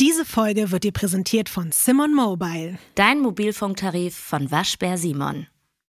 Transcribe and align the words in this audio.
Diese 0.00 0.24
Folge 0.24 0.70
wird 0.70 0.84
dir 0.84 0.92
präsentiert 0.92 1.50
von 1.50 1.72
Simon 1.72 2.14
Mobile. 2.14 2.78
Dein 2.94 3.20
Mobilfunktarif 3.20 4.16
von 4.16 4.50
Waschbär 4.50 4.96
Simon. 4.96 5.46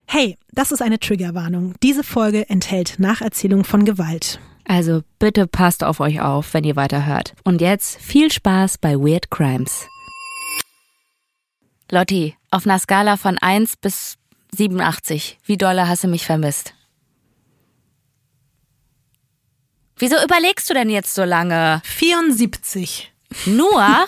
Hey, 0.09 0.37
das 0.51 0.73
ist 0.73 0.83
eine 0.83 0.99
Triggerwarnung. 0.99 1.75
Diese 1.85 2.03
Folge 2.03 2.51
enthält 2.51 2.99
Nacherzählung 2.99 3.63
von 3.63 3.85
Gewalt. 3.85 4.41
Also 4.65 5.03
bitte 5.21 5.47
passt 5.47 5.85
auf 5.85 6.01
euch 6.01 6.21
auf, 6.21 6.53
wenn 6.53 6.65
ihr 6.65 6.75
weiterhört. 6.75 7.35
Und 7.45 7.61
jetzt 7.61 8.01
viel 8.01 8.33
Spaß 8.33 8.79
bei 8.79 8.97
Weird 8.97 9.31
Crimes. 9.31 9.87
Lotti, 11.89 12.35
auf 12.51 12.67
einer 12.67 12.81
Skala 12.81 13.17
von 13.17 13.39
1 13.39 13.77
bis 13.77 14.19
87, 14.57 15.39
wie 15.45 15.57
dolle 15.57 15.87
hast 15.87 16.03
du 16.03 16.09
mich 16.09 16.27
vermisst? 16.27 16.75
Wieso 19.97 20.17
überlegst 20.25 20.69
du 20.69 20.75
denn 20.75 20.91
jetzt 20.91 21.15
so 21.15 21.23
lange? 21.23 21.81
74. 21.85 23.12
Nur? 23.47 23.83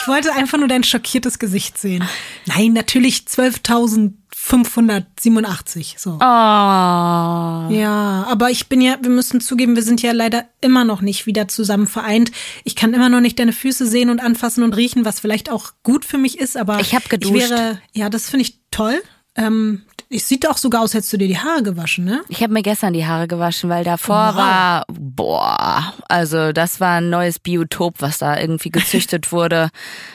Ich 0.00 0.08
wollte 0.08 0.32
einfach 0.34 0.58
nur 0.58 0.68
dein 0.68 0.84
schockiertes 0.84 1.38
Gesicht 1.38 1.78
sehen. 1.78 2.06
Nein, 2.46 2.72
natürlich 2.74 3.20
12.587. 3.20 5.94
So. 5.98 6.16
Oh. 6.16 6.18
Ja, 6.20 8.26
aber 8.28 8.50
ich 8.50 8.68
bin 8.68 8.80
ja, 8.82 8.96
wir 9.00 9.10
müssen 9.10 9.40
zugeben, 9.40 9.76
wir 9.76 9.82
sind 9.82 10.02
ja 10.02 10.12
leider 10.12 10.44
immer 10.60 10.84
noch 10.84 11.00
nicht 11.00 11.24
wieder 11.26 11.48
zusammen 11.48 11.86
vereint. 11.86 12.32
Ich 12.64 12.76
kann 12.76 12.92
immer 12.92 13.08
noch 13.08 13.20
nicht 13.20 13.38
deine 13.38 13.52
Füße 13.52 13.86
sehen 13.86 14.10
und 14.10 14.20
anfassen 14.20 14.62
und 14.62 14.76
riechen, 14.76 15.06
was 15.06 15.20
vielleicht 15.20 15.50
auch 15.50 15.72
gut 15.82 16.04
für 16.04 16.18
mich 16.18 16.38
ist, 16.38 16.56
aber 16.56 16.80
Ich 16.80 16.94
hab 16.94 17.08
geduscht. 17.08 17.34
Ich 17.34 17.50
wäre, 17.50 17.80
ja, 17.92 18.10
das 18.10 18.28
finde 18.28 18.42
ich 18.42 18.58
toll. 18.70 19.00
Ähm, 19.36 19.82
es 20.10 20.28
sieht 20.28 20.48
auch 20.48 20.56
sogar 20.58 20.82
aus, 20.82 20.94
hättest 20.94 21.12
du 21.12 21.16
dir 21.16 21.26
die 21.28 21.38
Haare 21.38 21.62
gewaschen, 21.62 22.04
ne? 22.04 22.22
Ich 22.28 22.42
habe 22.42 22.52
mir 22.52 22.62
gestern 22.62 22.92
die 22.92 23.06
Haare 23.06 23.26
gewaschen, 23.26 23.68
weil 23.70 23.82
davor 23.84 24.28
Wow. 24.28 24.36
war, 24.36 24.84
boah, 24.88 25.94
also 26.08 26.52
das 26.52 26.78
war 26.80 26.98
ein 26.98 27.10
neues 27.10 27.38
Biotop, 27.38 27.96
was 28.00 28.18
da 28.18 28.38
irgendwie 28.38 28.70
gezüchtet 28.70 29.32
wurde. 29.32 29.70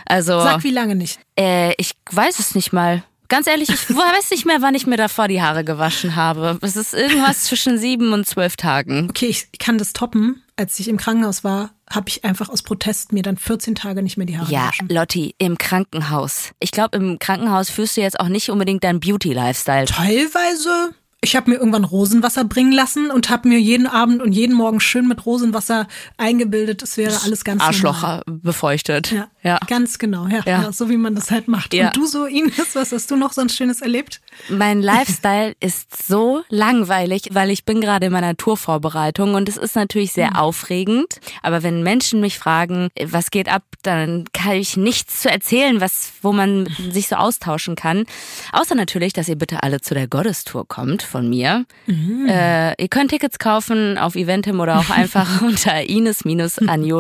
Also 0.06 0.40
Sag 0.40 0.64
wie 0.64 0.72
lange 0.72 0.96
nicht. 0.96 1.20
äh, 1.38 1.74
ich 1.78 1.92
weiß 2.12 2.40
es 2.40 2.56
nicht 2.56 2.72
mal. 2.72 3.04
Ganz 3.28 3.46
ehrlich, 3.48 3.70
ich 3.70 3.90
weiß 3.96 4.32
nicht 4.32 4.46
mehr, 4.46 4.62
wann 4.62 4.74
ich 4.76 4.88
mir 4.88 4.98
davor 4.98 5.28
die 5.28 5.42
Haare 5.42 5.64
gewaschen 5.64 6.16
habe. 6.16 6.58
Es 6.62 6.76
ist 6.76 6.94
irgendwas 6.94 7.44
zwischen 7.44 7.78
sieben 7.78 8.14
und 8.14 8.26
zwölf 8.26 8.56
Tagen. 8.56 9.08
Okay, 9.10 9.28
ich 9.28 9.50
kann 9.60 9.78
das 9.78 9.94
toppen. 9.94 10.42
Als 10.56 10.80
ich 10.80 10.88
im 10.88 10.98
Krankenhaus 10.98 11.44
war, 11.44 11.72
habe 11.92 12.10
ich 12.10 12.24
einfach 12.24 12.50
aus 12.50 12.62
Protest 12.62 13.12
mir 13.14 13.24
dann 13.24 13.38
14 13.38 13.76
Tage 13.76 14.04
nicht 14.04 14.18
mehr 14.18 14.28
die 14.28 14.38
Haare 14.38 14.52
Ja, 14.52 14.62
gewaschen. 14.66 14.90
Lotti, 14.90 15.36
im 15.38 15.58
Krankenhaus. 15.58 16.52
Ich 16.60 16.72
glaube, 16.72 16.98
im 16.98 17.20
Krankenhaus 17.20 17.70
führst 17.70 17.98
du 17.98 18.02
jetzt 18.02 18.20
auch 18.20 18.28
nicht 18.28 18.50
unbedingt 18.50 18.84
deinen 18.84 19.00
Beauty-Lifestyle. 19.00 19.86
Teilweise. 19.86 20.94
Ich 21.22 21.36
habe 21.36 21.52
mir 21.52 21.58
irgendwann 21.58 21.84
Rosenwasser 21.84 22.46
bringen 22.46 22.72
lassen 22.72 23.12
und 23.12 23.30
habe 23.30 23.50
mir 23.50 23.60
jeden 23.60 23.88
Abend 23.88 24.22
und 24.22 24.32
jeden 24.32 24.56
Morgen 24.56 24.80
schön 24.80 25.06
mit 25.06 25.26
Rosenwasser 25.26 25.86
eingebildet, 26.16 26.82
es 26.82 26.96
wäre 26.96 27.20
alles 27.24 27.44
ganz 27.44 27.62
Arschloch 27.62 28.02
normal. 28.02 28.24
befeuchtet. 28.26 29.12
Ja, 29.12 29.28
ja. 29.44 29.60
ganz 29.68 30.00
genau. 30.00 30.28
Ja, 30.28 30.44
Ja. 30.46 30.62
ja. 30.64 30.72
so 30.72 30.90
wie 30.90 30.96
man 30.96 31.16
das 31.16 31.30
halt 31.30 31.50
macht. 31.50 31.74
Ja. 31.74 31.88
Und 31.88 31.98
du 31.98 32.06
so, 32.06 32.26
Ines, 32.26 32.74
was 32.74 32.94
hast 32.94 33.12
du 33.12 33.18
noch 33.18 33.34
so 33.34 33.42
ein 33.42 33.50
Schönes 33.50 33.82
erlebt? 33.82 34.22
Mein 34.48 34.82
Lifestyle 34.82 35.56
ist 35.60 36.08
so 36.08 36.44
langweilig, 36.48 37.30
weil 37.32 37.50
ich 37.50 37.66
bin 37.66 37.82
gerade 37.82 38.06
in 38.06 38.14
meiner 38.14 38.38
Tourvorbereitung 38.38 39.34
und 39.34 39.50
es 39.50 39.58
ist 39.58 39.76
natürlich 39.76 40.14
sehr 40.14 40.42
aufregend. 40.42 41.20
Aber 41.42 41.64
wenn 41.64 41.84
Menschen 41.84 42.22
mich 42.22 42.40
fragen, 42.40 42.90
was 43.04 43.30
geht 43.30 43.50
ab, 43.50 43.64
dann 43.82 44.26
kann 44.32 44.54
ich 44.54 44.78
nichts 44.78 45.22
zu 45.22 45.30
erzählen, 45.30 45.82
was, 45.82 46.12
wo 46.22 46.32
man 46.32 46.68
sich 46.92 47.10
so 47.10 47.18
austauschen 47.18 47.76
kann. 47.76 48.06
Außer 48.54 48.76
natürlich, 48.76 49.12
dass 49.12 49.28
ihr 49.28 49.38
bitte 49.38 49.64
alle 49.64 49.82
zu 49.82 49.94
der 49.94 50.08
Goddess-Tour 50.08 50.66
kommt 50.68 51.09
von 51.10 51.30
mir. 51.30 51.66
Äh, 51.88 52.82
ihr 52.82 52.88
könnt 52.90 53.10
Tickets 53.12 53.40
kaufen 53.40 53.98
auf 53.98 54.16
Eventim 54.16 54.60
oder 54.60 54.80
auch 54.80 54.90
einfach 54.90 55.42
unter 55.44 55.82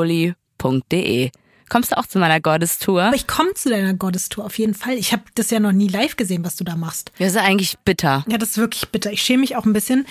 ines-anioli.de. 0.09 1.31
Kommst 1.69 1.91
du 1.91 1.97
auch 1.97 2.07
zu 2.07 2.17
meiner 2.17 2.39
Goddess-Tour? 2.39 3.03
Aber 3.03 3.15
ich 3.15 3.27
komme 3.27 3.53
zu 3.53 3.69
deiner 3.69 3.93
Gottestour 3.93 4.43
auf 4.45 4.57
jeden 4.57 4.73
Fall. 4.73 4.95
Ich 4.95 5.11
habe 5.13 5.21
das 5.35 5.51
ja 5.51 5.59
noch 5.59 5.71
nie 5.71 5.87
live 5.87 6.15
gesehen, 6.15 6.43
was 6.43 6.55
du 6.55 6.63
da 6.63 6.75
machst. 6.75 7.11
Das 7.19 7.29
ist 7.33 7.37
eigentlich 7.37 7.77
bitter. 7.85 8.25
Ja, 8.27 8.39
das 8.39 8.49
ist 8.49 8.57
wirklich 8.57 8.89
bitter. 8.89 9.11
Ich 9.11 9.21
schäme 9.21 9.41
mich 9.41 9.55
auch 9.55 9.65
ein 9.65 9.73
bisschen. 9.73 10.07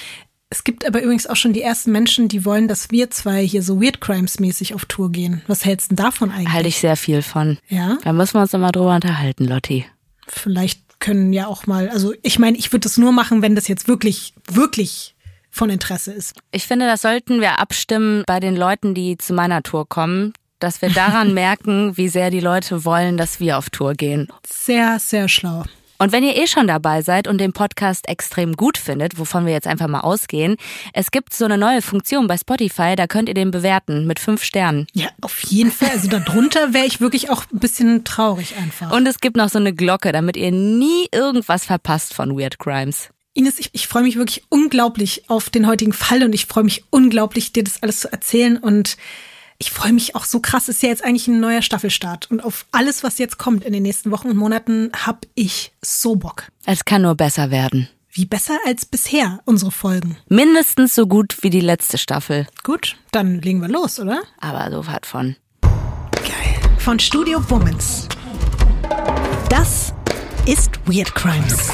Es 0.50 0.62
gibt 0.64 0.86
aber 0.86 1.02
übrigens 1.02 1.26
auch 1.26 1.34
schon 1.36 1.52
die 1.52 1.60
ersten 1.60 1.90
Menschen, 1.90 2.28
die 2.28 2.44
wollen, 2.44 2.68
dass 2.68 2.90
wir 2.92 3.10
zwei 3.10 3.44
hier 3.44 3.62
so 3.64 3.82
Weird 3.82 4.00
Crimes 4.00 4.38
mäßig 4.38 4.72
auf 4.74 4.84
Tour 4.84 5.10
gehen. 5.10 5.42
Was 5.48 5.64
hältst 5.64 5.90
du 5.90 5.96
davon 5.96 6.30
eigentlich? 6.30 6.52
Halte 6.52 6.68
ich 6.68 6.78
sehr 6.78 6.96
viel 6.96 7.22
von. 7.22 7.58
Ja, 7.68 7.98
Da 8.04 8.12
müssen 8.12 8.34
wir 8.34 8.42
uns 8.42 8.52
nochmal 8.52 8.70
drüber 8.72 8.94
unterhalten, 8.94 9.44
Lotti. 9.46 9.84
vielleicht 10.28 10.80
können 11.00 11.32
ja 11.32 11.46
auch 11.46 11.66
mal, 11.66 11.88
also 11.88 12.14
ich 12.22 12.38
meine, 12.38 12.56
ich 12.56 12.72
würde 12.72 12.84
das 12.84 12.98
nur 12.98 13.12
machen, 13.12 13.42
wenn 13.42 13.54
das 13.54 13.68
jetzt 13.68 13.88
wirklich, 13.88 14.34
wirklich 14.50 15.14
von 15.50 15.70
Interesse 15.70 16.12
ist. 16.12 16.34
Ich 16.50 16.66
finde, 16.66 16.86
das 16.86 17.02
sollten 17.02 17.40
wir 17.40 17.58
abstimmen 17.58 18.24
bei 18.26 18.40
den 18.40 18.56
Leuten, 18.56 18.94
die 18.94 19.18
zu 19.18 19.32
meiner 19.32 19.62
Tour 19.62 19.88
kommen, 19.88 20.32
dass 20.58 20.82
wir 20.82 20.90
daran 20.90 21.34
merken, 21.34 21.96
wie 21.96 22.08
sehr 22.08 22.30
die 22.30 22.40
Leute 22.40 22.84
wollen, 22.84 23.16
dass 23.16 23.40
wir 23.40 23.58
auf 23.58 23.70
Tour 23.70 23.94
gehen. 23.94 24.28
Sehr, 24.46 24.98
sehr 24.98 25.28
schlau. 25.28 25.64
Und 25.98 26.12
wenn 26.12 26.22
ihr 26.22 26.36
eh 26.36 26.46
schon 26.46 26.68
dabei 26.68 27.02
seid 27.02 27.26
und 27.26 27.38
den 27.38 27.52
Podcast 27.52 28.08
extrem 28.08 28.54
gut 28.54 28.78
findet, 28.78 29.18
wovon 29.18 29.46
wir 29.46 29.52
jetzt 29.52 29.66
einfach 29.66 29.88
mal 29.88 30.00
ausgehen, 30.00 30.56
es 30.92 31.10
gibt 31.10 31.34
so 31.34 31.44
eine 31.44 31.58
neue 31.58 31.82
Funktion 31.82 32.28
bei 32.28 32.36
Spotify, 32.36 32.94
da 32.96 33.08
könnt 33.08 33.28
ihr 33.28 33.34
den 33.34 33.50
bewerten 33.50 34.06
mit 34.06 34.20
fünf 34.20 34.44
Sternen. 34.44 34.86
Ja, 34.92 35.08
auf 35.20 35.42
jeden 35.44 35.72
Fall. 35.72 35.90
Also 35.90 36.08
darunter 36.08 36.72
wäre 36.72 36.86
ich 36.86 37.00
wirklich 37.00 37.30
auch 37.30 37.44
ein 37.52 37.58
bisschen 37.58 38.04
traurig 38.04 38.54
einfach. 38.56 38.92
Und 38.92 39.06
es 39.06 39.18
gibt 39.18 39.36
noch 39.36 39.48
so 39.48 39.58
eine 39.58 39.74
Glocke, 39.74 40.12
damit 40.12 40.36
ihr 40.36 40.52
nie 40.52 41.08
irgendwas 41.12 41.64
verpasst 41.64 42.14
von 42.14 42.38
Weird 42.38 42.60
Crimes. 42.60 43.10
Ines, 43.34 43.58
ich, 43.58 43.70
ich 43.72 43.88
freue 43.88 44.02
mich 44.02 44.16
wirklich 44.16 44.44
unglaublich 44.48 45.28
auf 45.28 45.50
den 45.50 45.66
heutigen 45.66 45.92
Fall 45.92 46.22
und 46.22 46.32
ich 46.32 46.46
freue 46.46 46.64
mich 46.64 46.84
unglaublich, 46.90 47.52
dir 47.52 47.64
das 47.64 47.82
alles 47.82 48.00
zu 48.00 48.12
erzählen 48.12 48.56
und 48.56 48.96
ich 49.58 49.70
freue 49.70 49.92
mich 49.92 50.14
auch 50.14 50.24
so 50.24 50.40
krass. 50.40 50.68
Ist 50.68 50.82
ja 50.82 50.88
jetzt 50.88 51.04
eigentlich 51.04 51.26
ein 51.26 51.40
neuer 51.40 51.62
Staffelstart 51.62 52.30
und 52.30 52.40
auf 52.44 52.66
alles, 52.72 53.02
was 53.02 53.18
jetzt 53.18 53.38
kommt 53.38 53.64
in 53.64 53.72
den 53.72 53.82
nächsten 53.82 54.10
Wochen 54.10 54.30
und 54.30 54.36
Monaten, 54.36 54.90
hab 54.94 55.26
ich 55.34 55.72
so 55.82 56.16
Bock. 56.16 56.44
Es 56.64 56.84
kann 56.84 57.02
nur 57.02 57.16
besser 57.16 57.50
werden. 57.50 57.88
Wie 58.10 58.24
besser 58.24 58.56
als 58.66 58.86
bisher 58.86 59.40
unsere 59.44 59.70
Folgen. 59.70 60.16
Mindestens 60.28 60.94
so 60.94 61.06
gut 61.06 61.36
wie 61.42 61.50
die 61.50 61.60
letzte 61.60 61.98
Staffel. 61.98 62.46
Gut, 62.64 62.96
dann 63.12 63.40
legen 63.40 63.60
wir 63.60 63.68
los, 63.68 64.00
oder? 64.00 64.22
Aber 64.40 64.70
so 64.70 64.86
hat 64.86 65.06
von. 65.06 65.36
Geil. 66.12 66.78
Von 66.78 66.98
Studio 66.98 67.38
Womans. 67.50 68.08
Das 69.50 69.92
ist 70.46 70.70
Weird 70.86 71.14
Crimes. 71.14 71.70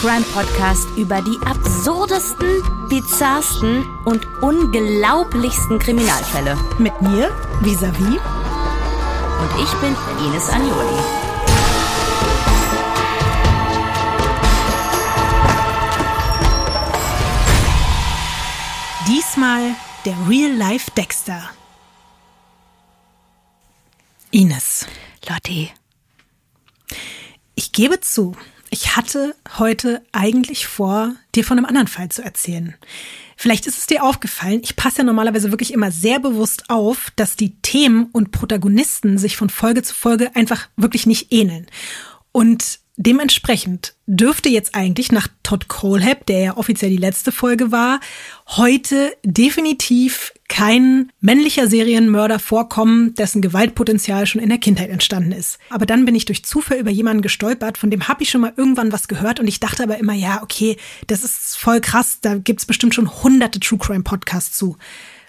Crime 0.00 0.24
Podcast 0.32 0.86
über 0.96 1.20
die 1.22 1.36
absurdesten, 1.44 2.62
bizarrsten 2.88 3.84
und 4.04 4.24
unglaublichsten 4.40 5.80
Kriminalfälle. 5.80 6.56
Mit 6.78 7.02
mir, 7.02 7.34
Visavi. 7.62 8.20
Und 9.40 9.60
ich 9.60 9.72
bin 9.80 9.96
Ines 10.24 10.48
Agnoli. 10.50 11.02
Diesmal 19.08 19.74
der 20.04 20.14
Real 20.28 20.52
Life 20.52 20.92
Dexter. 20.92 21.42
Ines, 24.30 24.86
Lotti, 25.28 25.72
ich 27.56 27.72
gebe 27.72 28.00
zu, 28.00 28.36
ich 28.70 28.96
hatte 28.96 29.34
heute 29.58 30.02
eigentlich 30.12 30.66
vor, 30.66 31.14
dir 31.34 31.44
von 31.44 31.58
einem 31.58 31.66
anderen 31.66 31.88
Fall 31.88 32.08
zu 32.08 32.22
erzählen. 32.22 32.74
Vielleicht 33.36 33.66
ist 33.66 33.78
es 33.78 33.86
dir 33.86 34.02
aufgefallen, 34.02 34.60
ich 34.64 34.74
passe 34.74 34.98
ja 34.98 35.04
normalerweise 35.04 35.52
wirklich 35.52 35.72
immer 35.72 35.92
sehr 35.92 36.18
bewusst 36.18 36.70
auf, 36.70 37.12
dass 37.14 37.36
die 37.36 37.54
Themen 37.62 38.06
und 38.12 38.32
Protagonisten 38.32 39.16
sich 39.16 39.36
von 39.36 39.48
Folge 39.48 39.82
zu 39.82 39.94
Folge 39.94 40.34
einfach 40.34 40.68
wirklich 40.76 41.06
nicht 41.06 41.32
ähneln. 41.32 41.66
Und 42.32 42.80
dementsprechend 42.98 43.94
dürfte 44.06 44.48
jetzt 44.48 44.74
eigentlich 44.74 45.12
nach 45.12 45.28
Todd 45.44 45.68
Colehab, 45.68 46.26
der 46.26 46.38
ja 46.40 46.56
offiziell 46.56 46.90
die 46.90 46.96
letzte 46.96 47.30
Folge 47.30 47.70
war, 47.70 48.00
heute 48.48 49.12
definitiv 49.24 50.32
kein 50.48 51.12
männlicher 51.20 51.68
Serienmörder 51.68 52.40
vorkommen, 52.40 53.14
dessen 53.14 53.40
Gewaltpotenzial 53.40 54.26
schon 54.26 54.42
in 54.42 54.48
der 54.48 54.58
Kindheit 54.58 54.90
entstanden 54.90 55.30
ist. 55.30 55.58
Aber 55.70 55.86
dann 55.86 56.04
bin 56.04 56.16
ich 56.16 56.24
durch 56.24 56.44
Zufall 56.44 56.78
über 56.78 56.90
jemanden 56.90 57.22
gestolpert, 57.22 57.78
von 57.78 57.90
dem 57.90 58.08
habe 58.08 58.24
ich 58.24 58.30
schon 58.30 58.40
mal 58.40 58.52
irgendwann 58.56 58.92
was 58.92 59.06
gehört 59.06 59.38
und 59.38 59.46
ich 59.46 59.60
dachte 59.60 59.84
aber 59.84 59.98
immer, 59.98 60.14
ja, 60.14 60.42
okay, 60.42 60.76
das 61.06 61.22
ist 61.22 61.56
voll 61.56 61.80
krass, 61.80 62.18
da 62.20 62.36
gibt's 62.36 62.66
bestimmt 62.66 62.96
schon 62.96 63.22
hunderte 63.22 63.60
True 63.60 63.78
Crime 63.78 64.02
Podcasts 64.02 64.58
zu. 64.58 64.76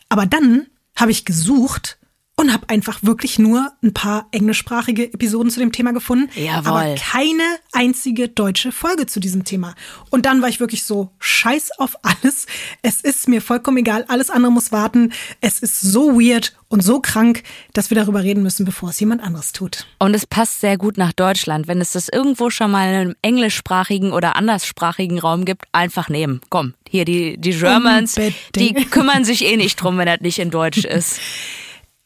Aber 0.10 0.26
dann 0.26 0.66
habe 0.96 1.12
ich 1.12 1.24
gesucht 1.24 1.99
und 2.40 2.54
habe 2.54 2.70
einfach 2.70 3.00
wirklich 3.04 3.38
nur 3.38 3.70
ein 3.84 3.94
paar 3.94 4.30
englischsprachige 4.32 5.12
Episoden 5.14 5.52
zu 5.52 5.60
dem 5.60 5.74
Thema 5.74 5.92
gefunden, 5.92 6.30
Jawohl. 6.36 6.68
aber 6.72 6.96
keine 6.96 7.44
einzige 7.74 8.30
deutsche 8.30 8.72
Folge 8.72 9.08
zu 9.08 9.20
diesem 9.20 9.44
Thema. 9.44 9.76
Und 10.10 10.26
dann 10.26 10.42
war 10.42 10.48
ich 10.48 10.62
wirklich 10.62 10.86
so 10.86 11.12
scheiß 11.20 11.72
auf 11.80 11.98
alles. 12.02 12.48
Es 12.82 13.02
ist 13.02 13.28
mir 13.28 13.42
vollkommen 13.42 13.76
egal, 13.76 14.06
alles 14.08 14.30
andere 14.30 14.54
muss 14.54 14.72
warten. 14.72 15.12
Es 15.42 15.60
ist 15.60 15.82
so 15.82 16.18
weird 16.18 16.56
und 16.70 16.82
so 16.82 17.02
krank, 17.02 17.44
dass 17.74 17.90
wir 17.90 17.96
darüber 17.96 18.24
reden 18.24 18.42
müssen, 18.42 18.66
bevor 18.66 18.92
es 18.92 19.00
jemand 19.02 19.22
anderes 19.22 19.52
tut. 19.52 19.86
Und 19.98 20.14
es 20.14 20.26
passt 20.26 20.62
sehr 20.62 20.78
gut 20.78 20.98
nach 20.98 21.12
Deutschland. 21.12 21.68
Wenn 21.68 21.82
es 21.82 21.92
das 21.92 22.08
irgendwo 22.08 22.50
schon 22.50 22.72
mal 22.72 22.88
in 22.88 22.96
einem 22.96 23.16
englischsprachigen 23.22 24.14
oder 24.14 24.38
anderssprachigen 24.38 25.20
Raum 25.20 25.44
gibt, 25.44 25.66
einfach 25.74 26.08
nehmen. 26.08 26.40
Komm, 26.50 26.74
hier 26.88 27.04
die, 27.04 27.38
die 27.38 27.52
Germans, 27.52 28.16
Unbedingt. 28.16 28.80
die 28.80 28.86
kümmern 28.86 29.26
sich 29.26 29.44
eh 29.44 29.58
nicht 29.58 29.76
drum, 29.76 29.98
wenn 29.98 30.06
das 30.06 30.22
nicht 30.22 30.40
in 30.40 30.52
Deutsch 30.52 30.86
ist. 30.86 31.20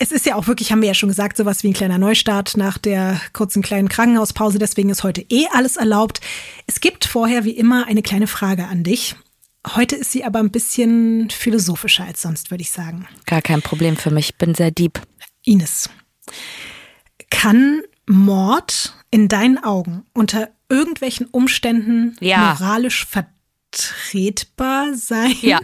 Es 0.03 0.11
ist 0.11 0.25
ja 0.25 0.35
auch 0.35 0.47
wirklich, 0.47 0.69
haben 0.73 0.81
wir 0.81 0.89
ja 0.89 0.93
schon 0.93 1.07
gesagt, 1.07 1.37
sowas 1.37 1.63
wie 1.63 1.69
ein 1.69 1.73
kleiner 1.73 1.97
Neustart 1.97 2.57
nach 2.57 2.77
der 2.77 3.21
kurzen 3.31 3.61
kleinen 3.61 3.87
Krankenhauspause. 3.87 4.59
Deswegen 4.59 4.89
ist 4.89 5.03
heute 5.05 5.21
eh 5.29 5.47
alles 5.53 5.77
erlaubt. 5.77 6.19
Es 6.67 6.81
gibt 6.81 7.05
vorher 7.05 7.45
wie 7.45 7.51
immer 7.55 7.87
eine 7.87 8.01
kleine 8.01 8.27
Frage 8.27 8.65
an 8.67 8.83
dich. 8.83 9.15
Heute 9.65 9.95
ist 9.95 10.11
sie 10.11 10.25
aber 10.25 10.39
ein 10.39 10.51
bisschen 10.51 11.29
philosophischer 11.29 12.03
als 12.03 12.21
sonst, 12.21 12.51
würde 12.51 12.63
ich 12.63 12.71
sagen. 12.71 13.07
Gar 13.27 13.41
kein 13.41 13.61
Problem 13.61 13.95
für 13.95 14.11
mich. 14.11 14.35
Bin 14.35 14.53
sehr 14.53 14.71
deep. 14.71 14.99
Ines, 15.45 15.89
kann 17.29 17.81
Mord 18.05 18.97
in 19.09 19.29
deinen 19.29 19.63
Augen 19.63 20.03
unter 20.13 20.49
irgendwelchen 20.67 21.27
Umständen 21.27 22.17
Ja. 22.19 22.57
moralisch 22.59 23.07
vertretbar 23.07 24.95
sein? 24.95 25.33
Ja. 25.39 25.61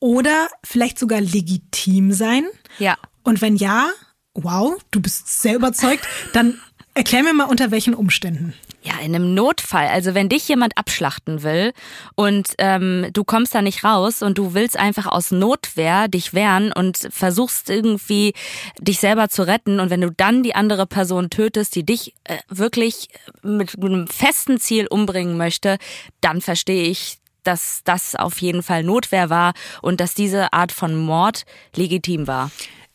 Oder 0.00 0.48
vielleicht 0.64 0.98
sogar 0.98 1.22
legitim 1.22 2.12
sein? 2.12 2.44
Ja. 2.78 2.98
Und 3.28 3.42
wenn 3.42 3.56
ja, 3.56 3.90
wow, 4.32 4.78
du 4.90 5.02
bist 5.02 5.42
sehr 5.42 5.54
überzeugt, 5.54 6.08
dann 6.32 6.58
erklär 6.94 7.22
mir 7.22 7.34
mal 7.34 7.44
unter 7.44 7.70
welchen 7.70 7.92
Umständen. 7.92 8.54
Ja, 8.82 8.94
in 9.04 9.14
einem 9.14 9.34
Notfall. 9.34 9.88
Also 9.88 10.14
wenn 10.14 10.30
dich 10.30 10.48
jemand 10.48 10.78
abschlachten 10.78 11.42
will 11.42 11.74
und 12.14 12.54
ähm, 12.56 13.08
du 13.12 13.24
kommst 13.24 13.54
da 13.54 13.60
nicht 13.60 13.84
raus 13.84 14.22
und 14.22 14.38
du 14.38 14.54
willst 14.54 14.78
einfach 14.78 15.04
aus 15.04 15.30
Notwehr 15.30 16.08
dich 16.08 16.32
wehren 16.32 16.72
und 16.72 16.96
versuchst 17.10 17.68
irgendwie 17.68 18.32
dich 18.80 18.98
selber 18.98 19.28
zu 19.28 19.46
retten 19.46 19.78
und 19.78 19.90
wenn 19.90 20.00
du 20.00 20.10
dann 20.10 20.42
die 20.42 20.54
andere 20.54 20.86
Person 20.86 21.28
tötest, 21.28 21.74
die 21.74 21.84
dich 21.84 22.14
äh, 22.24 22.38
wirklich 22.48 23.08
mit 23.42 23.76
einem 23.76 24.06
festen 24.06 24.58
Ziel 24.58 24.86
umbringen 24.86 25.36
möchte, 25.36 25.76
dann 26.22 26.40
verstehe 26.40 26.88
ich, 26.88 27.18
dass 27.42 27.82
das 27.84 28.14
auf 28.14 28.40
jeden 28.40 28.62
Fall 28.62 28.84
Notwehr 28.84 29.28
war 29.28 29.52
und 29.82 30.00
dass 30.00 30.14
diese 30.14 30.52
Art 30.54 30.72
von 30.72 30.96
Mord 30.96 31.44
legitim 31.74 32.26
war. 32.26 32.50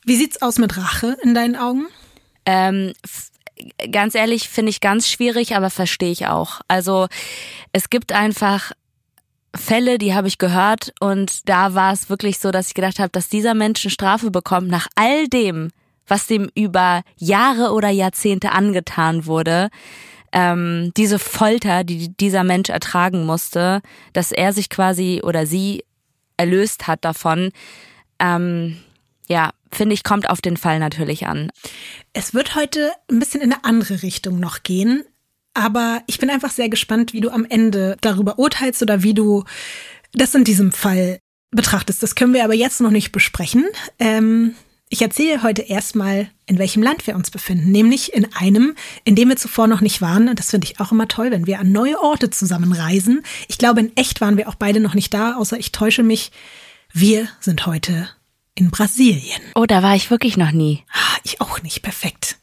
Wie 0.05 0.15
sieht's 0.15 0.41
aus 0.41 0.57
mit 0.57 0.77
Rache 0.77 1.17
in 1.23 1.33
deinen 1.33 1.55
Augen? 1.55 1.87
Ähm, 2.45 2.93
ganz 3.91 4.15
ehrlich, 4.15 4.49
finde 4.49 4.69
ich 4.69 4.81
ganz 4.81 5.07
schwierig, 5.07 5.55
aber 5.55 5.69
verstehe 5.69 6.11
ich 6.11 6.27
auch. 6.27 6.61
Also 6.67 7.07
es 7.71 7.89
gibt 7.89 8.11
einfach 8.11 8.71
Fälle, 9.55 9.97
die 9.97 10.13
habe 10.13 10.27
ich 10.27 10.39
gehört 10.39 10.93
und 10.99 11.47
da 11.47 11.75
war 11.75 11.93
es 11.93 12.09
wirklich 12.09 12.39
so, 12.39 12.51
dass 12.51 12.67
ich 12.67 12.73
gedacht 12.73 12.99
habe, 12.99 13.11
dass 13.11 13.29
dieser 13.29 13.53
Mensch 13.53 13.85
eine 13.85 13.91
Strafe 13.91 14.31
bekommt 14.31 14.67
nach 14.67 14.87
all 14.95 15.27
dem, 15.27 15.69
was 16.07 16.27
dem 16.27 16.49
über 16.55 17.03
Jahre 17.17 17.71
oder 17.71 17.89
Jahrzehnte 17.89 18.51
angetan 18.51 19.25
wurde. 19.25 19.69
Ähm, 20.31 20.91
diese 20.97 21.19
Folter, 21.19 21.83
die 21.83 22.09
dieser 22.17 22.43
Mensch 22.43 22.69
ertragen 22.69 23.25
musste, 23.25 23.81
dass 24.13 24.31
er 24.31 24.51
sich 24.51 24.69
quasi 24.69 25.21
oder 25.23 25.45
sie 25.45 25.83
erlöst 26.35 26.87
hat 26.87 27.05
davon. 27.05 27.51
Ähm, 28.17 28.77
ja, 29.27 29.51
finde 29.75 29.93
ich, 29.93 30.03
kommt 30.03 30.29
auf 30.29 30.41
den 30.41 30.57
Fall 30.57 30.79
natürlich 30.79 31.27
an. 31.27 31.51
Es 32.13 32.33
wird 32.33 32.55
heute 32.55 32.91
ein 33.09 33.19
bisschen 33.19 33.41
in 33.41 33.53
eine 33.53 33.63
andere 33.63 34.03
Richtung 34.03 34.39
noch 34.39 34.63
gehen, 34.63 35.03
aber 35.53 36.01
ich 36.07 36.19
bin 36.19 36.29
einfach 36.29 36.51
sehr 36.51 36.69
gespannt, 36.69 37.13
wie 37.13 37.21
du 37.21 37.29
am 37.29 37.45
Ende 37.45 37.97
darüber 38.01 38.39
urteilst 38.39 38.81
oder 38.81 39.03
wie 39.03 39.13
du 39.13 39.43
das 40.13 40.35
in 40.35 40.43
diesem 40.43 40.71
Fall 40.71 41.19
betrachtest. 41.51 42.01
Das 42.01 42.15
können 42.15 42.33
wir 42.33 42.43
aber 42.43 42.55
jetzt 42.55 42.81
noch 42.81 42.91
nicht 42.91 43.11
besprechen. 43.11 43.65
Ähm, 43.99 44.55
ich 44.89 45.01
erzähle 45.01 45.41
heute 45.41 45.63
erstmal, 45.63 46.29
in 46.45 46.59
welchem 46.59 46.83
Land 46.83 47.07
wir 47.07 47.15
uns 47.15 47.31
befinden, 47.31 47.71
nämlich 47.71 48.13
in 48.13 48.31
einem, 48.33 48.75
in 49.05 49.15
dem 49.15 49.29
wir 49.29 49.37
zuvor 49.37 49.67
noch 49.67 49.81
nicht 49.81 50.01
waren. 50.01 50.29
Und 50.29 50.37
das 50.37 50.51
finde 50.51 50.67
ich 50.67 50.79
auch 50.79 50.91
immer 50.91 51.07
toll, 51.07 51.31
wenn 51.31 51.47
wir 51.47 51.59
an 51.59 51.71
neue 51.71 51.99
Orte 51.99 52.29
zusammen 52.29 52.73
reisen. 52.73 53.23
Ich 53.47 53.57
glaube, 53.57 53.79
in 53.79 53.97
echt 53.97 54.21
waren 54.21 54.37
wir 54.37 54.47
auch 54.47 54.55
beide 54.55 54.79
noch 54.79 54.93
nicht 54.93 55.13
da, 55.13 55.35
außer 55.35 55.57
ich 55.57 55.71
täusche 55.71 56.03
mich. 56.03 56.31
Wir 56.91 57.27
sind 57.39 57.65
heute 57.65 58.09
in 58.55 58.71
Brasilien. 58.71 59.41
Oh, 59.55 59.65
da 59.65 59.83
war 59.83 59.95
ich 59.95 60.11
wirklich 60.11 60.37
noch 60.37 60.51
nie. 60.51 60.83
Ah, 60.91 61.17
ich 61.23 61.41
auch 61.41 61.61
nicht. 61.61 61.81
Perfekt. 61.81 62.37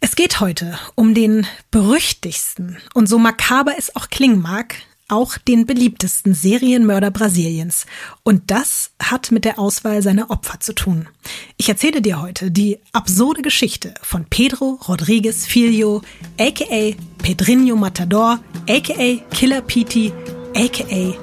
Es 0.00 0.14
geht 0.14 0.40
heute 0.40 0.78
um 0.94 1.14
den 1.14 1.46
berüchtigsten 1.70 2.78
und 2.94 3.08
so 3.08 3.18
makaber 3.18 3.74
es 3.76 3.96
auch 3.96 4.08
klingen 4.10 4.40
mag, 4.40 4.76
auch 5.08 5.38
den 5.38 5.66
beliebtesten 5.66 6.34
Serienmörder 6.34 7.10
Brasiliens. 7.10 7.86
Und 8.22 8.50
das 8.50 8.90
hat 9.02 9.32
mit 9.32 9.44
der 9.44 9.58
Auswahl 9.58 10.02
seiner 10.02 10.30
Opfer 10.30 10.60
zu 10.60 10.74
tun. 10.74 11.08
Ich 11.56 11.68
erzähle 11.68 12.02
dir 12.02 12.20
heute 12.20 12.50
die 12.50 12.78
absurde 12.92 13.42
Geschichte 13.42 13.94
von 14.02 14.26
Pedro 14.26 14.78
Rodriguez 14.86 15.46
Filho, 15.46 16.02
aka 16.38 16.94
Pedrinho 17.18 17.74
Matador, 17.74 18.38
aka 18.68 19.16
Killer 19.32 19.62
Petey, 19.62 20.12
aka 20.54 21.14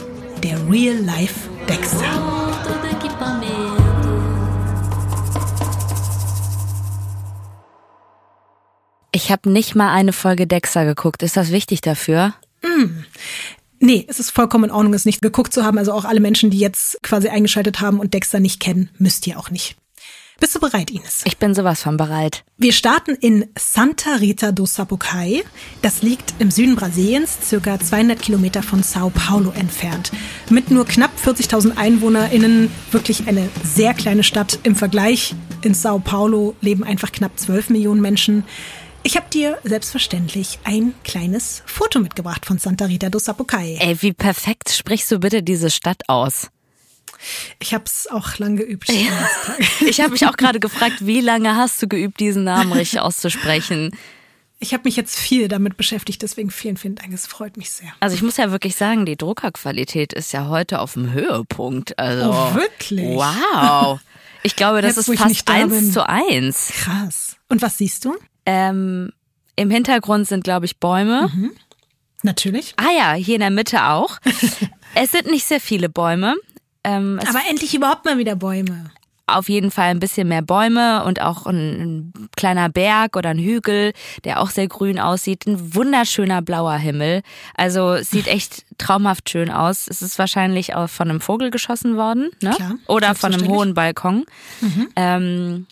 der 0.43 0.69
Real 0.69 0.97
Life 0.97 1.49
Dexter. 1.69 2.74
Ich 9.15 9.31
habe 9.31 9.49
nicht 9.49 9.75
mal 9.75 9.93
eine 9.93 10.11
Folge 10.11 10.45
Dexter 10.45 10.83
geguckt. 10.83 11.23
Ist 11.23 11.37
das 11.37 11.53
wichtig 11.53 11.79
dafür? 11.79 12.33
Nee, 13.79 14.05
es 14.09 14.19
ist 14.19 14.31
vollkommen 14.31 14.65
in 14.65 14.71
Ordnung, 14.71 14.93
es 14.93 15.05
nicht 15.05 15.21
geguckt 15.21 15.53
zu 15.53 15.63
haben. 15.63 15.77
Also 15.77 15.93
auch 15.93 16.03
alle 16.03 16.19
Menschen, 16.19 16.49
die 16.49 16.59
jetzt 16.59 17.01
quasi 17.01 17.29
eingeschaltet 17.29 17.79
haben 17.79 18.01
und 18.01 18.13
Dexter 18.13 18.41
nicht 18.41 18.59
kennen, 18.59 18.89
müsst 18.97 19.25
ihr 19.25 19.39
auch 19.39 19.51
nicht. 19.51 19.77
Bist 20.37 20.53
du 20.53 20.59
bereit, 20.59 20.91
Ines? 20.91 21.21
Ich 21.23 21.37
bin 21.37 21.55
sowas 21.55 21.81
von 21.81 21.95
bereit. 21.95 22.43
Wir 22.57 22.73
starten 22.73 23.15
in 23.15 23.45
Santa 23.57 24.15
Rita 24.15 24.51
do 24.51 24.65
Sapucaí. 24.65 25.45
Das 25.81 26.01
liegt 26.01 26.33
im 26.39 26.51
Süden 26.51 26.75
Brasiliens, 26.75 27.37
circa 27.41 27.79
200 27.79 28.21
Kilometer 28.21 28.63
von 28.63 28.83
Sao 28.83 29.11
Paulo 29.11 29.51
entfernt. 29.51 30.11
Mit 30.49 30.71
nur 30.71 30.85
knapp 30.85 31.11
40.000 31.25 31.77
EinwohnerInnen, 31.77 32.69
wirklich 32.91 33.29
eine 33.29 33.47
sehr 33.63 33.93
kleine 33.93 34.23
Stadt. 34.23 34.59
Im 34.63 34.75
Vergleich 34.75 35.35
in 35.61 35.73
Sao 35.73 35.99
Paulo 35.99 36.53
leben 36.59 36.83
einfach 36.83 37.13
knapp 37.13 37.39
12 37.39 37.69
Millionen 37.69 38.01
Menschen. 38.01 38.43
Ich 39.07 39.15
habe 39.17 39.29
dir 39.29 39.59
selbstverständlich 39.63 40.57
ein 40.63 40.95
kleines 41.03 41.61
Foto 41.67 41.99
mitgebracht 41.99 42.43
von 42.43 42.57
Santa 42.57 42.85
Rita 42.85 43.09
do 43.11 43.19
Sapucaí. 43.19 43.77
Ey, 43.79 44.01
wie 44.01 44.13
perfekt 44.13 44.69
sprichst 44.71 45.11
du 45.11 45.19
bitte 45.19 45.43
diese 45.43 45.69
Stadt 45.69 46.01
aus? 46.09 46.49
Ich 47.59 47.75
habe 47.75 47.83
es 47.85 48.07
auch 48.09 48.39
lang 48.39 48.55
geübt. 48.57 48.87
Tag. 48.87 49.59
Ich 49.87 50.01
habe 50.01 50.09
mich 50.13 50.25
auch 50.25 50.35
gerade 50.37 50.59
gefragt, 50.59 51.05
wie 51.05 51.21
lange 51.21 51.55
hast 51.55 51.79
du 51.83 51.87
geübt, 51.87 52.19
diesen 52.19 52.45
Namen 52.45 52.71
richtig 52.73 52.99
auszusprechen? 52.99 53.95
Ich 54.59 54.73
habe 54.73 54.81
mich 54.85 54.95
jetzt 54.95 55.19
viel 55.19 55.49
damit 55.49 55.77
beschäftigt, 55.77 56.23
deswegen 56.23 56.49
vielen, 56.49 56.77
vielen 56.77 56.95
Dank. 56.95 57.13
Es 57.13 57.27
freut 57.27 57.57
mich 57.57 57.69
sehr. 57.71 57.91
Also 57.99 58.15
ich 58.15 58.23
muss 58.23 58.37
ja 58.37 58.49
wirklich 58.49 58.75
sagen, 58.75 59.05
die 59.05 59.17
Druckerqualität 59.17 60.13
ist 60.13 60.33
ja 60.33 60.47
heute 60.47 60.79
auf 60.79 60.93
dem 60.93 61.11
Höhepunkt. 61.11 61.99
Also, 61.99 62.31
Oh, 62.31 62.55
wirklich? 62.55 63.15
Wow. 63.17 63.99
Ich 64.41 64.55
glaube, 64.55 64.81
das 64.81 64.95
Jetzt, 64.95 65.09
ist 65.09 65.19
fast 65.19 65.47
da 65.47 65.53
eins 65.53 65.73
bin. 65.73 65.91
zu 65.91 66.09
eins. 66.09 66.71
Krass. 66.75 67.35
Und 67.49 67.61
was 67.61 67.77
siehst 67.77 68.03
du? 68.05 68.15
Ähm, 68.45 69.11
Im 69.55 69.69
Hintergrund 69.69 70.27
sind, 70.27 70.43
glaube 70.43 70.65
ich, 70.65 70.77
Bäume. 70.79 71.31
Natürlich. 72.23 72.73
Ah 72.77 72.91
ja, 72.97 73.13
hier 73.13 73.35
in 73.35 73.41
der 73.41 73.51
Mitte 73.51 73.85
auch. 73.85 74.19
es 74.95 75.11
sind 75.11 75.27
nicht 75.27 75.45
sehr 75.45 75.59
viele 75.61 75.89
Bäume. 75.89 76.35
Ähm, 76.83 77.19
Aber 77.27 77.39
endlich 77.49 77.73
überhaupt 77.75 78.05
mal 78.05 78.17
wieder 78.17 78.35
Bäume. 78.35 78.91
auf 79.27 79.49
jeden 79.49 79.71
Fall 79.71 79.85
ein 79.89 79.99
bisschen 79.99 80.27
mehr 80.27 80.43
Bäume 80.43 81.03
und 81.03 81.19
auch 81.21 81.47
ein, 81.47 82.11
ein 82.11 82.13
kleiner 82.35 82.69
Berg 82.69 83.15
oder 83.15 83.29
ein 83.29 83.39
Hügel, 83.39 83.93
der 84.23 84.39
auch 84.39 84.49
sehr 84.51 84.67
grün 84.67 84.99
aussieht. 84.99 85.47
Ein 85.47 85.73
wunderschöner 85.73 86.41
blauer 86.43 86.75
Himmel. 86.77 87.21
Also 87.55 87.93
es 87.93 88.11
sieht 88.11 88.27
echt 88.27 88.65
traumhaft 88.77 89.29
schön 89.29 89.49
aus. 89.49 89.87
Es 89.87 90.01
ist 90.03 90.19
wahrscheinlich 90.19 90.75
auch 90.75 90.89
von 90.89 91.09
einem 91.09 91.21
Vogel 91.21 91.49
geschossen 91.49 91.95
worden, 91.97 92.29
ne? 92.41 92.51
Klar, 92.51 92.75
oder 92.87 93.15
von 93.15 93.33
einem 93.33 93.47
hohen 93.47 93.73
Balkon. 93.73 94.25
Ähm, 94.95 95.65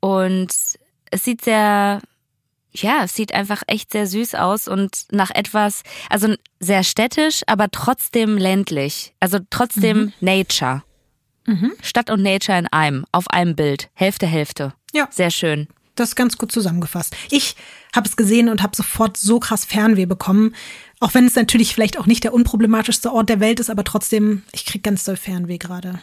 und 0.00 0.50
es 1.10 1.24
sieht 1.24 1.42
sehr, 1.42 2.00
ja, 2.72 3.04
es 3.04 3.14
sieht 3.14 3.32
einfach 3.32 3.62
echt 3.66 3.92
sehr 3.92 4.06
süß 4.06 4.34
aus 4.34 4.68
und 4.68 5.06
nach 5.10 5.30
etwas, 5.30 5.82
also 6.08 6.34
sehr 6.58 6.84
städtisch, 6.84 7.42
aber 7.46 7.70
trotzdem 7.70 8.36
ländlich. 8.36 9.14
Also 9.20 9.38
trotzdem 9.50 10.12
Nature. 10.20 10.82
Stadt 11.82 12.10
und 12.10 12.22
Nature 12.22 12.58
in 12.58 12.66
einem, 12.68 13.04
auf 13.12 13.28
einem 13.28 13.56
Bild. 13.56 13.90
Hälfte, 13.94 14.26
Hälfte. 14.26 14.74
Ja. 14.92 15.08
Sehr 15.10 15.30
schön. 15.30 15.68
Das 15.96 16.10
ist 16.10 16.16
ganz 16.16 16.38
gut 16.38 16.52
zusammengefasst. 16.52 17.16
Ich 17.30 17.56
habe 17.94 18.08
es 18.08 18.16
gesehen 18.16 18.48
und 18.48 18.62
habe 18.62 18.76
sofort 18.76 19.16
so 19.16 19.40
krass 19.40 19.64
Fernweh 19.64 20.06
bekommen. 20.06 20.54
Auch 21.00 21.14
wenn 21.14 21.26
es 21.26 21.34
natürlich 21.34 21.74
vielleicht 21.74 21.98
auch 21.98 22.06
nicht 22.06 22.24
der 22.24 22.32
unproblematischste 22.32 23.12
Ort 23.12 23.28
der 23.28 23.40
Welt 23.40 23.60
ist, 23.60 23.70
aber 23.70 23.84
trotzdem, 23.84 24.42
ich 24.52 24.64
krieg 24.64 24.82
ganz 24.82 25.04
doll 25.04 25.16
Fernweh 25.16 25.58
gerade. 25.58 26.00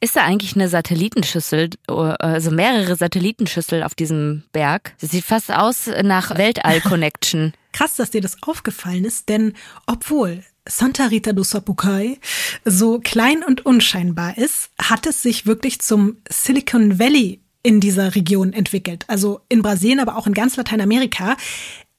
Ist 0.00 0.16
da 0.16 0.24
eigentlich 0.24 0.54
eine 0.54 0.68
Satellitenschüssel, 0.68 1.70
also 1.86 2.50
mehrere 2.50 2.96
Satellitenschüssel 2.96 3.82
auf 3.82 3.94
diesem 3.94 4.44
Berg? 4.52 4.94
Das 5.00 5.10
sieht 5.10 5.24
fast 5.24 5.52
aus 5.52 5.90
nach 6.02 6.36
Weltall-Connection. 6.36 7.52
Krass, 7.72 7.96
dass 7.96 8.10
dir 8.10 8.20
das 8.20 8.42
aufgefallen 8.42 9.04
ist, 9.04 9.28
denn 9.28 9.52
obwohl 9.86 10.42
Santa 10.68 11.06
Rita 11.06 11.32
do 11.32 11.42
Sapucai 11.42 12.18
so 12.64 12.98
klein 12.98 13.44
und 13.46 13.64
unscheinbar 13.64 14.36
ist, 14.36 14.70
hat 14.80 15.06
es 15.06 15.22
sich 15.22 15.46
wirklich 15.46 15.80
zum 15.80 16.16
Silicon 16.28 16.98
Valley 16.98 17.40
in 17.62 17.80
dieser 17.80 18.14
Region 18.14 18.52
entwickelt. 18.52 19.04
Also 19.08 19.40
in 19.48 19.62
Brasilien, 19.62 20.00
aber 20.00 20.16
auch 20.16 20.26
in 20.26 20.34
ganz 20.34 20.56
Lateinamerika. 20.56 21.36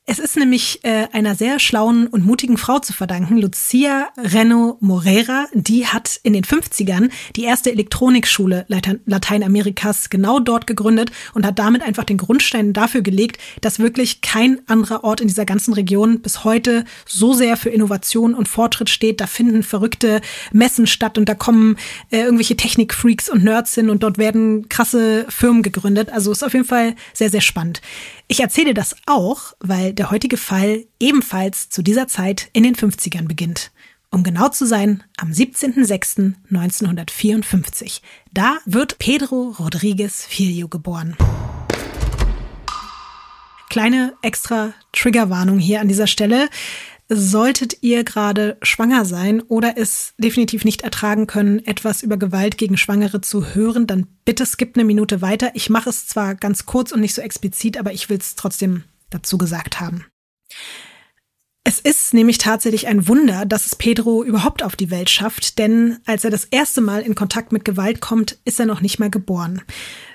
Es 0.10 0.20
ist 0.20 0.38
nämlich 0.38 0.86
äh, 0.86 1.10
einer 1.12 1.36
sehr 1.36 1.60
schlauen 1.60 2.08
und 2.08 2.26
mutigen 2.26 2.56
Frau 2.56 2.80
zu 2.80 2.94
verdanken, 2.94 3.40
Lucia 3.40 4.08
Reno 4.16 4.78
Moreira. 4.80 5.48
Die 5.54 5.86
hat 5.86 6.18
in 6.24 6.32
den 6.32 6.46
50ern 6.46 7.10
die 7.36 7.44
erste 7.44 7.74
Elektronikschule 7.74 8.66
Lateinamerikas 8.70 10.10
genau 10.10 10.40
dort 10.40 10.66
gegründet 10.66 11.12
und 11.34 11.46
hat 11.46 11.60
damit 11.60 11.82
einfach 11.82 12.06
den 12.06 12.16
Grundstein 12.16 12.72
dafür 12.72 13.02
gelegt, 13.02 13.42
dass 13.60 13.80
wirklich 13.80 14.22
kein 14.22 14.62
anderer 14.70 15.04
Ort 15.04 15.20
in 15.20 15.28
dieser 15.28 15.44
ganzen 15.44 15.74
Region 15.74 16.22
bis 16.22 16.46
heute 16.46 16.86
so 17.06 17.34
sehr 17.34 17.58
für 17.58 17.70
Innovation 17.70 18.34
und 18.34 18.48
Fortschritt 18.48 18.90
steht. 18.90 19.20
Da 19.20 19.28
finden 19.28 19.62
verrückte 19.62 20.22
Messen 20.54 20.88
statt 20.88 21.18
und 21.18 21.28
da 21.28 21.36
kommen 21.36 21.76
äh, 22.12 22.20
irgendwelche 22.20 22.56
Technikfreaks 22.56 23.28
und 23.28 23.44
Nerds 23.44 23.76
hin 23.76 23.90
und 23.90 24.04
dort 24.04 24.18
werden 24.18 24.70
krasse 24.70 25.26
Firmen 25.28 25.64
gegründet. 25.64 26.12
Also 26.14 26.32
ist 26.32 26.46
auf 26.46 26.54
jeden 26.54 26.64
Fall 26.64 26.96
sehr, 27.14 27.30
sehr 27.30 27.42
spannend. 27.42 27.82
Ich 28.30 28.42
erzähle 28.42 28.74
das 28.74 28.96
auch, 29.06 29.54
weil 29.60 29.97
der 29.98 30.12
heutige 30.12 30.38
Fall 30.38 30.86
ebenfalls 31.00 31.70
zu 31.70 31.82
dieser 31.82 32.08
Zeit 32.08 32.50
in 32.54 32.62
den 32.64 32.76
50ern 32.76 33.28
beginnt. 33.28 33.72
Um 34.10 34.24
genau 34.24 34.48
zu 34.50 34.66
sein, 34.66 35.04
am 35.18 35.32
17.06.1954. 35.32 38.00
Da 38.32 38.60
wird 38.66 39.00
Pedro 39.00 39.54
Rodriguez 39.60 40.26
Filho 40.26 40.70
geboren. 40.70 41.18
Kleine 43.70 44.14
extra 44.22 44.74
Triggerwarnung 44.94 45.60
hier 45.60 45.82
an 45.82 45.90
dieser 45.90 46.08
Stelle. 46.08 46.48
Solltet 47.10 47.84
ihr 47.84 48.04
gerade 48.04 48.58
schwanger 48.62 49.06
sein 49.06 49.42
oder 49.42 49.78
es 49.78 50.14
definitiv 50.18 50.66
nicht 50.66 50.82
ertragen 50.82 51.28
können, 51.28 51.66
etwas 51.66 52.04
über 52.04 52.18
Gewalt 52.18 52.58
gegen 52.58 52.76
Schwangere 52.78 53.22
zu 53.22 53.56
hören, 53.56 53.88
dann 53.88 54.08
bitte 54.26 54.46
skippt 54.46 54.78
eine 54.78 54.84
Minute 54.86 55.22
weiter. 55.22 55.52
Ich 55.54 55.70
mache 55.70 55.90
es 55.90 56.08
zwar 56.08 56.36
ganz 56.36 56.66
kurz 56.66 56.92
und 56.92 57.00
nicht 57.02 57.14
so 57.14 57.22
explizit, 57.22 57.78
aber 57.78 57.94
ich 57.94 58.10
will 58.10 58.18
es 58.18 58.36
trotzdem 58.36 58.84
dazu 59.10 59.38
gesagt 59.38 59.80
haben. 59.80 60.06
Es 61.64 61.80
ist 61.80 62.14
nämlich 62.14 62.38
tatsächlich 62.38 62.88
ein 62.88 63.10
Wunder, 63.10 63.46
dass 63.46 63.66
es 63.66 63.76
Pedro 63.76 64.24
überhaupt 64.24 64.64
auf 64.64 64.78
die 64.78 64.90
Welt 64.90 65.10
schafft, 65.10 65.60
denn 65.60 65.98
als 66.06 66.24
er 66.24 66.30
das 66.30 66.46
erste 66.46 66.80
Mal 66.80 67.02
in 67.02 67.14
Kontakt 67.14 67.52
mit 67.52 67.66
Gewalt 67.66 68.00
kommt, 68.00 68.38
ist 68.46 68.58
er 68.62 68.66
noch 68.66 68.80
nicht 68.80 69.00
mal 69.00 69.10
geboren. 69.10 69.62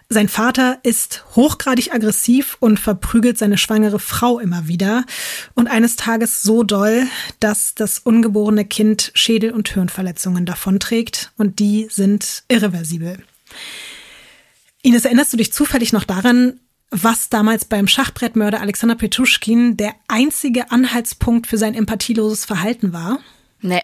Sein 0.08 0.28
Vater 0.28 0.78
ist 0.82 1.24
hochgradig 1.36 1.92
aggressiv 1.92 2.56
und 2.60 2.80
verprügelt 2.80 3.38
seine 3.38 3.58
schwangere 3.58 3.98
Frau 3.98 4.38
immer 4.38 4.68
wieder. 4.68 5.04
Und 5.54 5.68
eines 5.68 5.96
Tages 5.96 6.42
so 6.42 6.62
doll, 6.62 7.06
dass 7.40 7.74
das 7.74 7.98
ungeborene 7.98 8.64
Kind 8.64 9.10
Schädel- 9.14 9.52
und 9.52 9.68
Hirnverletzungen 9.68 10.46
davonträgt. 10.46 11.32
Und 11.38 11.58
die 11.58 11.86
sind 11.90 12.44
irreversibel. 12.48 13.22
Ines, 14.82 15.04
erinnerst 15.04 15.32
du 15.32 15.38
dich 15.38 15.52
zufällig 15.52 15.92
noch 15.92 16.04
daran, 16.04 16.60
was 16.92 17.30
damals 17.30 17.64
beim 17.64 17.88
Schachbrettmörder 17.88 18.60
Alexander 18.60 18.94
Petruschkin 18.94 19.76
der 19.78 19.94
einzige 20.08 20.70
Anhaltspunkt 20.70 21.46
für 21.46 21.56
sein 21.56 21.74
empathieloses 21.74 22.44
Verhalten 22.44 22.92
war? 22.92 23.18
Nee. 23.62 23.80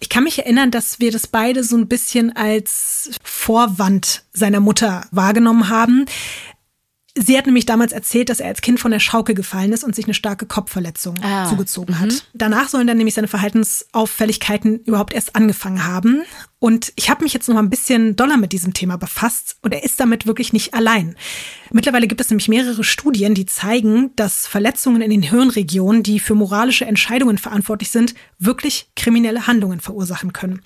Ich 0.00 0.08
kann 0.08 0.24
mich 0.24 0.38
erinnern, 0.38 0.70
dass 0.70 0.98
wir 0.98 1.12
das 1.12 1.26
beide 1.26 1.62
so 1.62 1.76
ein 1.76 1.88
bisschen 1.88 2.34
als 2.34 3.10
Vorwand 3.22 4.24
seiner 4.32 4.60
Mutter 4.60 5.06
wahrgenommen 5.10 5.68
haben. 5.68 6.06
Sie 7.18 7.36
hat 7.38 7.46
nämlich 7.46 7.64
damals 7.64 7.92
erzählt, 7.92 8.28
dass 8.28 8.40
er 8.40 8.48
als 8.48 8.60
Kind 8.60 8.78
von 8.78 8.90
der 8.90 9.00
Schaukel 9.00 9.34
gefallen 9.34 9.72
ist 9.72 9.84
und 9.84 9.94
sich 9.94 10.04
eine 10.04 10.12
starke 10.12 10.44
Kopfverletzung 10.44 11.14
ah. 11.22 11.48
zugezogen 11.48 11.98
hat. 11.98 12.10
Mhm. 12.10 12.20
Danach 12.34 12.68
sollen 12.68 12.86
dann 12.86 12.98
nämlich 12.98 13.14
seine 13.14 13.28
Verhaltensauffälligkeiten 13.28 14.80
überhaupt 14.80 15.14
erst 15.14 15.34
angefangen 15.34 15.86
haben. 15.86 16.24
Und 16.58 16.92
ich 16.96 17.10
habe 17.10 17.22
mich 17.22 17.34
jetzt 17.34 17.48
noch 17.48 17.54
mal 17.54 17.62
ein 17.62 17.68
bisschen 17.68 18.16
doller 18.16 18.38
mit 18.38 18.52
diesem 18.52 18.72
Thema 18.72 18.96
befasst 18.96 19.56
und 19.60 19.74
er 19.74 19.84
ist 19.84 20.00
damit 20.00 20.26
wirklich 20.26 20.54
nicht 20.54 20.72
allein. 20.72 21.14
Mittlerweile 21.70 22.06
gibt 22.06 22.20
es 22.20 22.30
nämlich 22.30 22.48
mehrere 22.48 22.82
Studien, 22.82 23.34
die 23.34 23.44
zeigen, 23.44 24.12
dass 24.16 24.46
Verletzungen 24.46 25.02
in 25.02 25.10
den 25.10 25.22
Hirnregionen, 25.22 26.02
die 26.02 26.18
für 26.18 26.34
moralische 26.34 26.86
Entscheidungen 26.86 27.36
verantwortlich 27.36 27.90
sind, 27.90 28.14
wirklich 28.38 28.88
kriminelle 28.96 29.46
Handlungen 29.46 29.80
verursachen 29.80 30.32
können. 30.32 30.62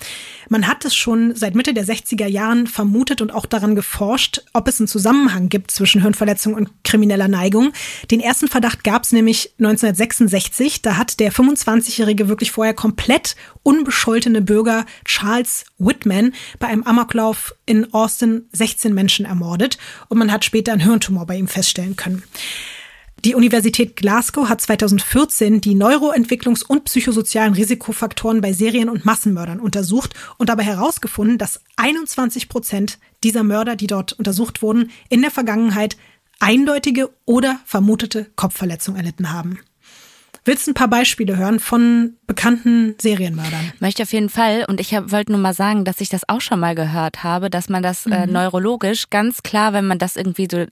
Man 0.49 0.69
hat 0.69 0.85
es 0.85 0.95
schon 0.95 1.35
seit 1.35 1.57
Mitte 1.57 1.75
der 1.75 1.85
60er 1.85 2.27
Jahren 2.27 2.69
vermutet 2.69 3.21
und 3.21 3.33
auch 3.33 3.47
daran 3.47 3.75
geforscht, 3.75 4.43
ob 4.53 4.69
es 4.69 4.79
einen 4.79 4.87
Zusammenhang 4.89 5.49
gibt 5.49 5.73
zwischen 5.73 6.03
Hirnverletzung 6.03 6.55
und 6.55 6.71
krimineller 6.85 7.29
Neigung. 7.29 7.73
Den 8.13 8.21
ersten 8.21 8.47
Verdacht 8.47 8.85
gab 8.85 9.03
es 9.03 9.13
nämlich 9.13 9.55
1966. 9.59 10.83
Da 10.83 10.97
hat 10.97 11.19
der 11.19 11.33
25-Jährige 11.33 12.29
wirklich 12.29 12.53
vorher 12.53 12.75
komplett 12.75 13.35
unbescholtene 13.63 14.43
Bürger 14.43 14.87
Charles 15.05 15.65
Whitman 15.81 16.33
bei 16.61 16.69
einem 16.69 16.85
Amoklauf 16.85 17.55
in 17.67 17.93
Austin 17.93 18.43
16 18.53 18.95
Menschen 18.95 19.27
ermordet 19.27 19.79
und 20.09 20.19
man 20.19 20.31
hat 20.31 20.45
später 20.45 20.73
einen 20.73 20.83
Hirntumor 20.83 21.27
bei 21.27 21.37
ihm 21.37 21.49
feststellen 21.49 21.97
können. 21.97 22.23
Die 23.25 23.35
Universität 23.35 23.97
Glasgow 23.97 24.49
hat 24.49 24.63
2014 24.63 25.61
die 25.61 25.75
Neuroentwicklungs- 25.75 26.65
und 26.65 26.85
psychosozialen 26.85 27.53
Risikofaktoren 27.53 28.41
bei 28.41 28.55
Serien- 28.55 28.89
und 28.89 29.05
Massenmördern 29.05 29.61
untersucht 29.61 30.15
und 30.39 30.49
dabei 30.49 30.63
herausgefunden, 30.63 31.37
dass 31.37 31.61
21 31.77 32.49
Prozent 32.49 32.99
dieser 33.23 33.43
Mörder, 33.43 33.77
die 33.77 33.89
dort 33.89 34.15
untersucht 34.15 34.63
wurden, 34.63 34.91
in 35.11 35.21
der 35.21 35.31
Vergangenheit 35.31 35.99
eindeutige 36.39 37.11
oder 37.27 37.61
vermutete 37.67 38.27
Kopfverletzungen 38.37 38.99
erlitten 38.99 39.33
haben. 39.33 39.59
Willst 40.45 40.67
du 40.67 40.71
ein 40.71 40.75
paar 40.75 40.89
Beispiele 40.89 41.37
hören 41.37 41.61
von 41.61 42.15
bekannten 42.27 42.95
Serienmördern? 42.99 43.73
Möchte 43.79 44.03
auf 44.03 44.13
jeden 44.13 44.31
Fall. 44.31 44.65
Und 44.67 44.81
ich 44.81 44.93
wollte 44.93 45.33
nur 45.33 45.41
mal 45.41 45.53
sagen, 45.53 45.85
dass 45.85 46.01
ich 46.01 46.09
das 46.09 46.29
auch 46.29 46.41
schon 46.41 46.61
mal 46.61 46.75
gehört 46.75 47.23
habe, 47.23 47.51
dass 47.51 47.69
man 47.69 47.83
das 47.83 48.07
äh, 48.07 48.09
mhm. 48.09 48.15
äh, 48.15 48.27
neurologisch 48.27 49.11
ganz 49.11 49.43
klar, 49.43 49.73
wenn 49.73 49.87
man 49.87 49.99
das 49.99 50.17
irgendwie 50.17 50.49
so 50.51 50.65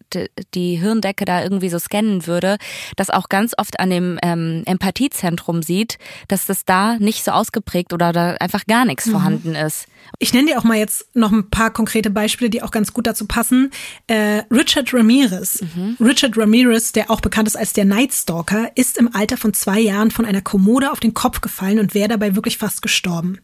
die 0.54 0.76
Hirndecke 0.76 1.26
da 1.26 1.42
irgendwie 1.42 1.68
so 1.68 1.78
scannen 1.78 2.26
würde, 2.26 2.56
das 2.96 3.10
auch 3.10 3.28
ganz 3.28 3.52
oft 3.58 3.78
an 3.78 3.90
dem 3.90 4.18
ähm, 4.22 4.62
Empathiezentrum 4.64 5.62
sieht, 5.62 5.98
dass 6.28 6.46
das 6.46 6.64
da 6.64 6.96
nicht 6.98 7.24
so 7.24 7.32
ausgeprägt 7.32 7.92
oder 7.92 8.12
da 8.12 8.34
einfach 8.34 8.64
gar 8.66 8.86
nichts 8.86 9.06
mhm. 9.06 9.12
vorhanden 9.12 9.54
ist. 9.54 9.86
Ich 10.18 10.32
nenne 10.32 10.48
dir 10.48 10.58
auch 10.58 10.64
mal 10.64 10.78
jetzt 10.78 11.14
noch 11.14 11.32
ein 11.32 11.50
paar 11.50 11.72
konkrete 11.72 12.10
Beispiele, 12.10 12.50
die 12.50 12.62
auch 12.62 12.70
ganz 12.70 12.92
gut 12.92 13.06
dazu 13.06 13.26
passen. 13.26 13.70
Äh, 14.06 14.42
Richard 14.50 14.92
Ramirez. 14.92 15.62
Mhm. 15.62 15.96
Richard 16.00 16.36
Ramirez, 16.36 16.92
der 16.92 17.10
auch 17.10 17.20
bekannt 17.20 17.48
ist 17.48 17.56
als 17.56 17.72
der 17.72 17.84
Night 17.84 18.12
Stalker, 18.12 18.70
ist 18.74 18.98
im 18.98 19.14
Alter 19.14 19.36
von 19.36 19.54
zwei 19.54 19.80
Jahren 19.80 20.10
von 20.10 20.24
einer 20.24 20.42
Kommode 20.42 20.90
auf 20.90 21.00
den 21.00 21.14
Kopf 21.14 21.40
gefallen 21.40 21.78
und 21.78 21.94
wäre 21.94 22.08
dabei 22.08 22.34
wirklich 22.34 22.58
fast 22.58 22.82
gestorben. 22.82 23.38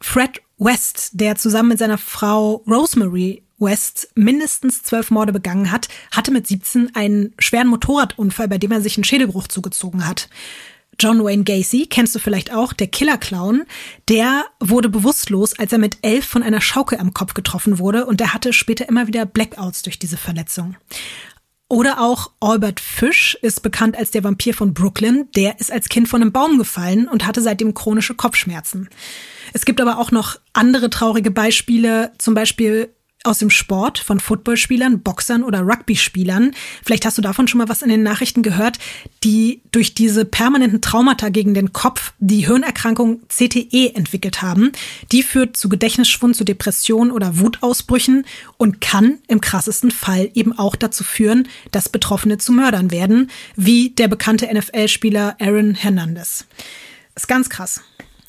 Fred 0.00 0.42
West, 0.58 1.10
der 1.12 1.36
zusammen 1.36 1.70
mit 1.70 1.78
seiner 1.78 1.98
Frau 1.98 2.64
Rosemary 2.66 3.42
West 3.58 4.08
mindestens 4.14 4.82
zwölf 4.82 5.10
Morde 5.10 5.32
begangen 5.32 5.72
hat, 5.72 5.88
hatte 6.10 6.30
mit 6.30 6.46
17 6.46 6.94
einen 6.94 7.34
schweren 7.38 7.68
Motorradunfall, 7.68 8.48
bei 8.48 8.58
dem 8.58 8.72
er 8.72 8.80
sich 8.80 8.96
einen 8.96 9.04
Schädelbruch 9.04 9.48
zugezogen 9.48 10.06
hat. 10.06 10.28
John 11.00 11.22
Wayne 11.22 11.44
Gacy, 11.44 11.86
kennst 11.86 12.14
du 12.14 12.18
vielleicht 12.18 12.52
auch, 12.52 12.72
der 12.72 12.88
Killer-Clown, 12.88 13.64
der 14.08 14.46
wurde 14.58 14.88
bewusstlos, 14.88 15.56
als 15.56 15.72
er 15.72 15.78
mit 15.78 15.98
elf 16.02 16.26
von 16.26 16.42
einer 16.42 16.60
Schaukel 16.60 16.98
am 16.98 17.14
Kopf 17.14 17.34
getroffen 17.34 17.78
wurde 17.78 18.06
und 18.06 18.18
der 18.18 18.34
hatte 18.34 18.52
später 18.52 18.88
immer 18.88 19.06
wieder 19.06 19.24
Blackouts 19.24 19.82
durch 19.82 19.98
diese 19.98 20.16
Verletzung. 20.16 20.76
Oder 21.68 22.00
auch 22.00 22.30
Albert 22.40 22.80
Fish 22.80 23.38
ist 23.42 23.62
bekannt 23.62 23.96
als 23.96 24.10
der 24.10 24.24
Vampir 24.24 24.54
von 24.54 24.72
Brooklyn. 24.72 25.28
Der 25.36 25.60
ist 25.60 25.70
als 25.70 25.90
Kind 25.90 26.08
von 26.08 26.22
einem 26.22 26.32
Baum 26.32 26.56
gefallen 26.56 27.06
und 27.06 27.26
hatte 27.26 27.42
seitdem 27.42 27.74
chronische 27.74 28.14
Kopfschmerzen. 28.14 28.88
Es 29.52 29.66
gibt 29.66 29.80
aber 29.80 29.98
auch 29.98 30.10
noch 30.10 30.40
andere 30.54 30.88
traurige 30.88 31.30
Beispiele, 31.30 32.12
zum 32.16 32.32
Beispiel 32.32 32.90
aus 33.24 33.38
dem 33.38 33.50
Sport 33.50 33.98
von 33.98 34.20
Footballspielern, 34.20 35.00
Boxern 35.00 35.42
oder 35.42 35.60
Rugby-Spielern. 35.60 36.52
Vielleicht 36.84 37.04
hast 37.04 37.18
du 37.18 37.22
davon 37.22 37.48
schon 37.48 37.58
mal 37.58 37.68
was 37.68 37.82
in 37.82 37.88
den 37.88 38.02
Nachrichten 38.02 38.42
gehört, 38.42 38.78
die 39.24 39.60
durch 39.72 39.94
diese 39.94 40.24
permanenten 40.24 40.80
Traumata 40.80 41.28
gegen 41.28 41.52
den 41.52 41.72
Kopf 41.72 42.12
die 42.20 42.46
Hirnerkrankung 42.46 43.20
CTE 43.28 43.94
entwickelt 43.94 44.40
haben. 44.40 44.72
Die 45.10 45.22
führt 45.22 45.56
zu 45.56 45.68
Gedächtnisschwund, 45.68 46.36
zu 46.36 46.44
Depressionen 46.44 47.10
oder 47.10 47.38
Wutausbrüchen 47.38 48.24
und 48.56 48.80
kann 48.80 49.18
im 49.26 49.40
krassesten 49.40 49.90
Fall 49.90 50.30
eben 50.34 50.56
auch 50.56 50.76
dazu 50.76 51.02
führen, 51.02 51.48
dass 51.72 51.88
Betroffene 51.88 52.38
zu 52.38 52.52
Mördern 52.52 52.90
werden, 52.90 53.30
wie 53.56 53.90
der 53.90 54.08
bekannte 54.08 54.46
NFL-Spieler 54.52 55.36
Aaron 55.40 55.74
Hernandez. 55.74 56.46
Ist 57.16 57.26
ganz 57.26 57.50
krass. 57.50 57.80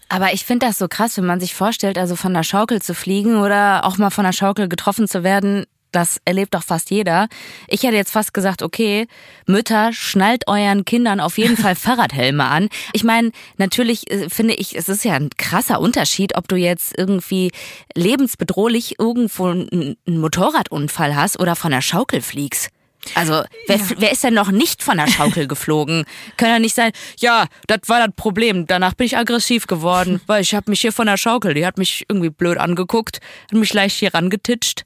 Aber 0.09 0.33
ich 0.33 0.43
finde 0.43 0.65
das 0.65 0.79
so 0.79 0.87
krass, 0.87 1.17
wenn 1.17 1.25
man 1.25 1.39
sich 1.39 1.53
vorstellt, 1.53 1.97
also 1.97 2.15
von 2.15 2.33
der 2.33 2.43
Schaukel 2.43 2.81
zu 2.81 2.95
fliegen 2.95 3.37
oder 3.37 3.85
auch 3.85 3.97
mal 3.97 4.09
von 4.09 4.25
der 4.25 4.33
Schaukel 4.33 4.67
getroffen 4.67 5.07
zu 5.07 5.23
werden. 5.23 5.65
das 5.91 6.21
erlebt 6.23 6.53
doch 6.53 6.61
fast 6.61 6.91
jeder. 6.91 7.27
Ich 7.67 7.81
hätte 7.81 7.95
jetzt 7.95 8.11
fast 8.11 8.31
gesagt, 8.31 8.61
okay, 8.61 9.07
Mütter, 9.47 9.91
schnallt 9.91 10.47
euren 10.47 10.85
Kindern 10.85 11.19
auf 11.19 11.39
jeden 11.39 11.57
Fall 11.57 11.75
Fahrradhelme 11.87 12.45
an. 12.45 12.69
Ich 12.93 13.03
meine, 13.03 13.31
natürlich 13.57 14.09
äh, 14.11 14.29
finde 14.29 14.53
ich, 14.53 14.77
es 14.77 14.87
ist 14.87 15.03
ja 15.03 15.13
ein 15.13 15.31
krasser 15.37 15.79
Unterschied, 15.79 16.35
ob 16.37 16.47
du 16.47 16.57
jetzt 16.57 16.95
irgendwie 16.95 17.51
lebensbedrohlich 17.95 18.99
irgendwo 18.99 19.47
einen 19.47 19.97
Motorradunfall 20.05 21.15
hast 21.15 21.39
oder 21.39 21.55
von 21.55 21.71
der 21.71 21.81
Schaukel 21.81 22.21
fliegst. 22.21 22.69
Also, 23.15 23.43
wer, 23.67 23.77
ja. 23.77 23.83
wer 23.97 24.11
ist 24.11 24.23
denn 24.23 24.33
noch 24.33 24.51
nicht 24.51 24.83
von 24.83 24.97
der 24.97 25.07
Schaukel 25.07 25.47
geflogen? 25.47 26.05
Kann 26.37 26.49
ja 26.49 26.59
nicht 26.59 26.75
sein, 26.75 26.91
ja, 27.19 27.47
das 27.67 27.79
war 27.87 28.05
das 28.05 28.15
Problem. 28.15 28.67
Danach 28.67 28.93
bin 28.93 29.07
ich 29.07 29.17
aggressiv 29.17 29.67
geworden, 29.67 30.21
weil 30.27 30.41
ich 30.41 30.53
habe 30.53 30.69
mich 30.69 30.81
hier 30.81 30.91
von 30.91 31.07
der 31.07 31.17
Schaukel, 31.17 31.53
die 31.53 31.65
hat 31.65 31.77
mich 31.77 32.05
irgendwie 32.09 32.29
blöd 32.29 32.57
angeguckt, 32.57 33.19
hat 33.51 33.57
mich 33.57 33.73
leicht 33.73 33.97
hier 33.97 34.13
rangetitscht. 34.13 34.83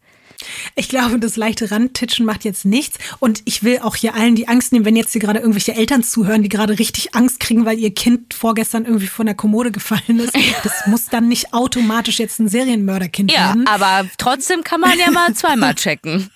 Ich 0.76 0.90
glaube, 0.90 1.20
das 1.20 1.36
leichte 1.36 1.72
Randtitschen 1.72 2.26
macht 2.26 2.44
jetzt 2.46 2.66
nichts. 2.66 2.98
Und 3.20 3.42
ich 3.46 3.64
will 3.64 3.80
auch 3.80 3.96
hier 3.96 4.16
allen 4.16 4.36
die 4.36 4.48
Angst 4.48 4.72
nehmen, 4.72 4.86
wenn 4.86 4.96
jetzt 4.96 5.12
hier 5.12 5.22
gerade 5.22 5.40
irgendwelche 5.40 5.74
Eltern 5.74 6.04
zuhören, 6.04 6.44
die 6.44 6.50
gerade 6.50 6.80
richtig 6.80 7.16
Angst 7.16 7.40
kriegen, 7.40 7.66
weil 7.66 7.80
ihr 7.80 7.94
Kind 7.94 8.34
vorgestern 8.34 8.86
irgendwie 8.86 9.08
von 9.08 9.26
der 9.26 9.36
Kommode 9.36 9.72
gefallen 9.72 10.20
ist. 10.20 10.36
Das 10.64 10.88
muss 10.88 11.08
dann 11.08 11.28
nicht 11.28 11.54
automatisch 11.54 12.20
jetzt 12.20 12.40
ein 12.40 12.48
Serienmörderkind 12.48 13.32
ja, 13.32 13.48
werden. 13.48 13.66
Ja, 13.68 13.74
aber 13.74 14.10
trotzdem 14.18 14.64
kann 14.64 14.82
man 14.82 14.98
ja 14.98 15.12
mal 15.12 15.34
zweimal 15.34 15.76
checken. 15.76 16.30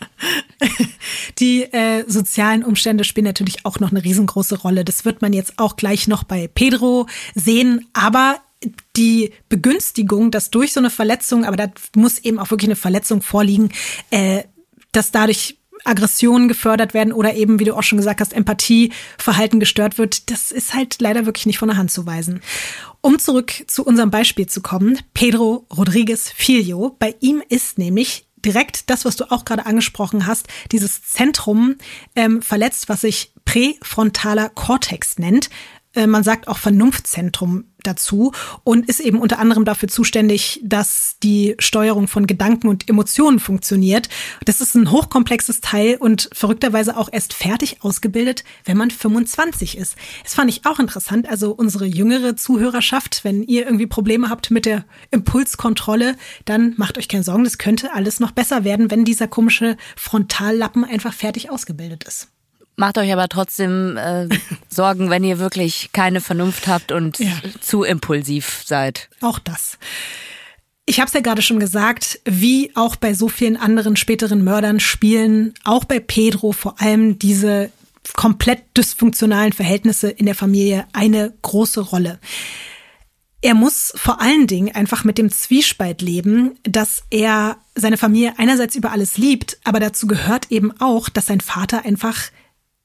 Die 1.40 1.64
äh, 1.64 2.04
sozialen 2.08 2.64
Umstände 2.64 3.04
spielen 3.04 3.26
natürlich 3.26 3.66
auch 3.66 3.80
noch 3.80 3.92
eine 3.92 4.04
riesengroße 4.04 4.60
Rolle. 4.60 4.84
Das 4.84 5.06
wird 5.06 5.22
man 5.22 5.34
jetzt 5.34 5.54
auch 5.58 5.76
gleich 5.76 6.08
noch 6.08 6.24
bei 6.24 6.48
Pedro 6.48 7.08
sehen. 7.36 7.88
Aber 7.94 8.40
die 8.96 9.32
Begünstigung, 9.50 10.32
dass 10.32 10.50
durch 10.50 10.74
so 10.74 10.80
eine 10.80 10.90
Verletzung, 10.90 11.46
aber 11.46 11.58
da 11.58 11.68
muss 11.96 12.20
eben 12.20 12.40
auch 12.40 12.52
wirklich 12.52 12.70
eine 12.70 12.76
Verletzung 12.76 13.22
vorliegen, 13.22 13.70
äh, 14.12 14.44
dass 14.92 15.12
dadurch 15.12 15.58
Aggressionen 15.84 16.48
gefördert 16.48 16.94
werden 16.94 17.14
oder 17.14 17.36
eben, 17.36 17.60
wie 17.60 17.64
du 17.64 17.76
auch 17.76 17.84
schon 17.84 17.98
gesagt 17.98 18.20
hast, 18.20 18.34
Empathieverhalten 18.34 19.60
gestört 19.60 19.98
wird, 19.98 20.30
das 20.32 20.52
ist 20.52 20.74
halt 20.74 20.98
leider 21.00 21.26
wirklich 21.26 21.46
nicht 21.46 21.60
von 21.60 21.70
der 21.70 21.78
Hand 21.78 21.92
zu 21.92 22.06
weisen. 22.06 22.42
Um 23.02 23.20
zurück 23.20 23.54
zu 23.68 23.86
unserem 23.86 24.12
Beispiel 24.12 24.48
zu 24.48 24.62
kommen, 24.62 25.00
Pedro 25.14 25.66
Rodriguez 25.76 26.30
Filho, 26.30 26.96
bei 27.00 27.16
ihm 27.20 27.42
ist 27.48 27.78
nämlich 27.78 28.28
direkt 28.38 28.90
das, 28.90 29.06
was 29.06 29.16
du 29.16 29.32
auch 29.32 29.46
gerade 29.46 29.66
angesprochen 29.66 30.28
hast, 30.28 30.48
dieses 30.72 31.04
Zentrum 31.04 31.76
ähm, 32.16 32.42
verletzt, 32.42 32.90
was 32.90 33.02
sich 33.02 33.32
präfrontaler 33.46 34.50
Kortex 34.50 35.18
nennt. 35.18 35.50
Äh, 35.98 36.08
man 36.08 36.24
sagt 36.24 36.48
auch 36.48 36.58
Vernunftzentrum 36.58 37.66
dazu 37.82 38.34
und 38.64 38.88
ist 38.88 39.00
eben 39.00 39.20
unter 39.20 39.40
anderem 39.40 39.66
dafür 39.66 39.90
zuständig, 39.90 40.62
dass 40.64 41.16
die 41.24 41.56
Steuerung 41.58 42.08
von 42.08 42.28
Gedanken 42.28 42.68
und 42.68 42.88
Emotionen 42.88 43.40
funktioniert. 43.40 44.10
Das 44.46 44.62
ist 44.62 44.76
ein 44.76 44.92
hochkomplexes 44.92 45.62
Teil 45.62 45.96
und 45.96 46.30
verrückterweise 46.34 46.98
auch 46.98 47.10
erst 47.12 47.34
fertig 47.34 47.78
ausgebildet, 47.82 48.44
wenn 48.66 48.78
man 48.78 48.92
25 48.92 49.78
ist. 49.78 49.96
Das 50.24 50.36
fand 50.36 50.52
ich 50.52 50.66
auch 50.66 50.80
interessant. 50.80 51.28
Also 51.28 51.52
unsere 51.52 51.86
jüngere 51.86 52.36
Zuhörerschaft, 52.36 53.24
wenn 53.24 53.42
ihr 53.44 53.66
irgendwie 53.66 53.88
Probleme 53.88 54.30
habt 54.30 54.52
mit 54.52 54.66
der 54.66 54.86
Impulskontrolle, 55.12 56.16
dann 56.46 56.74
macht 56.78 56.98
euch 56.98 57.08
keine 57.08 57.24
Sorgen, 57.24 57.44
das 57.44 57.58
könnte 57.58 57.94
alles 57.94 58.20
noch 58.20 58.32
besser 58.32 58.64
werden, 58.64 58.92
wenn 58.92 59.06
dieser 59.06 59.28
komische 59.28 59.78
Frontallappen 59.96 60.84
einfach 60.84 61.14
fertig 61.14 61.50
ausgebildet 61.50 62.04
ist. 62.04 62.30
Macht 62.80 63.00
euch 63.00 63.12
aber 63.12 63.28
trotzdem 63.28 63.98
äh, 63.98 64.30
Sorgen, 64.70 65.10
wenn 65.10 65.24
ihr 65.24 65.40
wirklich 65.40 65.90
keine 65.94 66.22
Vernunft 66.22 66.68
habt 66.68 66.92
und 66.92 67.18
ja. 67.20 67.32
zu 67.60 67.84
impulsiv 67.84 68.62
seid. 68.66 69.10
Auch 69.20 69.40
das. 69.40 69.80
Ich 70.86 71.00
habe 71.00 71.08
es 71.08 71.14
ja 71.14 71.20
gerade 71.20 71.42
schon 71.42 71.60
gesagt, 71.60 72.20
wie 72.24 72.72
auch 72.76 72.96
bei 72.96 73.14
so 73.14 73.28
vielen 73.28 73.58
anderen 73.58 73.98
späteren 73.98 74.44
Mördern 74.44 74.80
spielen 74.80 75.54
auch 75.66 75.84
bei 75.84 76.00
Pedro 76.00 76.54
vor 76.54 76.80
allem 76.80 77.20
diese 77.20 77.72
komplett 78.14 78.64
dysfunktionalen 78.78 79.52
Verhältnisse 79.52 80.10
in 80.10 80.28
der 80.28 80.36
Familie 80.36 80.86
eine 80.94 81.34
große 81.42 81.82
Rolle. 81.82 82.20
Er 83.42 83.54
muss 83.54 83.92
vor 83.96 84.22
allen 84.22 84.48
Dingen 84.48 84.74
einfach 84.74 85.04
mit 85.04 85.18
dem 85.18 85.32
Zwiespalt 85.32 86.02
leben, 86.02 86.58
dass 86.64 87.04
er 87.10 87.58
seine 87.76 87.98
Familie 87.98 88.36
einerseits 88.38 88.76
über 88.76 88.92
alles 88.92 89.18
liebt, 89.18 89.58
aber 89.64 89.80
dazu 89.80 90.08
gehört 90.08 90.52
eben 90.52 90.80
auch, 90.80 91.10
dass 91.10 91.26
sein 91.26 91.42
Vater 91.42 91.84
einfach 91.86 92.30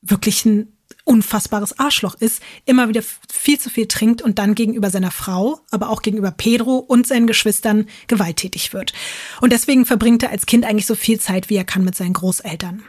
wirklich 0.03 0.45
ein 0.45 0.77
unfassbares 1.05 1.79
Arschloch 1.79 2.15
ist, 2.15 2.43
immer 2.65 2.89
wieder 2.89 3.03
viel 3.33 3.59
zu 3.59 3.71
viel 3.71 3.89
trinkt 3.89 4.23
und 4.23 4.39
dann 4.39 4.55
gegenüber 4.55 4.91
seiner 4.91 5.11
Frau, 5.11 5.61
aber 5.71 5.89
auch 5.89 6.03
gegenüber 6.03 6.31
Pedro 6.31 6.77
und 6.77 7.07
seinen 7.07 7.27
Geschwistern 7.27 7.87
gewalttätig 8.07 8.73
wird. 8.73 8.93
Und 9.41 9.53
deswegen 9.53 9.87
verbringt 9.87 10.23
er 10.23 10.31
als 10.31 10.47
Kind 10.47 10.65
eigentlich 10.65 10.87
so 10.87 10.95
viel 10.95 11.19
Zeit, 11.19 11.51
wie 11.51 11.57
er 11.57 11.65
kann 11.65 11.85
mit 11.85 11.97
seinen 11.97 12.13
Großeltern. 12.13 12.83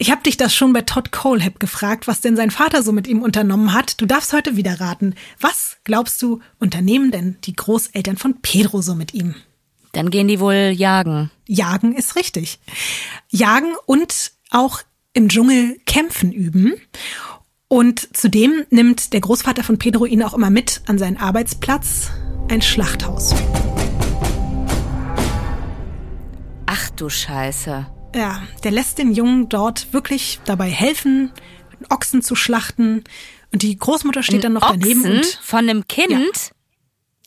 Ich 0.00 0.10
habe 0.12 0.22
dich 0.22 0.36
das 0.36 0.54
schon 0.54 0.72
bei 0.72 0.82
Todd 0.82 1.10
Colehab 1.10 1.58
gefragt, 1.58 2.06
was 2.06 2.20
denn 2.20 2.36
sein 2.36 2.52
Vater 2.52 2.84
so 2.84 2.92
mit 2.92 3.08
ihm 3.08 3.20
unternommen 3.20 3.72
hat. 3.72 4.00
Du 4.00 4.06
darfst 4.06 4.32
heute 4.32 4.56
wieder 4.56 4.80
raten. 4.80 5.14
Was 5.40 5.78
glaubst 5.82 6.22
du, 6.22 6.40
unternehmen 6.60 7.10
denn 7.10 7.36
die 7.44 7.56
Großeltern 7.56 8.16
von 8.16 8.40
Pedro 8.40 8.80
so 8.80 8.94
mit 8.94 9.12
ihm? 9.12 9.34
Dann 9.92 10.10
gehen 10.10 10.28
die 10.28 10.38
wohl 10.38 10.72
jagen. 10.76 11.32
Jagen 11.46 11.96
ist 11.96 12.14
richtig. 12.14 12.60
Jagen 13.30 13.74
und 13.86 14.32
auch 14.50 14.82
im 15.18 15.28
Dschungel 15.28 15.78
kämpfen 15.84 16.30
üben. 16.30 16.74
Und 17.66 18.16
zudem 18.16 18.64
nimmt 18.70 19.12
der 19.12 19.20
Großvater 19.20 19.64
von 19.64 19.76
Pedro 19.76 20.06
ihn 20.06 20.22
auch 20.22 20.32
immer 20.32 20.48
mit 20.48 20.80
an 20.86 20.96
seinen 20.96 21.16
Arbeitsplatz, 21.16 22.12
ein 22.48 22.62
Schlachthaus. 22.62 23.34
Ach 26.66 26.90
du 26.90 27.08
Scheiße. 27.08 27.86
Ja, 28.14 28.42
der 28.62 28.70
lässt 28.70 28.98
den 28.98 29.12
Jungen 29.12 29.48
dort 29.48 29.92
wirklich 29.92 30.38
dabei 30.44 30.70
helfen, 30.70 31.32
Ochsen 31.90 32.22
zu 32.22 32.36
schlachten. 32.36 33.02
Und 33.52 33.62
die 33.62 33.76
Großmutter 33.76 34.22
steht 34.22 34.36
Ein 34.36 34.40
dann 34.42 34.52
noch 34.52 34.62
Ochsen 34.62 34.80
daneben. 34.80 35.16
Und, 35.16 35.26
von 35.42 35.58
einem 35.58 35.88
Kind? 35.88 36.10
Ja. 36.12 36.57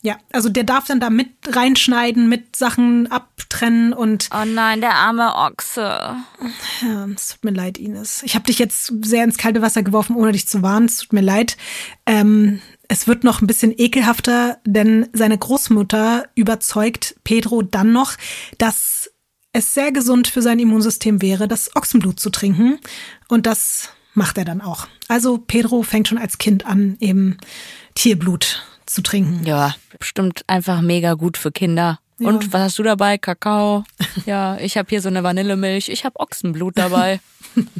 Ja, 0.04 0.18
also 0.32 0.48
der 0.48 0.64
darf 0.64 0.86
dann 0.86 0.98
da 0.98 1.10
mit 1.10 1.28
reinschneiden, 1.46 2.28
mit 2.28 2.56
Sachen 2.56 3.06
abtrennen 3.06 3.92
und. 3.92 4.28
Oh 4.34 4.44
nein, 4.44 4.80
der 4.80 4.94
arme 4.94 5.36
Ochse. 5.36 6.16
Ja, 6.82 7.06
es 7.14 7.28
tut 7.28 7.44
mir 7.44 7.52
leid, 7.52 7.78
Ines. 7.78 8.24
Ich 8.24 8.34
habe 8.34 8.44
dich 8.44 8.58
jetzt 8.58 8.92
sehr 9.02 9.22
ins 9.22 9.38
kalte 9.38 9.62
Wasser 9.62 9.84
geworfen, 9.84 10.16
ohne 10.16 10.32
dich 10.32 10.48
zu 10.48 10.60
warnen. 10.60 10.86
Es 10.86 10.98
tut 10.98 11.12
mir 11.12 11.20
leid. 11.20 11.56
Ähm, 12.04 12.60
es 12.88 13.06
wird 13.06 13.22
noch 13.22 13.40
ein 13.40 13.46
bisschen 13.46 13.72
ekelhafter, 13.76 14.58
denn 14.64 15.08
seine 15.12 15.38
Großmutter 15.38 16.28
überzeugt 16.34 17.14
Pedro 17.22 17.62
dann 17.62 17.92
noch, 17.92 18.14
dass 18.58 19.08
es 19.52 19.72
sehr 19.72 19.92
gesund 19.92 20.26
für 20.26 20.42
sein 20.42 20.58
Immunsystem 20.58 21.22
wäre, 21.22 21.46
das 21.46 21.76
Ochsenblut 21.76 22.18
zu 22.18 22.30
trinken. 22.30 22.80
Und 23.28 23.46
das 23.46 23.90
macht 24.14 24.36
er 24.36 24.44
dann 24.44 24.62
auch. 24.62 24.88
Also 25.06 25.38
Pedro 25.38 25.84
fängt 25.84 26.08
schon 26.08 26.18
als 26.18 26.38
Kind 26.38 26.66
an, 26.66 26.96
eben 26.98 27.36
Tierblut 27.94 28.64
zu 28.86 29.02
trinken. 29.02 29.44
Ja, 29.44 29.74
bestimmt 29.98 30.42
einfach 30.46 30.80
mega 30.80 31.14
gut 31.14 31.36
für 31.36 31.52
Kinder. 31.52 32.00
Ja. 32.18 32.28
Und 32.28 32.52
was 32.52 32.62
hast 32.62 32.78
du 32.78 32.82
dabei? 32.82 33.18
Kakao. 33.18 33.84
Ja, 34.26 34.56
ich 34.58 34.76
habe 34.76 34.88
hier 34.88 35.00
so 35.00 35.08
eine 35.08 35.22
Vanillemilch. 35.22 35.88
Ich 35.88 36.04
habe 36.04 36.20
Ochsenblut 36.20 36.78
dabei. 36.78 37.20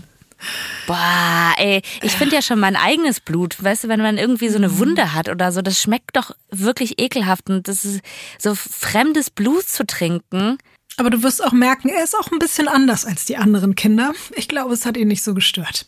Boah, 0.86 1.54
ey, 1.56 1.82
ich 2.02 2.12
finde 2.12 2.34
ja 2.34 2.42
schon 2.42 2.58
mein 2.58 2.74
eigenes 2.74 3.20
Blut, 3.20 3.62
weißt 3.62 3.84
du, 3.84 3.88
wenn 3.88 4.00
man 4.00 4.18
irgendwie 4.18 4.48
so 4.48 4.56
eine 4.56 4.68
mhm. 4.68 4.78
Wunde 4.78 5.14
hat 5.14 5.28
oder 5.28 5.52
so, 5.52 5.62
das 5.62 5.80
schmeckt 5.80 6.16
doch 6.16 6.32
wirklich 6.50 7.00
ekelhaft 7.00 7.48
und 7.48 7.68
das 7.68 7.84
ist 7.84 8.00
so 8.38 8.54
fremdes 8.54 9.30
Blut 9.30 9.68
zu 9.68 9.86
trinken. 9.86 10.58
Aber 10.96 11.10
du 11.10 11.22
wirst 11.22 11.42
auch 11.42 11.52
merken, 11.52 11.88
er 11.88 12.04
ist 12.04 12.16
auch 12.18 12.30
ein 12.30 12.38
bisschen 12.38 12.68
anders 12.68 13.04
als 13.04 13.24
die 13.24 13.36
anderen 13.36 13.74
Kinder. 13.74 14.12
Ich 14.34 14.48
glaube, 14.48 14.74
es 14.74 14.84
hat 14.84 14.96
ihn 14.96 15.08
nicht 15.08 15.22
so 15.22 15.32
gestört. 15.32 15.86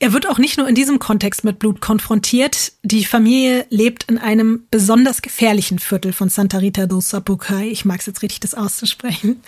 Er 0.00 0.12
wird 0.12 0.28
auch 0.28 0.38
nicht 0.38 0.58
nur 0.58 0.68
in 0.68 0.76
diesem 0.76 1.00
Kontext 1.00 1.42
mit 1.42 1.58
Blut 1.58 1.80
konfrontiert. 1.80 2.72
Die 2.84 3.04
Familie 3.04 3.66
lebt 3.68 4.04
in 4.04 4.16
einem 4.16 4.64
besonders 4.70 5.22
gefährlichen 5.22 5.80
Viertel 5.80 6.12
von 6.12 6.28
Santa 6.28 6.58
Rita 6.58 6.86
do 6.86 7.00
Sapucai. 7.00 7.66
Ich 7.68 7.84
mag 7.84 7.98
es 7.98 8.06
jetzt 8.06 8.22
richtig, 8.22 8.38
das 8.38 8.54
auszusprechen. 8.54 9.42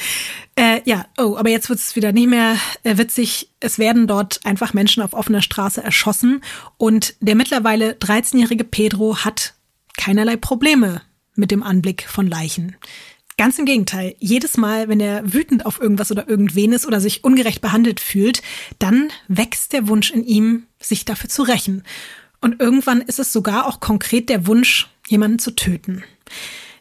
Äh, 0.57 0.81
ja, 0.85 1.07
oh, 1.19 1.37
aber 1.37 1.51
jetzt 1.51 1.69
wird 1.69 1.79
es 1.79 1.95
wieder 1.95 2.11
nicht 2.11 2.29
mehr 2.29 2.57
äh, 2.83 2.99
witzig. 2.99 3.51
Es 3.61 3.79
werden 3.79 4.09
dort 4.09 4.41
einfach 4.45 4.75
Menschen 4.75 5.05
auf 5.05 5.13
offener 5.13 5.41
Straße 5.41 5.83
erschossen 5.83 6.43
und 6.77 7.15
der 7.21 7.37
mittlerweile 7.37 7.93
13-jährige 7.93 8.65
Pedro 8.65 9.19
hat 9.19 9.55
keinerlei 9.97 10.37
Probleme 10.37 11.03
mit 11.37 11.53
dem 11.53 11.63
Anblick 11.63 12.07
von 12.09 12.27
Leichen. 12.27 12.77
Ganz 13.41 13.59
im 13.59 13.65
Gegenteil. 13.65 14.17
Jedes 14.19 14.59
Mal, 14.59 14.91
wenn 14.91 15.01
er 15.01 15.33
wütend 15.33 15.65
auf 15.65 15.81
irgendwas 15.81 16.11
oder 16.13 16.29
irgendwen 16.29 16.75
ist 16.75 16.85
oder 16.87 17.01
sich 17.01 17.25
ungerecht 17.25 17.63
behandelt 17.63 17.99
fühlt, 17.99 18.43
dann 18.79 19.09
wächst 19.29 19.73
der 19.73 19.89
Wunsch 19.89 20.11
in 20.11 20.25
ihm, 20.27 20.65
sich 20.79 21.07
dafür 21.07 21.31
zu 21.31 21.45
rächen. 21.45 21.83
Und 22.43 22.61
irgendwann 22.61 23.01
ist 23.01 23.19
es 23.19 23.33
sogar 23.33 23.67
auch 23.67 23.81
konkret 23.81 24.29
der 24.29 24.47
Wunsch, 24.47 24.91
jemanden 25.09 25.39
zu 25.39 25.53
töten. 25.53 26.05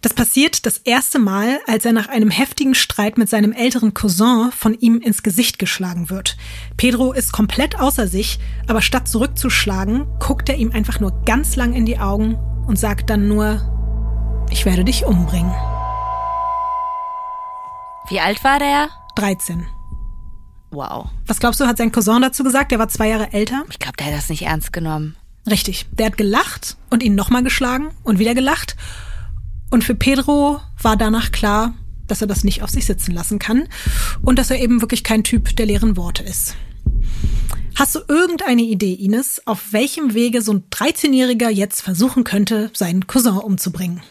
Das 0.02 0.14
passiert 0.14 0.66
das 0.66 0.80
erste 0.80 1.18
Mal, 1.18 1.62
als 1.66 1.86
er 1.86 1.94
nach 1.94 2.10
einem 2.10 2.30
heftigen 2.30 2.76
Streit 2.76 3.18
mit 3.18 3.30
seinem 3.30 3.54
älteren 3.54 3.94
Cousin 3.94 4.52
von 4.52 4.78
ihm 4.78 5.00
ins 5.00 5.24
Gesicht 5.24 5.60
geschlagen 5.60 6.10
wird. 6.10 6.36
Pedro 6.76 7.14
ist 7.14 7.32
komplett 7.32 7.80
außer 7.80 8.06
sich, 8.06 8.38
aber 8.68 8.82
statt 8.82 9.08
zurückzuschlagen, 9.08 10.08
guckt 10.20 10.50
er 10.50 10.58
ihm 10.58 10.74
einfach 10.74 11.00
nur 11.00 11.22
ganz 11.24 11.56
lang 11.56 11.72
in 11.72 11.86
die 11.86 12.00
Augen 12.00 12.38
und 12.68 12.78
sagt 12.78 13.10
dann 13.10 13.30
nur, 13.30 13.62
ich 14.52 14.66
werde 14.66 14.84
dich 14.84 15.06
umbringen. 15.06 15.54
Wie 18.10 18.20
alt 18.20 18.44
war 18.44 18.58
der? 18.58 18.90
13. 19.16 19.68
Wow. 20.72 21.10
Was 21.28 21.40
glaubst 21.40 21.60
du, 21.60 21.68
hat 21.68 21.78
sein 21.78 21.92
Cousin 21.92 22.24
dazu 22.24 22.44
gesagt? 22.44 22.72
Der 22.72 22.80
war 22.80 22.90
zwei 22.90 23.10
Jahre 23.10 23.34
älter. 23.34 23.64
Ich 23.70 23.78
glaube, 23.78 23.98
der 23.98 24.08
hat 24.08 24.14
das 24.14 24.30
nicht 24.30 24.42
ernst 24.42 24.74
genommen. 24.74 25.16
Richtig. 25.48 25.86
Der 25.92 26.08
hat 26.08 26.18
gelacht 26.18 26.78
und 26.90 27.04
ihn 27.04 27.14
nochmal 27.14 27.44
geschlagen 27.44 27.90
und 28.04 28.18
wieder 28.18 28.34
gelacht. 28.34 28.76
Und 29.70 29.84
für 29.84 29.94
Pedro 29.94 30.60
war 30.82 30.98
danach 30.98 31.32
klar, 31.32 31.76
dass 32.08 32.22
er 32.22 32.28
das 32.28 32.44
nicht 32.44 32.64
auf 32.64 32.72
sich 32.72 32.88
sitzen 32.88 33.12
lassen 33.12 33.38
kann 33.38 33.68
und 34.24 34.40
dass 34.40 34.50
er 34.50 34.60
eben 34.60 34.82
wirklich 34.82 35.04
kein 35.04 35.24
Typ 35.24 35.56
der 35.56 35.68
leeren 35.68 35.96
Worte 35.96 36.24
ist. 36.24 36.56
Hast 37.76 37.94
du 37.94 38.00
irgendeine 38.08 38.64
Idee, 38.64 38.94
Ines, 38.94 39.42
auf 39.46 39.72
welchem 39.72 40.16
Wege 40.16 40.42
so 40.42 40.54
ein 40.54 40.64
13-Jähriger 40.72 41.50
jetzt 41.50 41.82
versuchen 41.82 42.24
könnte, 42.24 42.72
seinen 42.74 43.06
Cousin 43.06 43.38
umzubringen? 43.38 44.02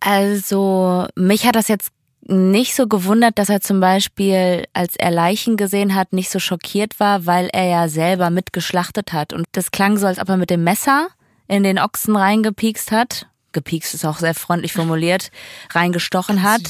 Also, 0.00 1.06
mich 1.16 1.46
hat 1.46 1.56
das 1.56 1.68
jetzt 1.68 1.90
nicht 2.28 2.74
so 2.74 2.86
gewundert, 2.86 3.38
dass 3.38 3.48
er 3.48 3.60
zum 3.60 3.80
Beispiel, 3.80 4.66
als 4.74 4.96
er 4.96 5.10
Leichen 5.10 5.56
gesehen 5.56 5.94
hat, 5.94 6.12
nicht 6.12 6.30
so 6.30 6.38
schockiert 6.38 7.00
war, 7.00 7.26
weil 7.26 7.48
er 7.52 7.64
ja 7.64 7.88
selber 7.88 8.30
mitgeschlachtet 8.30 9.12
hat. 9.12 9.32
Und 9.32 9.46
das 9.52 9.70
klang 9.70 9.96
so, 9.96 10.06
als 10.06 10.18
ob 10.18 10.28
er 10.28 10.36
mit 10.36 10.50
dem 10.50 10.62
Messer 10.62 11.08
in 11.48 11.62
den 11.62 11.78
Ochsen 11.78 12.14
reingepiekst 12.14 12.92
hat. 12.92 13.26
Gepiekst 13.52 13.94
ist 13.94 14.04
auch 14.04 14.18
sehr 14.18 14.34
freundlich 14.34 14.74
formuliert, 14.74 15.30
reingestochen 15.70 16.42
hat, 16.42 16.60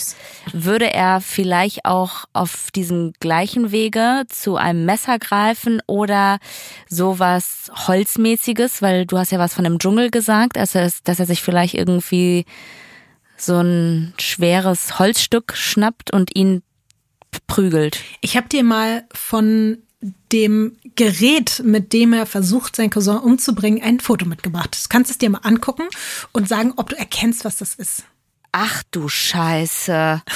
würde 0.52 0.94
er 0.94 1.20
vielleicht 1.20 1.84
auch 1.84 2.26
auf 2.32 2.70
diesem 2.70 3.12
gleichen 3.18 3.72
Wege 3.72 4.22
zu 4.28 4.56
einem 4.56 4.84
Messer 4.84 5.18
greifen 5.18 5.82
oder 5.86 6.38
sowas 6.88 7.72
Holzmäßiges, 7.88 8.80
weil 8.80 9.06
du 9.06 9.18
hast 9.18 9.32
ja 9.32 9.40
was 9.40 9.54
von 9.54 9.64
dem 9.64 9.80
Dschungel 9.80 10.10
gesagt, 10.10 10.56
also 10.56 10.78
dass 11.02 11.18
er 11.18 11.26
sich 11.26 11.42
vielleicht 11.42 11.74
irgendwie 11.74 12.46
so 13.40 13.60
ein 13.60 14.14
schweres 14.18 14.98
Holzstück 14.98 15.56
schnappt 15.56 16.12
und 16.12 16.34
ihn 16.34 16.62
prügelt. 17.46 18.00
Ich 18.20 18.36
habe 18.36 18.48
dir 18.48 18.64
mal 18.64 19.04
von 19.12 19.78
dem 20.32 20.76
Gerät, 20.94 21.62
mit 21.64 21.92
dem 21.92 22.12
er 22.12 22.26
versucht, 22.26 22.76
seinen 22.76 22.90
Cousin 22.90 23.16
umzubringen, 23.16 23.82
ein 23.82 24.00
Foto 24.00 24.26
mitgebracht. 24.26 24.70
Das 24.72 24.88
kannst 24.88 25.10
du 25.10 25.12
es 25.12 25.18
dir 25.18 25.30
mal 25.30 25.40
angucken 25.42 25.88
und 26.32 26.48
sagen, 26.48 26.72
ob 26.76 26.90
du 26.90 26.96
erkennst, 26.96 27.44
was 27.44 27.56
das 27.56 27.74
ist. 27.74 28.04
Ach 28.52 28.82
du 28.90 29.08
Scheiße. 29.08 30.22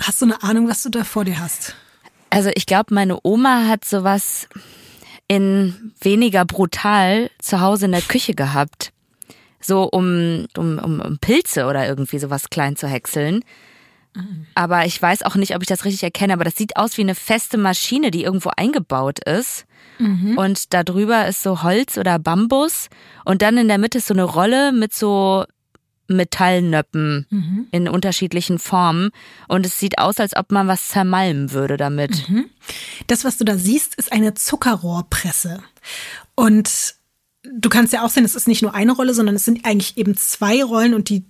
Hast 0.00 0.20
du 0.20 0.26
eine 0.26 0.42
Ahnung, 0.42 0.68
was 0.68 0.82
du 0.82 0.88
da 0.88 1.04
vor 1.04 1.24
dir 1.24 1.38
hast? 1.38 1.76
Also 2.28 2.50
ich 2.54 2.66
glaube, 2.66 2.92
meine 2.92 3.20
Oma 3.22 3.68
hat 3.68 3.84
sowas 3.84 4.48
in 5.28 5.94
weniger 6.00 6.44
brutal 6.44 7.30
zu 7.38 7.60
Hause 7.60 7.86
in 7.86 7.92
der 7.92 8.02
Küche 8.02 8.34
gehabt 8.34 8.92
so 9.64 9.84
um, 9.84 10.46
um, 10.56 10.78
um, 10.78 11.00
um 11.00 11.18
Pilze 11.18 11.66
oder 11.66 11.86
irgendwie 11.86 12.18
sowas 12.18 12.50
klein 12.50 12.76
zu 12.76 12.86
häckseln. 12.86 13.42
Aber 14.54 14.86
ich 14.86 15.00
weiß 15.00 15.22
auch 15.22 15.34
nicht, 15.34 15.56
ob 15.56 15.62
ich 15.62 15.68
das 15.68 15.84
richtig 15.84 16.04
erkenne, 16.04 16.34
aber 16.34 16.44
das 16.44 16.54
sieht 16.54 16.76
aus 16.76 16.96
wie 16.96 17.02
eine 17.02 17.16
feste 17.16 17.58
Maschine, 17.58 18.12
die 18.12 18.22
irgendwo 18.22 18.50
eingebaut 18.56 19.18
ist. 19.24 19.66
Mhm. 19.98 20.38
Und 20.38 20.72
da 20.72 20.84
drüber 20.84 21.26
ist 21.26 21.42
so 21.42 21.62
Holz 21.62 21.98
oder 21.98 22.18
Bambus. 22.20 22.88
Und 23.24 23.42
dann 23.42 23.58
in 23.58 23.66
der 23.66 23.78
Mitte 23.78 23.98
ist 23.98 24.06
so 24.06 24.14
eine 24.14 24.22
Rolle 24.22 24.70
mit 24.72 24.94
so 24.94 25.44
Metallnöppen 26.06 27.26
mhm. 27.28 27.66
in 27.72 27.88
unterschiedlichen 27.88 28.60
Formen. 28.60 29.10
Und 29.48 29.66
es 29.66 29.80
sieht 29.80 29.98
aus, 29.98 30.20
als 30.20 30.36
ob 30.36 30.52
man 30.52 30.68
was 30.68 30.88
zermalmen 30.88 31.50
würde 31.50 31.76
damit. 31.76 32.28
Mhm. 32.28 32.46
Das, 33.08 33.24
was 33.24 33.36
du 33.36 33.44
da 33.44 33.58
siehst, 33.58 33.96
ist 33.96 34.12
eine 34.12 34.34
Zuckerrohrpresse. 34.34 35.60
Und 36.36 36.94
du 37.52 37.68
kannst 37.68 37.92
ja 37.92 38.02
auch 38.02 38.10
sehen, 38.10 38.24
es 38.24 38.34
ist 38.34 38.48
nicht 38.48 38.62
nur 38.62 38.74
eine 38.74 38.92
Rolle, 38.92 39.14
sondern 39.14 39.36
es 39.36 39.44
sind 39.44 39.64
eigentlich 39.64 39.96
eben 39.96 40.16
zwei 40.16 40.62
Rollen 40.62 40.94
und 40.94 41.08
die 41.08 41.24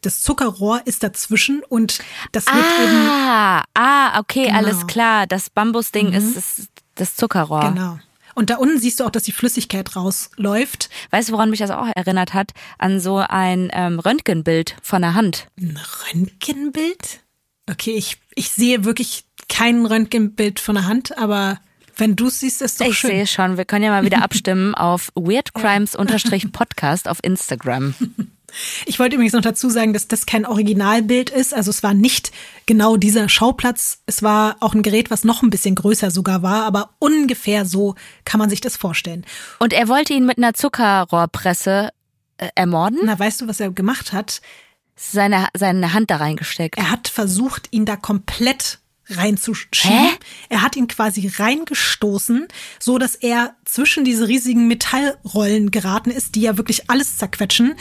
das 0.00 0.22
Zuckerrohr 0.22 0.80
ist 0.86 1.02
dazwischen 1.02 1.62
und 1.68 1.98
das 2.32 2.46
wird 2.46 2.56
ah, 2.56 2.82
eben. 2.82 3.68
Ah, 3.74 4.18
okay, 4.18 4.46
genau. 4.46 4.56
alles 4.56 4.86
klar. 4.86 5.26
Das 5.26 5.50
Bambusding 5.50 6.08
mhm. 6.08 6.14
ist 6.14 6.36
das, 6.36 6.68
das 6.94 7.16
Zuckerrohr. 7.16 7.60
Genau. 7.60 7.98
Und 8.34 8.48
da 8.48 8.56
unten 8.56 8.78
siehst 8.78 9.00
du 9.00 9.04
auch, 9.04 9.10
dass 9.10 9.24
die 9.24 9.32
Flüssigkeit 9.32 9.94
rausläuft. 9.94 10.88
Weißt 11.10 11.28
du, 11.28 11.32
woran 11.34 11.50
mich 11.50 11.58
das 11.58 11.70
auch 11.70 11.88
erinnert 11.94 12.32
hat? 12.32 12.52
An 12.78 12.98
so 12.98 13.18
ein 13.18 13.68
ähm, 13.74 13.98
Röntgenbild 13.98 14.76
von 14.80 15.02
der 15.02 15.12
Hand. 15.12 15.48
Ein 15.60 15.78
Röntgenbild? 16.14 17.20
Okay, 17.68 17.94
ich, 17.96 18.16
ich 18.36 18.50
sehe 18.50 18.84
wirklich 18.84 19.24
kein 19.50 19.84
Röntgenbild 19.84 20.60
von 20.60 20.76
der 20.76 20.86
Hand, 20.86 21.18
aber 21.18 21.58
wenn 21.98 22.16
du 22.16 22.30
siehst, 22.30 22.62
ist 22.62 22.80
doch 22.80 22.86
ich 22.86 22.98
schön. 22.98 23.10
Ich 23.10 23.16
sehe 23.16 23.26
schon. 23.26 23.56
Wir 23.56 23.64
können 23.64 23.84
ja 23.84 23.90
mal 23.90 24.04
wieder 24.04 24.22
abstimmen 24.24 24.74
auf 24.74 25.10
weirdcrimes-podcast 25.14 27.08
auf 27.08 27.18
Instagram. 27.22 27.94
Ich 28.86 28.98
wollte 28.98 29.16
übrigens 29.16 29.34
noch 29.34 29.42
dazu 29.42 29.68
sagen, 29.68 29.92
dass 29.92 30.08
das 30.08 30.24
kein 30.24 30.46
Originalbild 30.46 31.28
ist. 31.28 31.52
Also 31.52 31.70
es 31.70 31.82
war 31.82 31.92
nicht 31.92 32.32
genau 32.64 32.96
dieser 32.96 33.28
Schauplatz. 33.28 33.98
Es 34.06 34.22
war 34.22 34.56
auch 34.60 34.74
ein 34.74 34.82
Gerät, 34.82 35.10
was 35.10 35.24
noch 35.24 35.42
ein 35.42 35.50
bisschen 35.50 35.74
größer 35.74 36.10
sogar 36.10 36.42
war, 36.42 36.64
aber 36.64 36.90
ungefähr 36.98 37.66
so 37.66 37.94
kann 38.24 38.38
man 38.38 38.48
sich 38.48 38.62
das 38.62 38.76
vorstellen. 38.76 39.26
Und 39.58 39.74
er 39.74 39.88
wollte 39.88 40.14
ihn 40.14 40.24
mit 40.24 40.38
einer 40.38 40.54
Zuckerrohrpresse 40.54 41.90
äh, 42.38 42.48
ermorden? 42.54 43.00
Na, 43.04 43.18
weißt 43.18 43.42
du, 43.42 43.48
was 43.48 43.60
er 43.60 43.70
gemacht 43.70 44.12
hat? 44.12 44.40
Seine, 44.96 45.48
seine 45.54 45.92
Hand 45.92 46.10
da 46.10 46.16
reingesteckt. 46.16 46.78
Er 46.78 46.90
hat 46.90 47.08
versucht, 47.08 47.68
ihn 47.70 47.84
da 47.84 47.96
komplett 47.96 48.78
reinzuschieben. 49.10 49.98
Hä? 49.98 50.08
Er 50.48 50.62
hat 50.62 50.76
ihn 50.76 50.88
quasi 50.88 51.30
reingestoßen, 51.34 52.48
so 52.78 52.98
dass 52.98 53.14
er 53.14 53.54
zwischen 53.64 54.04
diese 54.04 54.28
riesigen 54.28 54.68
Metallrollen 54.68 55.70
geraten 55.70 56.10
ist, 56.10 56.34
die 56.34 56.42
ja 56.42 56.56
wirklich 56.56 56.90
alles 56.90 57.18
zerquetschen. 57.18 57.74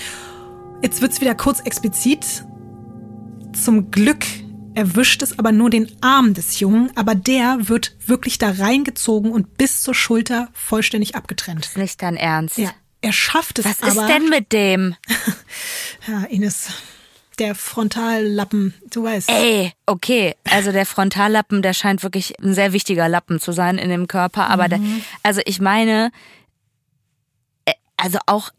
Jetzt 0.82 1.02
wird's 1.02 1.22
wieder 1.22 1.36
kurz 1.36 1.60
explizit. 1.62 2.46
Zum 3.54 3.92
Glück 3.92 4.26
erwischt 4.76 5.24
es 5.24 5.40
aber 5.40 5.52
nur 5.52 5.72
den 5.72 5.92
Arm 6.02 6.36
des 6.36 6.60
Jungen, 6.60 6.92
aber 6.96 7.16
der 7.16 7.68
wird 7.68 7.96
wirklich 8.06 8.38
da 8.38 8.52
reingezogen 8.52 9.32
und 9.32 9.58
bis 9.58 9.82
zur 9.82 9.96
Schulter 9.96 10.50
vollständig 10.54 11.16
abgetrennt. 11.16 11.66
Das 11.66 11.72
ist 11.72 11.78
nicht 11.78 12.02
dein 12.02 12.16
Ernst. 12.16 12.60
Ja, 12.60 12.72
er 13.02 13.12
schafft 13.12 13.58
es 13.58 13.66
Was 13.66 13.82
aber. 13.82 13.96
Was 13.96 14.04
ist 14.04 14.13
denn 14.13 14.30
mit 14.30 14.52
dem? 14.54 14.96
ja, 16.08 16.24
Ines, 16.26 16.68
der 17.39 17.56
Frontallappen, 17.56 18.73
du 18.91 19.04
weißt. 19.04 19.30
Ey, 19.30 19.73
okay. 19.86 20.36
Also 20.50 20.71
der 20.71 20.86
Frontallappen, 20.86 21.62
der 21.62 21.73
scheint 21.73 22.04
wirklich 22.04 22.39
ein 22.41 22.54
sehr 22.54 22.73
wichtiger 22.73 23.08
Lappen 23.08 23.39
zu 23.39 23.52
sein 23.52 23.78
in 23.78 23.89
dem 23.89 24.08
Körper. 24.08 24.50
Aber 24.50 24.65
mhm. 24.65 24.69
der, 24.69 24.80
also 25.23 25.41
ich 25.45 25.60
meine, 25.60 26.12
äh, 27.65 27.73
also 27.97 28.19
auch 28.26 28.50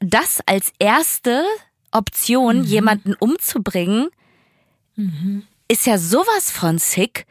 das 0.00 0.40
als 0.46 0.72
erste 0.78 1.44
Option, 1.92 2.58
mhm. 2.58 2.64
jemanden 2.64 3.14
umzubringen, 3.14 4.08
mhm. 4.96 5.42
ist 5.68 5.86
ja 5.86 5.98
sowas 5.98 6.50
von 6.50 6.78
sick. 6.78 7.26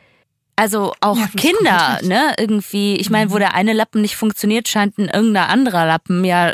Also 0.55 0.93
auch 0.99 1.17
ja, 1.17 1.29
Kinder, 1.37 1.99
ne, 2.03 2.33
irgendwie, 2.37 2.97
ich 2.97 3.09
meine, 3.09 3.31
wo 3.31 3.35
mhm. 3.35 3.39
der 3.39 3.53
eine 3.53 3.71
Lappen 3.71 4.01
nicht 4.01 4.17
funktioniert, 4.17 4.67
scheint 4.67 4.97
ein 4.97 5.07
irgendein 5.07 5.49
anderer 5.49 5.85
Lappen 5.85 6.25
ja 6.25 6.53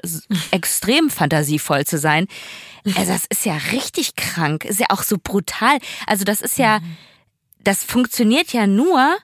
extrem 0.52 1.10
fantasievoll 1.10 1.86
zu 1.86 1.98
sein. 1.98 2.28
Also 2.96 3.12
das 3.12 3.26
ist 3.30 3.46
ja 3.46 3.58
richtig 3.72 4.16
krank, 4.16 4.66
ist 4.66 4.80
ja 4.80 4.88
auch 4.90 5.04
so 5.04 5.18
brutal. 5.22 5.80
Also 6.06 6.24
das 6.24 6.42
ist 6.42 6.58
ja, 6.58 6.80
mhm. 6.80 6.98
das 7.64 7.84
funktioniert 7.84 8.54
ja 8.54 8.68
nur, 8.68 9.18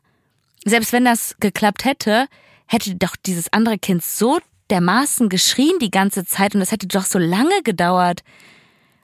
selbst 0.66 0.94
wenn 0.94 1.06
das 1.06 1.36
geklappt 1.40 1.86
hätte, 1.86 2.28
hätte 2.66 2.96
doch 2.96 3.16
dieses 3.16 3.54
andere 3.54 3.78
Kind 3.78 4.04
so 4.04 4.40
dermaßen 4.70 5.30
geschrien 5.30 5.78
die 5.80 5.92
ganze 5.92 6.26
Zeit 6.26 6.56
und 6.56 6.62
das 6.62 6.72
hätte 6.72 6.88
doch 6.88 7.06
so 7.06 7.20
lange 7.20 7.62
gedauert. 7.64 8.24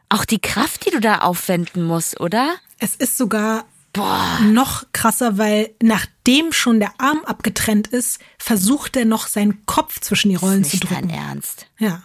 Auch 0.09 0.25
die 0.25 0.39
Kraft, 0.39 0.85
die 0.85 0.91
du 0.91 1.01
da 1.01 1.19
aufwenden 1.19 1.83
musst, 1.83 2.19
oder? 2.21 2.55
Es 2.79 2.95
ist 2.95 3.17
sogar 3.17 3.65
Boah. 3.91 4.39
noch 4.41 4.85
krasser, 4.93 5.37
weil 5.37 5.71
nachdem 5.81 6.53
schon 6.53 6.79
der 6.79 6.93
Arm 6.99 7.19
abgetrennt 7.25 7.87
ist, 7.87 8.19
versucht 8.37 8.95
er 8.95 9.05
noch 9.05 9.27
seinen 9.27 9.65
Kopf 9.65 9.99
zwischen 9.99 10.29
die 10.29 10.35
Rollen 10.35 10.63
zu 10.63 10.77
drücken. 10.77 11.09
Dein 11.09 11.09
Ernst? 11.09 11.67
Ja. 11.77 12.03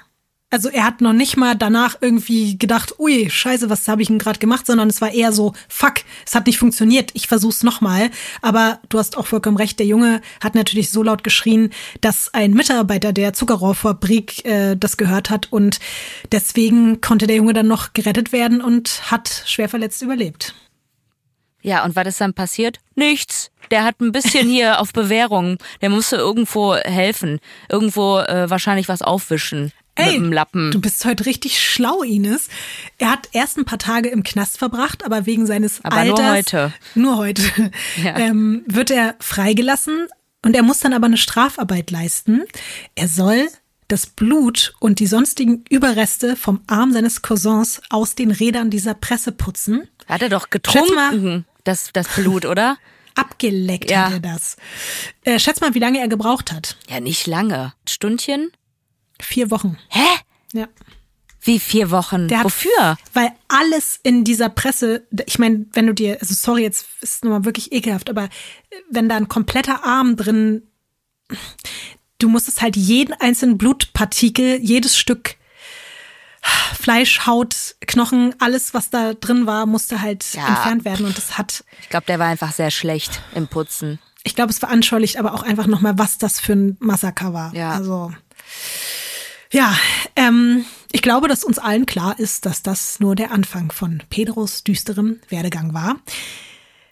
Also 0.52 0.68
er 0.68 0.84
hat 0.84 1.00
noch 1.00 1.14
nicht 1.14 1.38
mal 1.38 1.56
danach 1.56 1.96
irgendwie 2.02 2.58
gedacht, 2.58 2.98
ui, 2.98 3.30
scheiße, 3.30 3.70
was 3.70 3.88
habe 3.88 4.02
ich 4.02 4.08
denn 4.08 4.18
gerade 4.18 4.38
gemacht, 4.38 4.66
sondern 4.66 4.90
es 4.90 5.00
war 5.00 5.10
eher 5.10 5.32
so, 5.32 5.54
fuck, 5.66 5.94
es 6.26 6.34
hat 6.34 6.46
nicht 6.46 6.58
funktioniert, 6.58 7.10
ich 7.14 7.26
versuch's 7.26 7.62
nochmal. 7.62 8.10
Aber 8.42 8.78
du 8.90 8.98
hast 8.98 9.16
auch 9.16 9.26
vollkommen 9.26 9.56
recht, 9.56 9.78
der 9.78 9.86
Junge 9.86 10.20
hat 10.44 10.54
natürlich 10.54 10.90
so 10.90 11.02
laut 11.02 11.24
geschrien, 11.24 11.70
dass 12.02 12.34
ein 12.34 12.52
Mitarbeiter 12.52 13.14
der 13.14 13.32
Zuckerrohrfabrik 13.32 14.44
äh, 14.44 14.76
das 14.76 14.98
gehört 14.98 15.30
hat 15.30 15.50
und 15.50 15.80
deswegen 16.32 17.00
konnte 17.00 17.26
der 17.26 17.36
Junge 17.36 17.54
dann 17.54 17.66
noch 17.66 17.94
gerettet 17.94 18.30
werden 18.32 18.60
und 18.60 19.10
hat 19.10 19.44
schwer 19.46 19.70
verletzt 19.70 20.02
überlebt. 20.02 20.54
Ja, 21.62 21.82
und 21.84 21.96
was 21.96 22.08
ist 22.08 22.20
dann 22.20 22.34
passiert? 22.34 22.78
Nichts. 22.94 23.50
Der 23.70 23.84
hat 23.84 24.00
ein 24.00 24.12
bisschen 24.12 24.48
hier 24.48 24.80
auf 24.80 24.92
Bewährung. 24.92 25.56
Der 25.80 25.88
musste 25.88 26.16
irgendwo 26.16 26.74
helfen. 26.74 27.38
Irgendwo 27.70 28.18
äh, 28.18 28.50
wahrscheinlich 28.50 28.88
was 28.88 29.00
aufwischen. 29.00 29.72
Ey, 29.94 30.12
mit 30.18 30.26
dem 30.26 30.32
Lappen. 30.32 30.70
Du 30.70 30.80
bist 30.80 31.04
heute 31.04 31.26
richtig 31.26 31.60
schlau, 31.60 32.02
Ines. 32.02 32.48
Er 32.98 33.10
hat 33.10 33.28
erst 33.32 33.58
ein 33.58 33.64
paar 33.64 33.78
Tage 33.78 34.08
im 34.08 34.22
Knast 34.22 34.56
verbracht, 34.58 35.04
aber 35.04 35.26
wegen 35.26 35.46
seines 35.46 35.84
aber 35.84 35.96
Alters. 35.96 36.18
Nur 36.18 36.30
heute. 36.32 36.72
Nur 36.94 37.16
heute. 37.18 37.42
Ja. 38.02 38.16
Ähm, 38.18 38.64
wird 38.66 38.90
er 38.90 39.16
freigelassen 39.20 40.06
und 40.44 40.56
er 40.56 40.62
muss 40.62 40.80
dann 40.80 40.92
aber 40.94 41.06
eine 41.06 41.18
Strafarbeit 41.18 41.90
leisten. 41.90 42.42
Er 42.94 43.08
soll 43.08 43.48
das 43.88 44.06
Blut 44.06 44.72
und 44.78 44.98
die 45.00 45.06
sonstigen 45.06 45.64
Überreste 45.68 46.36
vom 46.36 46.62
Arm 46.66 46.92
seines 46.92 47.20
Cousins 47.20 47.82
aus 47.90 48.14
den 48.14 48.30
Rädern 48.30 48.70
dieser 48.70 48.94
Presse 48.94 49.32
putzen. 49.32 49.88
Hat 50.08 50.22
er 50.22 50.30
doch 50.30 50.48
getrunken. 50.48 50.94
Mal, 50.94 51.44
das, 51.64 51.90
das 51.92 52.08
Blut, 52.08 52.46
oder? 52.46 52.78
Abgeleckt 53.14 53.90
Ja. 53.90 54.06
hat 54.06 54.12
er 54.14 54.20
das. 54.20 54.56
Äh, 55.24 55.38
schätz 55.38 55.60
mal, 55.60 55.74
wie 55.74 55.78
lange 55.78 55.98
er 56.00 56.08
gebraucht 56.08 56.50
hat. 56.50 56.78
Ja, 56.88 57.00
nicht 57.00 57.26
lange. 57.26 57.74
Stündchen? 57.86 58.50
Vier 59.22 59.50
Wochen. 59.50 59.78
Hä? 59.88 60.06
Ja. 60.52 60.68
Wie 61.40 61.58
vier 61.58 61.90
Wochen? 61.90 62.28
Hat, 62.30 62.44
Wofür? 62.44 62.96
Weil 63.14 63.30
alles 63.48 63.98
in 64.02 64.22
dieser 64.24 64.48
Presse, 64.48 65.06
ich 65.26 65.38
meine, 65.38 65.66
wenn 65.72 65.86
du 65.88 65.94
dir, 65.94 66.18
also 66.20 66.34
sorry, 66.34 66.62
jetzt 66.62 66.86
ist 67.00 67.14
es 67.16 67.22
nochmal 67.22 67.44
wirklich 67.44 67.72
ekelhaft, 67.72 68.08
aber 68.10 68.28
wenn 68.90 69.08
da 69.08 69.16
ein 69.16 69.28
kompletter 69.28 69.84
Arm 69.84 70.16
drin, 70.16 70.62
du 72.18 72.28
musstest 72.28 72.62
halt 72.62 72.76
jeden 72.76 73.12
einzelnen 73.14 73.58
Blutpartikel, 73.58 74.60
jedes 74.62 74.96
Stück 74.96 75.36
Fleisch, 76.80 77.26
Haut, 77.26 77.76
Knochen, 77.86 78.34
alles, 78.40 78.74
was 78.74 78.90
da 78.90 79.14
drin 79.14 79.46
war, 79.46 79.66
musste 79.66 80.00
halt 80.00 80.24
Ja. 80.34 80.48
entfernt 80.48 80.84
werden. 80.84 81.06
Und 81.06 81.16
das 81.16 81.38
hat, 81.38 81.64
Ich 81.80 81.88
glaube, 81.88 82.06
der 82.06 82.18
war 82.18 82.26
einfach 82.26 82.52
sehr 82.52 82.70
schlecht 82.72 83.20
im 83.34 83.46
Putzen. 83.48 83.98
ich 84.24 84.34
glaube, 84.36 84.50
es 84.50 84.58
veranschaulicht 84.60 85.16
aber 85.18 85.34
auch 85.34 85.42
einfach 85.42 85.66
nochmal, 85.66 85.98
was 85.98 86.18
das 86.18 86.38
für 86.40 86.52
ein 86.54 86.76
Massaker 86.80 87.32
war. 87.32 87.54
Ja. 87.54 87.70
Also, 87.72 88.12
ja, 89.52 89.76
ähm, 90.16 90.64
ich 90.90 91.02
glaube, 91.02 91.28
dass 91.28 91.44
uns 91.44 91.58
allen 91.58 91.86
klar 91.86 92.18
ist, 92.18 92.46
dass 92.46 92.62
das 92.62 93.00
nur 93.00 93.14
der 93.14 93.30
Anfang 93.30 93.70
von 93.70 94.02
Pedros 94.10 94.64
düsterem 94.64 95.20
Werdegang 95.28 95.72
war. 95.74 95.96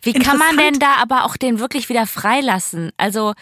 Wie 0.02 0.12
kann 0.12 0.38
man 0.38 0.56
denn 0.56 0.78
da 0.78 0.94
aber 0.94 1.24
auch 1.24 1.36
den 1.36 1.58
wirklich 1.58 1.88
wieder 1.88 2.06
freilassen? 2.06 2.90
Also, 2.96 3.34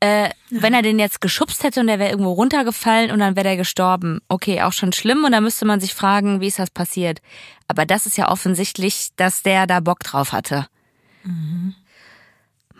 äh, 0.00 0.30
wenn 0.50 0.74
er 0.74 0.82
den 0.82 0.98
jetzt 0.98 1.20
geschubst 1.20 1.64
hätte 1.64 1.80
und 1.80 1.86
der 1.86 1.98
wäre 1.98 2.10
irgendwo 2.10 2.32
runtergefallen 2.32 3.10
und 3.10 3.20
dann 3.20 3.36
wäre 3.36 3.44
der 3.44 3.56
gestorben. 3.56 4.20
Okay, 4.28 4.62
auch 4.62 4.72
schon 4.72 4.92
schlimm 4.92 5.24
und 5.24 5.32
da 5.32 5.40
müsste 5.40 5.64
man 5.64 5.80
sich 5.80 5.94
fragen, 5.94 6.40
wie 6.40 6.48
ist 6.48 6.58
das 6.58 6.70
passiert? 6.70 7.20
Aber 7.68 7.86
das 7.86 8.06
ist 8.06 8.18
ja 8.18 8.30
offensichtlich, 8.30 9.10
dass 9.16 9.42
der 9.42 9.66
da 9.66 9.80
Bock 9.80 10.00
drauf 10.00 10.32
hatte. 10.32 10.66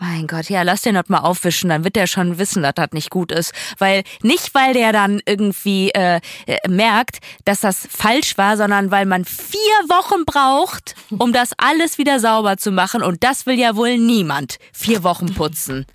Mein 0.04 0.26
Gott, 0.26 0.50
ja, 0.50 0.62
lass 0.62 0.82
den 0.82 0.96
dort 0.96 1.10
mal 1.10 1.20
aufwischen, 1.20 1.70
dann 1.70 1.84
wird 1.84 1.94
der 1.94 2.08
schon 2.08 2.36
wissen, 2.36 2.64
dass 2.64 2.74
das 2.74 2.88
nicht 2.90 3.08
gut 3.08 3.30
ist. 3.30 3.52
Weil, 3.78 4.02
nicht 4.20 4.52
weil 4.52 4.74
der 4.74 4.92
dann 4.92 5.20
irgendwie 5.26 5.90
äh, 5.90 6.20
äh, 6.46 6.68
merkt, 6.68 7.18
dass 7.44 7.60
das 7.60 7.86
falsch 7.88 8.36
war, 8.36 8.56
sondern 8.56 8.90
weil 8.90 9.06
man 9.06 9.24
vier 9.24 9.60
Wochen 9.86 10.24
braucht, 10.24 10.96
um 11.18 11.32
das 11.32 11.50
alles 11.56 11.98
wieder 11.98 12.18
sauber 12.18 12.56
zu 12.56 12.72
machen. 12.72 13.04
Und 13.04 13.22
das 13.22 13.46
will 13.46 13.56
ja 13.56 13.76
wohl 13.76 13.96
niemand. 13.96 14.58
Vier 14.72 15.04
Wochen 15.04 15.34
putzen. 15.34 15.86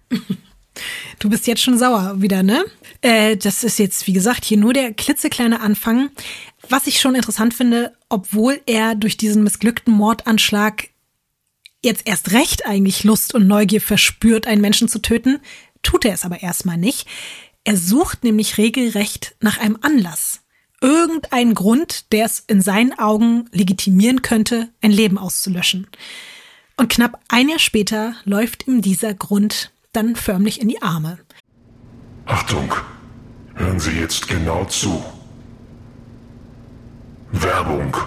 Du 1.19 1.29
bist 1.29 1.45
jetzt 1.47 1.63
schon 1.63 1.77
sauer 1.77 2.21
wieder, 2.21 2.43
ne? 2.43 2.63
Äh, 3.01 3.35
das 3.35 3.65
ist 3.65 3.77
jetzt, 3.77 4.07
wie 4.07 4.13
gesagt, 4.13 4.45
hier 4.45 4.57
nur 4.57 4.71
der 4.71 4.93
klitzekleine 4.93 5.59
Anfang. 5.59 6.11
Was 6.69 6.87
ich 6.87 7.01
schon 7.01 7.15
interessant 7.15 7.53
finde, 7.53 7.93
obwohl 8.07 8.61
er 8.67 8.95
durch 8.95 9.17
diesen 9.17 9.43
missglückten 9.43 9.91
Mordanschlag 9.91 10.89
jetzt 11.88 12.04
erst 12.06 12.32
recht 12.32 12.65
eigentlich 12.65 13.04
Lust 13.04 13.34
und 13.34 13.47
Neugier 13.47 13.82
verspürt, 13.82 14.45
einen 14.45 14.62
Menschen 14.62 14.88
zu 14.88 15.00
töten, 15.00 15.39
tut 15.82 16.06
er 16.06 16.13
es 16.13 16.26
aber 16.26 16.43
erstmal 16.43 16.78
nicht. 16.78 17.08
Er 17.63 17.76
sucht 17.76 18.23
nämlich 18.23 18.58
regelrecht 18.58 19.36
nach 19.41 19.58
einem 19.58 19.78
Anlass. 19.82 20.41
Irgendeinen 20.80 21.56
Grund, 21.56 22.12
der 22.12 22.26
es 22.26 22.43
in 22.45 22.62
seinen 22.62 22.97
Augen 22.97 23.50
legitimieren 23.52 24.21
könnte, 24.21 24.69
ein 24.82 24.91
Leben 24.91 25.17
auszulöschen. 25.17 25.88
Und 26.78 26.89
knapp 26.89 27.19
ein 27.30 27.50
Jahr 27.50 27.60
später 27.60 28.15
läuft 28.23 28.67
ihm 28.67 28.82
dieser 28.82 29.15
Grund 29.15 29.71
dann 29.91 30.15
förmlich 30.15 30.62
in 30.62 30.69
die 30.69 30.82
Arme. 30.84 31.17
Achtung, 32.26 32.71
hören 33.56 33.80
Sie 33.80 33.91
jetzt 33.91 34.28
genau 34.28 34.65
zu. 34.65 35.04
Werbung. 37.32 37.97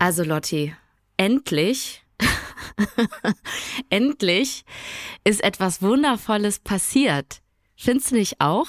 Also 0.00 0.24
Lotti, 0.24 0.74
endlich, 1.16 2.02
endlich 3.90 4.64
ist 5.24 5.42
etwas 5.42 5.82
Wundervolles 5.82 6.58
passiert. 6.60 7.40
Findest 7.76 8.10
du 8.10 8.16
nicht 8.16 8.40
auch? 8.40 8.66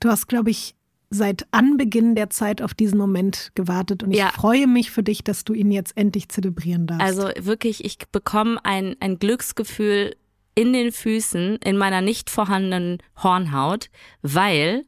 Du 0.00 0.08
hast, 0.08 0.28
glaube 0.28 0.50
ich, 0.50 0.74
seit 1.10 1.46
Anbeginn 1.52 2.14
der 2.14 2.30
Zeit 2.30 2.62
auf 2.62 2.74
diesen 2.74 2.98
Moment 2.98 3.52
gewartet 3.54 4.02
und 4.02 4.12
ich 4.12 4.18
Ja. 4.18 4.30
freue 4.30 4.66
mich 4.66 4.90
für 4.90 5.02
dich, 5.02 5.22
dass 5.22 5.44
du 5.44 5.52
ihn 5.52 5.70
jetzt 5.70 5.96
endlich 5.96 6.28
zelebrieren 6.28 6.86
darfst. 6.86 7.02
Also 7.02 7.30
wirklich, 7.46 7.84
ich 7.84 7.98
bekomme 8.10 8.58
ein, 8.64 8.96
ein 9.00 9.18
Glücksgefühl 9.18 10.16
in 10.54 10.72
den 10.72 10.90
Füßen, 10.90 11.56
in 11.56 11.76
meiner 11.76 12.00
nicht 12.00 12.30
vorhandenen 12.30 12.98
Hornhaut, 13.22 13.88
weil 14.22 14.84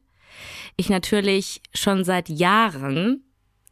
ich 0.77 0.89
natürlich 0.89 1.61
schon 1.73 2.03
seit 2.03 2.27
Jahren 2.27 3.23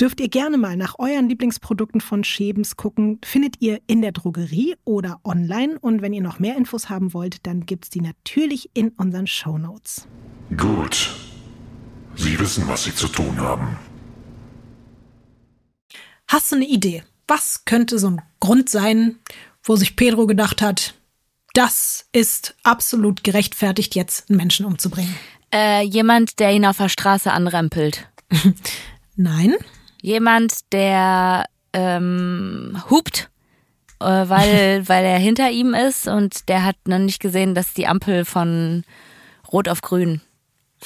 dürft 0.00 0.20
ihr 0.20 0.28
gerne 0.28 0.58
mal 0.58 0.76
nach 0.76 0.98
euren 0.98 1.28
Lieblingsprodukten 1.28 2.00
von 2.00 2.24
Schebens 2.24 2.76
gucken. 2.76 3.18
Findet 3.24 3.60
ihr 3.60 3.80
in 3.86 4.02
der 4.02 4.12
Drogerie 4.12 4.76
oder 4.84 5.20
online. 5.24 5.78
Und 5.80 6.02
wenn 6.02 6.12
ihr 6.12 6.22
noch 6.22 6.38
mehr 6.38 6.56
Infos 6.56 6.88
haben 6.88 7.14
wollt, 7.14 7.46
dann 7.46 7.66
gibt's 7.66 7.90
die 7.90 8.00
natürlich 8.00 8.70
in 8.74 8.90
unseren 8.90 9.26
Shownotes. 9.26 10.06
Gut. 10.56 11.10
Sie 12.16 12.38
wissen, 12.38 12.68
was 12.68 12.84
Sie 12.84 12.94
zu 12.94 13.08
tun 13.08 13.40
haben. 13.40 13.76
Hast 16.28 16.52
du 16.52 16.56
eine 16.56 16.66
Idee? 16.66 17.02
Was 17.26 17.64
könnte 17.64 17.98
so 17.98 18.08
ein 18.08 18.22
Grund 18.40 18.68
sein, 18.68 19.16
wo 19.62 19.76
sich 19.76 19.96
Pedro 19.96 20.26
gedacht 20.26 20.62
hat, 20.62 20.94
das 21.54 22.06
ist 22.12 22.54
absolut 22.62 23.24
gerechtfertigt, 23.24 23.94
jetzt 23.94 24.28
einen 24.28 24.36
Menschen 24.36 24.66
umzubringen? 24.66 25.14
Äh, 25.52 25.82
jemand, 25.82 26.40
der 26.40 26.52
ihn 26.52 26.66
auf 26.66 26.78
der 26.78 26.88
Straße 26.88 27.32
anrempelt. 27.32 28.08
Nein. 29.16 29.54
Jemand, 30.04 30.70
der 30.70 31.46
ähm, 31.72 32.76
hupt, 32.90 33.30
äh, 34.00 34.04
weil, 34.04 34.82
weil 34.86 35.02
er 35.02 35.18
hinter 35.18 35.50
ihm 35.50 35.72
ist 35.72 36.08
und 36.08 36.50
der 36.50 36.62
hat 36.62 36.76
noch 36.86 36.98
nicht 36.98 37.20
gesehen, 37.20 37.54
dass 37.54 37.72
die 37.72 37.86
Ampel 37.86 38.26
von 38.26 38.84
Rot 39.50 39.66
auf 39.66 39.80
Grün 39.80 40.20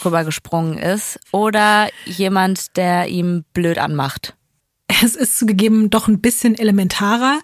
rübergesprungen 0.04 0.78
ist. 0.78 1.18
Oder 1.32 1.88
jemand, 2.04 2.76
der 2.76 3.08
ihm 3.08 3.44
blöd 3.54 3.78
anmacht. 3.78 4.36
Es 4.86 5.16
ist 5.16 5.36
zugegeben 5.36 5.90
doch 5.90 6.06
ein 6.06 6.20
bisschen 6.20 6.56
elementarer. 6.56 7.40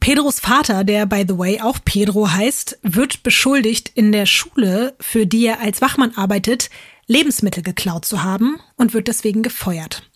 Pedros 0.00 0.40
Vater, 0.40 0.82
der 0.82 1.06
by 1.06 1.26
the 1.28 1.38
way 1.38 1.60
auch 1.60 1.78
Pedro 1.84 2.28
heißt, 2.28 2.80
wird 2.82 3.22
beschuldigt, 3.22 3.88
in 3.94 4.10
der 4.10 4.26
Schule, 4.26 4.96
für 4.98 5.28
die 5.28 5.46
er 5.46 5.60
als 5.60 5.80
Wachmann 5.80 6.16
arbeitet, 6.16 6.70
Lebensmittel 7.10 7.64
geklaut 7.64 8.04
zu 8.04 8.22
haben 8.22 8.60
und 8.76 8.94
wird 8.94 9.08
deswegen 9.08 9.42
gefeuert. 9.42 10.08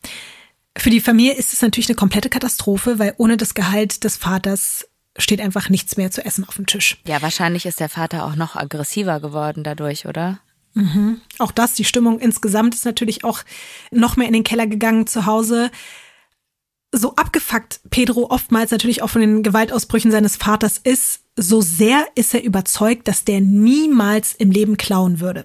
Für 0.79 0.91
die 0.91 1.01
Familie 1.01 1.35
ist 1.35 1.53
es 1.53 1.61
natürlich 1.61 1.89
eine 1.89 1.97
komplette 1.97 2.29
Katastrophe, 2.29 3.01
weil 3.01 3.15
ohne 3.17 3.37
das 3.37 3.55
Gehalt 3.55 4.05
des 4.05 4.17
Vaters 4.17 4.87
steht 5.19 5.41
einfach 5.41 5.69
nichts 5.69 5.97
mehr 5.97 6.13
zu 6.13 6.25
essen 6.25 6.45
auf 6.47 6.55
dem 6.55 6.67
Tisch. 6.67 6.99
Ja, 7.07 7.21
wahrscheinlich 7.21 7.67
ist 7.67 7.81
der 7.81 7.89
Vater 7.89 8.25
auch 8.25 8.37
noch 8.37 8.55
aggressiver 8.55 9.19
geworden 9.19 9.65
dadurch, 9.65 10.07
oder? 10.07 10.39
Mhm. 10.75 11.21
Auch 11.39 11.51
das, 11.51 11.75
die 11.75 11.85
Stimmung 11.85 12.21
insgesamt 12.21 12.75
ist 12.75 12.85
natürlich 12.85 13.25
auch 13.25 13.41
noch 13.91 14.17
mehr 14.17 14.29
in 14.29 14.33
den 14.33 14.45
Keller 14.45 14.69
gegangen 14.69 15.09
zu 15.09 15.27
Hause. 15.27 15.73
So 16.93 17.17
abgefuckt 17.17 17.81
Pedro 17.91 18.31
oftmals 18.31 18.71
natürlich 18.71 19.03
auch 19.03 19.11
von 19.11 19.21
den 19.21 19.43
Gewaltausbrüchen 19.43 20.13
seines 20.13 20.37
Vaters 20.37 20.79
ist, 20.79 21.23
so 21.37 21.61
sehr 21.61 22.07
ist 22.15 22.35
er 22.35 22.45
überzeugt, 22.45 23.09
dass 23.09 23.25
der 23.25 23.41
niemals 23.41 24.33
im 24.35 24.53
Leben 24.53 24.77
klauen 24.77 25.19
würde. 25.19 25.45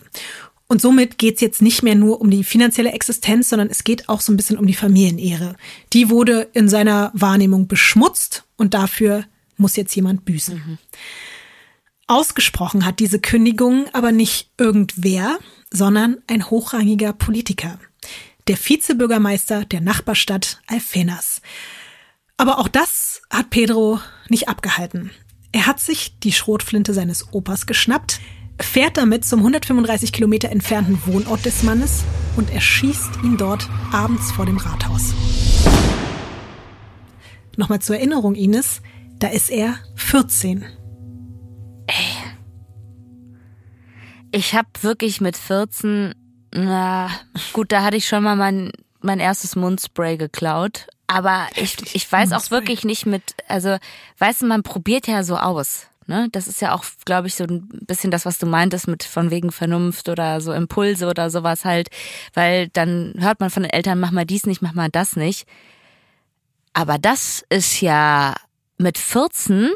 Und 0.71 0.81
somit 0.81 1.17
geht's 1.17 1.41
jetzt 1.41 1.63
nicht 1.63 1.81
mehr 1.81 1.95
nur 1.95 2.21
um 2.21 2.29
die 2.29 2.43
finanzielle 2.43 2.91
Existenz, 2.91 3.49
sondern 3.49 3.69
es 3.69 3.83
geht 3.83 4.07
auch 4.07 4.21
so 4.21 4.31
ein 4.31 4.37
bisschen 4.37 4.57
um 4.57 4.67
die 4.67 4.75
Familienehre. 4.75 5.55
Die 5.93 6.11
wurde 6.11 6.47
in 6.53 6.69
seiner 6.69 7.11
Wahrnehmung 7.15 7.67
beschmutzt 7.67 8.45
und 8.55 8.75
dafür 8.75 9.25
muss 9.57 9.75
jetzt 9.75 9.95
jemand 9.95 10.25
büßen. 10.25 10.55
Mhm. 10.55 10.77
Ausgesprochen 12.05 12.85
hat 12.85 12.99
diese 12.99 13.19
Kündigung 13.19 13.87
aber 13.93 14.11
nicht 14.11 14.51
irgendwer, 14.59 15.39
sondern 15.71 16.17
ein 16.27 16.49
hochrangiger 16.51 17.13
Politiker, 17.13 17.79
der 18.47 18.57
Vizebürgermeister 18.57 19.65
der 19.65 19.81
Nachbarstadt 19.81 20.61
Alfenas. 20.67 21.41
Aber 22.37 22.59
auch 22.59 22.67
das 22.67 23.21
hat 23.31 23.49
Pedro 23.49 23.99
nicht 24.29 24.49
abgehalten. 24.49 25.09
Er 25.51 25.65
hat 25.65 25.79
sich 25.79 26.19
die 26.19 26.31
Schrotflinte 26.31 26.93
seines 26.93 27.33
Opas 27.33 27.65
geschnappt, 27.65 28.19
fährt 28.59 28.97
damit 28.97 29.25
zum 29.25 29.39
135 29.39 30.11
Kilometer 30.11 30.49
entfernten 30.49 31.01
Wohnort 31.05 31.45
des 31.45 31.63
Mannes 31.63 32.03
und 32.35 32.51
erschießt 32.51 33.23
ihn 33.23 33.37
dort 33.37 33.67
abends 33.91 34.31
vor 34.31 34.45
dem 34.45 34.57
Rathaus. 34.57 35.13
Nochmal 37.57 37.79
zur 37.79 37.97
Erinnerung, 37.97 38.35
Ines, 38.35 38.81
da 39.19 39.27
ist 39.27 39.49
er 39.49 39.75
14. 39.95 40.65
Ey. 41.87 41.95
Ich 44.31 44.53
habe 44.53 44.69
wirklich 44.81 45.21
mit 45.21 45.35
14, 45.35 46.13
na 46.53 47.09
gut, 47.53 47.71
da 47.71 47.83
hatte 47.83 47.97
ich 47.97 48.07
schon 48.07 48.23
mal 48.23 48.35
mein, 48.35 48.71
mein 49.01 49.19
erstes 49.19 49.55
Mundspray 49.55 50.17
geklaut. 50.17 50.87
Aber 51.07 51.47
ich, 51.55 51.95
ich 51.95 52.09
weiß 52.09 52.33
auch 52.33 52.51
wirklich 52.51 52.83
nicht 52.83 53.07
mit, 53.07 53.23
also, 53.47 53.77
weißt 54.19 54.43
du, 54.43 54.45
man 54.45 54.61
probiert 54.61 55.07
ja 55.07 55.23
so 55.23 55.37
aus. 55.37 55.87
Ne? 56.09 56.27
Das 56.31 56.47
ist 56.47 56.59
ja 56.59 56.73
auch, 56.73 56.83
glaube 57.05 57.27
ich, 57.27 57.35
so 57.35 57.43
ein 57.43 57.69
bisschen 57.85 58.09
das, 58.09 58.25
was 58.25 58.39
du 58.39 58.47
meintest 58.47 58.87
mit 58.87 59.03
von 59.03 59.29
wegen 59.29 59.51
Vernunft 59.51 60.09
oder 60.09 60.41
so 60.41 60.51
Impulse 60.51 61.07
oder 61.07 61.29
sowas 61.29 61.65
halt, 61.65 61.89
weil 62.33 62.67
dann 62.69 63.13
hört 63.19 63.39
man 63.39 63.51
von 63.51 63.61
den 63.61 63.71
Eltern, 63.71 63.99
mach 63.99 64.09
mal 64.09 64.25
dies 64.25 64.47
nicht, 64.47 64.63
mach 64.63 64.73
mal 64.73 64.89
das 64.89 65.15
nicht. 65.15 65.47
Aber 66.73 66.97
das 66.97 67.45
ist 67.49 67.79
ja 67.79 68.35
mit 68.79 68.97
14 68.97 69.69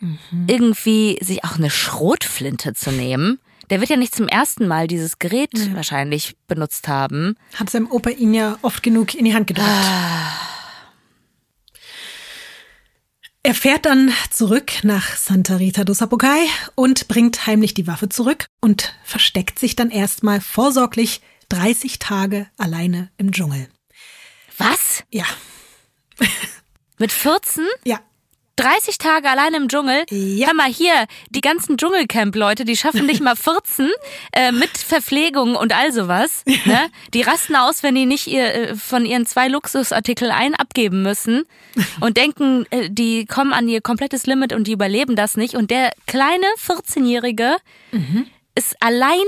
mhm. 0.00 0.18
irgendwie 0.48 1.16
sich 1.22 1.44
auch 1.44 1.58
eine 1.58 1.70
Schrotflinte 1.70 2.74
zu 2.74 2.90
nehmen. 2.90 3.38
Der 3.70 3.78
wird 3.78 3.90
ja 3.90 3.96
nicht 3.96 4.16
zum 4.16 4.26
ersten 4.26 4.66
Mal 4.66 4.88
dieses 4.88 5.20
Gerät 5.20 5.50
ja. 5.56 5.74
wahrscheinlich 5.74 6.34
benutzt 6.48 6.88
haben. 6.88 7.36
Hat 7.54 7.70
seinem 7.70 7.88
Opa 7.88 8.10
ihn 8.10 8.34
ja 8.34 8.58
oft 8.62 8.82
genug 8.82 9.14
in 9.14 9.26
die 9.26 9.34
Hand 9.34 9.46
gedrückt. 9.46 9.68
Ah. 9.70 10.57
Er 13.48 13.54
fährt 13.54 13.86
dann 13.86 14.12
zurück 14.30 14.84
nach 14.84 15.16
Santa 15.16 15.56
Rita 15.56 15.84
do 15.84 15.94
Sapucai 15.94 16.44
und 16.74 17.08
bringt 17.08 17.46
heimlich 17.46 17.72
die 17.72 17.86
Waffe 17.86 18.10
zurück 18.10 18.44
und 18.60 18.94
versteckt 19.04 19.58
sich 19.58 19.74
dann 19.74 19.88
erstmal 19.88 20.42
vorsorglich 20.42 21.22
30 21.48 21.98
Tage 21.98 22.46
alleine 22.58 23.10
im 23.16 23.32
Dschungel. 23.32 23.70
Was? 24.58 25.02
Ja. 25.10 25.24
Mit 26.98 27.10
14? 27.10 27.64
Ja. 27.86 28.00
30 28.58 28.98
Tage 28.98 29.28
allein 29.30 29.54
im 29.54 29.68
Dschungel. 29.68 30.04
Ja. 30.10 30.48
Hör 30.48 30.54
mal 30.54 30.70
hier, 30.70 31.06
die 31.30 31.40
ganzen 31.40 31.76
Dschungelcamp-Leute, 31.76 32.64
die 32.64 32.76
schaffen 32.76 33.06
nicht 33.06 33.20
mal 33.20 33.36
14 33.36 33.90
äh, 34.32 34.52
mit 34.52 34.76
Verpflegung 34.76 35.54
und 35.54 35.74
all 35.74 35.92
sowas. 35.92 36.42
Ne? 36.64 36.90
Die 37.14 37.22
rasten 37.22 37.56
aus, 37.56 37.82
wenn 37.82 37.94
die 37.94 38.04
nicht 38.04 38.26
ihr, 38.26 38.54
äh, 38.54 38.74
von 38.74 39.06
ihren 39.06 39.26
zwei 39.26 39.48
Luxusartikeln 39.48 40.30
ein 40.30 40.54
abgeben 40.54 41.02
müssen 41.02 41.44
und 42.00 42.16
denken, 42.16 42.66
äh, 42.70 42.90
die 42.90 43.26
kommen 43.26 43.52
an 43.52 43.68
ihr 43.68 43.80
komplettes 43.80 44.26
Limit 44.26 44.52
und 44.52 44.66
die 44.66 44.72
überleben 44.72 45.14
das 45.16 45.36
nicht. 45.36 45.54
Und 45.54 45.70
der 45.70 45.92
kleine 46.06 46.46
14-Jährige 46.66 47.56
mhm. 47.92 48.26
ist 48.54 48.76
alleine 48.80 49.22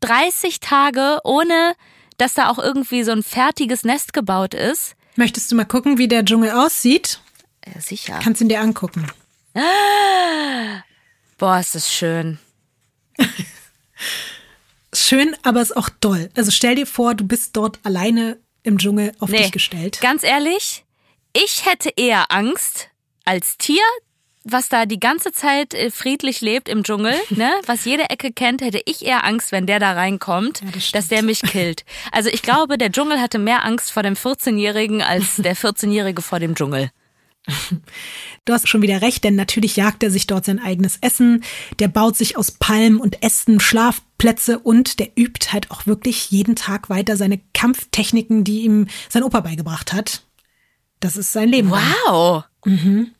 30 0.00 0.60
Tage, 0.60 1.18
ohne 1.24 1.74
dass 2.16 2.34
da 2.34 2.48
auch 2.48 2.58
irgendwie 2.58 3.02
so 3.02 3.12
ein 3.12 3.22
fertiges 3.22 3.84
Nest 3.84 4.12
gebaut 4.12 4.54
ist. 4.54 4.94
Möchtest 5.16 5.52
du 5.52 5.56
mal 5.56 5.64
gucken, 5.64 5.98
wie 5.98 6.08
der 6.08 6.24
Dschungel 6.24 6.52
aussieht? 6.52 7.20
Ja, 7.66 7.80
sicher. 7.80 8.18
Kannst 8.22 8.40
ihn 8.40 8.48
dir 8.48 8.60
angucken. 8.60 9.06
Ah, 9.54 10.82
boah, 11.38 11.58
ist 11.58 11.74
das 11.74 11.92
schön. 11.92 12.38
schön, 14.94 15.36
aber 15.42 15.60
ist 15.60 15.76
auch 15.76 15.88
doll. 16.00 16.30
Also 16.36 16.50
stell 16.50 16.74
dir 16.74 16.86
vor, 16.86 17.14
du 17.14 17.26
bist 17.26 17.56
dort 17.56 17.78
alleine 17.84 18.38
im 18.62 18.78
Dschungel 18.78 19.12
auf 19.18 19.30
nee, 19.30 19.38
dich 19.38 19.52
gestellt. 19.52 20.00
Ganz 20.00 20.22
ehrlich, 20.22 20.84
ich 21.32 21.66
hätte 21.66 21.90
eher 21.96 22.30
Angst 22.30 22.88
als 23.24 23.58
Tier, 23.58 23.82
was 24.44 24.68
da 24.68 24.86
die 24.86 25.00
ganze 25.00 25.32
Zeit 25.32 25.74
äh, 25.74 25.90
friedlich 25.90 26.40
lebt 26.40 26.68
im 26.68 26.82
Dschungel, 26.82 27.14
ne, 27.30 27.52
was 27.66 27.84
jede 27.84 28.10
Ecke 28.10 28.32
kennt, 28.32 28.60
hätte 28.60 28.80
ich 28.84 29.04
eher 29.04 29.24
Angst, 29.24 29.52
wenn 29.52 29.66
der 29.66 29.78
da 29.78 29.92
reinkommt, 29.92 30.62
ja, 30.62 30.70
das 30.72 30.90
dass 30.92 31.08
der 31.08 31.22
mich 31.22 31.42
killt. 31.42 31.84
Also 32.10 32.28
ich 32.28 32.42
glaube, 32.42 32.78
der 32.78 32.90
Dschungel 32.90 33.20
hatte 33.20 33.38
mehr 33.38 33.64
Angst 33.64 33.92
vor 33.92 34.02
dem 34.02 34.14
14-Jährigen 34.14 35.02
als 35.02 35.36
der 35.36 35.56
14-Jährige 35.56 36.22
vor 36.22 36.40
dem 36.40 36.54
Dschungel. 36.54 36.90
Du 38.44 38.52
hast 38.52 38.68
schon 38.68 38.82
wieder 38.82 39.02
recht, 39.02 39.24
denn 39.24 39.34
natürlich 39.34 39.76
jagt 39.76 40.02
er 40.02 40.10
sich 40.10 40.26
dort 40.26 40.44
sein 40.44 40.60
eigenes 40.60 40.98
Essen. 41.00 41.42
Der 41.78 41.88
baut 41.88 42.16
sich 42.16 42.36
aus 42.36 42.52
Palmen 42.52 42.98
und 42.98 43.22
Ästen 43.22 43.60
Schlafplätze 43.60 44.58
und 44.58 44.98
der 44.98 45.10
übt 45.16 45.52
halt 45.52 45.70
auch 45.70 45.86
wirklich 45.86 46.30
jeden 46.30 46.56
Tag 46.56 46.88
weiter 46.88 47.16
seine 47.16 47.40
Kampftechniken, 47.52 48.44
die 48.44 48.62
ihm 48.62 48.86
sein 49.08 49.22
Opa 49.22 49.40
beigebracht 49.40 49.92
hat. 49.92 50.22
Das 51.00 51.16
ist 51.16 51.32
sein 51.32 51.48
Leben. 51.48 51.70
Wow. 51.70 52.44
Mhm. 52.64 53.12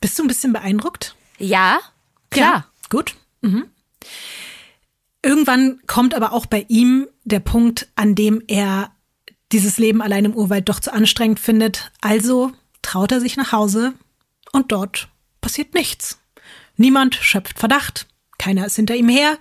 Bist 0.00 0.18
du 0.18 0.24
ein 0.24 0.28
bisschen 0.28 0.52
beeindruckt? 0.52 1.16
Ja, 1.38 1.80
klar. 2.30 2.52
Ja, 2.52 2.66
gut. 2.90 3.14
Mhm. 3.42 3.66
Irgendwann 5.22 5.80
kommt 5.86 6.14
aber 6.14 6.32
auch 6.32 6.46
bei 6.46 6.66
ihm 6.68 7.06
der 7.24 7.40
Punkt, 7.40 7.88
an 7.94 8.14
dem 8.14 8.42
er 8.46 8.93
dieses 9.54 9.78
Leben 9.78 10.02
allein 10.02 10.24
im 10.24 10.34
Urwald 10.34 10.68
doch 10.68 10.80
zu 10.80 10.92
anstrengend 10.92 11.38
findet. 11.38 11.92
Also 12.00 12.52
traut 12.82 13.12
er 13.12 13.20
sich 13.20 13.36
nach 13.36 13.52
Hause 13.52 13.94
und 14.52 14.72
dort 14.72 15.08
passiert 15.40 15.74
nichts. 15.74 16.18
Niemand 16.76 17.14
schöpft 17.14 17.60
Verdacht, 17.60 18.08
keiner 18.36 18.66
ist 18.66 18.76
hinter 18.76 18.96
ihm 18.96 19.08
her. 19.08 19.38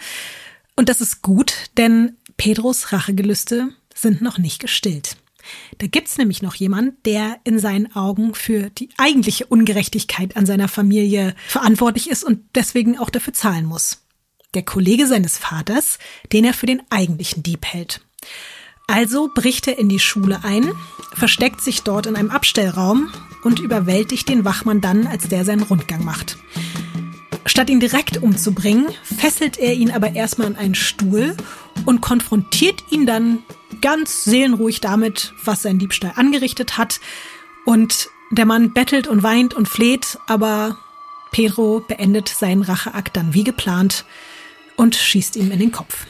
Und 0.75 0.87
das 0.87 1.01
ist 1.01 1.23
gut, 1.23 1.55
denn 1.77 2.17
Pedros 2.37 2.91
Rachegelüste 2.91 3.69
sind 3.93 4.21
noch 4.21 4.37
nicht 4.37 4.59
gestillt. 4.59 5.17
Da 5.79 5.87
gibt's 5.87 6.17
nämlich 6.17 6.43
noch 6.43 6.55
jemand, 6.55 7.05
der 7.07 7.39
in 7.43 7.57
seinen 7.57 7.93
Augen 7.95 8.35
für 8.35 8.69
die 8.69 8.89
eigentliche 8.97 9.47
Ungerechtigkeit 9.47 10.37
an 10.37 10.45
seiner 10.45 10.67
Familie 10.67 11.35
verantwortlich 11.47 12.09
ist 12.09 12.23
und 12.23 12.43
deswegen 12.53 12.99
auch 12.99 13.09
dafür 13.09 13.33
zahlen 13.33 13.65
muss. 13.65 14.03
Der 14.53 14.63
Kollege 14.63 15.07
seines 15.07 15.39
Vaters, 15.39 15.97
den 16.31 16.45
er 16.45 16.53
für 16.53 16.67
den 16.67 16.83
eigentlichen 16.91 17.41
Dieb 17.41 17.65
hält. 17.65 18.01
Also 18.87 19.29
bricht 19.33 19.67
er 19.67 19.77
in 19.77 19.89
die 19.89 19.99
Schule 19.99 20.41
ein, 20.43 20.71
versteckt 21.13 21.61
sich 21.61 21.83
dort 21.83 22.05
in 22.05 22.15
einem 22.15 22.29
Abstellraum 22.31 23.09
und 23.43 23.59
überwältigt 23.59 24.29
den 24.29 24.45
Wachmann 24.45 24.81
dann, 24.81 25.07
als 25.07 25.27
der 25.27 25.45
seinen 25.45 25.63
Rundgang 25.63 26.03
macht. 26.03 26.37
statt 27.45 27.69
ihn 27.69 27.79
direkt 27.79 28.23
umzubringen, 28.23 28.87
fesselt 29.03 29.57
er 29.57 29.73
ihn 29.73 29.91
aber 29.91 30.15
erstmal 30.15 30.47
an 30.47 30.55
einen 30.55 30.75
Stuhl 30.75 31.35
und 31.85 32.01
konfrontiert 32.01 32.83
ihn 32.89 33.05
dann 33.05 33.43
ganz 33.81 34.23
seelenruhig 34.23 34.79
damit, 34.81 35.33
was 35.43 35.63
sein 35.63 35.77
Diebstahl 35.77 36.13
angerichtet 36.15 36.77
hat. 36.77 36.99
Und 37.65 38.09
der 38.31 38.45
Mann 38.45 38.73
bettelt 38.73 39.07
und 39.07 39.23
weint 39.23 39.53
und 39.53 39.67
fleht, 39.67 40.17
aber 40.25 40.77
Pedro 41.31 41.83
beendet 41.85 42.29
seinen 42.29 42.63
Racheakt 42.63 43.17
dann 43.17 43.33
wie 43.33 43.43
geplant 43.43 44.05
und 44.77 44.95
schießt 44.95 45.35
ihm 45.35 45.51
in 45.51 45.59
den 45.59 45.71
Kopf. 45.71 46.05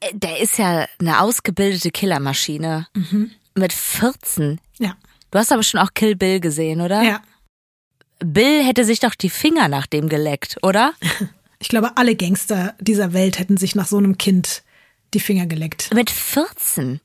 Äh, 0.00 0.10
Der 0.14 0.38
ist 0.40 0.58
ja 0.58 0.86
eine 0.98 1.20
ausgebildete 1.20 1.90
Killermaschine. 1.90 2.86
Mit 3.54 3.72
14. 3.72 4.60
Ja. 4.78 4.96
Du 5.30 5.38
hast 5.38 5.52
aber 5.52 5.62
schon 5.62 5.80
auch 5.80 5.92
Kill 5.94 6.16
Bill 6.16 6.40
gesehen, 6.40 6.80
oder? 6.80 7.02
Ja. 7.02 7.20
Bill 8.20 8.64
hätte 8.64 8.84
sich 8.84 9.00
doch 9.00 9.14
die 9.14 9.30
Finger 9.30 9.68
nach 9.68 9.86
dem 9.86 10.08
geleckt, 10.08 10.58
oder? 10.62 10.92
Ich 11.60 11.66
glaube, 11.68 11.96
alle 11.96 12.14
Gangster 12.14 12.76
dieser 12.78 13.12
Welt 13.12 13.40
hätten 13.40 13.56
sich 13.56 13.74
nach 13.74 13.88
so 13.88 13.96
einem 13.96 14.16
Kind 14.16 14.62
die 15.12 15.18
Finger 15.18 15.46
geleckt. 15.46 15.92
Mit 15.92 16.08
14. 16.08 17.00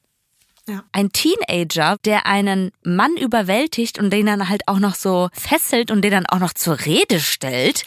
Ja. 0.69 0.83
Ein 0.91 1.11
Teenager, 1.11 1.97
der 2.05 2.27
einen 2.27 2.71
Mann 2.83 3.17
überwältigt 3.17 3.97
und 3.97 4.11
den 4.11 4.27
dann 4.27 4.49
halt 4.49 4.67
auch 4.67 4.77
noch 4.77 4.93
so 4.93 5.29
fesselt 5.33 5.89
und 5.89 6.03
den 6.03 6.11
dann 6.11 6.25
auch 6.27 6.37
noch 6.37 6.53
zur 6.53 6.85
Rede 6.85 7.19
stellt. 7.19 7.83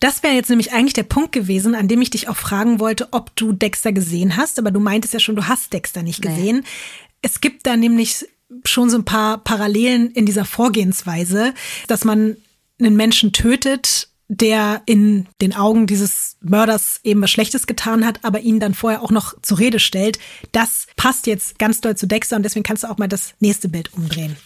Das 0.00 0.22
wäre 0.22 0.34
jetzt 0.34 0.50
nämlich 0.50 0.72
eigentlich 0.72 0.92
der 0.92 1.02
Punkt 1.04 1.32
gewesen, 1.32 1.74
an 1.74 1.88
dem 1.88 2.02
ich 2.02 2.10
dich 2.10 2.28
auch 2.28 2.36
fragen 2.36 2.80
wollte, 2.80 3.08
ob 3.12 3.34
du 3.36 3.52
Dexter 3.52 3.92
gesehen 3.92 4.36
hast. 4.36 4.58
Aber 4.58 4.70
du 4.70 4.80
meintest 4.80 5.14
ja 5.14 5.20
schon, 5.20 5.36
du 5.36 5.48
hast 5.48 5.72
Dexter 5.72 6.02
nicht 6.02 6.24
Nee. 6.24 6.30
gesehen. 6.34 6.64
Es 7.22 7.40
gibt 7.40 7.66
da 7.66 7.76
nämlich 7.76 8.26
schon 8.64 8.90
so 8.90 8.98
ein 8.98 9.04
paar 9.04 9.38
Parallelen 9.38 10.10
in 10.12 10.26
dieser 10.26 10.44
Vorgehensweise, 10.44 11.54
dass 11.88 12.04
man 12.04 12.36
einen 12.78 12.96
Menschen 12.96 13.32
tötet, 13.32 14.08
der 14.28 14.82
in 14.86 15.26
den 15.40 15.54
Augen 15.54 15.86
dieses 15.86 16.36
Mörders 16.40 17.00
eben 17.04 17.22
was 17.22 17.30
Schlechtes 17.30 17.66
getan 17.66 18.04
hat, 18.04 18.20
aber 18.24 18.40
ihn 18.40 18.60
dann 18.60 18.74
vorher 18.74 19.02
auch 19.02 19.10
noch 19.12 19.40
zur 19.40 19.58
Rede 19.58 19.78
stellt. 19.78 20.18
Das 20.52 20.86
passt 20.96 21.26
jetzt 21.26 21.58
ganz 21.58 21.80
doll 21.80 21.96
zu 21.96 22.06
Dexter 22.06 22.36
und 22.36 22.42
deswegen 22.42 22.64
kannst 22.64 22.82
du 22.82 22.88
auch 22.90 22.98
mal 22.98 23.08
das 23.08 23.34
nächste 23.40 23.68
Bild 23.68 23.92
umdrehen. 23.94 24.36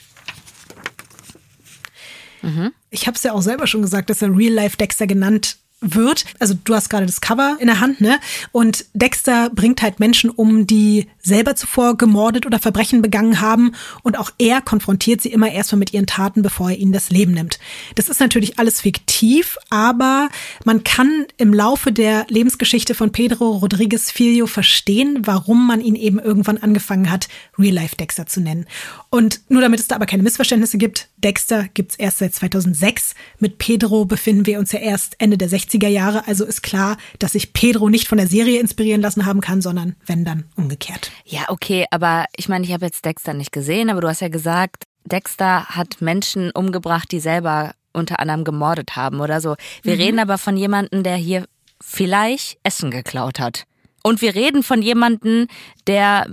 Ich 2.91 3.07
habe 3.07 3.16
es 3.16 3.22
ja 3.22 3.32
auch 3.32 3.43
selber 3.43 3.66
schon 3.66 3.82
gesagt, 3.82 4.11
dass 4.11 4.22
er 4.22 4.36
Real 4.36 4.53
Life 4.53 4.76
Dexter 4.76 5.07
genannt 5.07 5.59
wird. 5.81 6.24
Also 6.39 6.55
du 6.62 6.74
hast 6.74 6.91
gerade 6.91 7.07
das 7.07 7.20
Cover 7.20 7.57
in 7.59 7.66
der 7.66 7.81
Hand, 7.81 8.01
ne? 8.01 8.18
Und 8.53 8.87
Dexter 8.93 9.51
bringt 9.51 9.83
halt 9.83 10.01
Menschen 10.01 10.31
um, 10.31 10.66
die 10.66 11.07
selber 11.22 11.57
zuvor 11.57 11.97
gemordet 11.97 12.47
oder 12.47 12.59
Verbrechen 12.59 13.03
begangen 13.03 13.41
haben. 13.41 13.72
Und 14.03 14.18
auch 14.18 14.31
er 14.39 14.61
konfrontiert 14.61 15.20
sie 15.20 15.31
immer 15.31 15.51
erstmal 15.51 15.78
mit 15.78 15.93
ihren 15.93 16.07
Taten, 16.07 16.43
bevor 16.43 16.70
er 16.70 16.76
ihnen 16.76 16.93
das 16.93 17.11
Leben 17.11 17.33
nimmt. 17.33 17.59
Das 17.95 18.09
ist 18.09 18.20
natürlich 18.20 18.59
alles 18.59 18.81
fiktiv, 18.81 19.57
aber 19.70 20.28
man 20.64 20.85
kann 20.85 21.26
im 21.37 21.55
Laufe 21.55 21.93
der 21.93 22.26
Lebensgeschichte 22.28 22.95
von 22.95 23.12
Pedro 23.12 23.51
Rodriguez 23.51 24.11
Filho 24.11 24.47
verstehen, 24.47 25.20
warum 25.24 25.66
man 25.66 25.81
ihn 25.81 25.95
eben 25.95 26.18
irgendwann 26.18 26.59
angefangen 26.59 27.11
hat, 27.11 27.28
Real 27.59 27.74
Life 27.74 27.97
Dexter 27.97 28.26
zu 28.26 28.41
nennen. 28.41 28.66
Und 29.11 29.41
nur 29.49 29.62
damit 29.62 29.81
es 29.81 29.89
da 29.89 29.97
aber 29.97 30.07
keine 30.07 30.22
Missverständnisse 30.22 30.78
gibt, 30.78 31.09
Dexter 31.18 31.68
gibt's 31.74 31.97
erst 31.97 32.18
seit 32.18 32.35
2006. 32.35 33.14
Mit 33.39 33.59
Pedro 33.59 34.05
befinden 34.05 34.47
wir 34.47 34.59
uns 34.59 34.72
ja 34.72 34.81
erst 34.81 35.16
Ende 35.18 35.37
der 35.37 35.49
60er 35.71 35.89
Jahre, 35.89 36.27
also 36.27 36.45
ist 36.45 36.62
klar, 36.62 36.97
dass 37.18 37.33
sich 37.33 37.53
Pedro 37.53 37.89
nicht 37.89 38.09
von 38.09 38.18
der 38.18 38.27
Serie 38.27 38.61
inspirieren 38.61 39.01
lassen 39.01 39.27
haben 39.27 39.41
kann, 39.41 39.61
sondern 39.61 39.97
wenn 40.07 40.25
dann 40.25 40.45
umgekehrt. 40.57 41.11
Ja, 41.25 41.43
okay, 41.49 41.87
aber 41.91 42.25
ich 42.37 42.49
meine, 42.49 42.64
ich 42.64 42.73
habe 42.73 42.87
jetzt 42.87 43.05
Dexter 43.05 43.35
nicht 43.35 43.53
gesehen, 43.53 43.91
aber 43.91 44.01
du 44.01 44.09
hast 44.09 44.21
ja 44.21 44.29
gesagt, 44.29 44.85
Dexter 45.05 45.66
hat 45.66 46.01
Menschen 46.01 46.51
umgebracht, 46.51 47.11
die 47.12 47.21
selber 47.21 47.73
unter 47.93 48.21
anderem 48.21 48.45
gemordet 48.45 48.97
haben 48.97 49.21
oder 49.21 49.41
so. 49.41 49.57
Wir 49.83 49.99
reden 49.99 50.18
aber 50.18 50.39
von 50.39 50.57
jemandem, 50.57 51.03
der 51.03 51.16
hier 51.16 51.47
vielleicht 51.81 52.59
Essen 52.62 52.91
geklaut 52.91 53.41
hat. 53.41 53.64
Und 54.03 54.23
wir 54.23 54.35
reden 54.35 54.62
von 54.62 54.83
jemandem, 54.83 55.47
der 55.87 56.27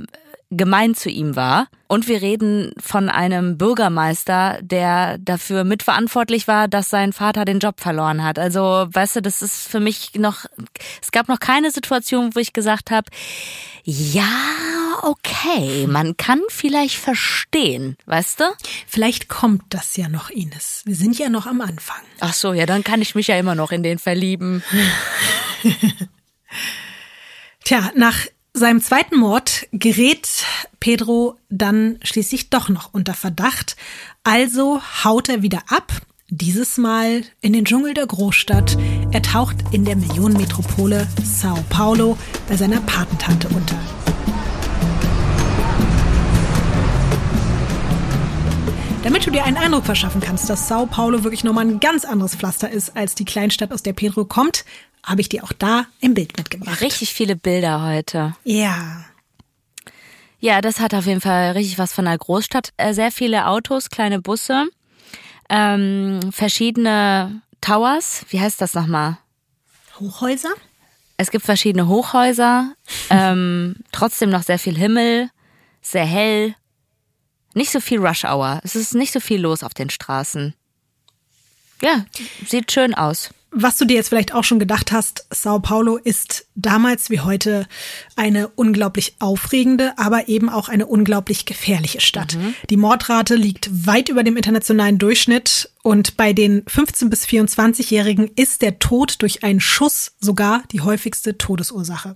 gemein 0.50 0.96
zu 0.96 1.10
ihm 1.10 1.36
war. 1.36 1.68
Und 1.88 2.08
wir 2.08 2.22
reden 2.22 2.74
von 2.80 3.10
einem 3.10 3.58
Bürgermeister, 3.58 4.60
der 4.62 5.18
dafür 5.20 5.64
mitverantwortlich 5.64 6.48
war, 6.48 6.68
dass 6.68 6.90
sein 6.90 7.14
Vater 7.14 7.46
den 7.46 7.60
Job 7.60 7.80
verloren 7.80 8.24
hat. 8.24 8.40
Also, 8.40 8.88
weißt 8.92 9.18
du, 9.18 9.22
das 9.22 9.42
ist 9.42 9.68
für 9.68 9.80
mich 9.80 10.16
noch, 10.16 10.46
es 11.02 11.12
gab 11.12 11.30
noch 11.30 11.40
keine 11.40 11.72
Situation, 11.72 12.36
wo 12.36 12.40
ich 12.40 12.54
gesagt 12.54 12.92
habe, 12.92 13.10
ja, 13.84 14.28
okay, 15.02 15.88
man 15.88 16.18
kann 16.18 16.42
vielleicht 16.50 16.98
verstehen, 16.98 17.96
weißt 18.06 18.42
du? 18.42 18.44
Vielleicht 18.86 19.30
kommt 19.30 19.64
das 19.70 19.96
ja 19.96 20.10
noch, 20.10 20.30
Ines. 20.30 20.82
Wir 20.86 20.96
sind 20.96 21.18
ja 21.18 21.30
noch 21.30 21.46
am 21.46 21.62
Anfang. 21.62 22.02
Ach 22.20 22.34
so, 22.34 22.52
ja, 22.52 22.66
dann 22.66 22.84
kann 22.84 23.02
ich 23.02 23.16
mich 23.16 23.28
ja 23.28 23.38
immer 23.38 23.56
noch 23.56 23.72
in 23.72 23.84
den 23.84 24.00
verlieben. 24.00 24.62
Tja, 27.64 27.92
nach 27.96 28.18
seinem 28.58 28.82
zweiten 28.82 29.18
Mord 29.18 29.68
gerät 29.72 30.28
Pedro 30.80 31.36
dann 31.50 32.00
schließlich 32.04 32.50
doch 32.50 32.70
noch 32.70 32.94
unter 32.94 33.14
Verdacht. 33.14 33.76
Also 34.24 34.82
haut 35.04 35.30
er 35.30 35.42
wieder 35.42 35.64
ab. 35.68 35.92
Dieses 36.30 36.78
Mal 36.78 37.24
in 37.40 37.54
den 37.54 37.64
Dschungel 37.64 37.94
der 37.94 38.06
Großstadt. 38.06 38.78
Er 39.12 39.22
taucht 39.22 39.56
in 39.72 39.86
der 39.86 39.96
Millionenmetropole 39.96 41.08
Sao 41.24 41.64
Paulo 41.70 42.18
bei 42.50 42.58
seiner 42.58 42.82
Patentante 42.82 43.48
unter. 43.50 43.78
Damit 49.04 49.26
du 49.26 49.32
dir 49.32 49.46
einen 49.46 49.56
Eindruck 49.56 49.86
verschaffen 49.86 50.20
kannst, 50.20 50.50
dass 50.50 50.68
Sao 50.68 50.86
Paulo 50.86 51.24
wirklich 51.24 51.46
nochmal 51.46 51.66
ein 51.66 51.80
ganz 51.80 52.04
anderes 52.04 52.36
Pflaster 52.36 52.70
ist 52.70 52.98
als 52.98 53.16
die 53.16 53.24
Kleinstadt, 53.24 53.72
aus 53.72 53.82
der 53.82 53.94
Pedro 53.94 54.26
kommt, 54.26 54.66
habe 55.08 55.22
ich 55.22 55.30
dir 55.30 55.44
auch 55.44 55.54
da 55.54 55.86
ein 56.04 56.14
Bild 56.14 56.38
mitgebracht. 56.38 56.82
Richtig 56.82 57.14
viele 57.14 57.36
Bilder 57.36 57.82
heute. 57.84 58.36
Ja. 58.44 59.06
Ja, 60.40 60.62
das 60.62 60.80
hat 60.80 60.94
auf 60.94 61.06
jeden 61.06 61.22
Fall 61.22 61.52
richtig 61.54 61.80
was 61.80 61.94
von 61.94 62.06
einer 62.08 62.18
Großstadt. 62.18 62.74
Äh, 62.78 62.94
Sehr 62.94 63.12
viele 63.12 63.48
Autos, 63.48 63.90
kleine 63.90 64.22
Busse, 64.22 64.68
ähm, 65.50 66.20
verschiedene 66.32 67.42
Towers. 67.62 68.26
Wie 68.30 68.40
heißt 68.42 68.62
das 68.62 68.74
nochmal? 68.74 69.18
Hochhäuser? 70.00 70.50
Es 71.16 71.32
gibt 71.32 71.46
verschiedene 71.46 71.88
Hochhäuser, 71.88 72.74
ähm, 73.10 73.78
trotzdem 73.92 74.30
noch 74.30 74.44
sehr 74.44 74.60
viel 74.60 74.78
Himmel, 74.78 75.32
sehr 75.82 76.06
hell. 76.06 76.54
Nicht 77.56 77.72
so 77.72 77.80
viel 77.80 78.06
Rush 78.06 78.24
Hour. 78.26 78.60
Es 78.64 78.76
ist 78.76 78.94
nicht 78.94 79.12
so 79.12 79.20
viel 79.20 79.42
los 79.42 79.64
auf 79.64 79.74
den 79.74 79.90
Straßen. 79.90 80.54
Ja, 81.82 82.06
sieht 82.46 82.72
schön 82.72 82.94
aus. 82.94 83.32
Was 83.52 83.78
du 83.78 83.86
dir 83.86 83.96
jetzt 83.96 84.10
vielleicht 84.10 84.34
auch 84.34 84.44
schon 84.44 84.60
gedacht 84.60 84.92
hast, 84.92 85.26
Sao 85.32 85.60
Paulo 85.60 85.98
ist 85.98 86.46
damals 86.56 87.10
wie 87.10 87.22
heute 87.22 87.66
eine 88.16 88.50
unglaublich 88.50 89.16
aufregende, 89.20 89.98
aber 89.98 90.28
eben 90.28 90.50
auch 90.50 90.68
eine 90.68 90.86
unglaublich 90.86 91.46
gefährliche 91.46 92.02
Stadt. 92.02 92.38
Die 92.70 92.78
Mordrate 92.78 93.36
liegt 93.36 93.70
weit 93.88 94.10
über 94.10 94.24
dem 94.24 94.36
internationalen 94.36 94.98
Durchschnitt 94.98 95.72
und 95.82 96.18
bei 96.18 96.34
den 96.34 96.64
15- 96.66 97.10
bis 97.10 97.26
24-Jährigen 97.26 98.30
ist 98.36 98.62
der 98.62 98.80
Tod 98.80 99.22
durch 99.22 99.44
einen 99.44 99.62
Schuss 99.62 100.12
sogar 100.20 100.64
die 100.72 100.82
häufigste 100.82 101.38
Todesursache. 101.38 102.16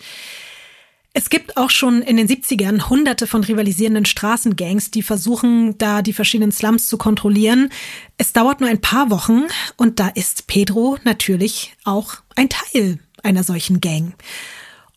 Es 1.13 1.29
gibt 1.29 1.57
auch 1.57 1.69
schon 1.69 2.01
in 2.01 2.15
den 2.15 2.27
70ern 2.27 2.89
hunderte 2.89 3.27
von 3.27 3.43
rivalisierenden 3.43 4.05
Straßengangs, 4.05 4.91
die 4.91 5.03
versuchen, 5.03 5.77
da 5.77 6.01
die 6.01 6.13
verschiedenen 6.13 6.53
Slums 6.53 6.87
zu 6.87 6.97
kontrollieren. 6.97 7.69
Es 8.17 8.31
dauert 8.31 8.61
nur 8.61 8.69
ein 8.69 8.79
paar 8.79 9.09
Wochen 9.09 9.43
und 9.75 9.99
da 9.99 10.07
ist 10.07 10.47
Pedro 10.47 10.97
natürlich 11.03 11.75
auch 11.83 12.15
ein 12.37 12.47
Teil 12.47 12.99
einer 13.23 13.43
solchen 13.43 13.81
Gang. 13.81 14.13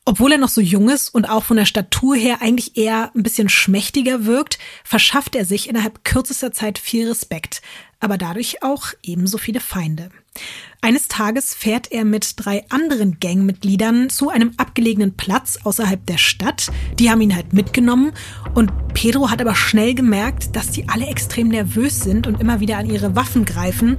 Obwohl 0.05 0.33
er 0.33 0.39
noch 0.39 0.51
so 0.51 0.61
jung 0.61 0.89
ist 0.89 1.09
und 1.09 1.29
auch 1.29 1.45
von 1.45 1.57
der 1.57 1.67
Statur 1.67 2.15
her 2.15 2.43
eigentlich 2.43 2.77
eher 2.77 3.11
ein 3.15 3.25
bisschen 3.25 3.49
schmächtiger 3.49 4.25
wirkt, 4.25 4.59
verschafft 4.85 5.35
er 5.35 5.45
sich 5.45 5.69
innerhalb 5.69 6.05
kürzester 6.05 6.53
Zeit 6.53 6.79
viel 6.79 7.09
Respekt, 7.09 7.61
aber 7.99 8.19
dadurch 8.19 8.63
auch 8.63 8.89
ebenso 9.03 9.37
viele 9.37 9.61
Feinde. 9.61 10.11
Eines 10.81 11.09
Tages 11.09 11.55
fährt 11.55 11.91
er 11.93 12.05
mit 12.05 12.35
drei 12.37 12.65
anderen 12.69 13.19
Gangmitgliedern 13.19 14.11
zu 14.11 14.29
einem 14.29 14.53
abgelegenen 14.59 15.17
Platz 15.17 15.59
außerhalb 15.65 16.05
der 16.05 16.19
Stadt. 16.19 16.71
Die 16.99 17.11
haben 17.11 17.23
ihn 17.23 17.35
halt 17.35 17.55
mitgenommen 17.55 18.13
und 18.55 18.71
Pedro 18.93 19.31
hat 19.31 19.41
aber 19.41 19.55
schnell 19.55 19.95
gemerkt, 19.95 20.55
dass 20.57 20.71
die 20.71 20.89
alle 20.89 21.07
extrem 21.07 21.49
nervös 21.49 22.01
sind 22.01 22.27
und 22.27 22.41
immer 22.41 22.61
wieder 22.61 22.77
an 22.77 22.91
ihre 22.91 23.17
Waffen 23.17 23.47
greifen. 23.47 23.97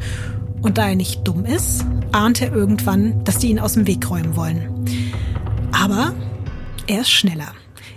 Und 0.62 0.78
da 0.78 0.90
er 0.90 0.96
nicht 0.96 1.28
dumm 1.28 1.46
ist, 1.46 1.86
ahnt 2.12 2.42
er 2.42 2.54
irgendwann, 2.54 3.24
dass 3.24 3.40
die 3.40 3.50
ihn 3.50 3.60
aus 3.60 3.74
dem 3.74 3.88
Weg 3.88 4.08
räumen 4.10 4.36
wollen. 4.36 4.86
Aber 5.72 6.14
er 6.88 7.02
ist 7.02 7.12
schneller. 7.12 7.54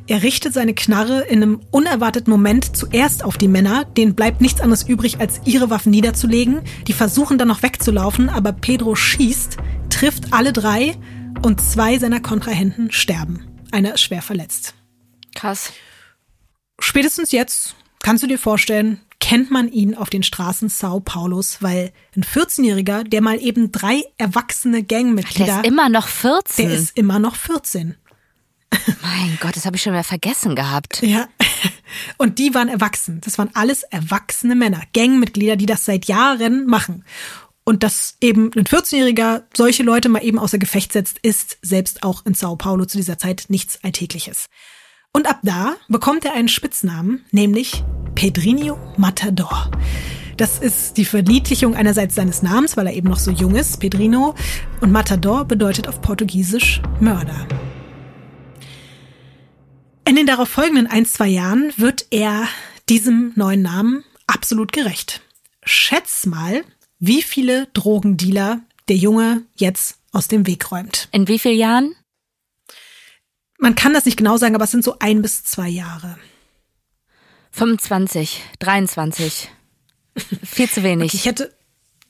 Er 0.09 0.22
richtet 0.22 0.54
seine 0.54 0.72
Knarre 0.72 1.20
in 1.20 1.42
einem 1.42 1.61
unerwarteten 1.70 2.30
Moment 2.30 2.74
zuerst 2.74 3.22
auf 3.22 3.36
die 3.36 3.46
Männer. 3.46 3.84
Denen 3.84 4.14
bleibt 4.14 4.40
nichts 4.40 4.62
anderes 4.62 4.88
übrig, 4.88 5.20
als 5.20 5.42
ihre 5.44 5.68
Waffen 5.68 5.90
niederzulegen. 5.90 6.62
Die 6.86 6.94
versuchen 6.94 7.36
dann 7.36 7.48
noch 7.48 7.62
wegzulaufen, 7.62 8.30
aber 8.30 8.52
Pedro 8.52 8.94
schießt, 8.94 9.59
trifft 9.90 10.32
alle 10.32 10.54
drei 10.54 10.96
und 11.42 11.61
zwei 11.61 11.98
seiner 11.98 12.20
Kontrahenten 12.20 12.90
sterben. 12.90 13.46
Einer 13.70 13.94
ist 13.94 14.00
schwer 14.00 14.22
verletzt. 14.22 14.74
Krass. 15.34 15.74
Spätestens 16.80 17.30
jetzt 17.30 17.76
kannst 18.02 18.22
du 18.22 18.26
dir 18.26 18.38
vorstellen, 18.38 19.00
erkennt 19.28 19.50
man 19.50 19.70
ihn 19.70 19.94
auf 19.94 20.09
den 20.09 20.22
Straßen 20.22 20.70
Sao 20.70 21.00
Paulos, 21.00 21.59
weil 21.61 21.92
ein 22.16 22.24
14-Jähriger, 22.24 23.04
der 23.04 23.20
mal 23.20 23.38
eben 23.42 23.72
drei 23.72 24.02
erwachsene 24.16 24.82
Gangmitglieder. 24.82 25.44
Der 25.44 25.61
ist 25.61 25.66
immer 25.66 25.90
noch 25.90 26.09
14. 26.09 26.66
Der 26.66 26.78
ist 26.78 26.96
immer 26.96 27.18
noch 27.18 27.36
14. 27.36 27.96
Mein 29.02 29.38
Gott, 29.40 29.56
das 29.56 29.66
habe 29.66 29.76
ich 29.76 29.82
schon 29.82 29.92
wieder 29.92 30.04
vergessen 30.04 30.54
gehabt. 30.54 31.02
Ja. 31.02 31.28
Und 32.16 32.38
die 32.38 32.54
waren 32.54 32.68
erwachsen. 32.68 33.20
Das 33.22 33.38
waren 33.38 33.50
alles 33.54 33.82
erwachsene 33.82 34.54
Männer, 34.54 34.82
Gangmitglieder, 34.92 35.56
die 35.56 35.66
das 35.66 35.84
seit 35.84 36.06
Jahren 36.06 36.66
machen. 36.66 37.04
Und 37.64 37.82
dass 37.82 38.16
eben 38.20 38.50
ein 38.56 38.64
14-Jähriger 38.64 39.42
solche 39.54 39.82
Leute 39.82 40.08
mal 40.08 40.24
eben 40.24 40.38
außer 40.38 40.58
Gefecht 40.58 40.92
setzt, 40.92 41.18
ist 41.18 41.58
selbst 41.60 42.02
auch 42.02 42.24
in 42.24 42.34
Sao 42.34 42.56
Paulo 42.56 42.86
zu 42.86 42.96
dieser 42.96 43.18
Zeit 43.18 43.46
nichts 43.48 43.82
Alltägliches. 43.82 44.46
Und 45.12 45.28
ab 45.28 45.40
da 45.42 45.76
bekommt 45.88 46.24
er 46.24 46.34
einen 46.34 46.48
Spitznamen, 46.48 47.24
nämlich 47.30 47.84
Pedrinho 48.14 48.78
Matador. 48.96 49.70
Das 50.38 50.58
ist 50.58 50.96
die 50.96 51.04
Verniedlichung 51.04 51.74
einerseits 51.74 52.14
seines 52.14 52.42
Namens, 52.42 52.76
weil 52.76 52.86
er 52.86 52.94
eben 52.94 53.08
noch 53.08 53.18
so 53.18 53.32
jung 53.32 53.56
ist, 53.56 53.80
Pedrino, 53.80 54.34
und 54.80 54.92
Matador 54.92 55.44
bedeutet 55.44 55.88
auf 55.88 56.00
Portugiesisch 56.00 56.80
Mörder. 57.00 57.46
In 60.09 60.16
den 60.16 60.26
darauf 60.26 60.48
folgenden 60.48 60.86
ein, 60.86 61.04
zwei 61.04 61.28
Jahren 61.28 61.70
wird 61.76 62.06
er 62.09 62.48
diesem 62.88 63.32
neuen 63.36 63.61
Namen 63.61 64.04
absolut 64.26 64.72
gerecht. 64.72 65.20
Schätz 65.64 66.24
mal, 66.24 66.64
wie 66.98 67.20
viele 67.20 67.66
Drogendealer 67.74 68.62
der 68.88 68.96
Junge 68.96 69.42
jetzt 69.56 69.98
aus 70.11 70.26
dem 70.26 70.46
Weg 70.46 70.72
räumt. 70.72 71.11
In 71.12 71.28
wie 71.28 71.38
vielen 71.38 71.59
Jahren? 71.59 71.94
Man 73.59 73.74
kann 73.74 73.92
das 73.92 74.06
nicht 74.06 74.16
genau 74.16 74.38
sagen, 74.38 74.54
aber 74.54 74.64
es 74.64 74.70
sind 74.70 74.82
so 74.82 74.98
ein 74.98 75.20
bis 75.20 75.44
zwei 75.44 75.68
Jahre. 75.68 76.18
25, 77.50 78.40
23. 78.61 79.50
viel 80.42 80.70
zu 80.70 80.82
wenig. 80.84 81.11
Okay, 81.11 81.16
ich 81.18 81.26
hätte. 81.26 81.54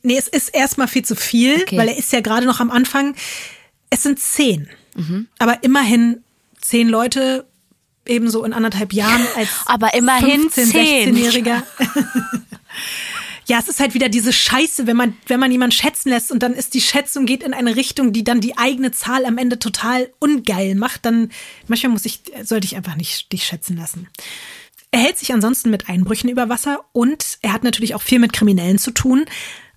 Nee, 0.03 0.17
es 0.17 0.29
ist 0.29 0.55
erstmal 0.55 0.87
viel 0.87 1.03
zu 1.03 1.17
viel, 1.17 1.63
okay. 1.63 1.77
weil 1.77 1.89
er 1.89 1.97
ist 1.97 2.13
ja 2.13 2.21
gerade 2.21 2.45
noch 2.45 2.61
am 2.61 2.71
Anfang. 2.71 3.13
Es 3.89 4.03
sind 4.03 4.21
zehn. 4.21 4.69
Mhm. 4.95 5.27
Aber 5.37 5.65
immerhin 5.65 6.23
zehn 6.61 6.87
Leute 6.87 7.48
ebenso 8.05 8.43
in 8.43 8.53
anderthalb 8.53 8.93
Jahren 8.93 9.25
als 9.35 9.49
aber 9.65 9.93
immerhin 9.93 10.49
15, 10.49 11.15
16-Jähriger. 11.15 11.63
ja, 13.45 13.59
es 13.59 13.67
ist 13.67 13.79
halt 13.79 13.93
wieder 13.93 14.09
diese 14.09 14.31
Scheiße, 14.31 14.87
wenn 14.87 14.97
man, 14.97 15.17
wenn 15.27 15.39
man 15.39 15.51
jemanden 15.51 15.75
schätzen 15.75 16.09
lässt 16.09 16.31
und 16.31 16.43
dann 16.43 16.53
ist 16.53 16.73
die 16.73 16.81
Schätzung 16.81 17.25
geht 17.25 17.43
in 17.43 17.53
eine 17.53 17.75
Richtung, 17.75 18.13
die 18.13 18.23
dann 18.23 18.41
die 18.41 18.57
eigene 18.57 18.91
Zahl 18.91 19.25
am 19.25 19.37
Ende 19.37 19.59
total 19.59 20.09
ungeil 20.19 20.75
macht, 20.75 21.05
dann 21.05 21.31
manchmal 21.67 21.91
muss 21.91 22.05
ich, 22.05 22.21
sollte 22.43 22.65
ich 22.65 22.75
einfach 22.75 22.95
nicht 22.95 23.31
dich 23.31 23.43
schätzen 23.43 23.75
lassen. 23.77 24.07
Er 24.91 25.01
hält 25.01 25.17
sich 25.19 25.33
ansonsten 25.33 25.69
mit 25.69 25.87
Einbrüchen 25.87 26.29
über 26.29 26.49
Wasser 26.49 26.79
und 26.93 27.37
er 27.41 27.53
hat 27.53 27.63
natürlich 27.63 27.95
auch 27.95 28.01
viel 28.01 28.19
mit 28.19 28.33
Kriminellen 28.33 28.79
zu 28.79 28.91
tun. 28.91 29.25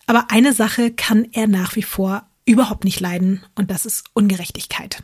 Aber 0.07 0.31
eine 0.31 0.53
Sache 0.53 0.91
kann 0.91 1.29
er 1.33 1.47
nach 1.47 1.77
wie 1.77 1.83
vor 1.83 2.27
überhaupt 2.45 2.85
nicht 2.85 3.01
leiden 3.01 3.45
und 3.55 3.71
das 3.71 3.87
ist 3.87 4.05
Ungerechtigkeit. 4.15 5.03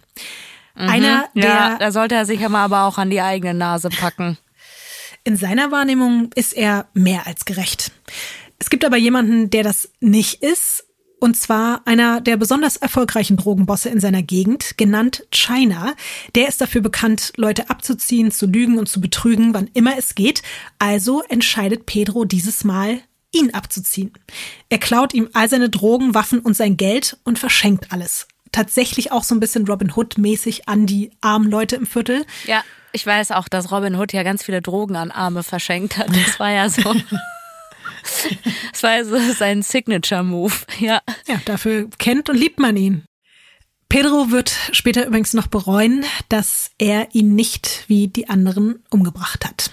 Mhm. 0.78 0.88
Einer, 0.88 1.28
der. 1.34 1.44
Ja, 1.44 1.76
da 1.78 1.92
sollte 1.92 2.14
er 2.14 2.24
sich 2.24 2.44
aber 2.44 2.84
auch 2.84 2.98
an 2.98 3.10
die 3.10 3.20
eigene 3.20 3.54
Nase 3.54 3.88
packen. 3.90 4.38
In 5.24 5.36
seiner 5.36 5.70
Wahrnehmung 5.72 6.30
ist 6.34 6.52
er 6.54 6.86
mehr 6.94 7.26
als 7.26 7.44
gerecht. 7.44 7.92
Es 8.58 8.70
gibt 8.70 8.84
aber 8.84 8.96
jemanden, 8.96 9.50
der 9.50 9.62
das 9.62 9.90
nicht 10.00 10.42
ist, 10.42 10.84
und 11.20 11.36
zwar 11.36 11.82
einer 11.84 12.20
der 12.20 12.36
besonders 12.36 12.76
erfolgreichen 12.76 13.36
Drogenbosse 13.36 13.88
in 13.88 13.98
seiner 13.98 14.22
Gegend, 14.22 14.78
genannt 14.78 15.26
China. 15.32 15.94
Der 16.36 16.48
ist 16.48 16.60
dafür 16.60 16.80
bekannt, 16.80 17.32
Leute 17.36 17.70
abzuziehen, 17.70 18.30
zu 18.30 18.46
lügen 18.46 18.78
und 18.78 18.88
zu 18.88 19.00
betrügen, 19.00 19.52
wann 19.52 19.68
immer 19.74 19.98
es 19.98 20.14
geht. 20.14 20.42
Also 20.78 21.22
entscheidet 21.28 21.86
Pedro 21.86 22.24
dieses 22.24 22.62
Mal, 22.62 23.00
ihn 23.32 23.52
abzuziehen. 23.52 24.12
Er 24.68 24.78
klaut 24.78 25.12
ihm 25.12 25.28
all 25.32 25.48
seine 25.48 25.70
Drogen, 25.70 26.14
Waffen 26.14 26.38
und 26.38 26.56
sein 26.56 26.76
Geld 26.76 27.18
und 27.24 27.38
verschenkt 27.38 27.92
alles. 27.92 28.28
Tatsächlich 28.52 29.12
auch 29.12 29.24
so 29.24 29.34
ein 29.34 29.40
bisschen 29.40 29.66
Robin 29.66 29.92
Hood-mäßig 29.94 30.68
an 30.68 30.86
die 30.86 31.10
armen 31.20 31.50
Leute 31.50 31.76
im 31.76 31.86
Viertel. 31.86 32.24
Ja, 32.46 32.64
ich 32.92 33.04
weiß 33.06 33.32
auch, 33.32 33.48
dass 33.48 33.70
Robin 33.70 33.96
Hood 33.96 34.12
ja 34.12 34.22
ganz 34.22 34.42
viele 34.42 34.62
Drogen 34.62 34.96
an 34.96 35.10
Arme 35.10 35.42
verschenkt 35.42 35.98
hat. 35.98 36.08
Das 36.08 36.40
war 36.40 36.50
ja 36.50 36.68
so. 36.68 36.94
Das 38.72 38.82
war 38.82 38.90
also 38.90 39.18
sein 39.34 39.60
Signature-Move, 39.60 40.54
ja. 40.78 41.02
Ja, 41.26 41.40
dafür 41.44 41.90
kennt 41.98 42.30
und 42.30 42.36
liebt 42.36 42.58
man 42.58 42.76
ihn. 42.76 43.04
Pedro 43.90 44.30
wird 44.30 44.54
später 44.72 45.06
übrigens 45.06 45.34
noch 45.34 45.48
bereuen, 45.48 46.04
dass 46.28 46.70
er 46.78 47.08
ihn 47.14 47.34
nicht 47.34 47.84
wie 47.88 48.08
die 48.08 48.30
anderen 48.30 48.82
umgebracht 48.88 49.44
hat. 49.44 49.72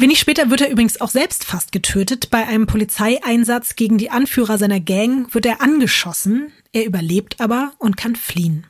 Wenig 0.00 0.18
später 0.18 0.48
wird 0.48 0.62
er 0.62 0.70
übrigens 0.70 0.98
auch 1.02 1.10
selbst 1.10 1.44
fast 1.44 1.72
getötet. 1.72 2.30
Bei 2.30 2.46
einem 2.46 2.66
Polizeieinsatz 2.66 3.76
gegen 3.76 3.98
die 3.98 4.08
Anführer 4.08 4.56
seiner 4.56 4.80
Gang 4.80 5.34
wird 5.34 5.44
er 5.44 5.60
angeschossen. 5.60 6.52
Er 6.72 6.86
überlebt 6.86 7.38
aber 7.38 7.74
und 7.78 7.98
kann 7.98 8.16
fliehen. 8.16 8.66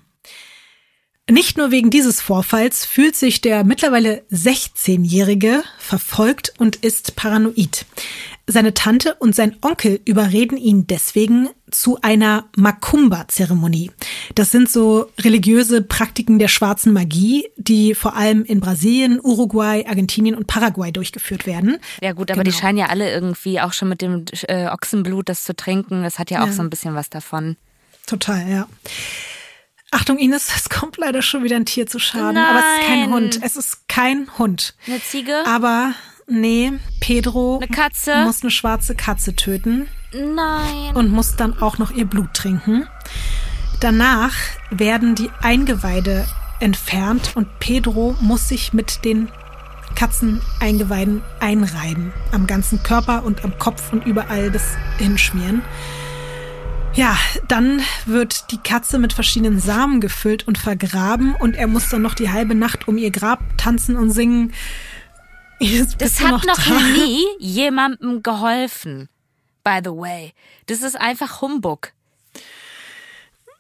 Nicht 1.31 1.57
nur 1.57 1.71
wegen 1.71 1.91
dieses 1.91 2.21
Vorfalls 2.21 2.85
fühlt 2.85 3.15
sich 3.15 3.41
der 3.41 3.63
mittlerweile 3.63 4.25
16-Jährige 4.33 5.63
verfolgt 5.79 6.53
und 6.59 6.75
ist 6.75 7.15
paranoid. 7.15 7.87
Seine 8.49 8.75
Tante 8.75 9.15
und 9.15 9.33
sein 9.37 9.55
Onkel 9.61 10.01
überreden 10.05 10.57
ihn 10.57 10.89
deswegen 10.89 11.49
zu 11.71 11.99
einer 12.03 12.49
Macumba-Zeremonie. 12.57 13.91
Das 14.35 14.51
sind 14.51 14.71
so 14.71 15.11
religiöse 15.21 15.83
Praktiken 15.83 16.39
der 16.39 16.49
schwarzen 16.49 16.93
Magie, 16.93 17.49
die 17.57 17.95
vor 17.95 18.17
allem 18.17 18.45
in 18.45 18.61
Brasilien, 18.61 19.21
Uruguay, 19.21 19.85
Argentinien 19.87 20.35
und 20.35 20.47
Paraguay 20.47 20.93
durchgeführt 20.93 21.47
werden. 21.47 21.79
Ja 22.01 22.13
gut, 22.13 22.31
aber 22.31 22.43
genau. 22.43 22.55
die 22.55 22.61
scheinen 22.61 22.79
ja 22.79 22.87
alle 22.87 23.11
irgendwie 23.13 23.61
auch 23.61 23.73
schon 23.73 23.89
mit 23.89 24.03
dem 24.03 24.25
äh, 24.49 24.69
Ochsenblut 24.69 25.29
das 25.29 25.45
zu 25.45 25.55
trinken. 25.55 26.03
Das 26.03 26.19
hat 26.19 26.31
ja 26.31 26.43
auch 26.43 26.47
ja. 26.47 26.53
so 26.53 26.63
ein 26.63 26.71
bisschen 26.71 26.95
was 26.95 27.11
davon. 27.11 27.57
Total, 28.07 28.49
ja. 28.49 28.69
Achtung, 29.93 30.19
Ines, 30.19 30.49
es 30.55 30.69
kommt 30.69 30.97
leider 30.99 31.21
schon 31.21 31.43
wieder 31.43 31.57
ein 31.57 31.67
Tier 31.67 31.87
zu 31.87 31.99
Schaden. 31.99 32.35
Nein. 32.35 32.45
Aber 32.45 32.59
es 32.61 32.81
ist 32.81 32.87
kein 32.87 33.13
Hund. 33.13 33.41
Es 33.43 33.57
ist 33.57 33.89
kein 33.89 34.39
Hund. 34.39 34.75
Eine 34.87 35.03
Ziege? 35.03 35.43
Aber 35.47 35.95
nee, 36.29 36.73
Pedro 37.01 37.59
eine 37.59 37.69
Katze? 37.69 38.25
muss 38.25 38.43
eine 38.43 38.51
schwarze 38.51 38.95
Katze 38.95 39.35
töten. 39.35 39.89
Nein. 40.13 40.95
Und 40.95 41.11
muss 41.11 41.37
dann 41.37 41.61
auch 41.61 41.79
noch 41.79 41.91
ihr 41.91 42.05
Blut 42.05 42.35
trinken. 42.35 42.87
Danach 43.81 44.35
werden 44.71 45.15
die 45.15 45.31
Eingeweide 45.41 46.27
entfernt 46.61 47.33
und 47.35 47.61
Pedro 47.61 48.17
muss 48.21 48.49
sich 48.49 48.73
mit 48.73 49.05
den 49.05 49.31
Katzeneingeweiden 49.95 51.23
einreiben. 51.41 52.13
Am 52.33 52.47
ganzen 52.47 52.83
Körper 52.83 53.25
und 53.25 53.45
am 53.45 53.59
Kopf 53.59 53.93
und 53.93 54.05
überall 54.07 54.51
das 54.51 54.77
hinschmieren. 54.99 55.63
Ja, 56.95 57.17
dann 57.47 57.81
wird 58.05 58.51
die 58.51 58.59
Katze 58.59 58.99
mit 58.99 59.13
verschiedenen 59.13 59.61
Samen 59.61 60.01
gefüllt 60.01 60.47
und 60.49 60.59
vergraben 60.59 61.35
und 61.37 61.55
er 61.55 61.69
muss 61.69 61.89
dann 61.89 62.03
noch 62.03 62.15
die 62.15 62.31
halbe 62.31 62.55
Nacht 62.55 62.89
um 62.89 62.99
ihr 62.99 63.11
Grab 63.11 63.41
tanzen 63.57 63.97
und 63.97 64.11
singen. 64.11 64.53
das 65.99 66.21
hat 66.21 66.45
noch, 66.45 66.67
noch 66.67 66.81
nie 66.83 67.25
jemandem 67.39 68.23
geholfen. 68.23 69.09
By 69.71 69.79
the 69.85 69.91
way, 69.91 70.33
das 70.67 70.83
ist 70.83 71.01
einfach 71.01 71.43
Humbug. 71.43 71.93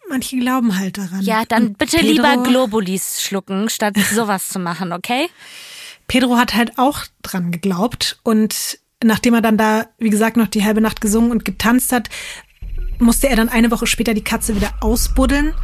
Manche 0.09 0.37
glauben 0.39 0.77
halt 0.77 0.99
daran. 0.99 1.23
Ja, 1.23 1.45
dann 1.45 1.69
und 1.69 1.79
bitte 1.79 1.99
Pedro, 1.99 2.11
lieber 2.11 2.43
Globulis 2.43 3.23
schlucken, 3.23 3.69
statt 3.69 3.95
sowas 4.13 4.49
zu 4.49 4.59
machen, 4.59 4.93
okay? 4.93 5.29
Pedro 6.09 6.37
hat 6.37 6.57
halt 6.57 6.79
auch 6.79 7.05
dran 7.23 7.53
geglaubt 7.53 8.19
und 8.25 8.81
nachdem 9.05 9.35
er 9.35 9.41
dann 9.41 9.57
da, 9.57 9.87
wie 9.99 10.11
gesagt, 10.11 10.37
noch 10.37 10.49
die 10.49 10.65
halbe 10.65 10.81
Nacht 10.81 11.01
gesungen 11.01 11.31
und 11.31 11.45
getanzt 11.45 11.93
hat, 11.93 12.09
musste 12.99 13.29
er 13.29 13.37
dann 13.37 13.49
eine 13.49 13.71
Woche 13.71 13.87
später 13.87 14.13
die 14.13 14.25
Katze 14.25 14.57
wieder 14.57 14.75
ausbuddeln, 14.81 15.55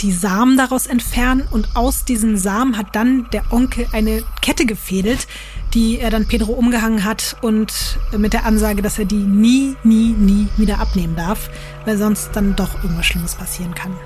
die 0.00 0.12
Samen 0.12 0.56
daraus 0.56 0.86
entfernen 0.86 1.46
und 1.50 1.76
aus 1.76 2.04
diesen 2.04 2.36
Samen 2.36 2.76
hat 2.76 2.94
dann 2.94 3.28
der 3.32 3.52
Onkel 3.52 3.86
eine 3.92 4.22
Kette 4.42 4.66
gefädelt, 4.66 5.26
die 5.72 5.98
er 5.98 6.10
dann 6.10 6.26
Pedro 6.26 6.52
umgehangen 6.52 7.04
hat 7.04 7.36
und 7.42 7.98
mit 8.16 8.32
der 8.32 8.44
Ansage, 8.44 8.82
dass 8.82 8.98
er 8.98 9.04
die 9.04 9.16
nie, 9.16 9.76
nie, 9.82 10.10
nie 10.10 10.48
wieder 10.56 10.78
abnehmen 10.78 11.16
darf, 11.16 11.50
weil 11.84 11.98
sonst 11.98 12.30
dann 12.34 12.54
doch 12.56 12.82
irgendwas 12.82 13.06
Schlimmes 13.06 13.34
passieren 13.34 13.74
kann. 13.74 13.96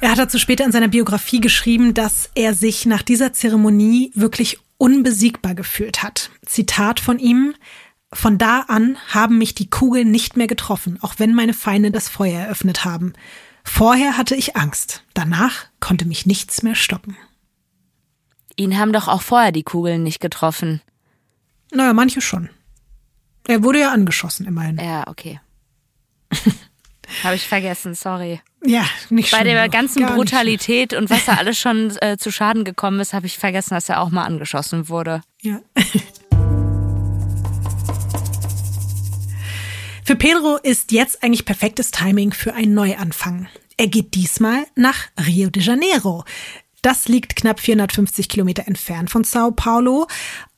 Er 0.00 0.10
hat 0.10 0.18
dazu 0.18 0.38
später 0.38 0.64
in 0.64 0.72
seiner 0.72 0.88
Biografie 0.88 1.40
geschrieben, 1.40 1.94
dass 1.94 2.30
er 2.34 2.54
sich 2.54 2.86
nach 2.86 3.02
dieser 3.02 3.32
Zeremonie 3.32 4.10
wirklich 4.14 4.58
unbesiegbar 4.76 5.54
gefühlt 5.54 6.02
hat. 6.02 6.30
Zitat 6.44 6.98
von 6.98 7.20
ihm, 7.20 7.54
von 8.12 8.36
da 8.36 8.64
an 8.66 8.98
haben 9.08 9.38
mich 9.38 9.54
die 9.54 9.70
Kugeln 9.70 10.10
nicht 10.10 10.36
mehr 10.36 10.48
getroffen, 10.48 10.98
auch 11.02 11.14
wenn 11.18 11.34
meine 11.34 11.54
Feinde 11.54 11.92
das 11.92 12.08
Feuer 12.08 12.40
eröffnet 12.40 12.84
haben. 12.84 13.12
Vorher 13.64 14.16
hatte 14.16 14.34
ich 14.34 14.56
Angst, 14.56 15.04
danach 15.14 15.66
konnte 15.80 16.04
mich 16.04 16.26
nichts 16.26 16.62
mehr 16.62 16.74
stoppen. 16.74 17.16
Ihn 18.56 18.78
haben 18.78 18.92
doch 18.92 19.08
auch 19.08 19.22
vorher 19.22 19.52
die 19.52 19.62
Kugeln 19.62 20.02
nicht 20.02 20.20
getroffen. 20.20 20.82
Naja, 21.72 21.92
manche 21.92 22.20
schon. 22.20 22.50
Er 23.46 23.62
wurde 23.62 23.80
ja 23.80 23.92
angeschossen, 23.92 24.46
immerhin. 24.46 24.78
Ja, 24.78 25.06
okay. 25.08 25.40
Habe 27.22 27.34
ich 27.34 27.46
vergessen, 27.46 27.94
sorry. 27.94 28.40
Ja, 28.64 28.84
nicht 29.10 29.32
Bei 29.32 29.42
der 29.44 29.68
ganzen 29.68 30.06
Brutalität 30.06 30.94
und 30.94 31.10
was 31.10 31.24
da 31.24 31.34
alles 31.38 31.58
schon 31.58 31.96
äh, 32.00 32.16
zu 32.16 32.30
Schaden 32.30 32.64
gekommen 32.64 33.00
ist, 33.00 33.12
habe 33.12 33.26
ich 33.26 33.38
vergessen, 33.38 33.74
dass 33.74 33.88
er 33.88 34.00
auch 34.00 34.10
mal 34.10 34.24
angeschossen 34.24 34.88
wurde. 34.88 35.22
Ja. 35.40 35.60
Für 40.04 40.16
Pedro 40.16 40.56
ist 40.56 40.90
jetzt 40.90 41.22
eigentlich 41.22 41.44
perfektes 41.44 41.92
Timing 41.92 42.32
für 42.32 42.54
einen 42.54 42.74
Neuanfang. 42.74 43.46
Er 43.76 43.86
geht 43.86 44.14
diesmal 44.14 44.64
nach 44.74 44.96
Rio 45.26 45.48
de 45.48 45.62
Janeiro. 45.62 46.24
Das 46.82 47.06
liegt 47.06 47.36
knapp 47.36 47.60
450 47.60 48.28
Kilometer 48.28 48.66
entfernt 48.66 49.10
von 49.10 49.22
Sao 49.22 49.52
Paulo. 49.52 50.08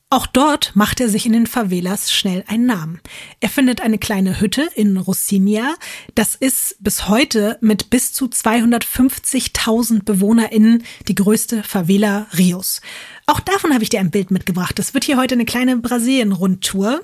Auch 0.08 0.26
dort 0.26 0.74
macht 0.74 1.00
er 1.00 1.10
sich 1.10 1.26
in 1.26 1.34
den 1.34 1.46
Favelas 1.46 2.10
schnell 2.10 2.42
einen 2.46 2.64
Namen. 2.64 3.00
Er 3.40 3.50
findet 3.50 3.82
eine 3.82 3.98
kleine 3.98 4.40
Hütte 4.40 4.66
in 4.76 4.96
Rocinha. 4.96 5.74
Das 6.14 6.36
ist 6.36 6.76
bis 6.80 7.08
heute 7.08 7.58
mit 7.60 7.90
bis 7.90 8.14
zu 8.14 8.26
250.000 8.26 10.04
BewohnerInnen 10.04 10.84
die 11.06 11.16
größte 11.16 11.62
Favela 11.64 12.28
Rios. 12.38 12.80
Auch 13.26 13.40
davon 13.40 13.74
habe 13.74 13.82
ich 13.82 13.90
dir 13.90 14.00
ein 14.00 14.10
Bild 14.10 14.30
mitgebracht. 14.30 14.78
Das 14.78 14.94
wird 14.94 15.04
hier 15.04 15.18
heute 15.18 15.34
eine 15.34 15.44
kleine 15.44 15.76
Brasilien-Rundtour. 15.76 17.02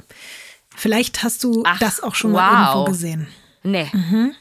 Vielleicht 0.81 1.22
hast 1.22 1.45
du 1.45 1.62
Ach, 1.66 1.78
das 1.78 2.03
auch 2.03 2.14
schon 2.14 2.33
mal 2.33 2.51
wow. 2.51 2.74
irgendwo 2.74 2.93
gesehen. 2.93 3.28
Nee. 3.62 3.91
Mhm. 3.93 4.35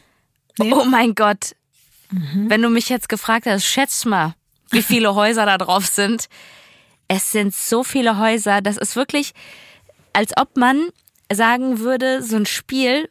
nee. 0.57 0.71
Oh 0.71 0.85
mein 0.85 1.13
Gott. 1.13 1.53
Mhm. 2.11 2.49
Wenn 2.49 2.61
du 2.61 2.69
mich 2.69 2.87
jetzt 2.87 3.09
gefragt 3.09 3.45
hast, 3.45 3.65
schätz 3.65 4.05
mal, 4.05 4.35
wie 4.71 4.81
viele 4.81 5.15
Häuser 5.15 5.45
da 5.45 5.57
drauf 5.57 5.85
sind. 5.85 6.29
Es 7.09 7.33
sind 7.33 7.53
so 7.53 7.83
viele 7.83 8.19
Häuser, 8.19 8.61
das 8.61 8.77
ist 8.77 8.95
wirklich, 8.95 9.33
als 10.13 10.31
ob 10.37 10.55
man 10.55 10.87
sagen 11.29 11.79
würde, 11.79 12.23
so 12.23 12.37
ein 12.37 12.45
Spiel, 12.45 13.09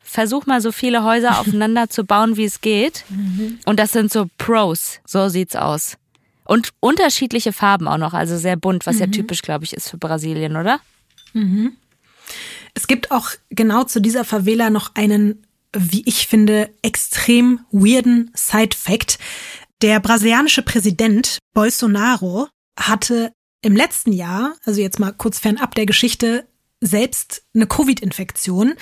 versuch 0.00 0.44
mal 0.44 0.60
so 0.60 0.70
viele 0.70 1.02
Häuser 1.02 1.38
aufeinander 1.40 1.88
zu 1.88 2.04
bauen, 2.04 2.36
wie 2.36 2.44
es 2.44 2.60
geht. 2.60 3.06
Mhm. 3.08 3.58
Und 3.64 3.80
das 3.80 3.92
sind 3.92 4.12
so 4.12 4.26
Pros, 4.36 5.00
so 5.06 5.30
sieht's 5.30 5.56
aus. 5.56 5.96
Und 6.44 6.72
unterschiedliche 6.80 7.54
Farben 7.54 7.88
auch 7.88 7.96
noch, 7.96 8.12
also 8.12 8.36
sehr 8.36 8.56
bunt, 8.56 8.84
was 8.84 8.96
mhm. 8.96 9.00
ja 9.00 9.06
typisch, 9.06 9.40
glaube 9.40 9.64
ich, 9.64 9.72
ist 9.72 9.88
für 9.88 9.96
Brasilien, 9.96 10.58
oder? 10.58 10.80
Mhm. 11.32 11.78
Es 12.74 12.86
gibt 12.86 13.10
auch 13.10 13.30
genau 13.50 13.84
zu 13.84 14.00
dieser 14.00 14.24
Favela 14.24 14.70
noch 14.70 14.94
einen, 14.94 15.46
wie 15.76 16.02
ich 16.06 16.26
finde, 16.26 16.70
extrem 16.82 17.60
weirden 17.70 18.30
Side-Fact. 18.34 19.18
Der 19.82 20.00
brasilianische 20.00 20.62
Präsident 20.62 21.38
Bolsonaro 21.52 22.48
hatte 22.78 23.32
im 23.62 23.76
letzten 23.76 24.12
Jahr, 24.12 24.56
also 24.64 24.80
jetzt 24.80 24.98
mal 24.98 25.12
kurz 25.12 25.38
fernab 25.38 25.74
der 25.74 25.86
Geschichte, 25.86 26.46
selbst 26.80 27.44
eine 27.54 27.66
Covid-Infektion, 27.66 28.74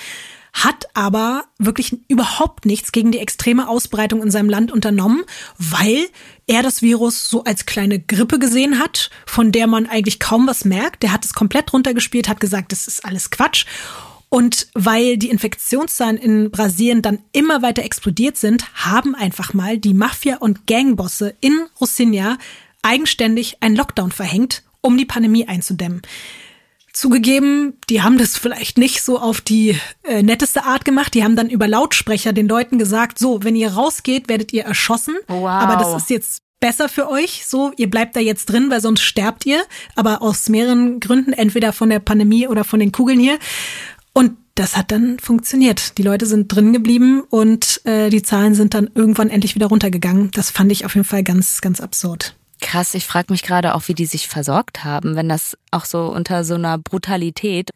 hat 0.53 0.87
aber 0.95 1.45
wirklich 1.59 1.97
überhaupt 2.09 2.67
nichts 2.67 2.93
gegen 2.93 3.11
die 3.11 3.19
extreme 3.19 3.69
Ausbreitung 3.69 4.23
in 4.23 4.31
seinem 4.31 4.51
Land 4.51 4.71
unternommen, 4.71 5.25
weil 5.59 6.07
er 6.47 6.63
das 6.63 6.83
Virus 6.83 7.29
so 7.29 7.45
als 7.45 7.65
kleine 7.65 7.99
Grippe 7.99 8.39
gesehen 8.39 8.79
hat, 8.79 9.11
von 9.25 9.51
der 9.51 9.67
man 9.67 9.87
eigentlich 9.87 10.21
kaum 10.21 10.47
was 10.47 10.65
merkt. 10.65 11.03
Der 11.03 11.13
hat 11.13 11.25
es 11.25 11.33
komplett 11.33 11.73
runtergespielt, 11.73 12.29
hat 12.29 12.41
gesagt, 12.41 12.73
das 12.73 12.87
ist 12.87 13.05
alles 13.05 13.31
Quatsch. 13.31 13.65
Und 14.29 14.69
weil 14.75 15.19
die 15.19 15.29
Infektionszahlen 15.31 16.17
in 16.17 16.51
Brasilien 16.51 17.03
dann 17.03 17.19
immer 17.33 17.61
weiter 17.61 17.83
explodiert 17.83 18.37
sind, 18.37 18.65
haben 18.75 19.15
einfach 19.15 19.53
mal 19.53 19.79
die 19.79 19.95
Mafia- 19.95 20.39
und 20.39 20.67
Gangbosse 20.67 21.35
in 21.41 21.67
Rocinha 21.81 22.39
eigenständig 22.83 23.59
einen 23.61 23.77
Lockdown 23.77 24.11
verhängt, 24.11 24.63
um 24.81 24.97
die 24.97 25.05
Pandemie 25.05 25.49
einzudämmen. 25.49 26.03
Zugegeben, 26.93 27.79
die 27.89 28.03
haben 28.03 28.19
das 28.19 28.37
vielleicht 28.37 28.77
nicht 28.77 29.03
so 29.03 29.19
auf 29.19 29.41
die 29.41 29.79
äh, 30.03 30.23
netteste 30.23 30.65
Art 30.65 30.85
gemacht. 30.85 31.15
Die 31.15 31.25
haben 31.25 31.37
dann 31.37 31.49
über 31.49 31.67
Lautsprecher 31.67 32.35
den 32.35 32.49
Leuten 32.49 32.79
gesagt, 32.79 33.19
so, 33.19 33.43
wenn 33.45 33.57
ihr 33.57 33.73
rausgeht, 33.73 34.29
werdet 34.29 34.53
ihr 34.53 34.65
erschossen. 34.65 35.17
Wow. 35.29 35.49
Aber 35.49 35.77
das 35.77 36.03
ist 36.03 36.11
jetzt 36.11 36.43
besser 36.61 36.91
für 36.91 37.09
euch. 37.09 37.45
So, 37.47 37.73
ihr 37.79 37.89
bleibt 37.89 38.15
da 38.15 38.21
jetzt 38.21 38.47
drin, 38.47 38.71
weil 38.71 38.83
sonst 38.83 39.03
sterbt 39.03 39.47
ihr. 39.47 39.63
Aber 39.97 40.21
aus 40.21 40.51
mehreren 40.51 41.01
Gründen, 41.01 41.33
entweder 41.33 41.73
von 41.73 41.89
der 41.89 41.99
Pandemie 41.99 42.47
oder 42.47 42.63
von 42.63 42.79
den 42.79 42.93
Kugeln 42.93 43.19
hier. 43.19 43.39
Und 44.13 44.37
das 44.55 44.77
hat 44.77 44.93
dann 44.93 45.19
funktioniert. 45.19 45.97
Die 45.97 46.03
Leute 46.03 46.27
sind 46.27 46.49
drin 46.49 46.75
geblieben 46.75 47.23
und 47.31 47.81
äh, 47.85 48.11
die 48.11 48.23
Zahlen 48.23 48.55
sind 48.55 48.75
dann 48.75 48.91
irgendwann 48.95 49.31
endlich 49.31 49.55
wieder 49.55 49.67
runtergegangen. 49.67 50.31
Das 50.33 50.51
fand 50.51 50.71
ich 50.71 50.85
auf 50.85 50.95
jeden 50.95 51.07
Fall 51.07 51.23
ganz, 51.23 51.63
ganz 51.63 51.81
absurd. 51.81 52.37
Krass, 52.63 52.95
ich 52.95 53.07
frage 53.07 53.33
mich 53.33 53.43
gerade 53.43 53.75
auch, 53.75 53.89
wie 53.89 53.95
die 53.95 54.07
sich 54.07 54.29
versorgt 54.29 54.85
haben, 54.85 55.17
wenn 55.17 55.29
das 55.29 55.59
auch 55.71 55.85
so 55.85 56.07
unter 56.07 56.45
so 56.45 56.55
einer 56.55 56.79
Brutalität. 56.79 57.71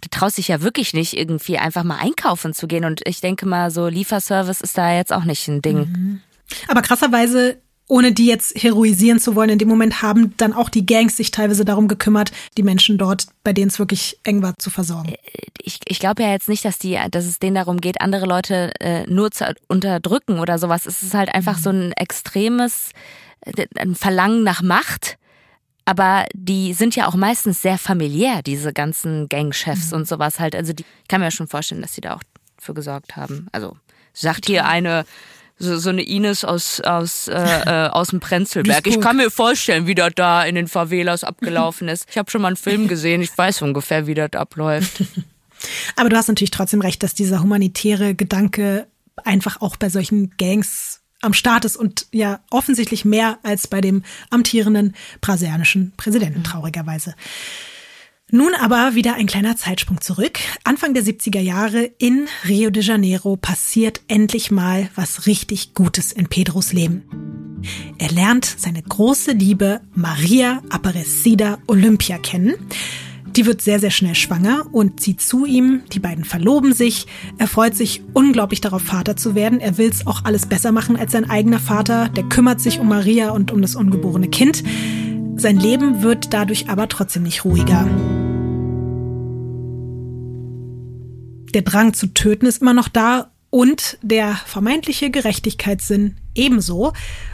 Du 0.00 0.08
traust 0.08 0.38
dich 0.38 0.48
ja 0.48 0.62
wirklich 0.62 0.94
nicht, 0.94 1.16
irgendwie 1.16 1.58
einfach 1.58 1.84
mal 1.84 1.98
einkaufen 1.98 2.54
zu 2.54 2.66
gehen. 2.66 2.84
Und 2.84 3.02
ich 3.06 3.20
denke 3.20 3.46
mal, 3.46 3.70
so 3.70 3.88
Lieferservice 3.88 4.60
ist 4.60 4.78
da 4.78 4.94
jetzt 4.94 5.12
auch 5.12 5.24
nicht 5.24 5.46
ein 5.48 5.60
Ding. 5.60 5.78
Mhm. 5.78 6.20
Aber 6.68 6.82
krasserweise 6.82 7.58
ohne 7.88 8.12
die 8.12 8.26
jetzt 8.26 8.62
heroisieren 8.62 9.18
zu 9.18 9.34
wollen, 9.34 9.48
in 9.48 9.58
dem 9.58 9.68
Moment 9.68 10.02
haben 10.02 10.34
dann 10.36 10.52
auch 10.52 10.68
die 10.68 10.84
Gangs 10.84 11.16
sich 11.16 11.30
teilweise 11.30 11.64
darum 11.64 11.88
gekümmert, 11.88 12.32
die 12.56 12.62
Menschen 12.62 12.98
dort, 12.98 13.26
bei 13.42 13.54
denen 13.54 13.68
es 13.68 13.78
wirklich 13.78 14.18
eng 14.24 14.42
war, 14.42 14.54
zu 14.58 14.70
versorgen. 14.70 15.08
Äh, 15.08 15.16
ich, 15.62 15.80
ich 15.86 15.98
glaube 15.98 16.22
ja 16.22 16.30
jetzt 16.30 16.48
nicht, 16.48 16.64
dass 16.64 16.78
die, 16.78 16.98
dass 17.10 17.24
es 17.24 17.38
denen 17.38 17.54
darum 17.54 17.80
geht, 17.80 18.00
andere 18.00 18.26
Leute 18.26 18.72
äh, 18.80 19.06
nur 19.06 19.30
zu 19.30 19.54
unterdrücken 19.68 20.38
oder 20.38 20.58
sowas. 20.58 20.86
Es 20.86 21.02
ist 21.02 21.14
halt 21.14 21.34
einfach 21.34 21.56
mhm. 21.56 21.62
so 21.62 21.70
ein 21.70 21.92
extremes 21.92 22.90
ein 23.76 23.94
Verlangen 23.94 24.42
nach 24.42 24.62
Macht. 24.62 25.18
Aber 25.84 26.26
die 26.34 26.74
sind 26.74 26.96
ja 26.96 27.08
auch 27.08 27.14
meistens 27.14 27.62
sehr 27.62 27.78
familiär, 27.78 28.42
diese 28.42 28.74
ganzen 28.74 29.28
Gangchefs 29.28 29.90
mhm. 29.90 29.98
und 29.98 30.08
sowas 30.08 30.38
halt. 30.38 30.54
Also 30.54 30.74
die, 30.74 30.84
ich 31.02 31.08
kann 31.08 31.20
mir 31.20 31.30
schon 31.30 31.48
vorstellen, 31.48 31.80
dass 31.80 31.94
sie 31.94 32.02
da 32.02 32.14
auch 32.14 32.22
für 32.58 32.74
gesorgt 32.74 33.16
haben. 33.16 33.48
Also 33.52 33.76
sagt 34.12 34.46
hier 34.46 34.66
eine 34.66 35.06
so, 35.58 35.76
so 35.78 35.90
eine 35.90 36.02
Ines 36.02 36.44
aus 36.44 36.80
aus 36.80 37.28
äh, 37.28 37.32
äh, 37.66 37.88
aus 37.88 38.08
dem 38.08 38.20
Prenzlberg. 38.20 38.86
Ich 38.86 39.00
kann 39.00 39.16
mir 39.16 39.30
vorstellen, 39.30 39.86
wie 39.86 39.94
das 39.94 40.12
da 40.14 40.44
in 40.44 40.54
den 40.54 40.68
Favelas 40.68 41.24
abgelaufen 41.24 41.88
ist. 41.88 42.06
Ich 42.10 42.18
habe 42.18 42.30
schon 42.30 42.42
mal 42.42 42.48
einen 42.48 42.56
Film 42.56 42.86
gesehen. 42.88 43.22
Ich 43.22 43.36
weiß 43.36 43.62
ungefähr, 43.62 44.06
wie 44.06 44.14
das 44.14 44.32
abläuft. 44.32 45.04
Aber 45.96 46.08
du 46.08 46.16
hast 46.16 46.28
natürlich 46.28 46.52
trotzdem 46.52 46.80
recht, 46.80 47.02
dass 47.02 47.14
dieser 47.14 47.42
humanitäre 47.42 48.14
Gedanke 48.14 48.86
einfach 49.24 49.60
auch 49.60 49.76
bei 49.76 49.88
solchen 49.88 50.36
Gangs 50.36 50.97
am 51.20 51.32
Start 51.32 51.64
ist 51.64 51.76
und 51.76 52.06
ja 52.12 52.40
offensichtlich 52.50 53.04
mehr 53.04 53.38
als 53.42 53.66
bei 53.66 53.80
dem 53.80 54.02
amtierenden 54.30 54.94
brasilianischen 55.20 55.92
Präsidenten, 55.96 56.44
traurigerweise. 56.44 57.14
Nun 58.30 58.54
aber 58.54 58.94
wieder 58.94 59.14
ein 59.14 59.26
kleiner 59.26 59.56
Zeitsprung 59.56 60.02
zurück. 60.02 60.38
Anfang 60.62 60.92
der 60.92 61.02
70er 61.02 61.40
Jahre 61.40 61.84
in 61.98 62.28
Rio 62.46 62.68
de 62.68 62.82
Janeiro 62.82 63.36
passiert 63.36 64.02
endlich 64.06 64.50
mal 64.50 64.90
was 64.94 65.26
richtig 65.26 65.72
Gutes 65.72 66.12
in 66.12 66.28
Pedros 66.28 66.74
Leben. 66.74 67.62
Er 67.98 68.10
lernt 68.10 68.44
seine 68.44 68.82
große 68.82 69.32
Liebe 69.32 69.80
Maria 69.94 70.62
Aparecida 70.68 71.58
Olympia 71.66 72.18
kennen. 72.18 72.54
Die 73.36 73.46
wird 73.46 73.60
sehr, 73.60 73.78
sehr 73.78 73.90
schnell 73.90 74.14
schwanger 74.14 74.66
und 74.72 75.00
zieht 75.00 75.20
zu 75.20 75.44
ihm. 75.44 75.82
Die 75.92 76.00
beiden 76.00 76.24
verloben 76.24 76.72
sich. 76.72 77.06
Er 77.38 77.46
freut 77.46 77.76
sich 77.76 78.02
unglaublich 78.14 78.60
darauf, 78.60 78.82
Vater 78.82 79.16
zu 79.16 79.34
werden. 79.34 79.60
Er 79.60 79.78
will 79.78 79.88
es 79.88 80.06
auch 80.06 80.24
alles 80.24 80.46
besser 80.46 80.72
machen 80.72 80.96
als 80.96 81.12
sein 81.12 81.28
eigener 81.28 81.60
Vater. 81.60 82.08
Der 82.08 82.24
kümmert 82.24 82.60
sich 82.60 82.80
um 82.80 82.88
Maria 82.88 83.30
und 83.30 83.50
um 83.52 83.62
das 83.62 83.76
ungeborene 83.76 84.28
Kind. 84.28 84.64
Sein 85.36 85.58
Leben 85.58 86.02
wird 86.02 86.32
dadurch 86.32 86.68
aber 86.68 86.88
trotzdem 86.88 87.22
nicht 87.22 87.44
ruhiger. 87.44 87.88
Der 91.54 91.62
Drang 91.62 91.94
zu 91.94 92.08
töten 92.08 92.46
ist 92.46 92.60
immer 92.60 92.74
noch 92.74 92.88
da 92.88 93.30
und 93.50 93.98
der 94.02 94.34
vermeintliche 94.34 95.10
Gerechtigkeitssinn 95.10 96.16
ebenso. 96.38 96.92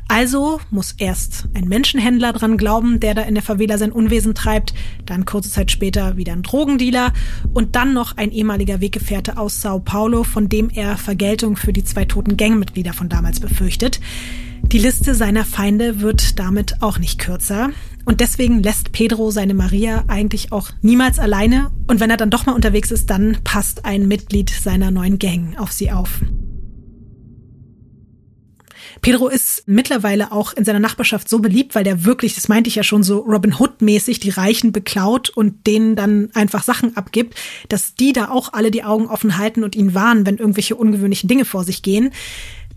Also 0.08 0.60
muss 0.70 0.92
erst 0.98 1.48
ein 1.54 1.68
Menschenhändler 1.68 2.32
dran 2.32 2.58
glauben, 2.58 3.00
der 3.00 3.14
da 3.14 3.22
in 3.22 3.34
der 3.34 3.42
Favela 3.42 3.78
sein 3.78 3.92
Unwesen 3.92 4.34
treibt, 4.34 4.74
dann 5.06 5.24
kurze 5.24 5.50
Zeit 5.50 5.70
später 5.70 6.16
wieder 6.16 6.32
ein 6.32 6.42
Drogendealer 6.42 7.12
und 7.54 7.76
dann 7.76 7.94
noch 7.94 8.16
ein 8.16 8.30
ehemaliger 8.30 8.80
Weggefährte 8.80 9.38
aus 9.38 9.62
Sao 9.62 9.78
Paulo, 9.78 10.24
von 10.24 10.48
dem 10.48 10.68
er 10.68 10.96
Vergeltung 10.98 11.56
für 11.56 11.72
die 11.72 11.84
zwei 11.84 12.04
toten 12.04 12.36
Gangmitglieder 12.36 12.92
von 12.92 13.08
damals 13.08 13.40
befürchtet. 13.40 14.00
Die 14.62 14.78
Liste 14.78 15.14
seiner 15.14 15.44
Feinde 15.44 16.00
wird 16.00 16.38
damit 16.38 16.82
auch 16.82 16.98
nicht 16.98 17.18
kürzer. 17.18 17.70
Und 18.04 18.20
deswegen 18.20 18.62
lässt 18.62 18.92
Pedro 18.92 19.30
seine 19.30 19.54
Maria 19.54 20.04
eigentlich 20.08 20.52
auch 20.52 20.70
niemals 20.82 21.18
alleine. 21.18 21.70
Und 21.86 22.00
wenn 22.00 22.10
er 22.10 22.16
dann 22.16 22.30
doch 22.30 22.44
mal 22.44 22.54
unterwegs 22.54 22.90
ist, 22.90 23.08
dann 23.08 23.38
passt 23.44 23.84
ein 23.84 24.08
Mitglied 24.08 24.50
seiner 24.50 24.90
neuen 24.90 25.18
Gang 25.18 25.58
auf 25.58 25.72
sie 25.72 25.90
auf. 25.90 26.20
Pedro 29.04 29.28
ist 29.28 29.64
mittlerweile 29.66 30.32
auch 30.32 30.54
in 30.54 30.64
seiner 30.64 30.80
Nachbarschaft 30.80 31.28
so 31.28 31.40
beliebt, 31.40 31.74
weil 31.74 31.84
der 31.84 32.06
wirklich, 32.06 32.34
das 32.36 32.48
meinte 32.48 32.68
ich 32.68 32.76
ja 32.76 32.82
schon, 32.82 33.02
so 33.02 33.18
Robin 33.18 33.52
Hood-mäßig 33.58 34.18
die 34.18 34.30
Reichen 34.30 34.72
beklaut 34.72 35.28
und 35.28 35.66
denen 35.66 35.94
dann 35.94 36.30
einfach 36.32 36.62
Sachen 36.62 36.96
abgibt, 36.96 37.34
dass 37.68 37.94
die 37.94 38.14
da 38.14 38.30
auch 38.30 38.54
alle 38.54 38.70
die 38.70 38.82
Augen 38.82 39.08
offen 39.08 39.36
halten 39.36 39.62
und 39.62 39.76
ihn 39.76 39.92
warnen, 39.92 40.24
wenn 40.24 40.38
irgendwelche 40.38 40.74
ungewöhnlichen 40.74 41.28
Dinge 41.28 41.44
vor 41.44 41.64
sich 41.64 41.82
gehen. 41.82 42.12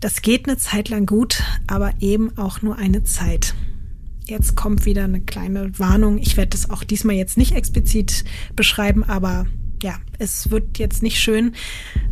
Das 0.00 0.20
geht 0.20 0.46
eine 0.46 0.58
Zeit 0.58 0.90
lang 0.90 1.06
gut, 1.06 1.42
aber 1.66 1.94
eben 2.00 2.36
auch 2.36 2.60
nur 2.60 2.76
eine 2.76 3.04
Zeit. 3.04 3.54
Jetzt 4.26 4.54
kommt 4.54 4.84
wieder 4.84 5.04
eine 5.04 5.22
kleine 5.22 5.78
Warnung. 5.78 6.18
Ich 6.18 6.36
werde 6.36 6.50
das 6.50 6.68
auch 6.68 6.84
diesmal 6.84 7.16
jetzt 7.16 7.38
nicht 7.38 7.52
explizit 7.52 8.24
beschreiben, 8.54 9.02
aber 9.02 9.46
ja, 9.82 9.94
es 10.18 10.50
wird 10.50 10.78
jetzt 10.78 11.02
nicht 11.02 11.18
schön. 11.18 11.54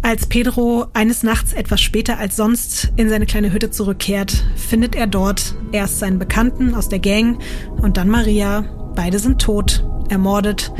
Als 0.02 0.26
Pedro 0.26 0.86
eines 0.92 1.22
Nachts 1.22 1.52
etwas 1.52 1.80
später 1.80 2.18
als 2.18 2.36
sonst 2.36 2.92
in 2.96 3.08
seine 3.08 3.26
kleine 3.26 3.52
Hütte 3.52 3.70
zurückkehrt, 3.70 4.44
findet 4.56 4.94
er 4.94 5.06
dort 5.06 5.54
erst 5.72 5.98
seinen 5.98 6.18
Bekannten 6.18 6.74
aus 6.74 6.88
der 6.88 6.98
Gang 6.98 7.42
und 7.76 7.96
dann 7.96 8.08
Maria. 8.08 8.62
Beide 8.94 9.18
sind 9.18 9.40
tot, 9.40 9.84
ermordet 10.08 10.72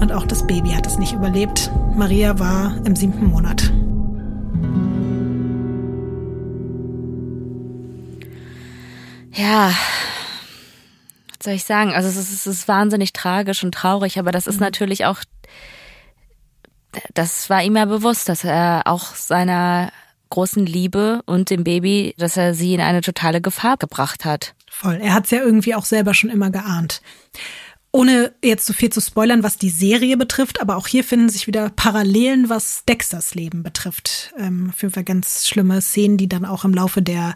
und 0.00 0.12
auch 0.12 0.26
das 0.26 0.46
Baby 0.46 0.70
hat 0.70 0.86
es 0.86 0.98
nicht 0.98 1.12
überlebt. 1.12 1.70
Maria 1.94 2.38
war 2.38 2.80
im 2.84 2.96
siebten 2.96 3.26
Monat. 3.26 3.72
Ja, 9.32 9.72
was 11.40 11.44
soll 11.44 11.54
ich 11.54 11.64
sagen? 11.64 11.94
Also 11.94 12.08
es 12.08 12.16
ist, 12.16 12.32
es 12.32 12.46
ist 12.46 12.68
wahnsinnig 12.68 13.12
tragisch 13.12 13.64
und 13.64 13.72
traurig, 13.72 14.18
aber 14.18 14.32
das 14.32 14.46
ist 14.46 14.56
mhm. 14.56 14.64
natürlich 14.64 15.06
auch, 15.06 15.20
das 17.14 17.50
war 17.50 17.62
ihm 17.62 17.76
ja 17.76 17.84
bewusst, 17.84 18.28
dass 18.28 18.44
er 18.44 18.82
auch 18.86 19.14
seiner 19.14 19.92
großen 20.30 20.64
Liebe 20.64 21.22
und 21.26 21.50
dem 21.50 21.64
Baby, 21.64 22.14
dass 22.16 22.36
er 22.36 22.54
sie 22.54 22.74
in 22.74 22.80
eine 22.80 23.00
totale 23.00 23.40
Gefahr 23.40 23.76
gebracht 23.76 24.24
hat. 24.24 24.54
Voll. 24.70 24.98
Er 25.02 25.12
hat 25.12 25.24
es 25.24 25.30
ja 25.30 25.40
irgendwie 25.40 25.74
auch 25.74 25.84
selber 25.84 26.14
schon 26.14 26.30
immer 26.30 26.50
geahnt. 26.50 27.02
Ohne 27.92 28.32
jetzt 28.42 28.66
zu 28.66 28.72
so 28.72 28.76
viel 28.76 28.90
zu 28.90 29.00
spoilern, 29.00 29.42
was 29.42 29.58
die 29.58 29.68
Serie 29.68 30.16
betrifft, 30.16 30.60
aber 30.60 30.76
auch 30.76 30.86
hier 30.86 31.02
finden 31.02 31.28
sich 31.28 31.48
wieder 31.48 31.70
Parallelen, 31.70 32.48
was 32.48 32.84
Dexters 32.84 33.34
Leben 33.34 33.64
betrifft. 33.64 34.32
Ähm, 34.38 34.72
Fall 34.72 35.02
ganz 35.02 35.48
schlimme 35.48 35.82
Szenen, 35.82 36.16
die 36.16 36.28
dann 36.28 36.44
auch 36.44 36.64
im 36.64 36.72
Laufe 36.72 37.02
der 37.02 37.34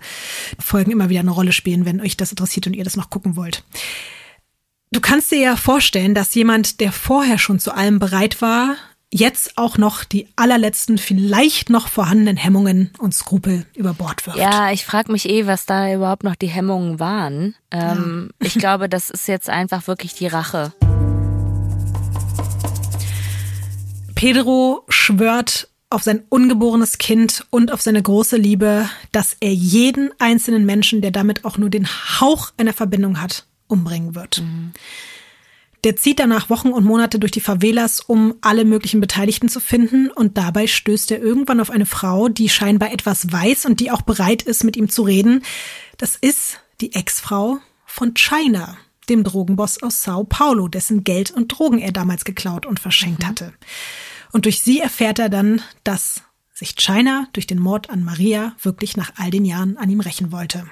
Folgen 0.61 0.93
immer 0.93 1.09
wieder 1.09 1.21
eine 1.21 1.33
Rolle 1.33 1.51
spielen, 1.51 1.85
wenn 1.85 2.01
euch 2.01 2.17
das 2.17 2.31
interessiert 2.31 2.69
und 2.69 2.75
ihr 2.75 2.85
das 2.85 2.97
noch 2.97 3.11
gucken 3.11 3.35
wollt. 3.35 3.65
Du 4.93 5.01
kannst 5.01 5.33
dir 5.33 5.41
ja 5.41 5.57
vorstellen, 5.57 6.15
dass 6.15 6.37
jemand, 6.37 6.79
der 6.79 6.93
vorher 6.93 7.39
schon 7.39 7.59
zu 7.59 7.75
allem 7.75 7.99
bereit 7.99 8.41
war, 8.41 8.77
jetzt 9.15 9.57
auch 9.57 9.79
noch 9.79 10.03
die 10.03 10.27
allerletzten, 10.35 10.99
vielleicht 10.99 11.71
noch 11.71 11.87
vorhandenen 11.87 12.37
Hemmungen 12.37 12.91
und 12.99 13.15
Skrupel 13.15 13.65
über 13.77 13.95
Bord 13.95 14.27
wirft. 14.27 14.39
Ja, 14.39 14.73
ich 14.73 14.85
frage 14.85 15.13
mich 15.13 15.29
eh, 15.29 15.47
was 15.47 15.67
da 15.67 15.93
überhaupt 15.95 16.25
noch 16.25 16.35
die 16.35 16.49
Hemmungen 16.49 16.99
waren. 16.99 17.55
Ähm, 17.71 18.31
ja. 18.41 18.47
ich 18.49 18.55
glaube, 18.55 18.89
das 18.89 19.11
ist 19.11 19.29
jetzt 19.29 19.49
einfach 19.49 19.87
wirklich 19.87 20.15
die 20.15 20.27
Rache. 20.27 20.73
Pedro 24.17 24.85
schwört 24.89 25.69
auf 25.91 26.03
sein 26.03 26.25
ungeborenes 26.29 26.99
Kind 26.99 27.47
und 27.51 27.73
auf 27.73 27.83
seine 27.83 28.03
große 28.03 28.37
Liebe, 28.37 28.89
dass 29.13 29.37
er 29.39 29.55
jeden 29.55 30.11
einzelnen 30.19 30.67
Menschen, 30.67 31.03
der 31.03 31.13
damit 31.13 31.45
auch 31.45 31.57
nur 31.57 31.71
den 31.71 31.87
Hauch 31.87 32.51
einer 32.57 32.73
Verbindung 32.73 33.21
hat, 33.21 33.47
umbringen 33.69 34.17
wird. 34.17 34.41
Mhm. 34.41 34.73
Der 35.85 35.97
zieht 35.97 36.19
danach 36.19 36.49
Wochen 36.49 36.71
und 36.71 36.87
Monate 36.87 37.19
durch 37.19 37.33
die 37.33 37.43
Favelas, 37.43 38.01
um 38.01 38.35
alle 38.41 38.65
möglichen 38.65 39.01
Beteiligten 39.01 39.51
zu 39.51 39.61
finden. 39.61 40.11
Und 40.11 40.39
dabei 40.39 40.67
stößt 40.67 41.11
er 41.11 41.21
irgendwann 41.21 41.61
auf 41.61 41.69
eine 41.69 41.85
Frau, 41.85 42.31
die 42.31 42.49
scheinbar 42.49 42.91
etwas 42.91 43.31
weiß 43.31 43.67
und 43.67 43.81
die 43.81 43.91
auch 43.91 44.01
bereit 44.01 44.43
ist, 44.43 44.65
mit 44.65 44.77
ihm 44.79 44.89
zu 44.89 45.03
reden. 45.03 45.43
Das 45.99 46.17
ist 46.17 46.61
die 46.81 46.95
Ex-Frau 46.95 47.59
von 47.85 48.15
China, 48.15 48.79
dem 49.11 49.25
Drogenboss 49.25 49.83
aus 49.83 50.03
Sao 50.03 50.25
Paulo, 50.25 50.69
dessen 50.69 51.05
Geld 51.05 51.31
und 51.31 51.49
Drogen 51.49 51.79
er 51.79 51.93
damals 51.93 52.25
geklaut 52.25 52.65
und 52.65 52.81
verschenkt 52.81 53.23
mhm. 53.23 53.27
hatte. 53.27 53.53
Und 54.33 54.47
durch 54.47 54.63
sie 54.63 54.81
erfährt 54.81 55.19
er 55.19 55.29
dann, 55.29 55.61
dass 55.85 56.23
sich 56.55 56.77
China 56.77 57.29
durch 57.35 57.47
den 57.47 57.59
Mord 57.59 57.91
an 57.91 58.05
Maria 58.05 58.57
wirklich 58.63 58.97
nach 58.97 59.13
all 59.17 59.31
den 59.31 59.45
Jahren 59.45 59.77
an 59.77 59.91
ihm 59.91 60.01
rächen 60.01 60.33
wollte. 60.33 60.65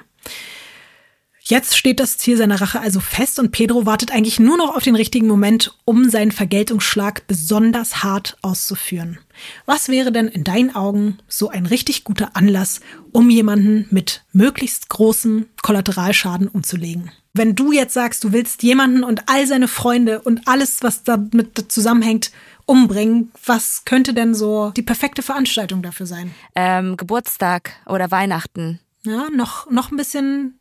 Jetzt 1.44 1.76
steht 1.76 1.98
das 1.98 2.18
Ziel 2.18 2.36
seiner 2.36 2.60
Rache 2.60 2.80
also 2.80 3.00
fest 3.00 3.40
und 3.40 3.50
Pedro 3.50 3.84
wartet 3.84 4.12
eigentlich 4.12 4.38
nur 4.38 4.56
noch 4.56 4.76
auf 4.76 4.84
den 4.84 4.94
richtigen 4.94 5.26
Moment, 5.26 5.76
um 5.84 6.08
seinen 6.08 6.30
Vergeltungsschlag 6.30 7.26
besonders 7.26 8.04
hart 8.04 8.36
auszuführen. 8.42 9.18
Was 9.66 9.88
wäre 9.88 10.12
denn 10.12 10.28
in 10.28 10.44
deinen 10.44 10.72
Augen 10.76 11.18
so 11.26 11.48
ein 11.48 11.66
richtig 11.66 12.04
guter 12.04 12.36
Anlass, 12.36 12.80
um 13.10 13.28
jemanden 13.28 13.86
mit 13.90 14.22
möglichst 14.32 14.88
großem 14.88 15.46
Kollateralschaden 15.62 16.46
umzulegen? 16.46 17.10
Wenn 17.34 17.56
du 17.56 17.72
jetzt 17.72 17.94
sagst, 17.94 18.22
du 18.22 18.32
willst 18.32 18.62
jemanden 18.62 19.02
und 19.02 19.28
all 19.28 19.44
seine 19.48 19.66
Freunde 19.66 20.22
und 20.22 20.46
alles, 20.46 20.82
was 20.82 21.02
damit 21.02 21.72
zusammenhängt, 21.72 22.30
umbringen, 22.66 23.32
was 23.44 23.84
könnte 23.84 24.14
denn 24.14 24.36
so 24.36 24.70
die 24.76 24.82
perfekte 24.82 25.22
Veranstaltung 25.22 25.82
dafür 25.82 26.06
sein? 26.06 26.32
Ähm, 26.54 26.96
Geburtstag 26.96 27.72
oder 27.86 28.12
Weihnachten. 28.12 28.78
Ja, 29.04 29.28
noch, 29.30 29.68
noch 29.68 29.90
ein 29.90 29.96
bisschen 29.96 30.60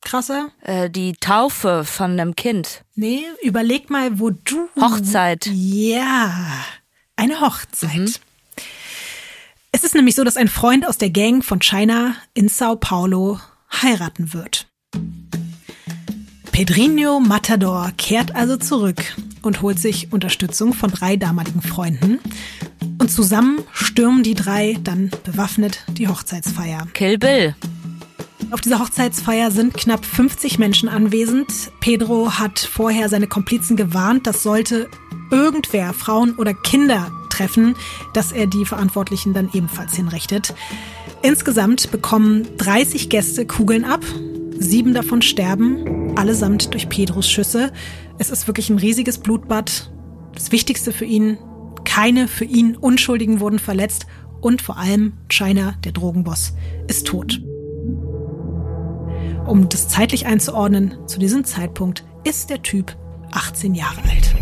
krasser? 0.00 0.50
Äh, 0.62 0.90
die 0.90 1.12
Taufe 1.14 1.84
von 1.84 2.12
einem 2.12 2.36
Kind. 2.36 2.84
Nee, 2.94 3.24
überleg 3.42 3.90
mal, 3.90 4.18
wo 4.18 4.30
du. 4.30 4.68
Hochzeit. 4.80 5.46
Ja, 5.52 6.32
eine 7.16 7.40
Hochzeit. 7.40 7.92
Mhm. 7.92 8.12
Es 9.72 9.84
ist 9.84 9.94
nämlich 9.94 10.16
so, 10.16 10.24
dass 10.24 10.36
ein 10.36 10.48
Freund 10.48 10.86
aus 10.86 10.98
der 10.98 11.10
Gang 11.10 11.44
von 11.44 11.60
China 11.60 12.16
in 12.34 12.48
Sao 12.48 12.76
Paulo 12.76 13.38
heiraten 13.70 14.32
wird. 14.32 14.66
Pedrinho 16.50 17.20
Matador 17.20 17.92
kehrt 17.96 18.34
also 18.34 18.56
zurück 18.56 19.02
und 19.42 19.62
holt 19.62 19.78
sich 19.78 20.12
Unterstützung 20.12 20.74
von 20.74 20.90
drei 20.90 21.16
damaligen 21.16 21.62
Freunden. 21.62 22.18
Und 22.98 23.10
zusammen 23.10 23.60
stürmen 23.72 24.22
die 24.22 24.34
drei 24.34 24.76
dann 24.82 25.10
bewaffnet 25.24 25.84
die 25.88 26.08
Hochzeitsfeier. 26.08 26.86
Kill 26.92 27.16
Bill. 27.16 27.54
Auf 28.52 28.60
dieser 28.60 28.80
Hochzeitsfeier 28.80 29.52
sind 29.52 29.74
knapp 29.74 30.04
50 30.04 30.58
Menschen 30.58 30.88
anwesend. 30.88 31.70
Pedro 31.78 32.32
hat 32.32 32.58
vorher 32.58 33.08
seine 33.08 33.28
Komplizen 33.28 33.76
gewarnt, 33.76 34.26
dass 34.26 34.42
sollte 34.42 34.88
irgendwer 35.30 35.92
Frauen 35.92 36.34
oder 36.34 36.52
Kinder 36.52 37.12
treffen, 37.28 37.76
dass 38.12 38.32
er 38.32 38.48
die 38.48 38.64
Verantwortlichen 38.64 39.34
dann 39.34 39.50
ebenfalls 39.52 39.94
hinrichtet. 39.94 40.54
Insgesamt 41.22 41.92
bekommen 41.92 42.48
30 42.56 43.08
Gäste 43.08 43.46
Kugeln 43.46 43.84
ab. 43.84 44.04
Sieben 44.58 44.94
davon 44.94 45.22
sterben, 45.22 46.16
allesamt 46.18 46.74
durch 46.74 46.88
Pedros 46.88 47.30
Schüsse. 47.30 47.72
Es 48.18 48.30
ist 48.30 48.48
wirklich 48.48 48.68
ein 48.68 48.78
riesiges 48.78 49.18
Blutbad. 49.18 49.92
Das 50.34 50.50
Wichtigste 50.50 50.92
für 50.92 51.04
ihn, 51.04 51.38
keine 51.84 52.26
für 52.26 52.44
ihn 52.44 52.76
Unschuldigen 52.76 53.38
wurden 53.38 53.60
verletzt 53.60 54.06
und 54.40 54.60
vor 54.60 54.76
allem 54.76 55.12
China, 55.28 55.74
der 55.84 55.92
Drogenboss, 55.92 56.54
ist 56.88 57.06
tot. 57.06 57.40
Um 59.50 59.68
das 59.68 59.88
zeitlich 59.88 60.26
einzuordnen, 60.26 60.96
zu 61.08 61.18
diesem 61.18 61.44
Zeitpunkt 61.44 62.04
ist 62.22 62.50
der 62.50 62.62
Typ 62.62 62.96
18 63.32 63.74
Jahre 63.74 64.00
alt. 64.02 64.32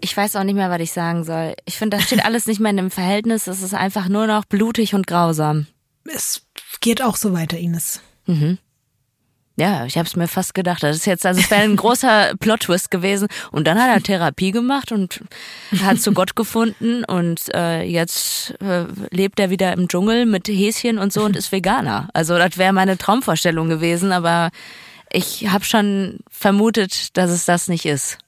Ich 0.00 0.16
weiß 0.16 0.34
auch 0.34 0.42
nicht 0.42 0.56
mehr, 0.56 0.70
was 0.70 0.80
ich 0.80 0.90
sagen 0.90 1.22
soll. 1.22 1.54
Ich 1.66 1.78
finde, 1.78 1.98
das 1.98 2.06
steht 2.06 2.24
alles 2.24 2.46
nicht 2.48 2.58
mehr 2.58 2.72
in 2.72 2.78
dem 2.78 2.90
Verhältnis. 2.90 3.46
Es 3.46 3.62
ist 3.62 3.74
einfach 3.74 4.08
nur 4.08 4.26
noch 4.26 4.44
blutig 4.44 4.96
und 4.96 5.06
grausam. 5.06 5.68
Es 6.04 6.42
geht 6.80 7.00
auch 7.00 7.14
so 7.14 7.32
weiter, 7.32 7.56
Ines. 7.56 8.00
Mhm. 8.26 8.58
Ja, 9.56 9.86
ich 9.86 9.96
habe 9.96 10.06
es 10.06 10.16
mir 10.16 10.26
fast 10.26 10.54
gedacht. 10.54 10.82
Das 10.82 10.96
ist 10.96 11.06
jetzt, 11.06 11.24
also 11.24 11.40
es 11.40 11.50
wäre 11.50 11.62
ein 11.62 11.76
großer 11.76 12.34
Plot-Twist 12.40 12.90
gewesen. 12.90 13.28
Und 13.52 13.66
dann 13.66 13.80
hat 13.80 13.88
er 13.88 14.02
Therapie 14.02 14.50
gemacht 14.50 14.90
und 14.90 15.20
hat 15.80 16.00
zu 16.00 16.12
Gott 16.12 16.34
gefunden 16.34 17.04
und 17.04 17.54
äh, 17.54 17.82
jetzt 17.82 18.54
äh, 18.60 18.86
lebt 19.10 19.38
er 19.38 19.50
wieder 19.50 19.72
im 19.72 19.86
Dschungel 19.86 20.26
mit 20.26 20.48
Häschen 20.48 20.98
und 20.98 21.12
so 21.12 21.24
und 21.24 21.36
ist 21.36 21.52
Veganer. 21.52 22.08
Also 22.14 22.36
das 22.36 22.58
wäre 22.58 22.72
meine 22.72 22.98
Traumvorstellung 22.98 23.68
gewesen, 23.68 24.10
aber 24.10 24.50
ich 25.12 25.48
habe 25.48 25.64
schon 25.64 26.18
vermutet, 26.28 27.16
dass 27.16 27.30
es 27.30 27.44
das 27.44 27.68
nicht 27.68 27.86
ist. 27.86 28.18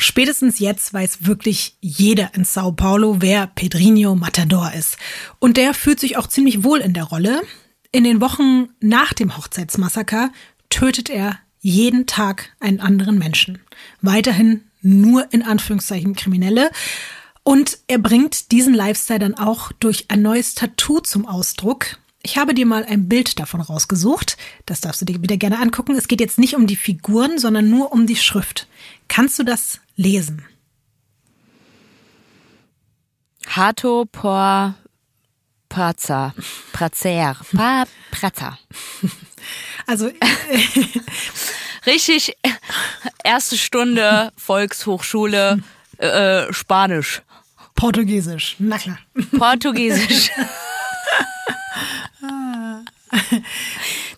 Spätestens 0.00 0.58
jetzt 0.58 0.92
weiß 0.92 1.26
wirklich 1.26 1.76
jeder 1.80 2.34
in 2.34 2.44
Sao 2.44 2.72
Paulo, 2.72 3.16
wer 3.20 3.46
Pedrinho 3.46 4.16
Matador 4.16 4.72
ist. 4.72 4.96
Und 5.38 5.56
der 5.56 5.74
fühlt 5.74 6.00
sich 6.00 6.16
auch 6.16 6.26
ziemlich 6.26 6.64
wohl 6.64 6.80
in 6.80 6.94
der 6.94 7.04
Rolle. 7.04 7.42
In 7.92 8.04
den 8.04 8.20
Wochen 8.20 8.68
nach 8.80 9.12
dem 9.12 9.36
Hochzeitsmassaker 9.36 10.30
tötet 10.68 11.10
er 11.10 11.38
jeden 11.58 12.06
Tag 12.06 12.54
einen 12.60 12.80
anderen 12.80 13.18
Menschen. 13.18 13.58
Weiterhin 14.00 14.62
nur 14.80 15.32
in 15.32 15.42
Anführungszeichen 15.42 16.14
Kriminelle. 16.14 16.70
Und 17.42 17.78
er 17.88 17.98
bringt 17.98 18.52
diesen 18.52 18.74
Lifestyle 18.74 19.18
dann 19.18 19.34
auch 19.34 19.72
durch 19.72 20.06
ein 20.08 20.22
neues 20.22 20.54
Tattoo 20.54 21.00
zum 21.00 21.26
Ausdruck. 21.26 21.98
Ich 22.22 22.38
habe 22.38 22.54
dir 22.54 22.66
mal 22.66 22.84
ein 22.84 23.08
Bild 23.08 23.40
davon 23.40 23.60
rausgesucht. 23.60 24.36
Das 24.66 24.80
darfst 24.80 25.00
du 25.00 25.06
dir 25.06 25.20
wieder 25.22 25.36
gerne 25.36 25.58
angucken. 25.58 25.96
Es 25.96 26.06
geht 26.06 26.20
jetzt 26.20 26.38
nicht 26.38 26.54
um 26.54 26.66
die 26.66 26.76
Figuren, 26.76 27.38
sondern 27.38 27.70
nur 27.70 27.92
um 27.92 28.06
die 28.06 28.16
Schrift. 28.16 28.68
Kannst 29.08 29.38
du 29.38 29.42
das 29.42 29.80
lesen? 29.96 30.44
Hato 33.46 34.04
por 34.04 34.76
Prazer. 35.70 36.34
Prazer. 36.72 37.36
Pa 37.56 37.84
Prazer. 38.10 38.58
Also 39.86 40.10
richtig 41.86 42.36
erste 43.24 43.56
Stunde 43.56 44.32
Volkshochschule 44.36 45.62
äh, 45.98 46.52
Spanisch. 46.52 47.22
Portugiesisch. 47.74 48.56
Na 48.58 48.78
klar. 48.78 48.98
Portugiesisch. 49.38 50.30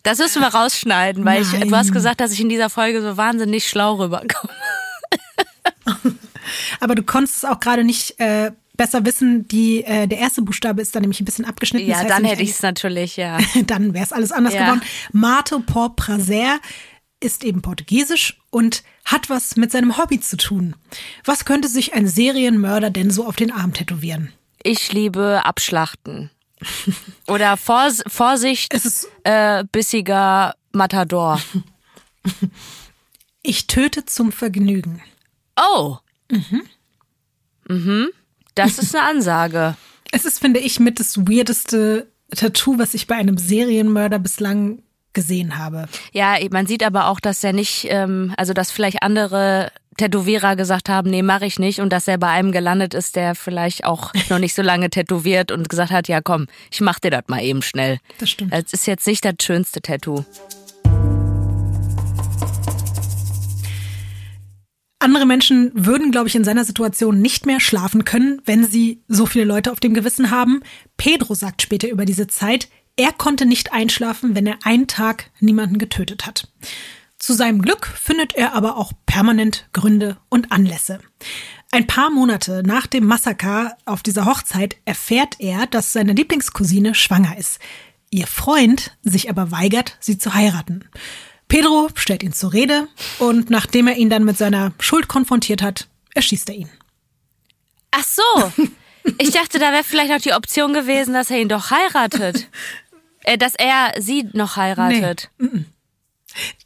Das 0.02 0.18
müssen 0.18 0.42
wir 0.42 0.48
rausschneiden, 0.48 1.24
weil 1.24 1.42
ich, 1.42 1.48
du 1.50 1.76
hast 1.76 1.92
gesagt, 1.92 2.20
dass 2.20 2.32
ich 2.32 2.40
in 2.40 2.48
dieser 2.48 2.68
Folge 2.68 3.00
so 3.00 3.16
wahnsinnig 3.16 3.68
schlau 3.68 3.94
rüberkomme. 3.94 4.52
Aber 6.80 6.94
du 6.94 7.02
konntest 7.02 7.38
es 7.38 7.44
auch 7.44 7.60
gerade 7.60 7.84
nicht 7.84 8.18
äh, 8.18 8.50
besser 8.74 9.04
wissen, 9.04 9.46
die, 9.48 9.84
äh, 9.84 10.06
der 10.06 10.18
erste 10.18 10.42
Buchstabe 10.42 10.82
ist 10.82 10.94
dann 10.94 11.02
nämlich 11.02 11.20
ein 11.20 11.24
bisschen 11.24 11.44
abgeschnitten. 11.44 11.88
Ja, 11.88 11.94
das 11.94 12.04
heißt 12.04 12.10
dann 12.10 12.24
hätte 12.24 12.42
ich 12.42 12.50
es 12.50 12.62
natürlich, 12.62 13.16
ja. 13.16 13.38
dann 13.66 13.94
wäre 13.94 14.04
es 14.04 14.12
alles 14.12 14.32
anders 14.32 14.54
ja. 14.54 14.62
geworden. 14.62 14.82
Mato 15.12 15.60
por 15.60 15.96
prazer 15.96 16.60
ist 17.20 17.44
eben 17.44 17.62
portugiesisch 17.62 18.40
und 18.50 18.82
hat 19.04 19.30
was 19.30 19.56
mit 19.56 19.70
seinem 19.70 19.96
Hobby 19.96 20.20
zu 20.20 20.36
tun. 20.36 20.74
Was 21.24 21.44
könnte 21.44 21.68
sich 21.68 21.94
ein 21.94 22.08
Serienmörder 22.08 22.90
denn 22.90 23.10
so 23.10 23.26
auf 23.26 23.36
den 23.36 23.52
Arm 23.52 23.72
tätowieren? 23.72 24.32
Ich 24.62 24.92
liebe 24.92 25.44
Abschlachten. 25.44 26.30
Oder 27.26 27.56
Vors 27.56 28.02
Vorsicht, 28.06 28.72
äh, 29.24 29.64
bissiger 29.70 30.54
Matador. 30.72 31.40
Ich 33.42 33.66
töte 33.66 34.06
zum 34.06 34.30
Vergnügen. 34.30 35.02
Oh. 35.56 35.96
Mhm. 36.30 36.62
Mhm. 37.68 38.08
Das 38.54 38.78
ist 38.78 38.94
eine 38.94 39.08
Ansage. 39.08 39.76
Es 40.14 40.26
ist, 40.26 40.40
finde 40.40 40.60
ich, 40.60 40.78
mit 40.78 41.00
das 41.00 41.16
weirdeste 41.26 42.06
Tattoo, 42.36 42.78
was 42.78 42.92
ich 42.92 43.06
bei 43.06 43.14
einem 43.14 43.38
Serienmörder 43.38 44.18
bislang 44.18 44.82
gesehen 45.14 45.56
habe. 45.56 45.88
Ja, 46.12 46.36
man 46.50 46.66
sieht 46.66 46.84
aber 46.84 47.06
auch, 47.06 47.18
dass 47.18 47.42
er 47.42 47.54
nicht, 47.54 47.86
ähm, 47.88 48.34
also 48.36 48.52
dass 48.52 48.70
vielleicht 48.70 49.02
andere 49.02 49.72
Tätowierer 49.96 50.56
gesagt 50.56 50.88
haben, 50.88 51.10
nee, 51.10 51.22
mache 51.22 51.46
ich 51.46 51.58
nicht 51.58 51.80
und 51.80 51.92
dass 51.92 52.08
er 52.08 52.18
bei 52.18 52.28
einem 52.28 52.52
gelandet 52.52 52.94
ist, 52.94 53.16
der 53.16 53.34
vielleicht 53.34 53.84
auch 53.84 54.12
noch 54.30 54.38
nicht 54.38 54.54
so 54.54 54.62
lange 54.62 54.90
tätowiert 54.90 55.50
und 55.52 55.68
gesagt 55.68 55.90
hat, 55.90 56.08
ja 56.08 56.20
komm, 56.20 56.46
ich 56.70 56.80
mach 56.80 56.98
dir 56.98 57.10
das 57.10 57.24
mal 57.28 57.42
eben 57.42 57.62
schnell. 57.62 57.98
Das 58.18 58.30
stimmt. 58.30 58.52
Das 58.52 58.72
ist 58.72 58.86
jetzt 58.86 59.06
nicht 59.06 59.24
das 59.24 59.34
schönste 59.42 59.82
Tattoo. 59.82 60.24
Andere 65.02 65.26
Menschen 65.26 65.72
würden, 65.74 66.12
glaube 66.12 66.28
ich, 66.28 66.36
in 66.36 66.44
seiner 66.44 66.64
Situation 66.64 67.20
nicht 67.20 67.44
mehr 67.44 67.58
schlafen 67.58 68.04
können, 68.04 68.40
wenn 68.44 68.64
sie 68.64 69.02
so 69.08 69.26
viele 69.26 69.44
Leute 69.44 69.72
auf 69.72 69.80
dem 69.80 69.94
Gewissen 69.94 70.30
haben. 70.30 70.62
Pedro 70.96 71.34
sagt 71.34 71.60
später 71.60 71.88
über 71.88 72.04
diese 72.04 72.28
Zeit, 72.28 72.68
er 72.96 73.12
konnte 73.12 73.44
nicht 73.44 73.72
einschlafen, 73.72 74.36
wenn 74.36 74.46
er 74.46 74.58
einen 74.62 74.86
Tag 74.86 75.30
niemanden 75.40 75.78
getötet 75.78 76.24
hat. 76.24 76.48
Zu 77.18 77.32
seinem 77.32 77.62
Glück 77.62 77.86
findet 77.86 78.34
er 78.34 78.54
aber 78.54 78.76
auch 78.76 78.92
permanent 79.06 79.68
Gründe 79.72 80.18
und 80.28 80.52
Anlässe. 80.52 81.00
Ein 81.72 81.88
paar 81.88 82.10
Monate 82.10 82.62
nach 82.64 82.86
dem 82.86 83.04
Massaker 83.04 83.76
auf 83.84 84.02
dieser 84.02 84.26
Hochzeit 84.26 84.76
erfährt 84.84 85.36
er, 85.40 85.66
dass 85.66 85.92
seine 85.92 86.12
Lieblingscousine 86.12 86.94
schwanger 86.94 87.36
ist. 87.38 87.58
Ihr 88.10 88.26
Freund 88.26 88.96
sich 89.02 89.30
aber 89.30 89.50
weigert, 89.50 89.96
sie 89.98 90.18
zu 90.18 90.34
heiraten. 90.34 90.84
Pedro 91.52 91.90
stellt 91.96 92.22
ihn 92.22 92.32
zur 92.32 92.54
Rede 92.54 92.88
und 93.18 93.50
nachdem 93.50 93.86
er 93.86 93.96
ihn 93.96 94.08
dann 94.08 94.24
mit 94.24 94.38
seiner 94.38 94.72
Schuld 94.80 95.06
konfrontiert 95.06 95.60
hat, 95.60 95.86
erschießt 96.14 96.48
er 96.48 96.54
ihn. 96.54 96.70
Ach 97.90 98.04
so. 98.04 98.52
Ich 99.18 99.32
dachte, 99.32 99.58
da 99.58 99.70
wäre 99.70 99.84
vielleicht 99.84 100.10
noch 100.10 100.20
die 100.22 100.32
Option 100.32 100.72
gewesen, 100.72 101.12
dass 101.12 101.30
er 101.30 101.40
ihn 101.40 101.48
doch 101.48 101.70
heiratet. 101.70 102.48
Äh, 103.24 103.38
dass 103.38 103.54
er 103.54 103.92
sie 104.00 104.28
noch 104.32 104.56
heiratet. 104.56 105.30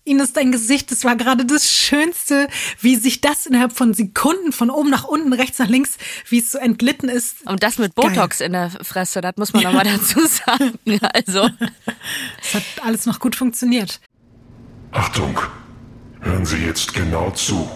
Ines, 0.05 0.32
dein 0.32 0.53
Gesicht, 0.53 0.91
das 0.91 1.05
war 1.05 1.14
gerade 1.14 1.45
das 1.45 1.70
Schönste, 1.70 2.49
wie 2.80 2.97
sich 2.97 3.20
das 3.20 3.45
innerhalb 3.45 3.72
von 3.72 3.93
Sekunden 3.93 4.53
von 4.53 4.70
oben 4.70 4.89
nach 4.89 5.05
unten, 5.05 5.34
rechts 5.34 5.59
nach 5.59 5.68
links, 5.68 5.99
wie 6.30 6.39
es 6.39 6.51
so 6.51 6.57
entglitten 6.57 7.11
ist. 7.11 7.47
Und 7.47 7.62
das 7.62 7.76
mit 7.76 7.95
Botox 7.95 8.41
in 8.41 8.53
der 8.53 8.70
Fresse, 8.70 9.20
das 9.20 9.37
muss 9.37 9.53
man 9.53 9.64
noch 9.64 9.72
mal 9.74 9.84
dazu 9.84 10.26
sagen. 10.26 10.78
Also, 11.12 11.51
Es 12.41 12.55
hat 12.55 12.62
alles 12.82 13.05
noch 13.05 13.18
gut 13.20 13.37
funktioniert. 13.37 14.01
Achtung, 14.97 15.39
hören 16.21 16.47
Sie 16.47 16.57
jetzt 16.57 16.95
genau 16.95 17.31
zu. 17.31 17.69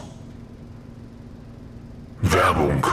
Werbung. 2.22 2.86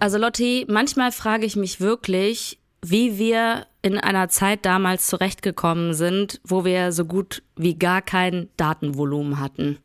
also 0.00 0.16
Lotti, 0.16 0.64
manchmal 0.66 1.12
frage 1.12 1.44
ich 1.44 1.54
mich 1.54 1.78
wirklich, 1.78 2.58
wie 2.80 3.18
wir 3.18 3.66
in 3.82 3.98
einer 3.98 4.30
Zeit 4.30 4.64
damals 4.64 5.08
zurechtgekommen 5.08 5.92
sind, 5.92 6.40
wo 6.42 6.64
wir 6.64 6.90
so 6.92 7.04
gut 7.04 7.42
wie 7.54 7.74
gar 7.74 8.00
kein 8.00 8.48
Datenvolumen 8.56 9.38
hatten. 9.38 9.76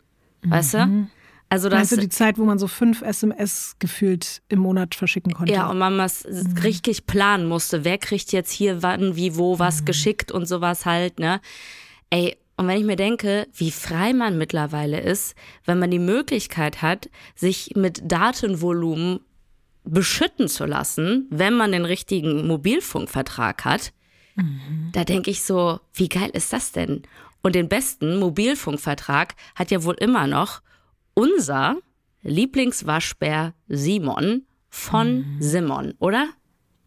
Weißt 0.43 0.75
du? 0.75 1.07
Also 1.49 1.67
das, 1.67 1.81
Weißt 1.81 1.91
du, 1.91 1.97
die 1.97 2.09
Zeit, 2.09 2.37
wo 2.37 2.45
man 2.45 2.59
so 2.59 2.69
fünf 2.69 3.01
SMS 3.01 3.75
gefühlt 3.77 4.41
im 4.47 4.59
Monat 4.59 4.95
verschicken 4.95 5.33
konnte? 5.33 5.51
Ja, 5.51 5.69
und 5.69 5.77
man 5.77 5.97
was 5.97 6.25
richtig 6.63 7.07
planen 7.07 7.47
musste. 7.47 7.83
Wer 7.83 7.97
kriegt 7.97 8.31
jetzt 8.31 8.51
hier 8.51 8.81
wann, 8.83 9.17
wie, 9.17 9.35
wo 9.35 9.59
was 9.59 9.83
geschickt 9.83 10.31
und 10.31 10.45
sowas 10.45 10.85
halt, 10.85 11.19
ne? 11.19 11.41
Ey, 12.09 12.37
und 12.55 12.67
wenn 12.67 12.77
ich 12.77 12.85
mir 12.85 12.95
denke, 12.95 13.47
wie 13.53 13.71
frei 13.71 14.13
man 14.13 14.37
mittlerweile 14.37 14.99
ist, 14.99 15.35
wenn 15.65 15.79
man 15.79 15.91
die 15.91 15.99
Möglichkeit 15.99 16.81
hat, 16.81 17.09
sich 17.35 17.71
mit 17.75 18.01
Datenvolumen 18.03 19.21
beschütten 19.83 20.47
zu 20.47 20.65
lassen, 20.65 21.27
wenn 21.29 21.55
man 21.55 21.71
den 21.71 21.85
richtigen 21.85 22.47
Mobilfunkvertrag 22.47 23.65
hat, 23.65 23.93
da 24.93 25.03
denke 25.03 25.31
ich 25.31 25.43
so, 25.43 25.79
wie 25.93 26.09
geil 26.09 26.29
ist 26.33 26.53
das 26.53 26.71
denn? 26.71 27.03
Und 27.41 27.55
den 27.55 27.69
besten 27.69 28.19
Mobilfunkvertrag 28.19 29.35
hat 29.55 29.69
ja 29.69 29.83
wohl 29.83 29.95
immer 29.95 30.27
noch 30.27 30.61
unser 31.13 31.77
Lieblingswaschbär 32.21 33.53
Simon 33.67 34.45
von 34.69 35.25
Simon, 35.39 35.93
oder? 35.99 36.29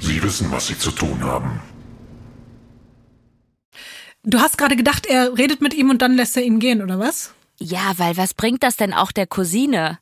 Sie 0.00 0.22
wissen, 0.22 0.50
was 0.50 0.66
Sie 0.66 0.78
zu 0.78 0.90
tun 0.90 1.22
haben. 1.22 1.60
Du 4.22 4.38
hast 4.40 4.58
gerade 4.58 4.76
gedacht, 4.76 5.06
er 5.06 5.36
redet 5.38 5.60
mit 5.60 5.72
ihm 5.74 5.90
und 5.90 6.02
dann 6.02 6.14
lässt 6.14 6.36
er 6.36 6.42
ihn 6.42 6.58
gehen, 6.58 6.82
oder 6.82 6.98
was? 6.98 7.32
Ja, 7.58 7.92
weil 7.96 8.16
was 8.16 8.34
bringt 8.34 8.62
das 8.62 8.76
denn 8.76 8.92
auch 8.92 9.12
der 9.12 9.26
Cousine? 9.26 9.98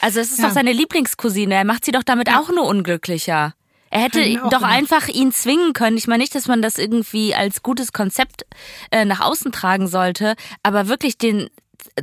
Also 0.00 0.20
es 0.20 0.30
ist 0.32 0.38
Ja. 0.38 0.46
doch 0.48 0.54
seine 0.54 0.72
Lieblingscousine. 0.72 1.54
Er 1.54 1.64
macht 1.64 1.84
sie 1.84 1.92
doch 1.92 2.02
damit 2.02 2.28
auch 2.30 2.48
nur 2.50 2.66
unglücklicher. 2.66 3.54
Er 3.92 4.00
hätte 4.02 4.22
doch 4.34 4.44
gedacht. 4.44 4.62
einfach 4.64 5.08
ihn 5.08 5.32
zwingen 5.32 5.72
können. 5.72 5.96
Ich 5.96 6.06
meine 6.06 6.22
nicht, 6.22 6.34
dass 6.34 6.46
man 6.46 6.62
das 6.62 6.78
irgendwie 6.78 7.34
als 7.34 7.62
gutes 7.62 7.92
Konzept 7.92 8.44
äh, 8.92 9.04
nach 9.04 9.20
außen 9.20 9.50
tragen 9.50 9.88
sollte, 9.88 10.34
aber 10.62 10.86
wirklich 10.86 11.18
den 11.18 11.50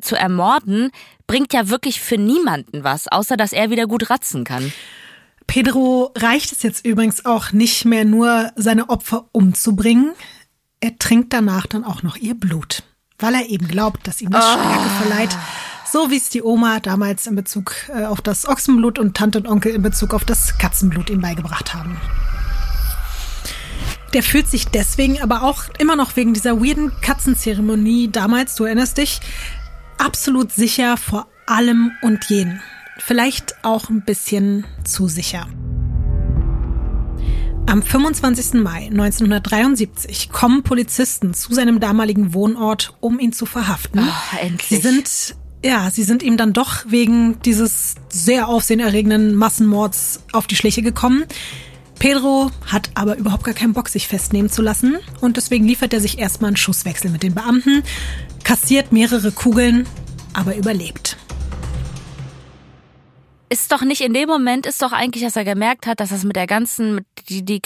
zu 0.02 0.16
ermorden 0.16 0.92
bringt 1.28 1.54
ja 1.54 1.70
wirklich 1.70 2.02
für 2.02 2.18
niemanden 2.18 2.84
was, 2.84 3.08
außer 3.08 3.38
dass 3.38 3.54
er 3.54 3.70
wieder 3.70 3.86
gut 3.88 4.10
ratzen 4.10 4.44
kann. 4.44 4.74
Pedro 5.48 6.12
reicht 6.16 6.52
es 6.52 6.62
jetzt 6.62 6.86
übrigens 6.86 7.26
auch 7.26 7.52
nicht 7.54 7.86
mehr 7.86 8.06
nur, 8.06 8.52
seine 8.56 8.89
Opfer 8.89 9.26
umzubringen. 9.32 10.12
er 10.80 11.00
trinkt 11.00 11.34
danach 11.34 11.66
dann 11.66 11.84
auch 11.84 12.04
noch 12.04 12.18
ihr 12.18 12.36
Blut, 12.36 12.84
weil 13.18 13.34
er 13.34 13.50
eben 13.50 13.68
glaubt, 13.68 14.08
dass 14.08 14.22
ihm 14.22 14.30
das 14.30 14.45
Stärke 14.45 14.89
verleiht. 15.02 15.36
So 15.91 16.12
wie 16.12 16.18
es 16.18 16.30
die 16.30 16.43
Oma 16.43 16.82
damals 16.82 17.26
in 17.28 17.36
Bezug 17.36 17.74
äh, 17.88 18.04
auf 18.04 18.22
das 18.22 18.48
Ochsenblut 18.48 19.00
und 19.00 19.16
Tante 19.16 19.39
und 19.39 19.48
Onkel 19.48 19.74
in 19.74 19.82
Bezug 19.82 20.14
auf 20.14 20.26
das 20.26 20.58
Katzenblut 20.58 21.10
ihm 21.10 21.22
beigebracht 21.22 21.74
haben. 21.74 21.98
Der 24.14 24.22
fühlt 24.22 24.48
sich 24.48 24.68
deswegen 24.68 25.22
aber 25.22 25.43
auch 25.43 25.64
immer 25.80 25.95
noch 25.95 26.16
wegen 26.16 26.34
dieser 26.34 26.62
weirden 26.62 26.91
Katzenzeremonie 27.02 28.10
damals, 28.12 28.56
du 28.56 28.66
erinnerst 28.66 28.98
dich, 28.98 29.22
absolut 29.98 30.52
sicher 30.52 30.98
vor 30.98 31.28
allem 31.45 31.91
und 32.02 32.26
jeden. 32.26 32.62
Vielleicht 33.00 33.64
auch 33.64 33.89
ein 33.89 34.04
bisschen 34.04 34.66
zu 34.84 35.08
sicher. 35.08 35.48
Am 37.66 37.84
25. 37.84 38.62
Mai 38.62 38.86
1973 38.86 40.30
kommen 40.30 40.64
Polizisten 40.64 41.34
zu 41.34 41.54
seinem 41.54 41.80
damaligen 41.82 42.34
Wohnort, 42.34 42.95
um 43.02 43.20
ihn 43.20 43.34
zu 43.34 43.45
verhaften. 43.45 44.00
Oh, 44.00 44.38
endlich. 44.39 44.70
Sie 44.70 44.78
sind 44.78 45.36
ja, 45.64 45.89
sie 45.91 46.04
sind 46.04 46.24
ihm 46.24 46.38
dann 46.38 46.54
doch 46.54 46.86
wegen 46.88 47.41
dieses 47.41 47.95
sehr 48.10 48.48
aufsehenerregenden 48.48 49.36
Massenmords 49.36 50.24
auf 50.32 50.48
die 50.48 50.56
Schliche 50.56 50.82
gekommen. 50.82 51.26
Pedro 52.00 52.52
hat 52.66 52.91
aber 52.93 53.18
überhaupt 53.18 53.43
gar 53.43 53.56
keinen 53.56 53.74
Bock, 53.74 53.89
sich 53.89 54.08
festnehmen 54.08 54.52
zu 54.52 54.62
lassen 54.62 54.98
und 55.20 55.36
deswegen 55.36 55.66
liefert 55.66 55.93
er 55.93 56.00
sich 56.00 56.20
erstmal 56.20 56.50
einen 56.50 56.58
Schusswechsel 56.58 57.10
mit 57.10 57.24
den 57.24 57.34
Beamten, 57.34 57.84
kassiert 58.43 58.91
mehrere 58.91 59.32
Kugeln, 59.32 59.88
aber 60.34 60.56
überlebt. 60.56 61.18
Ist 63.50 63.72
doch 63.72 63.82
nicht 63.82 64.02
in 64.02 64.14
dem 64.14 64.28
Moment, 64.28 64.66
ist 64.66 64.82
doch 64.82 64.91
eigentlich, 64.91 65.24
dass 65.24 65.36
er 65.36 65.45
gemerkt 65.45 65.88
hat, 65.88 66.00
dass 66.00 66.10
das 66.10 66.24
mit 66.24 66.36
der 66.36 66.48
ganzen, 66.48 67.06
die, 67.30 67.45
die, 67.45 67.62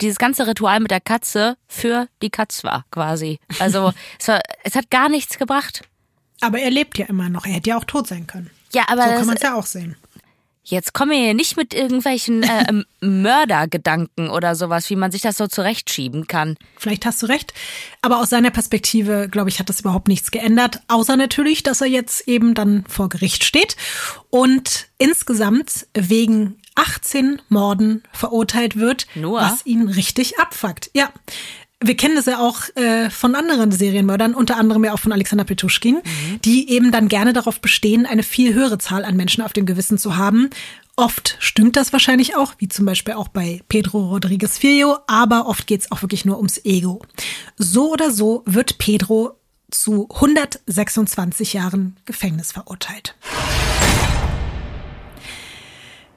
dieses 0.00 0.18
ganze 0.18 0.46
Ritual 0.46 0.78
mit 0.80 0.90
der 0.90 1.00
Katze 1.00 1.56
für 1.66 2.08
die 2.22 2.30
Katz 2.30 2.62
war, 2.62 2.84
quasi. 2.90 3.40
Also 3.58 3.92
es, 4.20 4.28
war, 4.28 4.40
es 4.62 4.76
hat 4.76 4.90
gar 4.90 5.08
nichts 5.08 5.38
gebracht. 5.38 5.82
Aber 6.40 6.58
er 6.58 6.70
lebt 6.70 6.98
ja 6.98 7.06
immer 7.06 7.28
noch. 7.28 7.46
Er 7.46 7.54
hätte 7.54 7.70
ja 7.70 7.78
auch 7.78 7.84
tot 7.84 8.06
sein 8.06 8.26
können. 8.26 8.50
Ja, 8.72 8.84
aber 8.88 9.04
so 9.04 9.10
kann 9.10 9.26
man 9.26 9.36
es 9.36 9.42
ja 9.42 9.54
auch 9.54 9.66
sehen. 9.66 9.96
Jetzt 10.66 10.94
komme 10.94 11.14
hier 11.14 11.34
nicht 11.34 11.58
mit 11.58 11.74
irgendwelchen 11.74 12.42
äh, 12.42 12.64
ähm, 12.68 12.84
Mördergedanken 13.00 14.30
oder 14.30 14.56
sowas, 14.56 14.88
wie 14.88 14.96
man 14.96 15.12
sich 15.12 15.20
das 15.20 15.36
so 15.36 15.46
zurechtschieben 15.46 16.26
kann. 16.26 16.56
Vielleicht 16.78 17.04
hast 17.04 17.22
du 17.22 17.26
recht. 17.26 17.52
Aber 18.00 18.18
aus 18.18 18.30
seiner 18.30 18.50
Perspektive, 18.50 19.28
glaube 19.30 19.50
ich, 19.50 19.60
hat 19.60 19.68
das 19.68 19.80
überhaupt 19.80 20.08
nichts 20.08 20.30
geändert. 20.30 20.80
Außer 20.88 21.16
natürlich, 21.16 21.62
dass 21.62 21.82
er 21.82 21.88
jetzt 21.88 22.26
eben 22.26 22.54
dann 22.54 22.84
vor 22.88 23.10
Gericht 23.10 23.44
steht 23.44 23.76
und 24.30 24.88
insgesamt 24.96 25.86
wegen 25.92 26.56
18 26.76 27.42
Morden 27.50 28.02
verurteilt 28.12 28.76
wird, 28.76 29.06
Nur? 29.14 29.40
was 29.40 29.66
ihn 29.66 29.88
richtig 29.88 30.38
abfuckt. 30.38 30.90
Ja. 30.94 31.10
Wir 31.82 31.96
kennen 31.96 32.16
das 32.16 32.26
ja 32.26 32.38
auch 32.38 32.62
äh, 32.76 33.10
von 33.10 33.34
anderen 33.34 33.70
Serienmördern, 33.70 34.34
unter 34.34 34.56
anderem 34.56 34.84
ja 34.84 34.94
auch 34.94 34.98
von 34.98 35.12
Alexander 35.12 35.44
Petuschkin, 35.44 36.00
die 36.44 36.70
eben 36.70 36.92
dann 36.92 37.08
gerne 37.08 37.32
darauf 37.34 37.60
bestehen, 37.60 38.06
eine 38.06 38.22
viel 38.22 38.54
höhere 38.54 38.78
Zahl 38.78 39.04
an 39.04 39.16
Menschen 39.16 39.42
auf 39.42 39.52
dem 39.52 39.66
Gewissen 39.66 39.98
zu 39.98 40.16
haben. 40.16 40.48
Oft 40.96 41.36
stimmt 41.40 41.76
das 41.76 41.92
wahrscheinlich 41.92 42.36
auch, 42.36 42.54
wie 42.58 42.68
zum 42.68 42.86
Beispiel 42.86 43.14
auch 43.14 43.28
bei 43.28 43.60
Pedro 43.68 44.10
Rodriguez 44.10 44.56
Filho, 44.56 44.98
aber 45.06 45.46
oft 45.46 45.66
geht's 45.66 45.90
auch 45.90 46.02
wirklich 46.02 46.24
nur 46.24 46.36
ums 46.38 46.64
Ego. 46.64 47.02
So 47.56 47.92
oder 47.92 48.10
so 48.10 48.44
wird 48.46 48.78
Pedro 48.78 49.38
zu 49.70 50.08
126 50.08 51.52
Jahren 51.52 51.96
Gefängnis 52.04 52.52
verurteilt. 52.52 53.16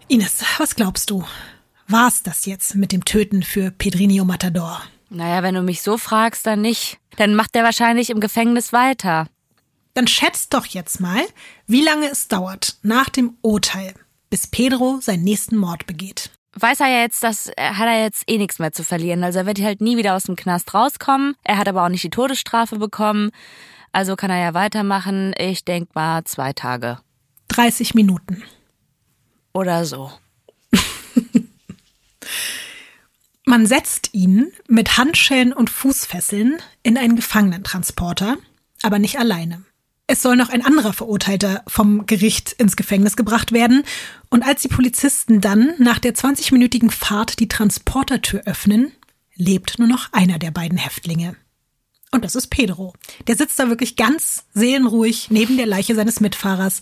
Ines, 0.07 0.43
was 0.59 0.75
glaubst 0.75 1.09
du? 1.09 1.25
War's 1.87 2.21
das 2.23 2.45
jetzt 2.45 2.75
mit 2.75 2.91
dem 2.91 3.03
Töten 3.03 3.43
für 3.43 3.71
Pedrinho 3.71 4.23
Matador? 4.23 4.81
Naja, 5.09 5.43
wenn 5.43 5.55
du 5.55 5.61
mich 5.61 5.81
so 5.81 5.97
fragst, 5.97 6.45
dann 6.45 6.61
nicht. 6.61 6.99
Dann 7.17 7.35
macht 7.35 7.55
der 7.55 7.63
wahrscheinlich 7.63 8.09
im 8.09 8.19
Gefängnis 8.19 8.73
weiter. 8.73 9.27
Dann 9.93 10.07
schätzt 10.07 10.53
doch 10.53 10.65
jetzt 10.65 10.99
mal, 10.99 11.21
wie 11.65 11.81
lange 11.81 12.07
es 12.09 12.27
dauert 12.27 12.77
nach 12.83 13.09
dem 13.09 13.35
Urteil, 13.41 13.93
bis 14.29 14.45
Pedro 14.47 14.99
seinen 15.01 15.23
nächsten 15.23 15.57
Mord 15.57 15.87
begeht. 15.87 16.29
Weiß 16.53 16.79
er 16.81 16.87
ja 16.87 17.01
jetzt, 17.01 17.23
dass 17.23 17.47
er 17.47 17.77
hat 17.77 17.87
er 17.87 18.01
jetzt 18.03 18.23
eh 18.27 18.37
nichts 18.37 18.59
mehr 18.59 18.71
zu 18.71 18.83
verlieren. 18.83 19.23
Also 19.23 19.39
er 19.39 19.45
wird 19.45 19.61
halt 19.61 19.79
nie 19.81 19.97
wieder 19.97 20.15
aus 20.15 20.23
dem 20.23 20.35
Knast 20.35 20.73
rauskommen. 20.73 21.35
Er 21.43 21.57
hat 21.57 21.67
aber 21.67 21.83
auch 21.83 21.89
nicht 21.89 22.03
die 22.03 22.09
Todesstrafe 22.09 22.77
bekommen. 22.77 23.31
Also 23.91 24.15
kann 24.15 24.29
er 24.31 24.39
ja 24.39 24.53
weitermachen. 24.53 25.33
Ich 25.37 25.65
denk 25.65 25.93
mal 25.95 26.23
zwei 26.25 26.53
Tage 26.53 26.99
30 27.49 27.95
Minuten. 27.95 28.43
oder 29.53 29.85
so. 29.85 30.11
Man 33.49 33.65
setzt 33.65 34.09
ihn 34.11 34.51
mit 34.67 34.97
Handschellen 34.97 35.53
und 35.53 35.69
Fußfesseln 35.69 36.57
in 36.83 36.97
einen 36.97 37.15
Gefangenentransporter, 37.15 38.35
aber 38.81 38.99
nicht 38.99 39.19
alleine. 39.19 39.63
Es 40.05 40.21
soll 40.21 40.35
noch 40.35 40.49
ein 40.49 40.65
anderer 40.65 40.91
Verurteilter 40.91 41.63
vom 41.65 42.05
Gericht 42.07 42.51
ins 42.51 42.75
Gefängnis 42.75 43.15
gebracht 43.15 43.53
werden. 43.53 43.83
Und 44.29 44.45
als 44.45 44.63
die 44.63 44.67
Polizisten 44.67 45.39
dann 45.39 45.75
nach 45.77 45.99
der 45.99 46.13
20-minütigen 46.13 46.91
Fahrt 46.91 47.39
die 47.39 47.47
Transportertür 47.47 48.41
öffnen, 48.45 48.91
lebt 49.35 49.79
nur 49.79 49.87
noch 49.87 50.11
einer 50.11 50.39
der 50.39 50.51
beiden 50.51 50.77
Häftlinge. 50.77 51.37
Und 52.11 52.23
das 52.23 52.35
ist 52.35 52.47
Pedro. 52.47 52.93
Der 53.27 53.35
sitzt 53.35 53.59
da 53.59 53.67
wirklich 53.69 53.95
ganz 53.95 54.45
seelenruhig 54.53 55.29
neben 55.29 55.57
der 55.57 55.65
Leiche 55.65 55.93
seines 55.93 56.21
Mitfahrers. 56.21 56.81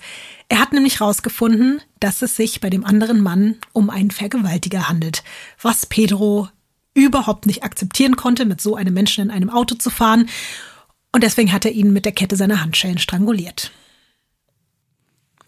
Er 0.50 0.60
hat 0.60 0.72
nämlich 0.72 1.02
rausgefunden, 1.02 1.82
dass 2.00 2.22
es 2.22 2.36
sich 2.36 2.62
bei 2.62 2.70
dem 2.70 2.86
anderen 2.86 3.22
Mann 3.22 3.58
um 3.74 3.90
einen 3.90 4.12
Vergewaltiger 4.12 4.88
handelt, 4.88 5.24
was 5.62 5.88
Pedro 5.88 6.50
überhaupt 6.94 7.48
nicht 7.48 7.64
akzeptieren 7.64 8.16
konnte, 8.16 8.46
mit 8.46 8.62
so 8.62 8.76
einem 8.76 8.94
Menschen 8.94 9.24
in 9.24 9.32
einem 9.32 9.50
Auto 9.50 9.76
zu 9.76 9.90
fahren. 9.90 10.30
Und 11.12 11.24
deswegen 11.24 11.52
hat 11.52 11.66
er 11.66 11.72
ihn 11.72 11.92
mit 11.92 12.06
der 12.06 12.12
Kette 12.12 12.36
seiner 12.36 12.62
Handschellen 12.62 13.00
stranguliert. 13.00 13.72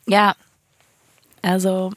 Ja, 0.08 0.36
also 1.42 1.92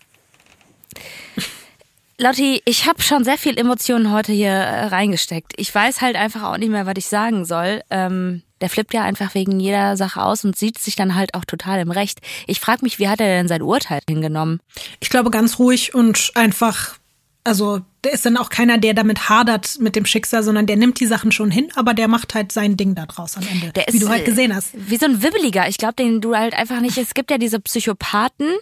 Lotti, 2.21 2.61
ich 2.66 2.87
habe 2.87 3.01
schon 3.01 3.25
sehr 3.25 3.39
viel 3.39 3.59
Emotionen 3.59 4.12
heute 4.12 4.31
hier 4.33 4.51
äh, 4.51 4.85
reingesteckt. 4.89 5.55
Ich 5.57 5.75
weiß 5.75 6.03
halt 6.03 6.16
einfach 6.16 6.43
auch 6.43 6.59
nicht 6.59 6.68
mehr, 6.68 6.85
was 6.85 6.95
ich 6.99 7.07
sagen 7.07 7.47
soll. 7.47 7.81
Ähm, 7.89 8.43
der 8.61 8.68
flippt 8.68 8.93
ja 8.93 9.05
einfach 9.05 9.35
wegen 9.35 9.59
jeder 9.59 9.97
Sache 9.97 10.23
aus 10.23 10.45
und 10.45 10.55
sieht 10.55 10.79
sich 10.79 10.97
dann 10.97 11.14
halt 11.14 11.33
auch 11.33 11.47
total 11.47 11.81
im 11.81 11.91
Recht. 11.91 12.21
Ich 12.47 12.61
frage 12.61 12.81
mich, 12.83 12.99
wie 12.99 13.09
hat 13.09 13.23
er 13.23 13.27
denn 13.27 13.49
sein 13.49 13.62
Urteil 13.62 14.01
hingenommen? 14.07 14.61
Ich 15.01 15.09
glaube 15.09 15.31
ganz 15.31 15.59
ruhig 15.59 15.95
und 15.95 16.33
einfach, 16.35 16.97
also 17.43 17.81
der 18.05 18.12
ist 18.12 18.27
dann 18.27 18.37
auch 18.37 18.51
keiner, 18.51 18.77
der 18.77 18.93
damit 18.93 19.31
hadert 19.31 19.79
mit 19.81 19.97
dem 19.97 20.05
Schicksal, 20.05 20.43
sondern 20.43 20.66
der 20.66 20.77
nimmt 20.77 21.01
die 21.01 21.07
Sachen 21.07 21.33
schon 21.33 21.51
hin, 21.51 21.73
aber 21.75 21.95
der 21.95 22.07
macht 22.07 22.35
halt 22.35 22.53
sein 22.53 22.77
Ding 22.77 22.95
da 22.95 23.07
draus 23.07 23.39
am 23.39 23.47
Ende. 23.51 23.73
Der 23.73 23.87
wie 23.89 23.97
ist, 23.97 24.03
du 24.03 24.11
halt 24.11 24.23
äh, 24.23 24.27
gesehen 24.27 24.55
hast. 24.55 24.73
Wie 24.75 24.99
so 24.99 25.07
ein 25.07 25.23
Wibbeliger. 25.23 25.68
Ich 25.68 25.79
glaube, 25.79 25.95
den 25.95 26.21
du 26.21 26.37
halt 26.37 26.53
einfach 26.53 26.81
nicht. 26.81 26.99
Es 26.99 27.14
gibt 27.14 27.31
ja 27.31 27.39
diese 27.39 27.61
Psychopathen, 27.61 28.57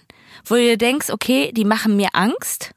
wo 0.45 0.55
du 0.55 0.61
dir 0.61 0.79
denkst, 0.79 1.11
okay, 1.11 1.51
die 1.53 1.65
machen 1.65 1.97
mir 1.97 2.11
Angst, 2.13 2.71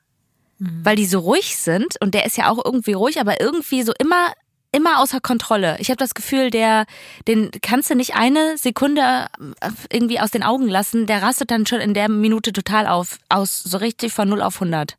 weil 0.84 0.96
die 0.96 1.06
so 1.06 1.20
ruhig 1.20 1.58
sind. 1.58 2.00
Und 2.02 2.14
der 2.14 2.26
ist 2.26 2.38
ja 2.38 2.50
auch 2.50 2.64
irgendwie 2.64 2.94
ruhig, 2.94 3.20
aber 3.20 3.42
irgendwie 3.42 3.84
so 3.84 3.94
immer 3.98 4.34
immer 4.74 5.02
außer 5.02 5.20
Kontrolle. 5.20 5.76
Ich 5.80 5.90
habe 5.90 5.98
das 5.98 6.14
Gefühl, 6.14 6.50
der 6.50 6.86
den 7.28 7.52
kannst 7.62 7.90
du 7.90 7.96
nicht 7.96 8.16
eine 8.16 8.58
Sekunde 8.58 9.28
äh, 9.60 9.70
irgendwie 9.92 10.20
aus 10.20 10.32
den 10.32 10.44
Augen 10.44 10.68
lassen. 10.68 11.08
Der 11.08 11.22
rastet 11.22 11.52
dann 11.52 11.66
schon 11.66 11.82
in 11.82 11.94
der 11.94 12.10
Minute 12.10 12.54
total 12.54 12.88
auf, 12.88 13.18
aus 13.28 13.60
so 13.60 13.78
richtig 13.78 14.14
von 14.14 14.30
0 14.30 14.42
auf 14.42 14.56
100. 14.56 14.98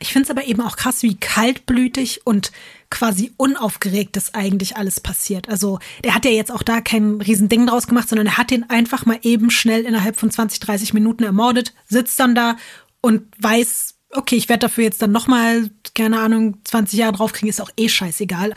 Ich 0.00 0.12
finde 0.12 0.24
es 0.26 0.30
aber 0.30 0.46
eben 0.46 0.60
auch 0.60 0.76
krass, 0.76 1.02
wie 1.02 1.16
kaltblütig 1.16 2.26
und 2.26 2.52
quasi 2.90 3.32
unaufgeregt 3.36 4.16
das 4.16 4.34
eigentlich 4.34 4.76
alles 4.76 5.00
passiert. 5.00 5.48
Also 5.48 5.78
der 6.04 6.14
hat 6.14 6.24
ja 6.24 6.30
jetzt 6.30 6.52
auch 6.52 6.62
da 6.62 6.80
kein 6.80 7.20
Riesending 7.20 7.66
draus 7.66 7.86
gemacht, 7.86 8.08
sondern 8.08 8.26
er 8.26 8.36
hat 8.36 8.50
den 8.50 8.68
einfach 8.68 9.06
mal 9.06 9.18
eben 9.22 9.50
schnell 9.50 9.84
innerhalb 9.84 10.16
von 10.16 10.30
20, 10.30 10.60
30 10.60 10.94
Minuten 10.94 11.24
ermordet, 11.24 11.72
sitzt 11.86 12.20
dann 12.20 12.34
da 12.34 12.56
und 13.00 13.24
weiß, 13.38 13.97
okay, 14.12 14.36
ich 14.36 14.48
werde 14.48 14.60
dafür 14.60 14.84
jetzt 14.84 15.02
dann 15.02 15.12
nochmal, 15.12 15.70
keine 15.94 16.20
Ahnung, 16.20 16.58
20 16.64 16.98
Jahre 16.98 17.12
draufkriegen, 17.12 17.48
ist 17.48 17.60
auch 17.60 17.70
eh 17.76 17.88
scheißegal. 17.88 18.54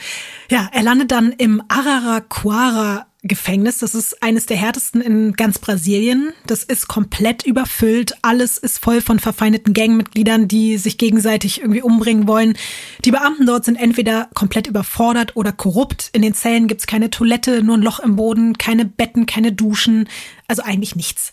Ja, 0.50 0.70
er 0.72 0.84
landet 0.84 1.12
dann 1.12 1.32
im 1.32 1.62
Araraquara 1.68 3.08
Gefängnis. 3.24 3.78
Das 3.78 3.94
ist 3.94 4.24
eines 4.24 4.48
der 4.48 4.58
härtesten 4.58 5.00
in 5.00 5.34
ganz 5.34 5.60
Brasilien. 5.60 6.34
Das 6.48 6.64
ist 6.64 6.88
komplett 6.88 7.46
überfüllt. 7.46 8.16
Alles 8.24 8.58
ist 8.58 8.80
voll 8.80 9.00
von 9.00 9.20
verfeindeten 9.20 9.76
Gangmitgliedern, 9.76 10.48
die 10.48 10.78
sich 10.78 10.98
gegenseitig 10.98 11.62
irgendwie 11.62 11.84
umbringen 11.84 12.28
wollen. 12.28 12.58
Die 13.06 13.12
Beamten 13.12 13.46
dort 13.46 13.66
sind 13.66 13.76
entweder 13.76 14.28
komplett 14.34 14.66
überfordert 14.66 15.36
oder 15.36 15.52
korrupt. 15.52 16.10
In 16.14 16.24
den 16.24 16.34
Zellen 16.34 16.68
gibt's 16.68 16.88
keine 16.88 17.12
Toilette, 17.12 17.62
nur 17.62 17.78
ein 17.78 17.84
Loch 17.84 18.00
im 18.00 18.16
Boden, 18.16 18.58
keine 18.58 18.86
Betten, 18.86 19.28
keine 19.28 19.52
Duschen. 19.52 20.10
Also 20.48 20.64
eigentlich 20.64 20.96
nichts. 20.96 21.32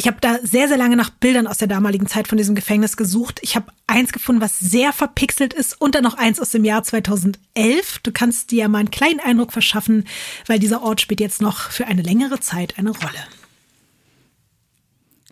Ich 0.00 0.06
habe 0.06 0.18
da 0.20 0.38
sehr, 0.44 0.68
sehr 0.68 0.76
lange 0.76 0.94
nach 0.94 1.10
Bildern 1.10 1.48
aus 1.48 1.58
der 1.58 1.66
damaligen 1.66 2.06
Zeit 2.06 2.28
von 2.28 2.38
diesem 2.38 2.54
Gefängnis 2.54 2.96
gesucht. 2.96 3.40
Ich 3.42 3.56
habe 3.56 3.72
eins 3.88 4.12
gefunden, 4.12 4.40
was 4.40 4.56
sehr 4.56 4.92
verpixelt 4.92 5.52
ist 5.52 5.80
und 5.80 5.96
dann 5.96 6.04
noch 6.04 6.16
eins 6.16 6.38
aus 6.38 6.50
dem 6.50 6.64
Jahr 6.64 6.84
2011. 6.84 7.98
Du 8.04 8.12
kannst 8.12 8.52
dir 8.52 8.58
ja 8.58 8.68
mal 8.68 8.78
einen 8.78 8.92
kleinen 8.92 9.18
Eindruck 9.18 9.52
verschaffen, 9.52 10.06
weil 10.46 10.60
dieser 10.60 10.82
Ort 10.82 11.00
spielt 11.00 11.18
jetzt 11.18 11.42
noch 11.42 11.72
für 11.72 11.88
eine 11.88 12.02
längere 12.02 12.38
Zeit 12.38 12.78
eine 12.78 12.90
Rolle. 12.90 13.18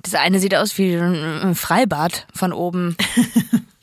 Das 0.02 0.14
eine 0.14 0.40
sieht 0.40 0.56
aus 0.56 0.76
wie 0.78 0.96
ein 0.96 1.54
Freibad 1.54 2.26
von 2.34 2.52
oben. 2.52 2.96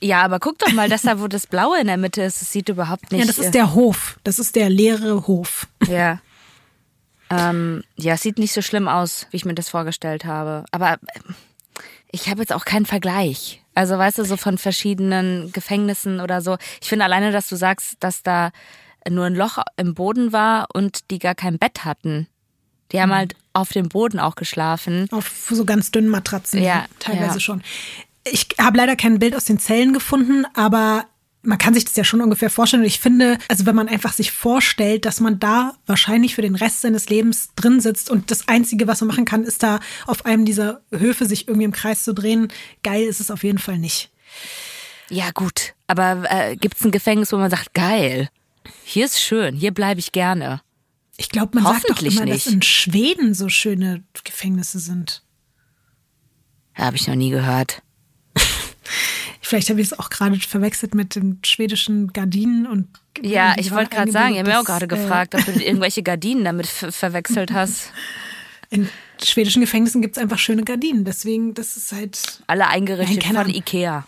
Ja, 0.04 0.22
aber 0.22 0.42
guck 0.42 0.60
doch 0.60 0.74
mal, 0.74 0.90
dass 0.90 1.04
da, 1.04 1.22
wo 1.22 1.30
das 1.30 1.48
Blaue 1.48 1.80
in 1.80 1.88
der 1.88 1.96
Mitte 1.96 2.24
ist, 2.24 2.42
das 2.42 2.52
sieht 2.52 2.68
überhaupt 2.68 3.10
nicht. 3.14 3.22
Ja, 3.22 3.26
das 3.26 3.38
äh, 3.38 3.46
ist 3.46 3.54
der 3.54 3.74
Hof. 3.74 4.20
Das 4.26 4.38
ist 4.38 4.58
der 4.58 4.70
leere 4.70 5.28
Hof. 5.28 5.66
Ja. 5.88 6.20
Ähm, 7.30 7.84
ja, 7.96 8.14
es 8.14 8.22
sieht 8.22 8.38
nicht 8.38 8.54
so 8.54 8.62
schlimm 8.62 8.88
aus, 8.88 9.28
wie 9.32 9.38
ich 9.38 9.46
mir 9.46 9.56
das 9.56 9.70
vorgestellt 9.70 10.26
habe. 10.26 10.66
Aber 10.72 10.94
äh, 10.94 11.20
ich 12.12 12.30
habe 12.30 12.42
jetzt 12.42 12.54
auch 12.54 12.66
keinen 12.66 12.86
Vergleich. 12.86 13.62
Also 13.76 13.98
weißt 13.98 14.20
du, 14.20 14.26
so 14.26 14.38
von 14.38 14.58
verschiedenen 14.58 15.52
Gefängnissen 15.52 16.20
oder 16.20 16.42
so. 16.42 16.58
Ich 16.82 16.90
finde 16.90 17.06
alleine, 17.06 17.32
dass 17.32 17.50
du 17.50 17.56
sagst, 17.56 17.96
dass 18.00 18.22
da 18.22 18.52
nur 19.10 19.26
ein 19.26 19.36
Loch 19.36 19.58
im 19.78 19.96
Boden 19.96 20.32
war 20.32 20.68
und 20.74 21.10
die 21.12 21.20
gar 21.20 21.36
kein 21.36 21.58
Bett 21.58 21.84
hatten. 21.84 22.28
Die 22.92 23.02
haben 23.02 23.14
halt 23.14 23.36
auf 23.54 23.70
dem 23.70 23.90
Boden 23.90 24.20
auch 24.20 24.36
geschlafen. 24.36 25.08
Auf 25.12 25.48
so 25.50 25.66
ganz 25.66 25.90
dünnen 25.92 26.10
Matratzen. 26.10 26.62
Ja, 26.62 26.86
teilweise 27.00 27.36
ja. 27.36 27.40
schon. 27.40 27.64
Ich 28.24 28.48
habe 28.60 28.78
leider 28.78 28.96
kein 28.96 29.20
Bild 29.20 29.36
aus 29.36 29.46
den 29.46 29.60
Zellen 29.60 29.94
gefunden, 29.94 30.46
aber 30.54 31.06
man 31.44 31.58
kann 31.58 31.74
sich 31.74 31.86
das 31.86 31.96
ja 31.96 32.04
schon 32.04 32.22
ungefähr 32.22 32.50
vorstellen. 32.50 32.84
Und 32.84 32.88
ich 32.88 33.00
finde, 33.00 33.38
also 33.50 33.66
wenn 33.66 33.76
man 33.76 33.90
einfach 33.90 34.14
sich 34.14 34.32
vorstellt, 34.32 35.06
dass 35.06 35.20
man 35.20 35.40
da 35.40 35.76
wahrscheinlich 35.86 36.36
für 36.36 36.42
den 36.42 36.56
Rest 36.56 36.82
seines 36.82 37.10
Lebens 37.10 37.50
drin 37.56 37.82
sitzt 37.82 38.10
und 38.10 38.32
das 38.32 38.48
Einzige, 38.48 38.88
was 38.88 39.02
man 39.02 39.10
machen 39.10 39.26
kann, 39.26 39.44
ist 39.44 39.62
da 39.62 39.80
auf 40.08 40.26
einem 40.26 40.46
dieser 40.46 40.82
Höfe 40.92 41.26
sich 41.26 41.48
irgendwie 41.48 41.66
im 41.66 41.74
Kreis 41.74 42.04
zu 42.04 42.14
drehen. 42.14 42.48
Geil 42.82 43.04
ist 43.04 43.20
es 43.20 43.30
auf 43.30 43.44
jeden 43.44 43.60
Fall 43.60 43.78
nicht. 43.78 44.10
Ja, 45.10 45.32
gut. 45.32 45.74
Aber 45.88 46.24
äh, 46.30 46.56
gibt 46.56 46.78
es 46.78 46.86
ein 46.86 46.92
Gefängnis, 46.92 47.32
wo 47.34 47.38
man 47.38 47.52
sagt, 47.52 47.74
geil, 47.74 48.30
hier 48.84 49.06
ist 49.06 49.22
schön, 49.22 49.56
hier 49.56 49.72
bleibe 49.72 50.00
ich 50.00 50.12
gerne. 50.12 50.62
Ich 51.18 51.30
glaube, 51.30 51.60
man 51.60 51.74
sagt 51.74 51.90
doch 51.90 52.02
immer, 52.02 52.26
nicht. 52.26 52.48
dass 52.48 52.52
in 52.52 52.62
Schweden 52.62 53.34
so 53.34 53.50
schöne 53.50 54.04
Gefängnisse 54.24 54.80
sind. 54.80 55.22
Habe 56.74 56.96
ich 56.96 57.08
noch 57.08 57.16
nie 57.16 57.30
gehört. 57.30 57.84
Vielleicht 59.54 59.70
habe 59.70 59.82
ich 59.82 59.92
es 59.92 60.00
auch 60.00 60.10
gerade 60.10 60.36
verwechselt 60.40 60.96
mit 60.96 61.14
den 61.14 61.38
schwedischen 61.46 62.12
Gardinen 62.12 62.66
und 62.66 62.88
Ja, 63.22 63.54
ich 63.60 63.70
wollte 63.70 63.96
gerade 63.96 64.12
sagen, 64.12 64.34
ich 64.34 64.40
habe 64.40 64.50
mir 64.50 64.60
auch 64.60 64.66
gerade 64.66 64.86
äh, 64.86 64.88
gefragt, 64.88 65.36
ob 65.36 65.46
du 65.46 65.52
irgendwelche 65.64 66.02
Gardinen 66.02 66.44
damit 66.44 66.66
ver 66.66 66.92
verwechselt 66.92 67.54
hast. 67.54 67.92
In 68.72 68.90
schwedischen 69.24 69.62
Gefängnissen 69.62 70.02
gibt 70.02 70.18
es 70.18 70.24
einfach 70.24 70.40
schöne 70.40 70.64
Gardinen. 70.64 71.06
Deswegen, 71.06 71.54
das 71.54 71.78
ist 71.78 71.92
halt. 71.92 72.42
Alle 72.48 72.68
eingerichtet 72.68 73.18
Nein, 73.18 73.28
von 73.28 73.38
Ahnung. 73.38 73.54
Ikea. 73.54 74.08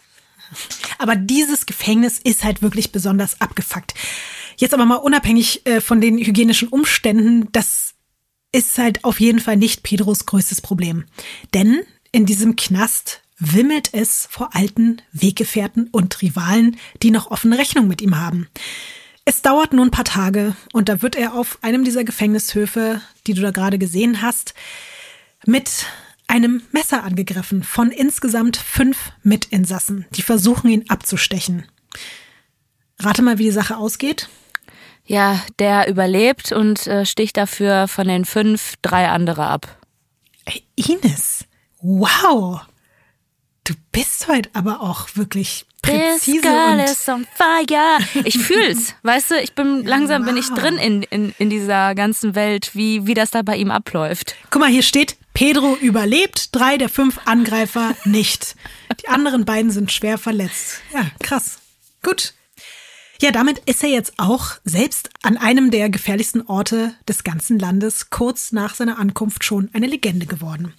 Aber 0.98 1.16
dieses 1.16 1.68
Gefängnis 1.68 2.18
ist 2.18 2.44
halt 2.44 2.64
wirklich 2.64 2.92
besonders 2.92 3.40
abgefuckt. 3.40 3.94
Jetzt 4.58 4.74
aber 4.74 4.86
mal 4.86 4.96
unabhängig 4.96 5.64
äh, 5.68 5.80
von 5.80 6.02
den 6.02 6.18
hygienischen 6.18 6.70
Umständen, 6.70 7.50
das 7.52 7.94
ist 8.52 8.80
halt 8.80 9.04
auf 9.04 9.20
jeden 9.20 9.40
Fall 9.40 9.58
nicht 9.58 9.84
Pedros 9.84 10.26
größtes 10.26 10.62
Problem. 10.62 11.06
Denn 11.54 11.84
in 12.12 12.26
diesem 12.26 12.56
Knast 12.56 13.22
wimmelt 13.38 13.94
es 13.94 14.28
vor 14.30 14.56
alten 14.56 15.02
Weggefährten 15.12 15.90
und 15.92 16.22
Rivalen, 16.22 16.78
die 17.04 17.12
noch 17.12 17.32
offene 17.32 17.58
Rechnung 17.58 17.88
mit 17.88 18.02
ihm 18.02 18.18
haben. 18.18 18.48
Es 19.26 19.42
dauert 19.42 19.74
nur 19.74 19.86
ein 19.86 19.92
paar 19.92 20.06
Tage 20.06 20.56
und 20.72 20.88
da 20.88 21.02
wird 21.02 21.16
er 21.16 21.34
auf 21.34 21.58
einem 21.62 21.84
dieser 21.84 22.04
Gefängnishöfe, 22.04 23.02
die 23.26 23.34
du 23.34 23.42
da 23.42 23.52
gerade 23.52 23.80
gesehen 23.80 24.22
hast, 24.22 24.54
mit 25.46 25.88
einem 26.28 26.62
Messer 26.72 27.04
angegriffen 27.04 27.64
von 27.64 27.92
insgesamt 27.92 28.58
fünf 28.58 29.12
Mitinsassen, 29.24 30.06
die 30.12 30.22
versuchen, 30.22 30.70
ihn 30.70 30.90
abzustechen. 30.90 31.66
Rate 33.00 33.22
mal, 33.22 33.38
wie 33.38 33.46
die 33.46 33.52
Sache 33.52 33.78
ausgeht. 33.78 34.30
Ja, 35.06 35.40
der 35.60 35.88
überlebt 35.88 36.52
und 36.52 36.88
äh, 36.88 37.06
sticht 37.06 37.38
dafür 37.38 37.88
von 37.88 38.08
den 38.08 38.26
fünf 38.26 38.76
drei 38.82 39.10
andere 39.10 39.46
ab. 39.46 39.80
Ey, 40.46 40.64
Ines, 40.76 41.46
wow. 41.82 42.62
Du 43.66 43.74
bist 43.92 44.28
heute 44.28 44.48
aber 44.54 44.82
auch 44.82 45.08
wirklich 45.16 45.66
This 45.82 45.94
präzise 45.96 46.42
girl 46.42 46.74
und 46.74 46.80
is 46.82 47.10
on 47.10 47.26
fire. 47.34 47.98
Ich 48.24 48.38
fühl's, 48.38 48.94
weißt 49.04 49.32
du, 49.32 49.42
ich 49.42 49.54
bin 49.54 49.84
langsam 49.84 50.24
bin 50.24 50.38
ich 50.38 50.50
wow. 50.52 50.60
drin 50.60 50.78
in, 50.78 51.02
in, 51.02 51.34
in 51.40 51.50
dieser 51.50 51.96
ganzen 51.96 52.36
Welt, 52.36 52.76
wie, 52.76 53.08
wie 53.08 53.16
das 53.16 53.32
da 53.32 53.42
bei 53.42 53.58
ihm 53.58 53.72
abläuft. 53.72 54.36
Guck 54.52 54.62
mal, 54.62 54.70
hier 54.70 54.84
steht, 54.84 55.18
Pedro 55.34 55.76
überlebt, 55.82 56.56
drei 56.56 56.78
der 56.78 56.90
fünf 56.90 57.20
Angreifer 57.26 57.96
nicht. 58.06 58.56
Die 59.02 59.10
anderen 59.10 59.46
beiden 59.46 59.72
sind 59.72 59.92
schwer 59.92 60.20
verletzt. 60.20 60.82
Ja, 60.94 61.08
krass. 61.24 61.58
Gut. 62.04 62.34
Ja, 63.22 63.32
damit 63.32 63.60
ist 63.60 63.84
er 63.84 63.90
jetzt 63.90 64.14
auch 64.18 64.56
selbst 64.66 65.10
an 65.22 65.38
einem 65.38 65.72
der 65.72 65.90
gefährlichsten 65.90 66.42
Orte 66.48 66.94
des 67.08 67.24
ganzen 67.24 67.60
Landes 67.60 68.10
kurz 68.10 68.52
nach 68.52 68.76
seiner 68.76 69.00
Ankunft 69.00 69.44
schon 69.44 69.70
eine 69.74 69.88
Legende 69.88 70.26
geworden. 70.26 70.74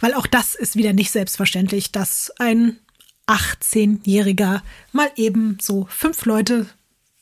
Weil 0.00 0.14
auch 0.14 0.26
das 0.26 0.54
ist 0.54 0.76
wieder 0.76 0.92
nicht 0.92 1.10
selbstverständlich, 1.10 1.90
dass 1.90 2.32
ein 2.38 2.78
18-Jähriger 3.26 4.62
mal 4.92 5.10
eben 5.16 5.58
so 5.60 5.86
fünf 5.90 6.24
Leute 6.24 6.66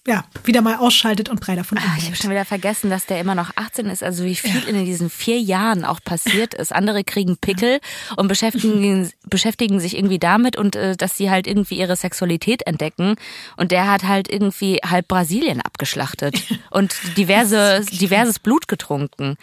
ja, 0.07 0.25
wieder 0.45 0.63
mal 0.63 0.77
ausschaltet 0.77 1.29
und 1.29 1.45
drei 1.45 1.57
davon 1.57 1.79
Ah, 1.79 1.97
ich 1.99 2.07
habe 2.07 2.17
schon 2.17 2.31
wieder 2.31 2.45
vergessen, 2.45 2.91
dass 2.91 3.07
der 3.07 3.21
immer 3.21 3.35
noch 3.35 3.51
18 3.57 3.87
ist. 3.87 4.03
Also 4.03 4.25
wie 4.25 4.37
viel 4.37 4.63
in 4.69 4.85
diesen 4.85 5.11
vier 5.11 5.41
Jahren 5.41 5.85
auch 5.85 6.01
passiert 6.03 6.55
ist. 6.55 6.73
Andere 6.73 7.03
kriegen 7.03 7.37
Pickel 7.37 7.81
und 8.17 8.29
beschäftigen, 8.29 9.11
beschäftigen 9.25 9.81
sich 9.81 9.97
irgendwie 9.97 10.19
damit 10.19 10.57
und 10.57 10.77
äh, 10.77 10.97
dass 10.97 11.17
sie 11.17 11.31
halt 11.31 11.47
irgendwie 11.47 11.79
ihre 11.79 11.97
Sexualität 11.97 12.67
entdecken. 12.67 13.17
Und 13.57 13.73
der 13.73 13.91
hat 13.91 14.05
halt 14.05 14.29
irgendwie 14.31 14.77
halb 14.85 15.09
Brasilien 15.09 15.61
abgeschlachtet 15.61 16.37
und 16.71 16.95
diverse, 17.17 17.85
diverses 17.91 18.39
Blut 18.39 18.69
getrunken. 18.69 19.37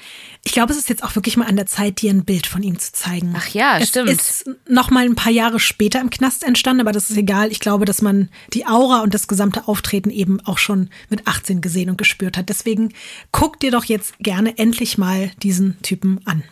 Ich 0.43 0.53
glaube, 0.53 0.72
es 0.72 0.80
ist 0.80 0.89
jetzt 0.89 1.03
auch 1.03 1.16
wirklich 1.16 1.36
mal 1.36 1.47
an 1.47 1.57
der 1.57 1.66
Zeit, 1.66 2.01
dir 2.01 2.11
ein 2.11 2.24
Bild 2.24 2.47
von 2.47 2.64
ihm 2.64 2.80
zu 2.80 2.93
zeigen. 2.93 3.36
Ach 3.38 3.47
ja, 3.49 3.80
es 3.80 3.89
stimmt. 3.89 4.09
ist 4.09 4.49
noch 4.68 4.89
mal 4.91 5.05
ein 5.05 5.16
paar 5.16 5.32
Jahre 5.32 5.59
später 5.59 5.99
im 5.99 6.09
Knast 6.09 6.43
entstanden, 6.43 6.82
aber 6.82 6.93
das 6.93 7.09
ist 7.09 7.18
egal. 7.18 7.51
Ich 7.51 7.59
glaube, 7.59 7.86
dass 7.86 8.01
man 8.01 8.30
die 8.53 8.66
Aura 8.66 9.01
und 9.01 9.14
das 9.14 9.28
gesamte 9.28 9.68
Auftreten 9.68 10.09
eben 10.09 10.39
auch 10.45 10.53
schon 10.58 10.89
mit 11.10 11.28
18 11.28 11.62
gesehen 11.62 11.89
und 11.89 11.97
gespürt 11.97 12.38
hat. 12.38 12.49
Deswegen 12.49 12.93
guck 13.32 13.60
dir 13.60 13.72
doch 13.72 13.86
jetzt 13.86 14.18
gerne 14.20 14.58
endlich 14.58 14.97
mal 14.97 15.32
diesen 15.41 15.82
Typen 15.82 16.20
an. 16.26 16.43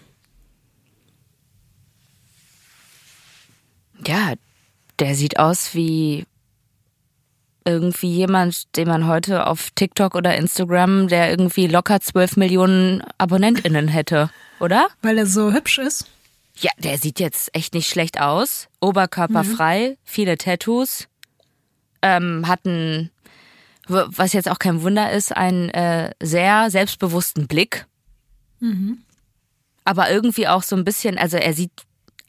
Ja, 4.06 4.34
der 5.00 5.16
sieht 5.16 5.38
aus 5.38 5.76
wie 5.76 6.26
irgendwie 7.66 8.12
jemand, 8.12 8.76
den 8.76 8.88
man 8.88 9.08
heute 9.08 9.46
auf 9.46 9.70
TikTok 9.76 10.16
oder 10.16 10.36
Instagram, 10.36 11.08
der 11.08 11.30
irgendwie 11.30 11.68
locker 11.68 12.00
12 12.00 12.38
Millionen 12.38 13.04
AbonnentInnen 13.18 13.88
hätte, 13.88 14.32
oder? 14.60 14.88
Weil 15.02 15.20
er 15.20 15.28
so 15.28 15.52
hübsch 15.52 15.78
ist. 15.78 16.08
Ja, 16.58 16.72
der 16.80 16.98
sieht 16.98 17.20
jetzt 17.20 17.56
echt 17.56 17.74
nicht 17.74 17.90
schlecht 17.90 18.20
aus. 18.20 18.68
Oberkörperfrei, 18.80 19.98
viele 20.04 20.38
Tattoos. 20.38 21.08
Ähm, 22.02 22.48
hat 22.48 22.66
einen, 22.66 23.12
was 23.92 24.34
jetzt 24.34 24.50
auch 24.50 24.60
kein 24.60 24.82
Wunder 24.82 25.12
ist, 25.12 25.36
einen 25.36 25.70
äh, 25.70 26.12
sehr 26.22 26.70
selbstbewussten 26.70 27.48
Blick. 27.48 27.86
Aber 29.86 30.12
irgendwie 30.12 30.48
auch 30.48 30.62
so 30.62 30.76
ein 30.76 30.84
bisschen, 30.86 31.18
also 31.18 31.38
er 31.38 31.54
sieht 31.54 31.72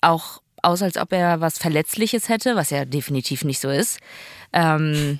auch 0.00 0.40
aus, 0.62 0.80
als 0.80 0.96
ob 0.96 1.12
er 1.12 1.40
was 1.40 1.58
Verletzliches 1.58 2.28
hätte, 2.28 2.56
was 2.56 2.70
ja 2.70 2.84
definitiv 2.84 3.44
nicht 3.44 3.60
so 3.60 3.68
ist. 3.68 3.98
Ähm, 4.52 5.18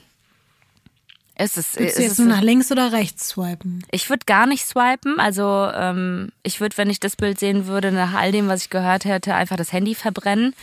es 1.35 1.57
ist, 1.57 1.79
Willst 1.79 1.91
es 1.93 1.97
du 1.97 2.03
jetzt 2.03 2.13
ist 2.13 2.19
nur 2.21 2.29
nach 2.29 2.41
links 2.43 2.71
oder 2.71 2.93
rechts 2.93 3.31
swipen? 3.31 3.85
ich 3.91 4.09
würde 4.09 4.25
gar 4.27 4.47
nicht 4.47 4.65
swipen. 4.67 5.19
Also 5.19 5.69
ähm, 5.75 6.31
ich 6.43 6.61
würde, 6.61 6.77
wenn 6.77 6.91
ich 6.91 7.01
das 7.01 7.17
Bild 7.17 7.39
sehen 7.39 7.67
würde, 7.67 7.91
nach 7.91 8.15
all 8.15 8.33
dem, 8.33 8.49
was 8.49 8.63
ich 8.63 8.71
gehört 8.71 9.05
hätte, 9.05 9.35
einfach 9.35 9.57
das 9.57 9.73
Handy 9.73 9.95
verbrennen, 9.95 10.55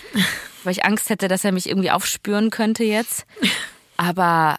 weil 0.63 0.71
ich 0.71 0.85
Angst 0.85 1.09
hätte, 1.09 1.27
dass 1.27 1.43
er 1.43 1.51
mich 1.51 1.67
irgendwie 1.67 1.91
aufspüren 1.91 2.49
könnte 2.49 2.83
jetzt. 2.83 3.25
Aber 3.97 4.57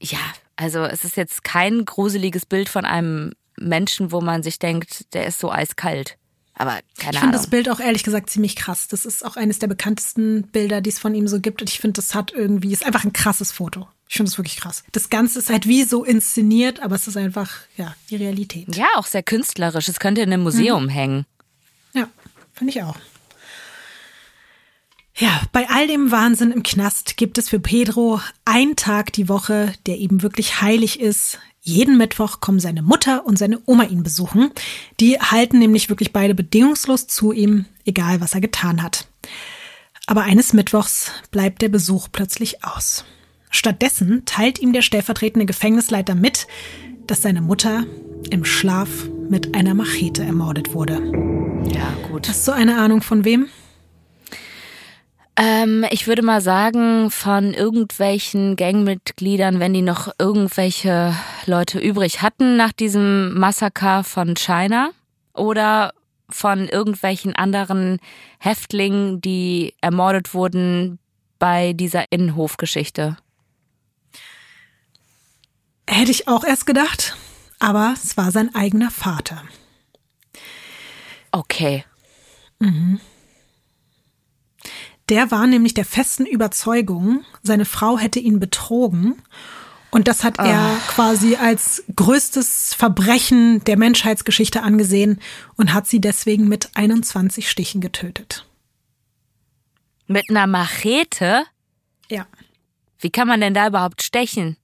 ja, 0.00 0.18
also 0.60 0.80
es 0.84 1.04
ist 1.04 1.16
jetzt 1.16 1.42
kein 1.42 1.84
gruseliges 1.86 2.44
Bild 2.46 2.68
von 2.68 2.84
einem 2.84 3.32
Menschen, 3.58 4.12
wo 4.12 4.20
man 4.20 4.42
sich 4.42 4.58
denkt, 4.58 5.12
der 5.14 5.26
ist 5.26 5.38
so 5.40 5.50
eiskalt. 5.50 6.16
Aber 6.54 6.72
keine 6.72 6.82
Ich 6.98 7.04
finde 7.06 7.18
Ahnung. 7.20 7.32
das 7.32 7.46
Bild 7.48 7.70
auch 7.70 7.80
ehrlich 7.80 8.02
gesagt 8.02 8.28
ziemlich 8.28 8.54
krass. 8.56 8.86
Das 8.88 9.06
ist 9.06 9.24
auch 9.24 9.36
eines 9.36 9.58
der 9.60 9.66
bekanntesten 9.68 10.42
Bilder, 10.48 10.82
die 10.82 10.90
es 10.90 10.98
von 10.98 11.14
ihm 11.14 11.26
so 11.26 11.40
gibt. 11.40 11.62
Und 11.62 11.70
ich 11.70 11.78
finde, 11.80 11.94
das 11.94 12.14
hat 12.14 12.32
irgendwie, 12.32 12.72
ist 12.72 12.84
einfach 12.84 13.04
ein 13.04 13.14
krasses 13.14 13.50
Foto. 13.52 13.88
Ich 14.08 14.16
finde 14.16 14.30
das 14.30 14.38
wirklich 14.38 14.56
krass. 14.56 14.82
Das 14.92 15.08
Ganze 15.08 15.38
ist 15.38 15.48
halt 15.48 15.66
wie 15.66 15.84
so 15.84 16.04
inszeniert, 16.04 16.80
aber 16.80 16.96
es 16.96 17.06
ist 17.06 17.16
einfach, 17.16 17.50
ja, 17.78 17.94
die 18.10 18.16
Realität. 18.16 18.76
ja, 18.76 18.88
auch 18.96 19.06
sehr 19.06 19.22
künstlerisch. 19.22 19.88
Es 19.88 20.00
könnte 20.00 20.20
in 20.20 20.30
einem 20.32 20.42
Museum 20.42 20.88
hängen. 20.90 21.24
Ja, 21.94 22.08
finde 22.52 22.72
ich 22.72 22.82
auch. 22.82 22.96
Ja, 25.20 25.42
bei 25.52 25.68
all 25.68 25.86
dem 25.86 26.10
Wahnsinn 26.10 26.50
im 26.50 26.62
Knast 26.62 27.18
gibt 27.18 27.36
es 27.36 27.50
für 27.50 27.60
Pedro 27.60 28.22
einen 28.46 28.74
Tag 28.74 29.12
die 29.12 29.28
Woche, 29.28 29.70
der 29.84 29.98
ihm 29.98 30.22
wirklich 30.22 30.62
heilig 30.62 30.98
ist. 30.98 31.38
Jeden 31.60 31.98
Mittwoch 31.98 32.40
kommen 32.40 32.58
seine 32.58 32.80
Mutter 32.80 33.26
und 33.26 33.38
seine 33.38 33.60
Oma 33.66 33.84
ihn 33.84 34.02
besuchen. 34.02 34.50
Die 34.98 35.20
halten 35.20 35.58
nämlich 35.58 35.90
wirklich 35.90 36.14
beide 36.14 36.34
bedingungslos 36.34 37.06
zu 37.06 37.32
ihm, 37.32 37.66
egal 37.84 38.22
was 38.22 38.32
er 38.32 38.40
getan 38.40 38.82
hat. 38.82 39.08
Aber 40.06 40.22
eines 40.22 40.54
Mittwochs 40.54 41.12
bleibt 41.30 41.60
der 41.60 41.68
Besuch 41.68 42.08
plötzlich 42.10 42.64
aus. 42.64 43.04
Stattdessen 43.50 44.22
teilt 44.24 44.58
ihm 44.58 44.72
der 44.72 44.80
stellvertretende 44.80 45.44
Gefängnisleiter 45.44 46.14
mit, 46.14 46.46
dass 47.06 47.20
seine 47.20 47.42
Mutter 47.42 47.84
im 48.30 48.46
Schlaf 48.46 48.88
mit 49.28 49.54
einer 49.54 49.74
Machete 49.74 50.22
ermordet 50.22 50.72
wurde. 50.72 50.94
Ja, 51.74 51.94
gut. 52.10 52.26
Hast 52.26 52.48
du 52.48 52.52
eine 52.52 52.78
Ahnung 52.78 53.02
von 53.02 53.26
wem? 53.26 53.48
Ähm, 55.40 55.86
ich 55.90 56.06
würde 56.06 56.20
mal 56.20 56.42
sagen, 56.42 57.10
von 57.10 57.54
irgendwelchen 57.54 58.56
Gangmitgliedern, 58.56 59.58
wenn 59.58 59.72
die 59.72 59.80
noch 59.80 60.12
irgendwelche 60.18 61.16
Leute 61.46 61.78
übrig 61.78 62.20
hatten 62.20 62.58
nach 62.58 62.72
diesem 62.72 63.32
Massaker 63.38 64.04
von 64.04 64.36
China 64.36 64.90
oder 65.32 65.94
von 66.28 66.68
irgendwelchen 66.68 67.34
anderen 67.34 68.00
Häftlingen, 68.38 69.22
die 69.22 69.72
ermordet 69.80 70.34
wurden 70.34 70.98
bei 71.38 71.72
dieser 71.72 72.12
Innenhofgeschichte. 72.12 73.16
Hätte 75.88 76.10
ich 76.10 76.28
auch 76.28 76.44
erst 76.44 76.66
gedacht, 76.66 77.16
aber 77.60 77.94
es 77.94 78.18
war 78.18 78.30
sein 78.30 78.54
eigener 78.54 78.90
Vater. 78.90 79.42
Okay. 81.32 81.86
Mhm. 82.58 83.00
Der 85.10 85.32
war 85.32 85.48
nämlich 85.48 85.74
der 85.74 85.84
festen 85.84 86.24
Überzeugung, 86.24 87.24
seine 87.42 87.64
Frau 87.64 87.98
hätte 87.98 88.20
ihn 88.20 88.38
betrogen. 88.38 89.20
Und 89.90 90.06
das 90.06 90.22
hat 90.22 90.38
er 90.38 90.78
Ach. 90.78 90.88
quasi 90.88 91.34
als 91.34 91.82
größtes 91.96 92.74
Verbrechen 92.74 93.64
der 93.64 93.76
Menschheitsgeschichte 93.76 94.62
angesehen 94.62 95.20
und 95.56 95.74
hat 95.74 95.88
sie 95.88 96.00
deswegen 96.00 96.46
mit 96.46 96.70
21 96.74 97.50
Stichen 97.50 97.80
getötet. 97.80 98.46
Mit 100.06 100.30
einer 100.30 100.46
Machete? 100.46 101.42
Ja. 102.08 102.26
Wie 103.00 103.10
kann 103.10 103.26
man 103.26 103.40
denn 103.40 103.54
da 103.54 103.66
überhaupt 103.66 104.02
stechen? 104.02 104.56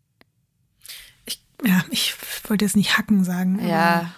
Ich, 1.24 1.42
ja, 1.64 1.84
ich 1.90 2.14
wollte 2.48 2.64
jetzt 2.64 2.76
nicht 2.76 2.96
hacken 2.96 3.24
sagen. 3.24 3.66
Ja. 3.66 4.12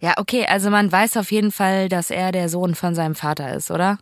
Ja, 0.00 0.14
okay, 0.16 0.44
also 0.46 0.70
man 0.70 0.90
weiß 0.90 1.16
auf 1.18 1.30
jeden 1.30 1.52
Fall, 1.52 1.88
dass 1.88 2.10
er 2.10 2.32
der 2.32 2.48
Sohn 2.48 2.74
von 2.74 2.96
seinem 2.96 3.14
Vater 3.14 3.54
ist, 3.54 3.70
oder? 3.70 3.98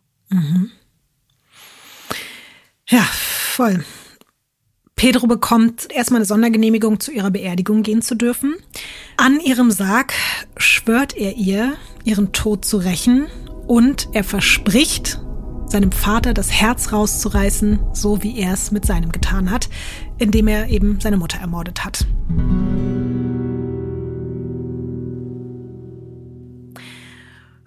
Ja, 2.88 3.02
voll. 3.02 3.84
Pedro 4.96 5.26
bekommt 5.26 5.90
erstmal 5.90 6.18
eine 6.18 6.26
Sondergenehmigung, 6.26 7.00
zu 7.00 7.10
ihrer 7.10 7.30
Beerdigung 7.30 7.82
gehen 7.82 8.02
zu 8.02 8.14
dürfen. 8.14 8.54
An 9.16 9.40
ihrem 9.40 9.70
Sarg 9.70 10.12
schwört 10.56 11.16
er 11.16 11.36
ihr, 11.36 11.74
ihren 12.04 12.32
Tod 12.32 12.64
zu 12.64 12.76
rächen 12.76 13.26
und 13.66 14.08
er 14.12 14.24
verspricht, 14.24 15.18
seinem 15.66 15.90
Vater 15.90 16.34
das 16.34 16.52
Herz 16.52 16.92
rauszureißen, 16.92 17.80
so 17.94 18.22
wie 18.22 18.38
er 18.38 18.52
es 18.52 18.70
mit 18.70 18.84
seinem 18.84 19.10
getan 19.10 19.50
hat, 19.50 19.70
indem 20.18 20.46
er 20.46 20.68
eben 20.68 21.00
seine 21.00 21.16
Mutter 21.16 21.38
ermordet 21.38 21.84
hat. 21.84 22.06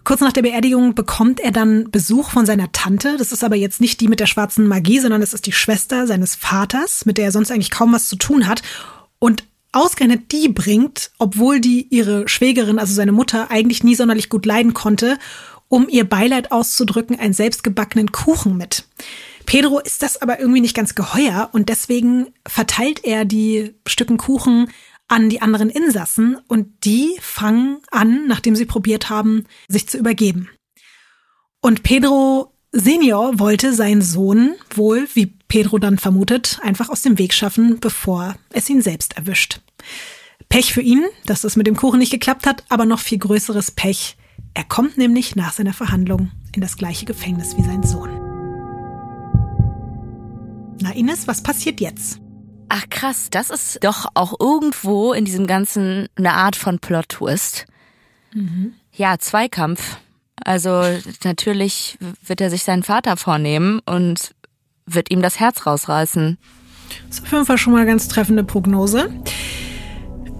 Kurz 0.06 0.22
nach 0.22 0.32
der 0.32 0.44
Beerdigung 0.44 0.94
bekommt 0.94 1.40
er 1.40 1.52
dann 1.52 1.90
Besuch 1.90 2.30
von 2.30 2.45
seiner 2.45 2.72
Tante. 2.72 3.18
Das 3.18 3.32
ist 3.32 3.44
aber 3.44 3.56
jetzt 3.56 3.82
nicht 3.82 3.99
die 3.99 4.07
mit 4.07 4.19
der 4.19 4.27
schwarzen 4.27 4.68
Magie, 4.68 4.99
sondern 4.99 5.23
es 5.23 5.34
ist 5.34 5.48
die 5.48 5.52
Schwester 5.52 6.06
seines 6.06 6.36
Vaters, 6.36 7.07
mit 7.07 7.18
der 7.18 7.26
er 7.26 7.32
sonst 7.32 7.49
eigentlich 7.49 7.72
kaum 7.72 7.91
was 7.91 8.07
zu 8.07 8.15
tun 8.15 8.48
hat. 8.48 8.61
Und 9.18 9.45
ausgerechnet 9.72 10.32
die 10.32 10.48
bringt, 10.48 11.10
obwohl 11.18 11.60
die 11.60 11.88
ihre 11.90 12.27
Schwägerin, 12.27 12.77
also 12.77 12.94
seine 12.94 13.14
Mutter, 13.14 13.49
eigentlich 13.49 13.84
nie 13.84 13.95
sonderlich 13.95 14.30
gut 14.30 14.45
leiden 14.45 14.76
konnte, 14.76 15.18
um 15.69 15.90
ihr 15.90 16.07
Beileid 16.07 16.52
auszudrücken, 16.52 17.19
einen 17.19 17.34
selbstgebackenen 17.34 18.11
Kuchen 18.11 18.57
mit. 18.57 18.86
Pedro 19.48 19.80
ist 19.80 20.03
das 20.03 20.22
aber 20.22 20.40
irgendwie 20.40 20.61
nicht 20.61 20.76
ganz 20.76 20.94
geheuer 20.94 21.49
und 21.52 21.69
deswegen 21.69 22.27
verteilt 22.48 23.03
er 23.03 23.26
die 23.26 23.73
Stücken 23.88 24.18
Kuchen 24.18 24.69
an 25.07 25.30
die 25.30 25.41
anderen 25.41 25.69
Insassen 25.69 26.38
und 26.48 26.86
die 26.86 27.15
fangen 27.22 27.77
an, 27.91 28.27
nachdem 28.27 28.56
sie 28.56 28.65
probiert 28.65 29.10
haben, 29.10 29.45
sich 29.68 29.88
zu 29.88 29.98
übergeben. 29.98 30.49
Und 31.61 31.84
Pedro 31.84 32.53
Senior 32.72 33.40
wollte 33.40 33.73
seinen 33.73 34.02
Sohn 34.02 34.56
wohl, 34.73 35.07
wie 35.14 35.27
Pedro 35.48 35.77
dann 35.77 35.98
vermutet, 35.98 36.60
einfach 36.61 36.90
aus 36.90 37.02
dem 37.02 37.18
Weg 37.18 37.34
schaffen, 37.34 37.80
bevor 37.80 38.36
es 38.52 38.69
ihn 38.69 38.82
selbst 38.82 39.15
erwischt. 39.15 39.61
Pech 40.49 40.73
für 40.73 40.82
ihn, 40.82 41.06
dass 41.26 41.41
das 41.41 41.56
mit 41.56 41.68
dem 41.68 41.77
Kuchen 41.77 41.99
nicht 41.99 42.11
geklappt 42.11 42.45
hat, 42.45 42.65
aber 42.69 42.86
noch 42.86 42.99
viel 42.99 43.19
größeres 43.19 43.72
Pech. 43.72 44.18
Er 44.53 44.64
kommt 44.64 44.98
nämlich 44.98 45.36
nach 45.36 45.53
seiner 45.53 45.73
Verhandlung 45.73 46.32
in 46.53 46.61
das 46.61 46.77
gleiche 46.77 47.06
Gefängnis 47.06 47.57
wie 47.57 47.64
sein 47.64 47.84
Sohn. 47.84 48.10
Na 50.82 50.94
Ines, 50.94 51.27
was 51.27 51.41
passiert 51.41 51.80
jetzt? 51.80 52.19
Ach 52.70 52.90
krass, 52.90 53.28
das 53.30 53.50
ist 53.50 53.84
doch 53.84 54.08
auch 54.14 54.40
irgendwo 54.40 55.14
in 55.14 55.26
diesem 55.26 55.48
Ganzen 55.48 56.08
eine 56.16 56.34
Art 56.34 56.56
von 56.56 56.80
Plot-Twist. 56.80 57.66
Ja, 58.92 59.18
Zweikampf. 59.18 59.98
Also 60.44 60.84
natürlich 61.24 61.98
wird 62.26 62.42
er 62.42 62.50
sich 62.50 62.64
seinen 62.64 62.84
Vater 62.84 63.18
vornehmen 63.18 63.80
und 63.86 64.36
wird 64.86 65.12
ihm 65.12 65.22
das 65.22 65.40
Herz 65.40 65.66
rausreißen. 65.66 66.38
Das 67.08 67.20
ist 67.20 67.26
auf 67.26 67.32
jeden 67.32 67.46
Fall 67.46 67.58
schon 67.58 67.74
mal 67.74 67.80
eine 67.80 67.90
ganz 67.90 68.08
treffende 68.08 68.44
Prognose. 68.44 69.10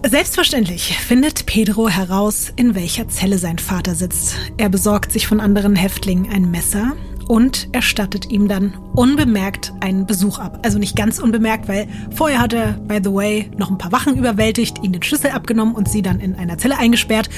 Selbstverständlich 0.04 0.96
findet 0.98 1.46
Pedro 1.46 1.88
heraus, 1.88 2.52
in 2.54 2.74
welcher 2.74 3.08
Zelle 3.08 3.38
sein 3.38 3.58
Vater 3.58 3.94
sitzt. 3.94 4.36
Er 4.56 4.68
besorgt 4.68 5.10
sich 5.10 5.26
von 5.26 5.40
anderen 5.40 5.74
Häftlingen 5.74 6.30
ein 6.30 6.50
Messer 6.50 6.94
und 7.28 7.68
erstattet 7.74 8.30
ihm 8.30 8.48
dann 8.48 8.74
unbemerkt 8.94 9.72
einen 9.80 10.06
Besuch 10.06 10.38
ab. 10.38 10.60
Also 10.64 10.78
nicht 10.78 10.96
ganz 10.96 11.18
unbemerkt, 11.18 11.68
weil 11.68 11.88
vorher 12.14 12.40
hat 12.40 12.52
er, 12.52 12.72
by 12.74 13.00
the 13.02 13.12
way, 13.12 13.50
noch 13.56 13.70
ein 13.70 13.78
paar 13.78 13.92
Wachen 13.92 14.16
überwältigt, 14.16 14.78
ihnen 14.82 14.92
den 14.92 15.02
Schlüssel 15.02 15.30
abgenommen 15.30 15.74
und 15.74 15.88
sie 15.88 16.02
dann 16.02 16.20
in 16.20 16.34
einer 16.36 16.58
Zelle 16.58 16.78
eingesperrt, 16.78 17.28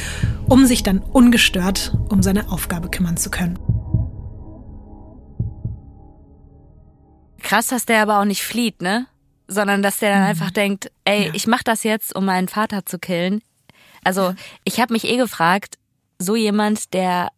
um 0.48 0.66
sich 0.66 0.82
dann 0.82 0.98
ungestört 0.98 1.96
um 2.08 2.22
seine 2.22 2.50
Aufgabe 2.50 2.88
kümmern 2.90 3.16
zu 3.16 3.30
können. 3.30 3.58
Krass, 7.42 7.68
dass 7.68 7.86
der 7.86 8.02
aber 8.02 8.20
auch 8.20 8.24
nicht 8.24 8.42
flieht, 8.42 8.82
ne? 8.82 9.06
Sondern 9.46 9.82
dass 9.82 9.98
der 9.98 10.12
dann 10.14 10.24
einfach 10.24 10.50
denkt, 10.50 10.90
ey, 11.04 11.26
Ja. 11.26 11.34
ich 11.34 11.46
mach 11.46 11.62
das 11.62 11.82
jetzt, 11.82 12.14
um 12.14 12.24
meinen 12.26 12.48
Vater 12.48 12.84
zu 12.84 12.98
killen. 12.98 13.40
Also, 14.04 14.34
ich 14.64 14.80
habe 14.80 14.92
mich 14.92 15.04
eh 15.04 15.16
gefragt, 15.16 15.78
so 16.18 16.36
jemand, 16.36 16.92
der 16.94 17.28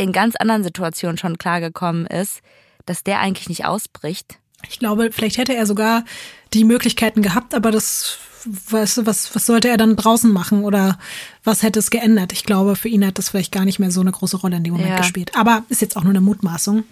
in 0.00 0.12
ganz 0.12 0.36
anderen 0.36 0.64
Situationen 0.64 1.18
schon 1.18 1.38
klargekommen 1.38 2.06
ist, 2.06 2.40
dass 2.86 3.04
der 3.04 3.20
eigentlich 3.20 3.48
nicht 3.48 3.64
ausbricht. 3.66 4.38
Ich 4.68 4.78
glaube, 4.78 5.10
vielleicht 5.12 5.38
hätte 5.38 5.54
er 5.54 5.66
sogar 5.66 6.04
die 6.52 6.64
Möglichkeiten 6.64 7.22
gehabt, 7.22 7.54
aber 7.54 7.70
das, 7.70 8.18
weißt 8.44 8.98
du, 8.98 9.06
was, 9.06 9.34
was 9.34 9.46
sollte 9.46 9.68
er 9.68 9.76
dann 9.76 9.96
draußen 9.96 10.30
machen 10.30 10.64
oder 10.64 10.98
was 11.44 11.62
hätte 11.62 11.78
es 11.78 11.90
geändert? 11.90 12.32
Ich 12.32 12.44
glaube, 12.44 12.76
für 12.76 12.88
ihn 12.88 13.06
hat 13.06 13.18
das 13.18 13.30
vielleicht 13.30 13.52
gar 13.52 13.64
nicht 13.64 13.78
mehr 13.78 13.90
so 13.90 14.00
eine 14.00 14.12
große 14.12 14.36
Rolle 14.38 14.56
in 14.56 14.64
dem 14.64 14.72
Moment 14.74 14.90
Ja. 14.90 14.96
gespielt. 14.98 15.34
Aber 15.34 15.64
ist 15.68 15.80
jetzt 15.80 15.96
auch 15.96 16.02
nur 16.02 16.10
eine 16.10 16.20
Mutmaßung. 16.20 16.84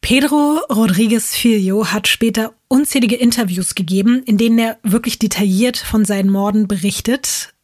Pedro 0.00 0.60
Rodriguez 0.70 1.34
Filho 1.34 1.86
hat 1.88 2.06
später 2.06 2.54
unzählige 2.68 3.16
Interviews 3.16 3.74
gegeben, 3.74 4.22
in 4.24 4.38
denen 4.38 4.58
er 4.58 4.78
wirklich 4.82 5.18
detailliert 5.18 5.76
von 5.76 6.04
seinen 6.04 6.30
Morden 6.30 6.68
berichtet. 6.68 7.54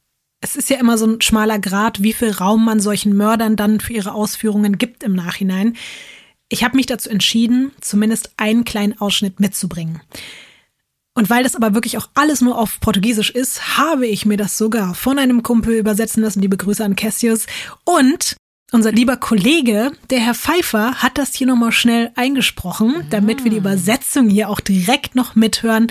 Es 0.44 0.56
ist 0.56 0.68
ja 0.68 0.76
immer 0.76 0.98
so 0.98 1.06
ein 1.06 1.22
schmaler 1.22 1.58
Grad, 1.58 2.02
wie 2.02 2.12
viel 2.12 2.30
Raum 2.30 2.66
man 2.66 2.78
solchen 2.78 3.16
Mördern 3.16 3.56
dann 3.56 3.80
für 3.80 3.94
ihre 3.94 4.12
Ausführungen 4.12 4.76
gibt 4.76 5.02
im 5.02 5.14
Nachhinein. 5.14 5.74
Ich 6.50 6.62
habe 6.62 6.76
mich 6.76 6.84
dazu 6.84 7.08
entschieden, 7.08 7.72
zumindest 7.80 8.34
einen 8.36 8.66
kleinen 8.66 9.00
Ausschnitt 9.00 9.40
mitzubringen. 9.40 10.02
Und 11.14 11.30
weil 11.30 11.44
das 11.44 11.56
aber 11.56 11.72
wirklich 11.72 11.96
auch 11.96 12.10
alles 12.12 12.42
nur 12.42 12.58
auf 12.58 12.78
Portugiesisch 12.80 13.30
ist, 13.30 13.78
habe 13.78 14.06
ich 14.06 14.26
mir 14.26 14.36
das 14.36 14.58
sogar 14.58 14.94
von 14.94 15.18
einem 15.18 15.42
Kumpel 15.42 15.78
übersetzen 15.78 16.22
lassen. 16.22 16.42
Liebe 16.42 16.58
Grüße 16.58 16.84
an 16.84 16.94
Cassius. 16.94 17.46
Und 17.84 18.36
unser 18.70 18.92
lieber 18.92 19.16
Kollege, 19.16 19.92
der 20.10 20.20
Herr 20.20 20.34
Pfeiffer, 20.34 20.96
hat 20.96 21.16
das 21.16 21.32
hier 21.32 21.46
nochmal 21.46 21.72
schnell 21.72 22.10
eingesprochen, 22.16 23.06
damit 23.08 23.44
wir 23.44 23.50
die 23.50 23.56
Übersetzung 23.56 24.28
hier 24.28 24.50
auch 24.50 24.60
direkt 24.60 25.14
noch 25.14 25.36
mithören. 25.36 25.86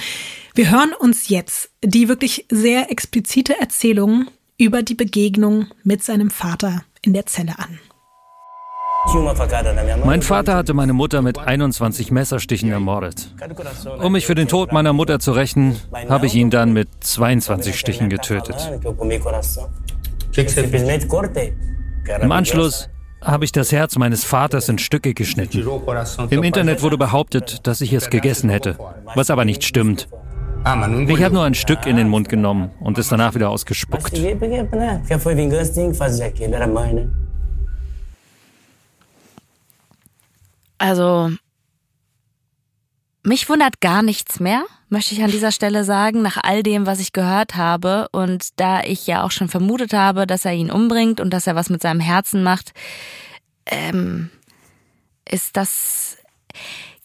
Wir 0.53 0.69
hören 0.69 0.93
uns 0.93 1.27
jetzt 1.29 1.71
die 1.83 2.07
wirklich 2.07 2.45
sehr 2.51 2.91
explizite 2.91 3.59
Erzählung 3.59 4.27
über 4.57 4.83
die 4.83 4.95
Begegnung 4.95 5.67
mit 5.83 6.03
seinem 6.03 6.29
Vater 6.29 6.83
in 7.01 7.13
der 7.13 7.25
Zelle 7.25 7.53
an. 7.57 7.79
Mein 10.05 10.21
Vater 10.21 10.55
hatte 10.55 10.73
meine 10.73 10.93
Mutter 10.93 11.21
mit 11.21 11.37
21 11.37 12.11
Messerstichen 12.11 12.71
ermordet. 12.71 13.33
Um 13.99 14.13
mich 14.13 14.25
für 14.25 14.35
den 14.35 14.47
Tod 14.47 14.71
meiner 14.71 14.93
Mutter 14.93 15.19
zu 15.19 15.33
rächen, 15.33 15.75
habe 16.07 16.25
ich 16.25 16.35
ihn 16.35 16.49
dann 16.49 16.71
mit 16.71 16.87
22 17.01 17.77
Stichen 17.77 18.09
getötet. 18.09 18.71
Im 22.21 22.31
Anschluss 22.31 22.89
habe 23.21 23.45
ich 23.45 23.51
das 23.51 23.71
Herz 23.71 23.97
meines 23.97 24.23
Vaters 24.23 24.69
in 24.69 24.77
Stücke 24.77 25.13
geschnitten. 25.13 25.65
Im 26.29 26.43
Internet 26.43 26.81
wurde 26.81 26.97
behauptet, 26.97 27.67
dass 27.67 27.81
ich 27.81 27.93
es 27.93 28.09
gegessen 28.09 28.49
hätte, 28.49 28.77
was 29.15 29.29
aber 29.29 29.45
nicht 29.45 29.63
stimmt. 29.63 30.07
Ich 30.65 31.23
habe 31.23 31.33
nur 31.33 31.43
ein 31.43 31.55
Stück 31.55 31.85
in 31.85 31.97
den 31.97 32.07
Mund 32.07 32.29
genommen 32.29 32.71
und 32.79 32.97
es 32.97 33.09
danach 33.09 33.35
wieder 33.35 33.49
ausgespuckt. 33.49 34.17
Also, 40.77 41.31
mich 43.23 43.49
wundert 43.49 43.81
gar 43.81 44.03
nichts 44.03 44.39
mehr, 44.39 44.63
möchte 44.89 45.13
ich 45.15 45.23
an 45.23 45.31
dieser 45.31 45.51
Stelle 45.51 45.83
sagen, 45.83 46.21
nach 46.21 46.37
all 46.41 46.63
dem, 46.63 46.85
was 46.85 46.99
ich 46.99 47.11
gehört 47.11 47.55
habe. 47.55 48.07
Und 48.11 48.59
da 48.59 48.83
ich 48.83 49.05
ja 49.05 49.23
auch 49.23 49.31
schon 49.31 49.49
vermutet 49.49 49.93
habe, 49.93 50.27
dass 50.27 50.45
er 50.45 50.53
ihn 50.53 50.71
umbringt 50.71 51.19
und 51.19 51.29
dass 51.31 51.47
er 51.47 51.55
was 51.55 51.69
mit 51.69 51.81
seinem 51.81 51.99
Herzen 51.99 52.41
macht, 52.43 52.73
ähm, 53.65 54.29
ist 55.29 55.57
das 55.57 56.17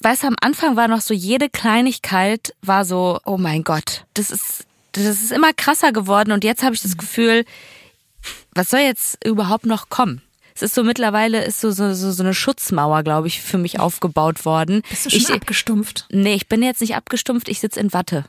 weißt 0.01 0.23
du, 0.23 0.29
am 0.29 0.37
Anfang 0.41 0.77
war 0.77 0.89
noch 0.89 1.01
so 1.01 1.15
jede 1.15 1.49
Kleinigkeit 1.49 2.55
war 2.63 2.85
so, 2.85 3.21
oh 3.25 3.37
mein 3.37 3.65
Gott, 3.65 4.05
das 4.15 4.31
ist 4.31 4.65
das 4.93 5.05
ist 5.05 5.33
immer 5.33 5.53
krasser 5.53 5.93
geworden 5.93 6.33
und 6.33 6.45
jetzt 6.45 6.63
habe 6.63 6.75
ich 6.75 6.83
das 6.83 6.97
Gefühl, 6.97 7.45
was 8.53 8.71
soll 8.71 8.81
jetzt 8.81 9.25
überhaupt 9.25 9.67
noch 9.67 9.89
kommen? 9.91 10.23
Es 10.55 10.63
ist 10.63 10.75
so 10.75 10.83
mittlerweile 10.83 11.45
ist 11.45 11.61
so 11.61 11.71
so, 11.71 11.95
so, 11.95 12.11
so 12.11 12.23
eine 12.23 12.35
Schutzmauer, 12.35 13.03
glaube 13.05 13.29
ich, 13.29 13.41
für 13.41 13.59
mich 13.59 13.79
aufgebaut 13.79 14.45
worden. 14.45 14.83
Bist 14.89 15.07
du 15.07 15.11
schon 15.11 15.21
ich, 15.21 15.33
abgestumpft? 15.33 16.07
Nee, 16.11 16.35
ich 16.35 16.49
bin 16.49 16.63
jetzt 16.63 16.81
nicht 16.81 16.97
abgestumpft, 16.97 17.49
ich 17.49 17.61
sitze 17.61 17.79
in 17.79 17.93
Watte. 17.93 18.25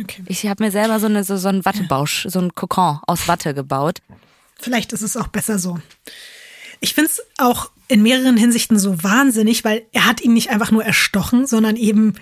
Okay. 0.00 0.22
Ich 0.26 0.46
habe 0.46 0.64
mir 0.64 0.70
selber 0.70 1.00
so, 1.00 1.06
eine, 1.06 1.24
so, 1.24 1.36
so 1.36 1.48
einen 1.48 1.64
Wattebausch, 1.64 2.26
so 2.28 2.38
einen 2.38 2.54
Kokon 2.54 2.98
aus 3.06 3.28
Watte 3.28 3.54
gebaut. 3.54 4.02
Vielleicht 4.58 4.92
ist 4.92 5.02
es 5.02 5.16
auch 5.16 5.28
besser 5.28 5.58
so. 5.58 5.78
Ich 6.80 6.94
finde 6.94 7.10
es 7.10 7.22
auch 7.38 7.70
in 7.88 8.02
mehreren 8.02 8.36
Hinsichten 8.36 8.78
so 8.78 9.02
wahnsinnig, 9.02 9.64
weil 9.64 9.86
er 9.92 10.06
hat 10.06 10.20
ihn 10.20 10.34
nicht 10.34 10.50
einfach 10.50 10.70
nur 10.70 10.84
erstochen, 10.84 11.46
sondern 11.46 11.76
eben 11.76 12.14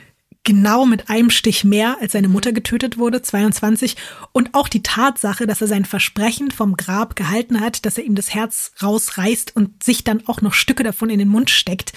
genau 0.45 0.85
mit 0.85 1.09
einem 1.09 1.31
Stich 1.31 1.65
mehr, 1.65 1.97
als 2.01 2.13
seine 2.13 2.29
Mutter 2.29 2.53
getötet 2.53 2.99
wurde, 2.99 3.23
22. 3.23 3.97
Und 4.33 4.55
auch 4.55 4.69
die 4.69 4.83
Tatsache, 4.83 5.47
dass 5.47 5.63
er 5.63 5.67
sein 5.67 5.87
Versprechen 5.87 6.51
vom 6.51 6.77
Grab 6.77 7.17
gehalten 7.17 7.61
hat, 7.61 7.87
dass 7.87 7.99
er 7.99 8.05
ihm 8.05 8.15
das 8.15 8.35
Herz 8.35 8.73
rausreißt 8.83 9.57
und 9.57 9.83
sich 9.83 10.05
dann 10.05 10.27
auch 10.27 10.43
noch 10.43 10.53
Stücke 10.53 10.83
davon 10.83 11.09
in 11.11 11.19
den 11.19 11.29
Mund 11.29 11.51
steckt. 11.51 11.93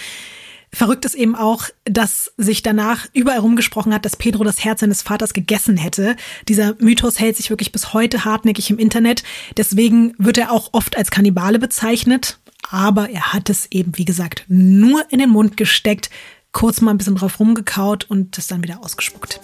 Verrückt 0.74 1.06
ist 1.06 1.16
eben 1.16 1.36
auch, 1.36 1.66
dass 1.86 2.34
sich 2.38 2.62
danach 2.62 3.08
überall 3.14 3.40
rumgesprochen 3.40 3.94
hat, 3.94 4.04
dass 4.06 4.18
Pedro 4.18 4.44
das 4.44 4.64
Herz 4.64 4.82
seines 4.82 5.02
Vaters 5.02 5.34
gegessen 5.34 5.78
hätte. 5.78 6.16
Dieser 6.48 6.76
Mythos 6.80 7.20
hält 7.20 7.38
sich 7.38 7.50
wirklich 7.50 7.72
bis 7.72 7.94
heute 7.94 8.26
hartnäckig 8.26 8.70
im 8.70 8.78
Internet. 8.78 9.24
Deswegen 9.56 10.14
wird 10.18 10.38
er 10.38 10.52
auch 10.52 10.70
oft 10.74 10.98
als 10.98 11.10
Kannibale 11.10 11.60
bezeichnet. 11.60 12.40
Aber 12.70 13.10
er 13.10 13.34
hat 13.34 13.50
es 13.50 13.68
eben, 13.72 13.98
wie 13.98 14.06
gesagt, 14.06 14.44
nur 14.48 15.06
in 15.10 15.20
den 15.20 15.30
Mund 15.30 15.58
gesteckt, 15.58 16.10
kurz 16.52 16.82
mal 16.82 16.92
ein 16.92 16.98
bisschen 16.98 17.16
drauf 17.16 17.40
rumgekaut 17.40 18.06
und 18.10 18.38
es 18.38 18.48
dann 18.48 18.64
wieder 18.64 18.84
ausgespuckt. 18.84 19.40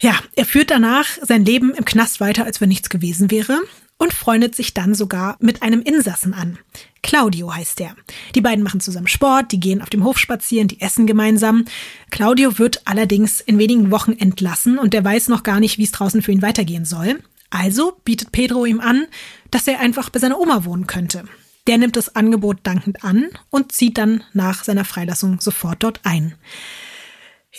Ja, 0.00 0.18
er 0.34 0.44
führt 0.44 0.72
danach 0.72 1.06
sein 1.22 1.44
Leben 1.44 1.72
im 1.74 1.84
Knast 1.84 2.20
weiter, 2.20 2.44
als 2.44 2.60
wenn 2.60 2.68
nichts 2.68 2.90
gewesen 2.90 3.30
wäre 3.30 3.60
und 3.98 4.12
freundet 4.12 4.56
sich 4.56 4.74
dann 4.74 4.96
sogar 4.96 5.36
mit 5.38 5.62
einem 5.62 5.80
Insassen 5.80 6.34
an. 6.34 6.58
Claudio 7.02 7.54
heißt 7.54 7.80
er. 7.80 7.94
Die 8.34 8.40
beiden 8.40 8.64
machen 8.64 8.80
zusammen 8.80 9.06
Sport, 9.06 9.52
die 9.52 9.60
gehen 9.60 9.80
auf 9.80 9.90
dem 9.90 10.02
Hof 10.02 10.18
spazieren, 10.18 10.66
die 10.66 10.80
essen 10.80 11.06
gemeinsam. 11.06 11.66
Claudio 12.10 12.58
wird 12.58 12.82
allerdings 12.88 13.40
in 13.40 13.58
wenigen 13.58 13.92
Wochen 13.92 14.12
entlassen 14.12 14.78
und 14.78 14.92
der 14.92 15.04
weiß 15.04 15.28
noch 15.28 15.44
gar 15.44 15.60
nicht, 15.60 15.78
wie 15.78 15.84
es 15.84 15.92
draußen 15.92 16.20
für 16.20 16.32
ihn 16.32 16.42
weitergehen 16.42 16.84
soll. 16.84 17.20
Also 17.52 17.92
bietet 18.04 18.32
Pedro 18.32 18.64
ihm 18.64 18.80
an, 18.80 19.06
dass 19.50 19.68
er 19.68 19.78
einfach 19.78 20.08
bei 20.08 20.18
seiner 20.18 20.40
Oma 20.40 20.64
wohnen 20.64 20.86
könnte. 20.86 21.24
Der 21.66 21.76
nimmt 21.76 21.96
das 21.96 22.16
Angebot 22.16 22.60
dankend 22.62 23.04
an 23.04 23.28
und 23.50 23.72
zieht 23.72 23.98
dann 23.98 24.24
nach 24.32 24.64
seiner 24.64 24.86
Freilassung 24.86 25.38
sofort 25.38 25.82
dort 25.82 26.00
ein. 26.02 26.34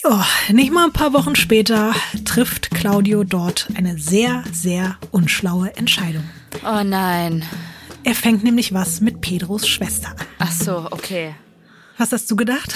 Ja, 0.03 0.25
nicht 0.49 0.73
mal 0.73 0.85
ein 0.85 0.93
paar 0.93 1.13
Wochen 1.13 1.35
später 1.35 1.93
trifft 2.25 2.71
Claudio 2.71 3.23
dort 3.23 3.67
eine 3.75 3.99
sehr, 3.99 4.43
sehr 4.51 4.97
unschlaue 5.11 5.75
Entscheidung. 5.77 6.27
Oh 6.65 6.83
nein. 6.83 7.45
Er 8.03 8.15
fängt 8.15 8.43
nämlich 8.43 8.73
was 8.73 8.99
mit 8.99 9.21
Pedros 9.21 9.67
Schwester 9.67 10.09
an. 10.09 10.25
Ach 10.39 10.51
so, 10.51 10.87
okay. 10.89 11.35
Was 11.99 12.11
hast 12.11 12.29
du 12.31 12.35
gedacht? 12.35 12.73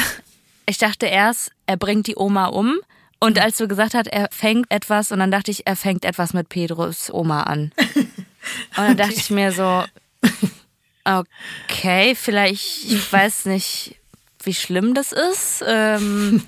Ich 0.67 0.77
dachte 0.77 1.07
erst, 1.07 1.51
er 1.65 1.77
bringt 1.77 2.05
die 2.05 2.15
Oma 2.15 2.45
um. 2.45 2.77
Und 3.19 3.39
als 3.39 3.57
du 3.57 3.67
gesagt 3.67 3.93
hast, 3.93 4.07
er 4.07 4.29
fängt 4.31 4.71
etwas, 4.71 5.11
und 5.11 5.19
dann 5.19 5.31
dachte 5.31 5.51
ich, 5.51 5.65
er 5.65 5.75
fängt 5.75 6.05
etwas 6.05 6.33
mit 6.33 6.49
Pedros 6.49 7.11
Oma 7.11 7.43
an. 7.43 7.71
Und 8.77 8.77
dann 8.77 8.97
dachte 8.97 9.15
ich 9.15 9.29
mir 9.29 9.51
so, 9.51 9.83
okay, 11.03 12.15
vielleicht, 12.15 12.85
ich 12.85 13.11
weiß 13.11 13.45
nicht, 13.45 13.97
wie 14.43 14.53
schlimm 14.53 14.93
das 14.93 15.11
ist. 15.11 15.63
Ähm, 15.67 16.41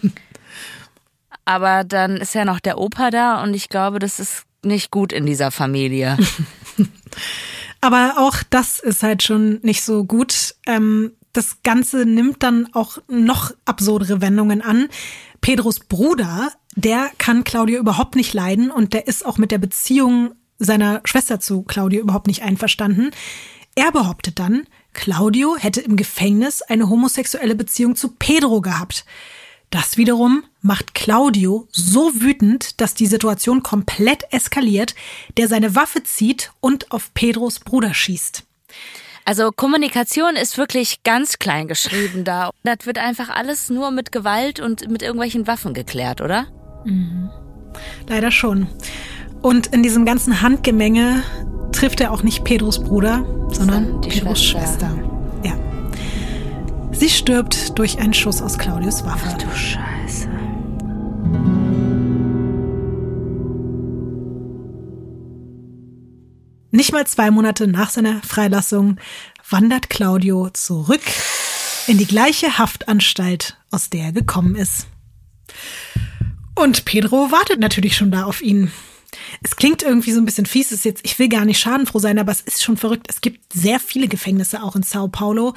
aber 1.45 1.83
dann 1.83 2.17
ist 2.17 2.35
ja 2.35 2.45
noch 2.45 2.59
der 2.59 2.77
Opa 2.77 3.09
da 3.09 3.43
und 3.43 3.53
ich 3.53 3.67
glaube, 3.67 3.99
das 3.99 4.19
ist 4.19 4.43
nicht 4.63 4.91
gut 4.91 5.11
in 5.11 5.25
dieser 5.25 5.51
Familie. 5.51 6.17
Aber 7.81 8.15
auch 8.17 8.37
das 8.49 8.79
ist 8.79 9.03
halt 9.03 9.23
schon 9.23 9.59
nicht 9.61 9.83
so 9.83 10.03
gut. 10.03 10.55
Ähm, 10.65 11.13
das 11.33 11.61
Ganze 11.63 12.05
nimmt 12.05 12.43
dann 12.43 12.67
auch 12.73 12.97
noch 13.07 13.51
absurdere 13.65 14.21
Wendungen 14.21 14.61
an. 14.61 14.89
Pedros 15.41 15.79
Bruder, 15.79 16.51
der 16.75 17.09
kann 17.17 17.43
Claudio 17.43 17.79
überhaupt 17.79 18.15
nicht 18.15 18.33
leiden 18.33 18.71
und 18.71 18.93
der 18.93 19.07
ist 19.07 19.25
auch 19.25 19.37
mit 19.37 19.51
der 19.51 19.57
Beziehung 19.57 20.35
seiner 20.59 21.01
Schwester 21.05 21.39
zu 21.39 21.63
Claudio 21.63 22.01
überhaupt 22.01 22.27
nicht 22.27 22.43
einverstanden. 22.43 23.11
Er 23.75 23.91
behauptet 23.91 24.39
dann, 24.39 24.65
Claudio 24.93 25.55
hätte 25.57 25.81
im 25.81 25.95
Gefängnis 25.95 26.61
eine 26.61 26.89
homosexuelle 26.89 27.55
Beziehung 27.55 27.95
zu 27.95 28.09
Pedro 28.09 28.61
gehabt. 28.61 29.05
Das 29.69 29.97
wiederum 29.97 30.43
macht 30.61 30.95
Claudio 30.95 31.67
so 31.71 32.11
wütend, 32.15 32.81
dass 32.81 32.95
die 32.95 33.05
Situation 33.05 33.61
komplett 33.63 34.25
eskaliert, 34.31 34.95
der 35.37 35.47
seine 35.47 35.75
Waffe 35.75 36.03
zieht 36.03 36.51
und 36.59 36.91
auf 36.91 37.13
Pedros 37.13 37.59
Bruder 37.59 37.93
schießt. 37.93 38.43
Also 39.25 39.51
Kommunikation 39.51 40.35
ist 40.35 40.57
wirklich 40.57 41.03
ganz 41.03 41.37
klein 41.37 41.67
geschrieben 41.67 42.23
da. 42.23 42.49
Das 42.63 42.85
wird 42.85 42.97
einfach 42.97 43.29
alles 43.29 43.69
nur 43.69 43.91
mit 43.91 44.11
Gewalt 44.11 44.59
und 44.59 44.89
mit 44.89 45.03
irgendwelchen 45.03 45.45
Waffen 45.45 45.75
geklärt, 45.75 46.19
oder? 46.19 46.47
Mhm. 46.85 47.29
Leider 48.07 48.31
schon. 48.31 48.67
Und 49.41 49.67
in 49.67 49.83
diesem 49.83 50.05
ganzen 50.05 50.41
Handgemenge 50.41 51.23
trifft 51.71 52.01
er 52.01 52.11
auch 52.11 52.23
nicht 52.23 52.43
Pedros 52.43 52.83
Bruder, 52.83 53.25
sondern 53.51 54.01
die 54.01 54.09
Pedros 54.09 54.43
Schwester. 54.43 54.89
Schwester. 54.89 55.09
Ja. 55.43 55.53
Sie 56.91 57.09
stirbt 57.09 57.77
durch 57.79 57.99
einen 57.99 58.13
Schuss 58.13 58.41
aus 58.41 58.57
Claudius 58.57 59.05
Waffe. 59.05 59.29
Ach 59.29 59.37
du 59.37 59.49
Scheiße. 59.55 60.29
Nicht 66.71 66.93
mal 66.93 67.07
zwei 67.07 67.31
Monate 67.31 67.67
nach 67.67 67.89
seiner 67.89 68.21
Freilassung 68.21 68.97
wandert 69.49 69.89
Claudio 69.89 70.49
zurück 70.51 71.01
in 71.87 71.97
die 71.97 72.05
gleiche 72.05 72.59
Haftanstalt, 72.59 73.57
aus 73.71 73.89
der 73.89 74.05
er 74.05 74.11
gekommen 74.11 74.55
ist. 74.55 74.87
Und 76.59 76.83
Pedro 76.83 77.31
wartet 77.31 77.59
natürlich 77.59 77.95
schon 77.95 78.11
da 78.11 78.23
auf 78.25 78.41
ihn. 78.41 78.71
Es 79.41 79.55
klingt 79.55 79.81
irgendwie 79.81 80.11
so 80.11 80.19
ein 80.19 80.25
bisschen 80.25 80.45
fies, 80.45 80.71
ist 80.71 80.85
jetzt, 80.85 81.05
ich 81.05 81.17
will 81.17 81.29
gar 81.29 81.45
nicht 81.45 81.59
schadenfroh 81.59 81.99
sein, 81.99 82.19
aber 82.19 82.31
es 82.31 82.41
ist 82.41 82.63
schon 82.63 82.77
verrückt. 82.77 83.07
Es 83.09 83.21
gibt 83.21 83.53
sehr 83.53 83.79
viele 83.79 84.07
Gefängnisse 84.07 84.61
auch 84.61 84.75
in 84.75 84.83
Sao 84.83 85.07
Paulo. 85.07 85.53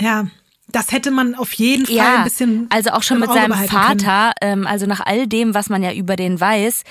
Ja, 0.00 0.26
das 0.68 0.90
hätte 0.90 1.12
man 1.12 1.34
auf 1.36 1.52
jeden 1.52 1.86
Fall 1.86 1.94
ja, 1.94 2.16
ein 2.18 2.24
bisschen. 2.24 2.66
Also 2.70 2.90
auch 2.90 3.02
schon 3.02 3.20
mit 3.20 3.32
seinem 3.32 3.54
Vater, 3.68 4.32
ähm, 4.40 4.66
also 4.66 4.86
nach 4.86 5.00
all 5.00 5.28
dem, 5.28 5.54
was 5.54 5.68
man 5.68 5.82
ja 5.82 5.92
über 5.92 6.16
den 6.16 6.40
weiß. 6.40 6.82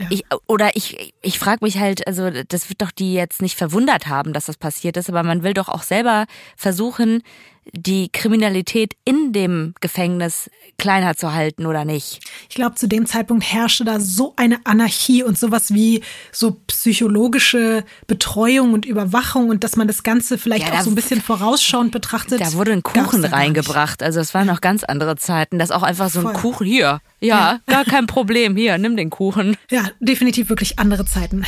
Ja. 0.00 0.06
Ich, 0.10 0.24
oder 0.46 0.76
ich, 0.76 1.12
ich 1.20 1.38
frage 1.38 1.64
mich 1.64 1.78
halt, 1.78 2.06
also 2.06 2.30
das 2.30 2.70
wird 2.70 2.80
doch 2.80 2.92
die 2.92 3.12
jetzt 3.12 3.42
nicht 3.42 3.58
verwundert 3.58 4.06
haben, 4.06 4.32
dass 4.32 4.46
das 4.46 4.56
passiert 4.56 4.96
ist, 4.96 5.08
aber 5.08 5.24
man 5.24 5.42
will 5.42 5.54
doch 5.54 5.68
auch 5.68 5.82
selber 5.82 6.26
versuchen, 6.56 7.22
die 7.72 8.10
Kriminalität 8.10 8.94
in 9.04 9.32
dem 9.32 9.74
Gefängnis 9.80 10.50
kleiner 10.78 11.16
zu 11.16 11.32
halten 11.32 11.66
oder 11.66 11.84
nicht? 11.84 12.20
Ich 12.48 12.54
glaube, 12.54 12.76
zu 12.76 12.86
dem 12.88 13.06
Zeitpunkt 13.06 13.44
herrschte 13.44 13.84
da 13.84 14.00
so 14.00 14.34
eine 14.36 14.58
Anarchie 14.64 15.22
und 15.22 15.38
sowas 15.38 15.72
wie 15.72 16.02
so 16.32 16.60
psychologische 16.66 17.84
Betreuung 18.06 18.72
und 18.72 18.86
Überwachung 18.86 19.48
und 19.48 19.64
dass 19.64 19.76
man 19.76 19.86
das 19.86 20.02
Ganze 20.02 20.38
vielleicht 20.38 20.68
ja, 20.68 20.74
auch 20.74 20.82
so 20.82 20.90
ein 20.90 20.94
bisschen 20.94 21.20
vorausschauend 21.20 21.92
betrachtet. 21.92 22.40
Da 22.40 22.52
wurde 22.52 22.72
ein 22.72 22.82
Kuchen 22.82 23.24
reingebracht. 23.24 24.02
Also 24.02 24.20
es 24.20 24.34
waren 24.34 24.46
noch 24.46 24.60
ganz 24.60 24.84
andere 24.84 25.16
Zeiten. 25.16 25.58
Das 25.58 25.70
auch 25.70 25.82
einfach 25.82 26.10
so 26.10 26.20
ein 26.20 26.26
Voll. 26.26 26.34
Kuchen 26.34 26.66
hier. 26.66 27.00
Ja, 27.20 27.36
ja, 27.36 27.60
gar 27.66 27.84
kein 27.84 28.06
Problem. 28.06 28.56
Hier, 28.56 28.78
nimm 28.78 28.96
den 28.96 29.10
Kuchen. 29.10 29.56
Ja, 29.70 29.84
definitiv 30.00 30.48
wirklich 30.48 30.78
andere 30.78 31.04
Zeiten. 31.04 31.44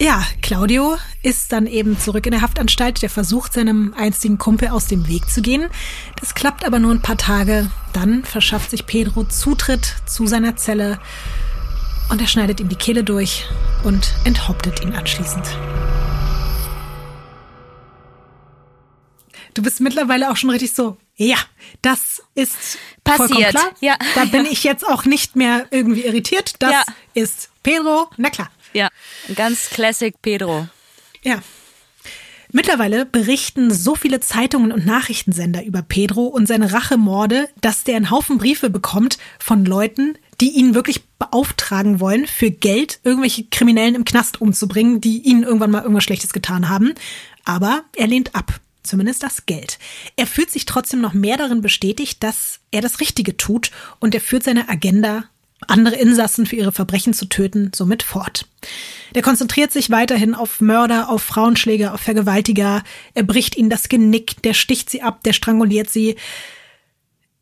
Ja, 0.00 0.24
Claudio 0.42 0.96
ist 1.24 1.50
dann 1.50 1.66
eben 1.66 1.98
zurück 1.98 2.24
in 2.26 2.30
der 2.30 2.40
Haftanstalt. 2.40 3.02
Der 3.02 3.10
versucht, 3.10 3.52
seinem 3.52 3.94
einstigen 3.96 4.38
Kumpel 4.38 4.68
aus 4.68 4.86
dem 4.86 5.08
Weg 5.08 5.28
zu 5.28 5.42
gehen. 5.42 5.68
Das 6.20 6.36
klappt 6.36 6.64
aber 6.64 6.78
nur 6.78 6.92
ein 6.92 7.02
paar 7.02 7.16
Tage. 7.16 7.68
Dann 7.92 8.22
verschafft 8.22 8.70
sich 8.70 8.86
Pedro 8.86 9.24
Zutritt 9.24 9.96
zu 10.06 10.28
seiner 10.28 10.54
Zelle 10.54 11.00
und 12.10 12.20
er 12.20 12.28
schneidet 12.28 12.60
ihm 12.60 12.68
die 12.68 12.76
Kehle 12.76 13.02
durch 13.02 13.46
und 13.82 14.14
enthauptet 14.24 14.82
ihn 14.82 14.92
anschließend. 14.92 15.44
Du 19.54 19.62
bist 19.62 19.80
mittlerweile 19.80 20.30
auch 20.30 20.36
schon 20.36 20.50
richtig 20.50 20.74
so, 20.74 20.96
ja, 21.16 21.38
das 21.82 22.22
ist 22.36 22.78
passiert. 23.02 23.50
Klar. 23.50 23.72
Ja. 23.80 23.96
Da 24.14 24.26
bin 24.26 24.46
ich 24.46 24.62
jetzt 24.62 24.86
auch 24.86 25.04
nicht 25.04 25.34
mehr 25.34 25.66
irgendwie 25.72 26.02
irritiert. 26.02 26.54
Das 26.60 26.70
ja. 26.70 26.84
ist 27.14 27.50
Pedro, 27.64 28.08
na 28.16 28.30
klar. 28.30 28.48
Ja, 28.72 28.88
ganz 29.34 29.70
Classic 29.70 30.14
Pedro. 30.22 30.68
Ja. 31.22 31.42
Mittlerweile 32.50 33.04
berichten 33.04 33.70
so 33.70 33.94
viele 33.94 34.20
Zeitungen 34.20 34.72
und 34.72 34.86
Nachrichtensender 34.86 35.64
über 35.64 35.82
Pedro 35.82 36.22
und 36.24 36.48
seine 36.48 36.72
Rachemorde, 36.72 37.48
dass 37.60 37.84
der 37.84 37.96
einen 37.96 38.10
Haufen 38.10 38.38
Briefe 38.38 38.70
bekommt 38.70 39.18
von 39.38 39.66
Leuten, 39.66 40.16
die 40.40 40.50
ihn 40.50 40.74
wirklich 40.74 41.04
beauftragen 41.18 42.00
wollen, 42.00 42.26
für 42.26 42.50
Geld 42.50 43.00
irgendwelche 43.04 43.44
Kriminellen 43.44 43.94
im 43.94 44.06
Knast 44.06 44.40
umzubringen, 44.40 45.02
die 45.02 45.18
ihnen 45.18 45.42
irgendwann 45.42 45.70
mal 45.70 45.82
irgendwas 45.82 46.04
Schlechtes 46.04 46.32
getan 46.32 46.70
haben. 46.70 46.94
Aber 47.44 47.82
er 47.96 48.06
lehnt 48.06 48.34
ab. 48.34 48.60
Zumindest 48.82 49.22
das 49.22 49.44
Geld. 49.44 49.78
Er 50.16 50.26
fühlt 50.26 50.50
sich 50.50 50.64
trotzdem 50.64 51.02
noch 51.02 51.12
mehr 51.12 51.36
darin 51.36 51.60
bestätigt, 51.60 52.22
dass 52.22 52.60
er 52.70 52.80
das 52.80 53.00
Richtige 53.00 53.36
tut 53.36 53.70
und 53.98 54.14
er 54.14 54.22
führt 54.22 54.44
seine 54.44 54.70
Agenda 54.70 55.24
andere 55.66 55.96
Insassen 55.96 56.46
für 56.46 56.56
ihre 56.56 56.72
Verbrechen 56.72 57.14
zu 57.14 57.26
töten, 57.26 57.72
somit 57.74 58.02
fort. 58.02 58.46
Der 59.14 59.22
konzentriert 59.22 59.72
sich 59.72 59.90
weiterhin 59.90 60.34
auf 60.34 60.60
Mörder, 60.60 61.08
auf 61.08 61.22
Frauenschläger, 61.22 61.94
auf 61.94 62.00
Vergewaltiger. 62.00 62.82
Er 63.14 63.22
bricht 63.22 63.56
ihnen 63.56 63.70
das 63.70 63.88
Genick, 63.88 64.42
der 64.42 64.54
sticht 64.54 64.90
sie 64.90 65.02
ab, 65.02 65.22
der 65.24 65.32
stranguliert 65.32 65.90
sie. 65.90 66.16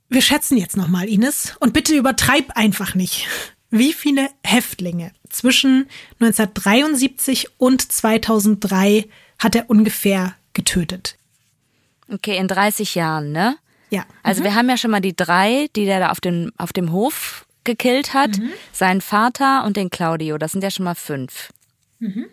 Wir 0.09 0.22
schätzen 0.22 0.56
jetzt 0.56 0.76
nochmal, 0.76 1.09
Ines, 1.09 1.56
und 1.60 1.72
bitte 1.72 1.94
übertreib 1.94 2.56
einfach 2.56 2.94
nicht. 2.94 3.26
Wie 3.70 3.93
viele 3.93 4.28
Häftlinge 4.44 5.12
zwischen 5.28 5.88
1973 6.20 7.48
und 7.59 7.93
2003 7.93 9.06
hat 9.38 9.56
er 9.56 9.68
ungefähr 9.68 10.34
getötet? 10.52 11.16
Okay, 12.09 12.36
in 12.38 12.47
30 12.47 12.94
Jahren, 12.94 13.32
ne? 13.32 13.56
Ja. 13.90 14.05
Also 14.22 14.40
mhm. 14.40 14.44
wir 14.44 14.55
haben 14.55 14.68
ja 14.68 14.76
schon 14.76 14.93
mal 14.93 15.01
die 15.01 15.16
drei, 15.16 15.68
die 15.74 15.84
der 15.84 15.98
da 15.98 16.10
auf, 16.10 16.20
den, 16.20 16.52
auf 16.56 16.72
dem 16.72 16.93
Hof 16.93 17.45
gekillt 17.66 18.14
hat, 18.14 18.38
mhm. 18.38 18.51
seinen 18.72 19.02
Vater 19.02 19.64
und 19.64 19.76
den 19.76 19.90
Claudio. 19.90 20.38
Das 20.38 20.52
sind 20.52 20.62
ja 20.64 20.70
schon 20.70 20.84
mal 20.84 20.94
fünf. 20.94 21.51
Mhm. 21.98 22.26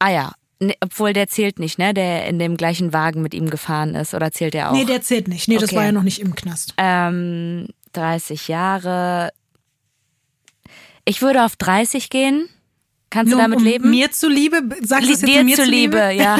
Ah 0.00 0.10
ja, 0.10 0.32
ne, 0.58 0.74
obwohl 0.80 1.12
der 1.12 1.28
zählt 1.28 1.58
nicht, 1.58 1.78
ne? 1.78 1.94
Der 1.94 2.26
in 2.26 2.38
dem 2.38 2.56
gleichen 2.56 2.92
Wagen 2.92 3.22
mit 3.22 3.34
ihm 3.34 3.48
gefahren 3.50 3.94
ist. 3.94 4.14
Oder 4.14 4.32
zählt 4.32 4.54
der 4.54 4.70
auch? 4.70 4.74
Nee, 4.74 4.84
der 4.84 5.02
zählt 5.02 5.28
nicht. 5.28 5.48
Nee, 5.48 5.56
okay. 5.56 5.66
das 5.66 5.74
war 5.74 5.84
ja 5.84 5.92
noch 5.92 6.02
nicht 6.02 6.20
im 6.20 6.34
Knast. 6.34 6.74
Ähm, 6.76 7.68
30 7.92 8.48
Jahre. 8.48 9.30
Ich 11.04 11.22
würde 11.22 11.44
auf 11.44 11.56
30 11.56 12.10
gehen. 12.10 12.48
Kannst 13.10 13.30
Nur 13.30 13.38
du 13.38 13.44
damit 13.44 13.58
um 13.60 13.64
leben? 13.64 13.90
Mir 13.90 14.10
zuliebe, 14.10 14.62
sagst 14.82 15.08
du 15.08 15.12
es 15.12 15.20
jetzt 15.20 15.30
dir 15.30 15.44
mir 15.44 15.56
zuliebe, 15.56 15.98
zuliebe? 15.98 16.22
ja. 16.22 16.38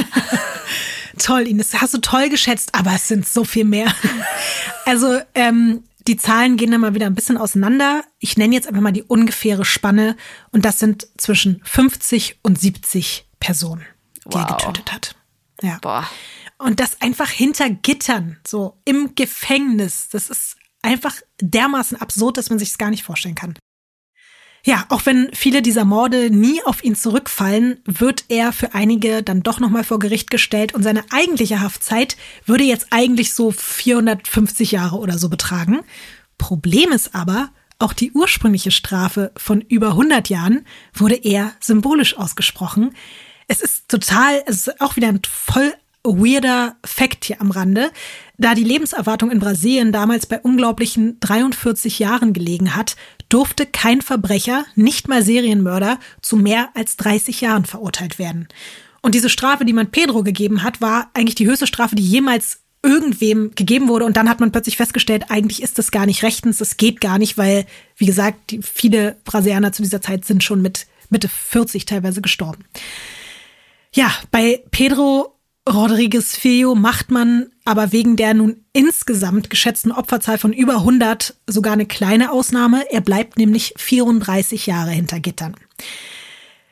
toll, 1.18 1.46
Ines, 1.46 1.80
hast 1.80 1.94
du 1.94 1.98
toll 1.98 2.28
geschätzt, 2.28 2.74
aber 2.74 2.94
es 2.94 3.08
sind 3.08 3.26
so 3.26 3.44
viel 3.44 3.64
mehr. 3.64 3.94
also 4.84 5.20
ähm, 5.34 5.84
die 6.06 6.16
Zahlen 6.16 6.56
gehen 6.56 6.70
dann 6.70 6.80
mal 6.80 6.94
wieder 6.94 7.06
ein 7.06 7.14
bisschen 7.14 7.36
auseinander. 7.36 8.04
Ich 8.18 8.36
nenne 8.36 8.54
jetzt 8.54 8.68
einfach 8.68 8.80
mal 8.80 8.92
die 8.92 9.02
ungefähre 9.02 9.64
Spanne 9.64 10.16
und 10.52 10.64
das 10.64 10.78
sind 10.78 11.08
zwischen 11.16 11.60
50 11.64 12.40
und 12.42 12.60
70 12.60 13.28
Personen, 13.40 13.84
die 14.24 14.34
wow. 14.34 14.48
er 14.48 14.56
getötet 14.56 14.92
hat. 14.92 15.16
Ja. 15.62 15.78
Boah. 15.80 16.08
Und 16.58 16.80
das 16.80 17.00
einfach 17.00 17.28
hinter 17.28 17.68
Gittern, 17.68 18.38
so 18.46 18.80
im 18.84 19.14
Gefängnis. 19.14 20.08
Das 20.10 20.30
ist 20.30 20.56
einfach 20.82 21.14
dermaßen 21.40 22.00
absurd, 22.00 22.38
dass 22.38 22.50
man 22.50 22.58
sich 22.58 22.70
es 22.70 22.78
gar 22.78 22.90
nicht 22.90 23.02
vorstellen 23.02 23.34
kann. 23.34 23.58
Ja, 24.66 24.84
auch 24.88 25.06
wenn 25.06 25.30
viele 25.32 25.62
dieser 25.62 25.84
Morde 25.84 26.28
nie 26.28 26.60
auf 26.64 26.82
ihn 26.82 26.96
zurückfallen, 26.96 27.78
wird 27.84 28.24
er 28.26 28.52
für 28.52 28.74
einige 28.74 29.22
dann 29.22 29.44
doch 29.44 29.60
nochmal 29.60 29.84
vor 29.84 30.00
Gericht 30.00 30.28
gestellt 30.28 30.74
und 30.74 30.82
seine 30.82 31.04
eigentliche 31.12 31.60
Haftzeit 31.60 32.16
würde 32.46 32.64
jetzt 32.64 32.88
eigentlich 32.90 33.32
so 33.32 33.52
450 33.52 34.72
Jahre 34.72 34.96
oder 34.96 35.18
so 35.18 35.28
betragen. 35.28 35.82
Problem 36.36 36.90
ist 36.90 37.14
aber, 37.14 37.50
auch 37.78 37.92
die 37.92 38.10
ursprüngliche 38.10 38.72
Strafe 38.72 39.30
von 39.36 39.60
über 39.60 39.90
100 39.90 40.28
Jahren 40.30 40.66
wurde 40.92 41.14
eher 41.14 41.52
symbolisch 41.60 42.18
ausgesprochen. 42.18 42.92
Es 43.46 43.60
ist 43.60 43.88
total, 43.88 44.42
es 44.46 44.66
ist 44.66 44.80
auch 44.80 44.96
wieder 44.96 45.06
ein 45.08 45.20
voll 45.24 45.74
weirder 46.02 46.76
Fakt 46.84 47.24
hier 47.24 47.40
am 47.40 47.50
Rande, 47.50 47.90
da 48.38 48.54
die 48.54 48.64
Lebenserwartung 48.64 49.30
in 49.30 49.38
Brasilien 49.38 49.92
damals 49.92 50.26
bei 50.26 50.40
unglaublichen 50.40 51.18
43 51.20 51.98
Jahren 51.98 52.32
gelegen 52.32 52.74
hat, 52.74 52.96
durfte 53.28 53.66
kein 53.66 54.02
Verbrecher, 54.02 54.64
nicht 54.74 55.08
mal 55.08 55.22
Serienmörder, 55.22 55.98
zu 56.22 56.36
mehr 56.36 56.70
als 56.74 56.96
30 56.96 57.40
Jahren 57.40 57.64
verurteilt 57.64 58.18
werden. 58.18 58.48
Und 59.02 59.14
diese 59.14 59.30
Strafe, 59.30 59.64
die 59.64 59.72
man 59.72 59.90
Pedro 59.90 60.22
gegeben 60.22 60.62
hat, 60.62 60.80
war 60.80 61.10
eigentlich 61.14 61.34
die 61.36 61.46
höchste 61.46 61.66
Strafe, 61.66 61.94
die 61.94 62.02
jemals 62.02 62.60
irgendwem 62.82 63.52
gegeben 63.54 63.88
wurde. 63.88 64.04
Und 64.04 64.16
dann 64.16 64.28
hat 64.28 64.40
man 64.40 64.52
plötzlich 64.52 64.76
festgestellt, 64.76 65.26
eigentlich 65.28 65.62
ist 65.62 65.78
das 65.78 65.90
gar 65.90 66.06
nicht 66.06 66.22
rechtens, 66.22 66.58
das 66.58 66.76
geht 66.76 67.00
gar 67.00 67.18
nicht, 67.18 67.36
weil, 67.36 67.66
wie 67.96 68.06
gesagt, 68.06 68.50
die, 68.50 68.62
viele 68.62 69.16
Brasilianer 69.24 69.72
zu 69.72 69.82
dieser 69.82 70.00
Zeit 70.00 70.24
sind 70.24 70.44
schon 70.44 70.62
mit 70.62 70.86
Mitte 71.10 71.28
40 71.28 71.84
teilweise 71.84 72.20
gestorben. 72.20 72.64
Ja, 73.92 74.12
bei 74.30 74.62
Pedro 74.70 75.35
Rodriguez 75.68 76.36
Feo 76.36 76.74
macht 76.76 77.10
man 77.10 77.46
aber 77.64 77.90
wegen 77.90 78.16
der 78.16 78.34
nun 78.34 78.64
insgesamt 78.72 79.50
geschätzten 79.50 79.90
Opferzahl 79.90 80.38
von 80.38 80.52
über 80.52 80.74
100 80.74 81.34
sogar 81.48 81.72
eine 81.72 81.86
kleine 81.86 82.30
Ausnahme. 82.30 82.84
Er 82.90 83.00
bleibt 83.00 83.36
nämlich 83.36 83.74
34 83.76 84.66
Jahre 84.66 84.90
hinter 84.90 85.18
Gittern. 85.18 85.56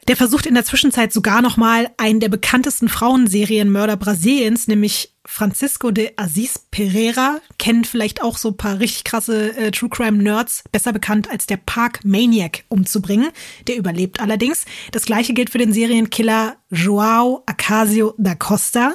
Der 0.09 0.16
versucht 0.16 0.47
in 0.47 0.55
der 0.55 0.64
Zwischenzeit 0.64 1.12
sogar 1.12 1.40
noch 1.40 1.56
mal 1.56 1.90
einen 1.97 2.20
der 2.20 2.28
bekanntesten 2.28 2.89
Frauenserienmörder 2.89 3.97
Brasiliens, 3.97 4.68
nämlich 4.68 5.14
Francisco 5.26 5.90
de 5.90 6.12
Assis 6.16 6.59
Pereira, 6.70 7.40
kennen 7.59 7.85
vielleicht 7.85 8.22
auch 8.22 8.36
so 8.36 8.51
ein 8.51 8.56
paar 8.59 8.78
richtig 8.78 9.05
krasse 9.05 9.56
äh, 9.56 9.70
True 9.70 9.89
Crime 9.89 10.22
Nerds, 10.22 10.64
besser 10.70 10.93
bekannt 10.93 11.31
als 11.31 11.47
der 11.47 11.56
Park 11.56 12.05
Maniac 12.05 12.64
umzubringen. 12.68 13.31
Der 13.66 13.76
überlebt 13.76 14.20
allerdings. 14.20 14.66
Das 14.93 15.06
gleiche 15.06 15.32
gilt 15.32 15.48
für 15.48 15.59
den 15.59 15.72
Serienkiller 15.72 16.56
Joao 16.70 17.43
Acasio 17.47 18.14
da 18.18 18.35
Costa 18.35 18.94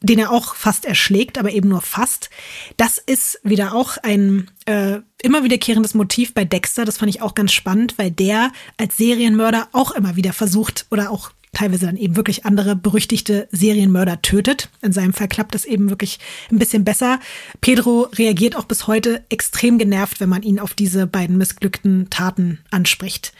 den 0.00 0.18
er 0.18 0.30
auch 0.30 0.54
fast 0.54 0.84
erschlägt, 0.84 1.38
aber 1.38 1.50
eben 1.50 1.68
nur 1.68 1.80
fast. 1.80 2.30
Das 2.76 2.98
ist 2.98 3.40
wieder 3.42 3.74
auch 3.74 3.96
ein 3.98 4.50
äh, 4.66 4.98
immer 5.22 5.42
wiederkehrendes 5.42 5.94
Motiv 5.94 6.34
bei 6.34 6.44
Dexter. 6.44 6.84
Das 6.84 6.98
fand 6.98 7.10
ich 7.10 7.22
auch 7.22 7.34
ganz 7.34 7.52
spannend, 7.52 7.94
weil 7.98 8.10
der 8.10 8.52
als 8.76 8.96
Serienmörder 8.96 9.68
auch 9.72 9.90
immer 9.92 10.16
wieder 10.16 10.32
versucht 10.32 10.86
oder 10.90 11.10
auch 11.10 11.30
teilweise 11.52 11.86
dann 11.86 11.96
eben 11.96 12.16
wirklich 12.16 12.44
andere 12.44 12.76
berüchtigte 12.76 13.48
Serienmörder 13.50 14.22
tötet. 14.22 14.68
In 14.82 14.92
seinem 14.92 15.12
Fall 15.12 15.28
klappt 15.28 15.54
das 15.54 15.64
eben 15.64 15.90
wirklich 15.90 16.18
ein 16.50 16.58
bisschen 16.58 16.84
besser. 16.84 17.18
Pedro 17.60 18.02
reagiert 18.14 18.54
auch 18.54 18.64
bis 18.64 18.86
heute 18.86 19.24
extrem 19.30 19.78
genervt, 19.78 20.20
wenn 20.20 20.28
man 20.28 20.42
ihn 20.42 20.60
auf 20.60 20.74
diese 20.74 21.06
beiden 21.06 21.38
missglückten 21.38 22.10
Taten 22.10 22.60
anspricht. 22.70 23.32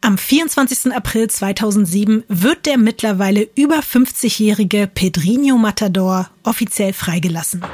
Am 0.00 0.16
24. 0.16 0.92
April 0.92 1.28
2007 1.28 2.24
wird 2.28 2.66
der 2.66 2.78
mittlerweile 2.78 3.48
über 3.56 3.80
50-jährige 3.80 4.86
Pedrinho 4.86 5.58
Matador 5.58 6.30
offiziell 6.44 6.92
freigelassen. 6.92 7.64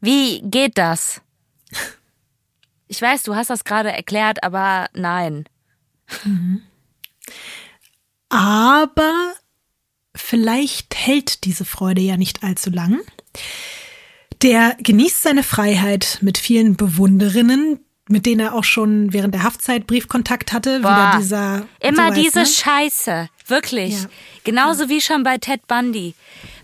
Wie 0.00 0.40
geht 0.42 0.78
das? 0.78 1.20
Ich 2.86 3.02
weiß, 3.02 3.22
du 3.24 3.34
hast 3.34 3.50
das 3.50 3.64
gerade 3.64 3.92
erklärt, 3.92 4.42
aber 4.42 4.88
nein. 4.94 5.44
Mhm. 6.24 6.62
Aber 8.30 9.34
vielleicht 10.14 10.94
hält 10.94 11.44
diese 11.44 11.66
Freude 11.66 12.00
ja 12.00 12.16
nicht 12.16 12.42
allzu 12.42 12.70
lang. 12.70 13.00
Der 14.42 14.76
genießt 14.80 15.22
seine 15.22 15.42
Freiheit 15.42 16.18
mit 16.22 16.38
vielen 16.38 16.76
Bewunderinnen, 16.76 17.80
mit 18.08 18.26
denen 18.26 18.40
er 18.40 18.54
auch 18.54 18.64
schon 18.64 19.12
während 19.12 19.34
der 19.34 19.42
Haftzeit 19.42 19.86
Briefkontakt 19.86 20.52
hatte. 20.52 20.80
Boah, 20.80 20.90
wieder 20.90 21.18
dieser. 21.18 21.66
Immer 21.80 22.10
diese 22.10 22.40
ne? 22.40 22.46
Scheiße. 22.46 23.28
Wirklich. 23.46 24.02
Ja. 24.02 24.08
Genauso 24.44 24.84
ja. 24.84 24.88
wie 24.88 25.00
schon 25.00 25.22
bei 25.22 25.38
Ted 25.38 25.66
Bundy. 25.66 26.14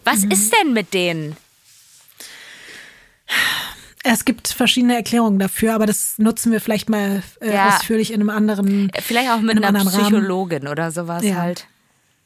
Was 0.05 0.23
mhm. 0.23 0.31
ist 0.31 0.53
denn 0.53 0.73
mit 0.73 0.95
denen? 0.95 1.37
Es 4.03 4.27
gibt 4.27 4.49
verschiedene 4.49 4.95
Erklärungen 4.95 5.39
dafür, 5.39 5.75
aber 5.75 5.87
das 5.87 6.19
nutzen 6.19 6.53
wir 6.53 6.61
vielleicht 6.61 6.91
mal 6.91 7.23
äh, 7.41 7.55
ja. 7.55 7.69
ausführlich 7.69 8.12
in 8.12 8.21
einem 8.21 8.31
anderen. 8.31 8.93
Vielleicht 9.01 9.31
auch 9.31 9.41
mit 9.41 9.62
einer 9.65 9.85
Psychologin 9.85 10.59
Rahmen. 10.59 10.73
oder 10.73 10.91
sowas 10.91 11.25
halt. 11.25 11.66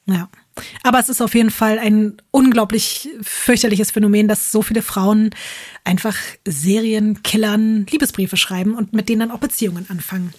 Ja. 0.06 0.28
Aber 0.82 0.98
es 0.98 1.08
ist 1.08 1.20
auf 1.20 1.34
jeden 1.34 1.50
Fall 1.50 1.78
ein 1.78 2.16
unglaublich 2.30 3.08
fürchterliches 3.22 3.90
Phänomen, 3.90 4.28
dass 4.28 4.52
so 4.52 4.62
viele 4.62 4.82
Frauen 4.82 5.30
einfach 5.84 6.16
Serienkillern 6.46 7.86
Liebesbriefe 7.90 8.36
schreiben 8.36 8.74
und 8.74 8.92
mit 8.92 9.08
denen 9.08 9.20
dann 9.20 9.30
auch 9.30 9.40
Beziehungen 9.40 9.86
anfangen. 9.88 10.32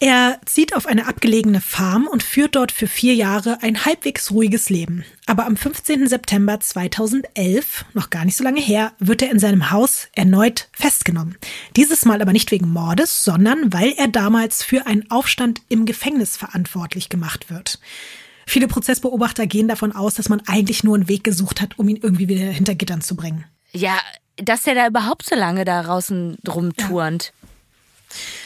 Er 0.00 0.38
zieht 0.44 0.74
auf 0.74 0.86
eine 0.86 1.06
abgelegene 1.06 1.62
Farm 1.62 2.06
und 2.06 2.22
führt 2.22 2.56
dort 2.56 2.72
für 2.72 2.86
vier 2.86 3.14
Jahre 3.14 3.62
ein 3.62 3.86
halbwegs 3.86 4.30
ruhiges 4.32 4.68
Leben. 4.68 5.02
Aber 5.24 5.46
am 5.46 5.56
15. 5.56 6.08
September 6.08 6.60
2011, 6.60 7.86
noch 7.94 8.10
gar 8.10 8.26
nicht 8.26 8.36
so 8.36 8.44
lange 8.44 8.60
her, 8.60 8.92
wird 8.98 9.22
er 9.22 9.30
in 9.30 9.38
seinem 9.38 9.70
Haus 9.70 10.08
erneut 10.14 10.68
festgenommen. 10.72 11.36
Dieses 11.76 12.04
Mal 12.04 12.20
aber 12.20 12.32
nicht 12.32 12.50
wegen 12.50 12.68
Mordes, 12.68 13.24
sondern 13.24 13.72
weil 13.72 13.92
er 13.96 14.08
damals 14.08 14.62
für 14.62 14.86
einen 14.86 15.10
Aufstand 15.10 15.62
im 15.70 15.86
Gefängnis 15.86 16.36
verantwortlich 16.36 17.08
gemacht 17.08 17.48
wird. 17.48 17.78
Viele 18.46 18.68
Prozessbeobachter 18.68 19.46
gehen 19.46 19.68
davon 19.68 19.92
aus, 19.92 20.14
dass 20.14 20.28
man 20.28 20.42
eigentlich 20.46 20.84
nur 20.84 20.94
einen 20.94 21.08
Weg 21.08 21.24
gesucht 21.24 21.60
hat, 21.60 21.78
um 21.78 21.88
ihn 21.88 21.96
irgendwie 21.96 22.28
wieder 22.28 22.44
hinter 22.44 22.74
Gittern 22.74 23.00
zu 23.00 23.16
bringen. 23.16 23.44
Ja, 23.72 23.98
dass 24.36 24.62
der 24.62 24.74
da 24.74 24.86
überhaupt 24.86 25.26
so 25.26 25.34
lange 25.34 25.64
da 25.64 25.82
draußen 25.82 26.36
rumturnt. 26.46 27.32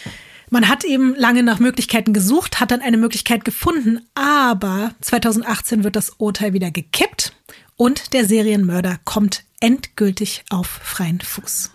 Ja. 0.07 0.13
Man 0.51 0.69
hat 0.69 0.85
eben 0.85 1.15
lange 1.15 1.43
nach 1.43 1.59
Möglichkeiten 1.59 2.15
gesucht, 2.15 2.59
hat 2.59 2.71
dann 2.71 2.81
eine 2.81 2.97
Möglichkeit 2.97 3.45
gefunden, 3.45 4.01
aber 4.15 4.95
2018 5.03 5.85
wird 5.85 5.95
das 5.95 6.11
Urteil 6.17 6.55
wieder 6.55 6.71
gekippt 6.71 7.35
und 7.77 8.15
der 8.15 8.25
Serienmörder 8.25 8.99
kommt 9.05 9.45
endgültig 9.61 10.45
auf 10.49 10.67
freien 10.67 11.21
Fuß. 11.21 11.73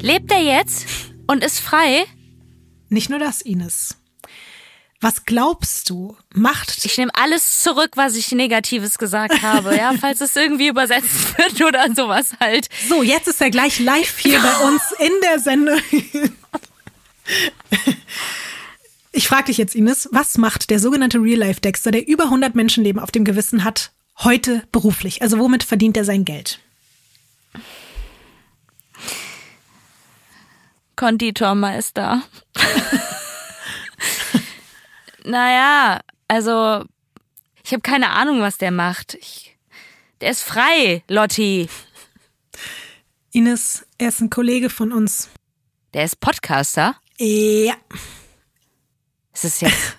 Lebt 0.00 0.30
er 0.30 0.42
jetzt 0.42 0.86
und 1.26 1.42
ist 1.42 1.58
frei? 1.58 2.04
Nicht 2.88 3.10
nur 3.10 3.18
das, 3.18 3.40
Ines. 3.40 3.96
Was 5.00 5.26
glaubst 5.26 5.90
du, 5.90 6.16
macht. 6.32 6.84
Ich 6.84 6.96
nehme 6.96 7.10
alles 7.14 7.62
zurück, 7.62 7.92
was 7.96 8.14
ich 8.16 8.32
Negatives 8.32 8.98
gesagt 8.98 9.42
habe, 9.42 9.76
ja, 9.76 9.92
falls 10.00 10.20
es 10.20 10.34
irgendwie 10.34 10.68
übersetzt 10.68 11.36
wird 11.38 11.62
oder 11.62 11.94
sowas 11.94 12.34
halt. 12.40 12.68
So, 12.88 13.02
jetzt 13.02 13.28
ist 13.28 13.40
er 13.40 13.50
gleich 13.50 13.78
live 13.78 14.18
hier 14.18 14.40
bei 14.40 14.56
uns 14.66 14.82
in 14.98 15.12
der 15.22 15.38
Sendung. 15.38 15.80
Ich 19.12 19.28
frage 19.28 19.44
dich 19.44 19.58
jetzt, 19.58 19.74
Ines, 19.74 20.08
was 20.12 20.38
macht 20.38 20.70
der 20.70 20.78
sogenannte 20.78 21.18
Real-Life-Dexter, 21.18 21.90
der 21.90 22.06
über 22.06 22.24
100 22.24 22.54
Menschenleben 22.54 23.00
auf 23.00 23.10
dem 23.10 23.24
Gewissen 23.24 23.64
hat, 23.64 23.92
heute 24.18 24.62
beruflich? 24.72 25.22
Also 25.22 25.38
womit 25.38 25.64
verdient 25.64 25.96
er 25.96 26.04
sein 26.04 26.24
Geld? 26.24 26.60
Konditormeister. 30.96 32.22
naja, 35.26 36.00
also 36.28 36.84
ich 37.62 37.72
habe 37.72 37.82
keine 37.82 38.10
Ahnung, 38.10 38.40
was 38.40 38.58
der 38.58 38.70
macht. 38.70 39.14
Ich, 39.14 39.56
der 40.20 40.30
ist 40.30 40.42
frei, 40.42 41.02
Lotti. 41.08 41.68
Ines, 43.32 43.84
er 43.98 44.08
ist 44.08 44.20
ein 44.20 44.30
Kollege 44.30 44.70
von 44.70 44.92
uns. 44.92 45.28
Der 45.94 46.04
ist 46.04 46.20
Podcaster? 46.20 46.96
Ja. 47.18 47.74
Ist 49.34 49.44
es 49.44 49.60
jetzt. 49.60 49.96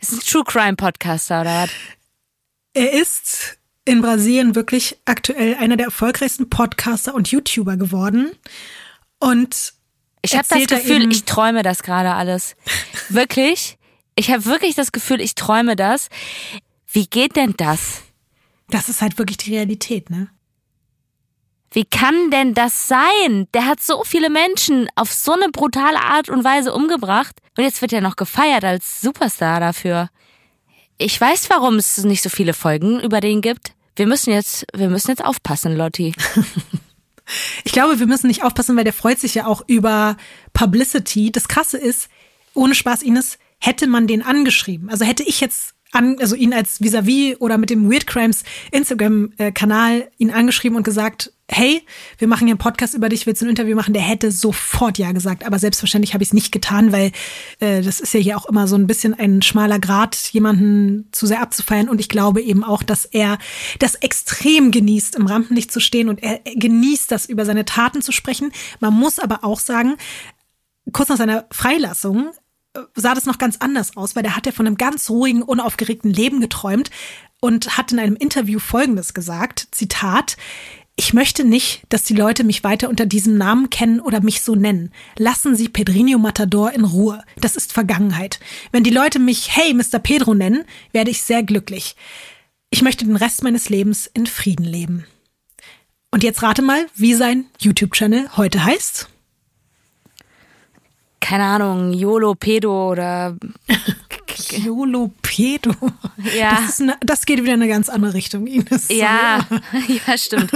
ist 0.00 0.12
ein 0.12 0.20
True 0.20 0.44
Crime 0.44 0.76
Podcaster 0.76 1.42
oder 1.42 1.64
was? 1.64 1.70
Er 2.74 2.92
ist 2.92 3.58
in 3.84 4.00
Brasilien 4.00 4.54
wirklich 4.54 4.96
aktuell 5.04 5.54
einer 5.56 5.76
der 5.76 5.86
erfolgreichsten 5.86 6.48
Podcaster 6.48 7.14
und 7.14 7.30
YouTuber 7.30 7.76
geworden. 7.76 8.30
Und 9.18 9.74
ich 10.22 10.36
habe 10.36 10.46
das 10.48 10.66
Gefühl, 10.66 11.10
ich 11.12 11.24
träume 11.24 11.62
das 11.62 11.82
gerade 11.82 12.14
alles. 12.14 12.56
Wirklich? 13.08 13.76
Ich 14.14 14.30
habe 14.30 14.44
wirklich 14.44 14.74
das 14.74 14.92
Gefühl, 14.92 15.20
ich 15.20 15.34
träume 15.34 15.76
das. 15.76 16.08
Wie 16.86 17.06
geht 17.06 17.36
denn 17.36 17.54
das? 17.56 18.02
Das 18.68 18.88
ist 18.88 19.02
halt 19.02 19.18
wirklich 19.18 19.38
die 19.38 19.54
Realität, 19.54 20.10
ne? 20.10 20.28
Wie 21.70 21.86
kann 21.86 22.30
denn 22.30 22.52
das 22.52 22.86
sein? 22.86 23.48
Der 23.54 23.64
hat 23.64 23.80
so 23.80 24.04
viele 24.04 24.28
Menschen 24.28 24.88
auf 24.94 25.10
so 25.10 25.32
eine 25.32 25.48
brutale 25.48 26.00
Art 26.00 26.28
und 26.28 26.44
Weise 26.44 26.74
umgebracht 26.74 27.34
und 27.56 27.64
jetzt 27.64 27.80
wird 27.80 27.94
er 27.94 28.02
noch 28.02 28.16
gefeiert 28.16 28.62
als 28.62 29.00
Superstar 29.00 29.58
dafür. 29.58 30.10
Ich 30.98 31.18
weiß, 31.18 31.48
warum 31.48 31.76
es 31.76 31.96
nicht 32.04 32.22
so 32.22 32.28
viele 32.28 32.52
Folgen 32.52 33.00
über 33.00 33.20
den 33.20 33.40
gibt. 33.40 33.72
Wir 33.96 34.06
müssen 34.06 34.32
jetzt, 34.32 34.66
wir 34.74 34.88
müssen 34.88 35.10
jetzt 35.10 35.24
aufpassen, 35.24 35.76
Lotti. 35.76 36.14
ich 37.64 37.72
glaube, 37.72 37.98
wir 37.98 38.06
müssen 38.06 38.26
nicht 38.26 38.44
aufpassen, 38.44 38.76
weil 38.76 38.84
der 38.84 38.92
freut 38.92 39.18
sich 39.18 39.34
ja 39.34 39.46
auch 39.46 39.62
über 39.66 40.16
Publicity. 40.52 41.32
Das 41.32 41.48
Krasse 41.48 41.78
ist, 41.78 42.08
ohne 42.52 42.74
Spaß, 42.74 43.02
Ines, 43.02 43.38
hätte 43.62 43.86
man 43.86 44.06
den 44.06 44.22
angeschrieben. 44.22 44.90
Also 44.90 45.04
hätte 45.04 45.22
ich 45.22 45.40
jetzt 45.40 45.74
an, 45.92 46.16
also 46.18 46.34
ihn 46.34 46.52
als 46.52 46.80
vis-à-vis 46.80 47.34
-vis 47.34 47.38
oder 47.38 47.58
mit 47.58 47.70
dem 47.70 47.90
Weird 47.90 48.06
Crimes 48.06 48.44
Instagram-Kanal 48.72 50.10
ihn 50.18 50.30
angeschrieben 50.30 50.76
und 50.76 50.84
gesagt, 50.84 51.32
hey, 51.48 51.82
wir 52.18 52.28
machen 52.28 52.46
hier 52.46 52.54
einen 52.54 52.58
Podcast 52.58 52.94
über 52.94 53.10
dich, 53.10 53.26
willst 53.26 53.42
du 53.42 53.46
ein 53.46 53.50
Interview 53.50 53.76
machen? 53.76 53.92
Der 53.92 54.02
hätte 54.02 54.32
sofort 54.32 54.96
ja 54.96 55.12
gesagt, 55.12 55.44
aber 55.44 55.58
selbstverständlich 55.58 56.14
habe 56.14 56.24
ich 56.24 56.30
es 56.30 56.34
nicht 56.34 56.50
getan, 56.50 56.92
weil 56.92 57.12
äh, 57.60 57.82
das 57.82 58.00
ist 58.00 58.14
ja 58.14 58.20
hier 58.20 58.38
auch 58.38 58.46
immer 58.46 58.66
so 58.66 58.74
ein 58.74 58.86
bisschen 58.86 59.12
ein 59.12 59.42
schmaler 59.42 59.78
Grad, 59.78 60.16
jemanden 60.32 61.08
zu 61.12 61.26
sehr 61.26 61.42
abzufeiern 61.42 61.90
und 61.90 62.00
ich 62.00 62.08
glaube 62.08 62.40
eben 62.40 62.64
auch, 62.64 62.82
dass 62.82 63.04
er 63.04 63.36
das 63.78 63.96
extrem 63.96 64.70
genießt, 64.70 65.14
im 65.14 65.26
Rampenlicht 65.26 65.70
zu 65.70 65.80
stehen 65.80 66.08
und 66.08 66.22
er 66.22 66.40
genießt 66.42 67.12
das, 67.12 67.26
über 67.26 67.44
seine 67.44 67.66
Taten 67.66 68.00
zu 68.00 68.12
sprechen. 68.12 68.50
Man 68.80 68.94
muss 68.94 69.18
aber 69.18 69.44
auch 69.44 69.60
sagen, 69.60 69.96
kurz 70.92 71.10
nach 71.10 71.18
seiner 71.18 71.46
Freilassung 71.50 72.30
sah 72.94 73.14
das 73.14 73.26
noch 73.26 73.38
ganz 73.38 73.56
anders 73.58 73.96
aus, 73.96 74.16
weil 74.16 74.22
der 74.22 74.36
hat 74.36 74.46
ja 74.46 74.52
von 74.52 74.66
einem 74.66 74.76
ganz 74.76 75.10
ruhigen, 75.10 75.42
unaufgeregten 75.42 76.12
Leben 76.12 76.40
geträumt 76.40 76.90
und 77.40 77.76
hat 77.76 77.92
in 77.92 77.98
einem 77.98 78.16
Interview 78.16 78.58
Folgendes 78.58 79.14
gesagt, 79.14 79.68
Zitat, 79.72 80.36
ich 80.94 81.14
möchte 81.14 81.44
nicht, 81.44 81.82
dass 81.88 82.04
die 82.04 82.14
Leute 82.14 82.44
mich 82.44 82.64
weiter 82.64 82.88
unter 82.88 83.06
diesem 83.06 83.36
Namen 83.38 83.70
kennen 83.70 84.00
oder 84.00 84.20
mich 84.20 84.42
so 84.42 84.54
nennen. 84.54 84.92
Lassen 85.16 85.56
Sie 85.56 85.68
Pedrinho 85.68 86.18
Matador 86.18 86.72
in 86.72 86.84
Ruhe. 86.84 87.24
Das 87.40 87.56
ist 87.56 87.72
Vergangenheit. 87.72 88.40
Wenn 88.72 88.84
die 88.84 88.90
Leute 88.90 89.18
mich 89.18 89.56
Hey 89.56 89.72
Mr. 89.72 89.98
Pedro 89.98 90.34
nennen, 90.34 90.64
werde 90.92 91.10
ich 91.10 91.22
sehr 91.22 91.42
glücklich. 91.42 91.96
Ich 92.70 92.82
möchte 92.82 93.06
den 93.06 93.16
Rest 93.16 93.42
meines 93.42 93.70
Lebens 93.70 94.06
in 94.12 94.26
Frieden 94.26 94.64
leben. 94.64 95.06
Und 96.10 96.22
jetzt 96.22 96.42
rate 96.42 96.60
mal, 96.60 96.86
wie 96.94 97.14
sein 97.14 97.46
YouTube-Channel 97.58 98.36
heute 98.36 98.62
heißt 98.62 99.11
keine 101.22 101.44
Ahnung, 101.44 101.92
YOLO 101.94 102.34
Pedo 102.34 102.90
oder 102.90 103.36
YOLO 104.50 105.12
Pedo. 105.22 105.72
Ja. 106.36 106.60
Das, 106.66 106.80
eine, 106.80 106.96
das, 107.00 107.24
geht 107.24 107.42
wieder 107.42 107.54
in 107.54 107.62
eine 107.62 107.70
ganz 107.70 107.88
andere 107.88 108.12
Richtung, 108.12 108.46
Ines. 108.46 108.88
Ja, 108.90 109.46
ja, 110.06 110.18
stimmt. 110.18 110.50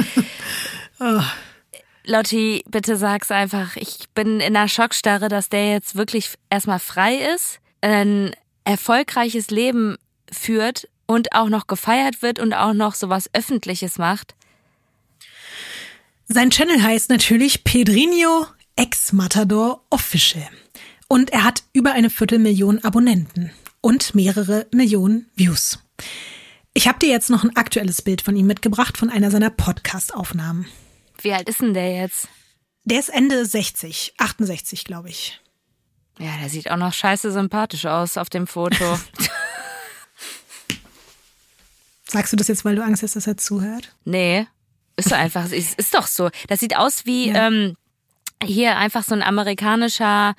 oh. 1.01 1.23
Lotti, 2.05 2.63
bitte 2.69 2.97
sag's 2.97 3.31
einfach. 3.33 3.77
Ich 3.77 4.09
bin 4.15 4.39
in 4.41 4.57
einer 4.57 4.69
Schockstarre, 4.69 5.29
dass 5.29 5.49
der 5.49 5.73
jetzt 5.73 5.97
wirklich 5.97 6.35
erstmal 6.51 6.79
frei 6.79 7.17
ist, 7.35 7.59
ein 7.81 8.33
erfolgreiches 8.65 9.51
Leben 9.51 9.97
führt 10.31 10.89
und 11.07 11.33
auch 11.33 11.49
noch 11.49 11.67
gefeiert 11.67 12.23
wird 12.23 12.39
und 12.39 12.55
auch 12.55 12.75
noch 12.75 12.95
sowas 12.95 13.31
Öffentliches 13.33 13.99
macht. 13.99 14.35
Sein 16.29 16.51
Channel 16.51 16.83
heißt 16.83 17.11
natürlich 17.11 17.65
Pedrinho 17.65 18.47
Ex-Matador 18.77 19.83
Official. 19.89 20.47
Und 21.09 21.31
er 21.31 21.45
hat 21.45 21.63
über 21.73 21.93
eine 21.93 22.11
Viertelmillion 22.11 22.85
Abonnenten 22.85 23.51
und 23.81 24.15
mehrere 24.15 24.67
Millionen 24.71 25.31
Views. 25.35 25.79
Ich 26.75 26.87
habe 26.87 26.99
dir 26.99 27.09
jetzt 27.09 27.31
noch 27.31 27.43
ein 27.43 27.57
aktuelles 27.57 28.03
Bild 28.03 28.21
von 28.21 28.37
ihm 28.37 28.47
mitgebracht 28.47 28.99
von 28.99 29.09
einer 29.09 29.31
seiner 29.31 29.49
Podcast-Aufnahmen. 29.49 30.67
Wie 31.23 31.33
alt 31.33 31.49
ist 31.49 31.63
denn 31.63 31.73
der 31.73 31.97
jetzt? 31.97 32.29
Der 32.85 33.01
ist 33.01 33.09
Ende 33.09 33.47
60, 33.47 34.13
68, 34.19 34.85
glaube 34.85 35.09
ich. 35.09 35.41
Ja, 36.19 36.37
der 36.41 36.51
sieht 36.51 36.71
auch 36.71 36.77
noch 36.77 36.93
scheiße 36.93 37.33
sympathisch 37.33 37.87
aus 37.87 38.19
auf 38.19 38.29
dem 38.29 38.47
Foto. 38.47 38.85
Sagst 42.05 42.35
du 42.35 42.37
das 42.37 42.49
jetzt, 42.49 42.67
weil 42.67 42.77
du 42.77 42.85
Angst 42.85 43.03
hast, 43.03 43.17
dass 43.17 43.27
er 43.27 43.39
zuhört? 43.39 43.95
Nee, 44.05 44.47
ist 44.97 45.15
einfach, 45.15 45.51
ist, 45.51 45.79
ist 45.79 45.95
doch 45.95 46.07
so. 46.07 46.29
Das 46.49 46.61
sieht 46.61 46.77
aus 46.77 47.07
wie 47.07 47.31
ja. 47.31 47.47
ähm, 47.47 47.75
hier 48.43 48.77
einfach 48.77 49.03
so 49.03 49.15
ein 49.15 49.23
amerikanischer, 49.23 50.35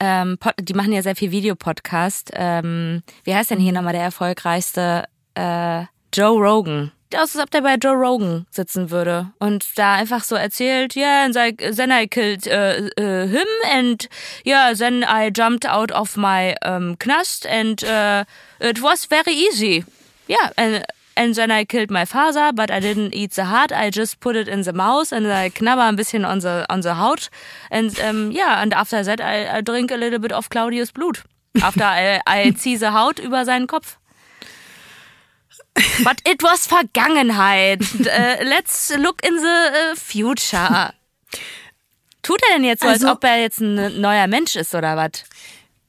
ähm, 0.00 0.38
Pod, 0.38 0.54
die 0.60 0.74
machen 0.74 0.92
ja 0.92 1.02
sehr 1.02 1.16
viel 1.16 1.30
Videopodcast. 1.30 2.30
Ähm, 2.34 3.02
wie 3.24 3.34
heißt 3.34 3.50
denn 3.50 3.58
hier 3.58 3.72
nochmal 3.72 3.94
der 3.94 4.02
erfolgreichste? 4.02 5.04
Äh, 5.34 5.84
Joe 6.12 6.38
Rogan. 6.38 6.92
Aus, 7.14 7.34
als 7.34 7.42
ob 7.42 7.50
der 7.50 7.62
bei 7.62 7.76
Joe 7.76 7.94
Rogan 7.94 8.46
sitzen 8.50 8.90
würde 8.90 9.32
und 9.38 9.66
da 9.76 9.94
einfach 9.94 10.22
so 10.22 10.34
erzählt, 10.36 10.94
yeah, 10.94 11.24
and 11.24 11.34
then 11.34 11.90
I 11.90 12.06
killed 12.06 12.46
uh, 12.46 12.90
uh, 13.00 13.26
him 13.26 13.46
and 13.72 14.08
yeah, 14.44 14.74
then 14.74 15.04
I 15.04 15.30
jumped 15.30 15.66
out 15.66 15.90
of 15.90 16.18
my 16.18 16.54
um, 16.62 16.98
knast 16.98 17.46
and 17.46 17.82
uh, 17.82 18.24
it 18.60 18.82
was 18.82 19.06
very 19.06 19.32
easy. 19.32 19.84
Yeah, 20.28 20.50
And 21.18 21.34
then 21.34 21.50
I 21.50 21.64
killed 21.64 21.90
my 21.90 22.04
father, 22.04 22.52
but 22.54 22.70
I 22.70 22.78
didn't 22.78 23.12
eat 23.12 23.32
the 23.32 23.46
heart. 23.46 23.72
I 23.72 23.90
just 23.90 24.20
put 24.20 24.36
it 24.36 24.46
in 24.46 24.62
the 24.62 24.72
mouth 24.72 25.10
and 25.10 25.26
I 25.26 25.50
knabber 25.50 25.82
ein 25.82 25.96
bisschen 25.96 26.24
on 26.24 26.38
the, 26.38 26.64
on 26.70 26.82
the 26.82 26.94
Haut. 26.94 27.28
And 27.72 27.98
um, 27.98 28.30
yeah, 28.30 28.62
and 28.62 28.72
after 28.72 29.02
that 29.02 29.20
I, 29.20 29.58
I 29.58 29.60
drink 29.60 29.90
a 29.90 29.96
little 29.96 30.20
bit 30.20 30.30
of 30.30 30.48
Claudius 30.48 30.92
Blut. 30.92 31.24
After 31.60 31.82
I, 31.82 32.20
I 32.24 32.52
ziehe 32.56 32.78
the 32.78 32.92
Haut 32.92 33.18
über 33.18 33.44
seinen 33.44 33.66
Kopf. 33.66 33.98
But 36.04 36.22
it 36.24 36.40
was 36.40 36.68
Vergangenheit. 36.68 37.82
Uh, 38.00 38.44
let's 38.44 38.96
look 38.96 39.20
in 39.24 39.34
the 39.38 39.90
uh, 39.90 39.96
future. 39.96 40.92
Tut 42.22 42.40
er 42.42 42.58
denn 42.58 42.64
jetzt 42.64 42.82
so, 42.82 42.88
also, 42.88 43.08
als 43.08 43.16
ob 43.16 43.24
er 43.24 43.40
jetzt 43.40 43.60
ein 43.60 44.00
neuer 44.00 44.28
Mensch 44.28 44.54
ist 44.54 44.72
oder 44.72 44.96
was? 44.96 45.24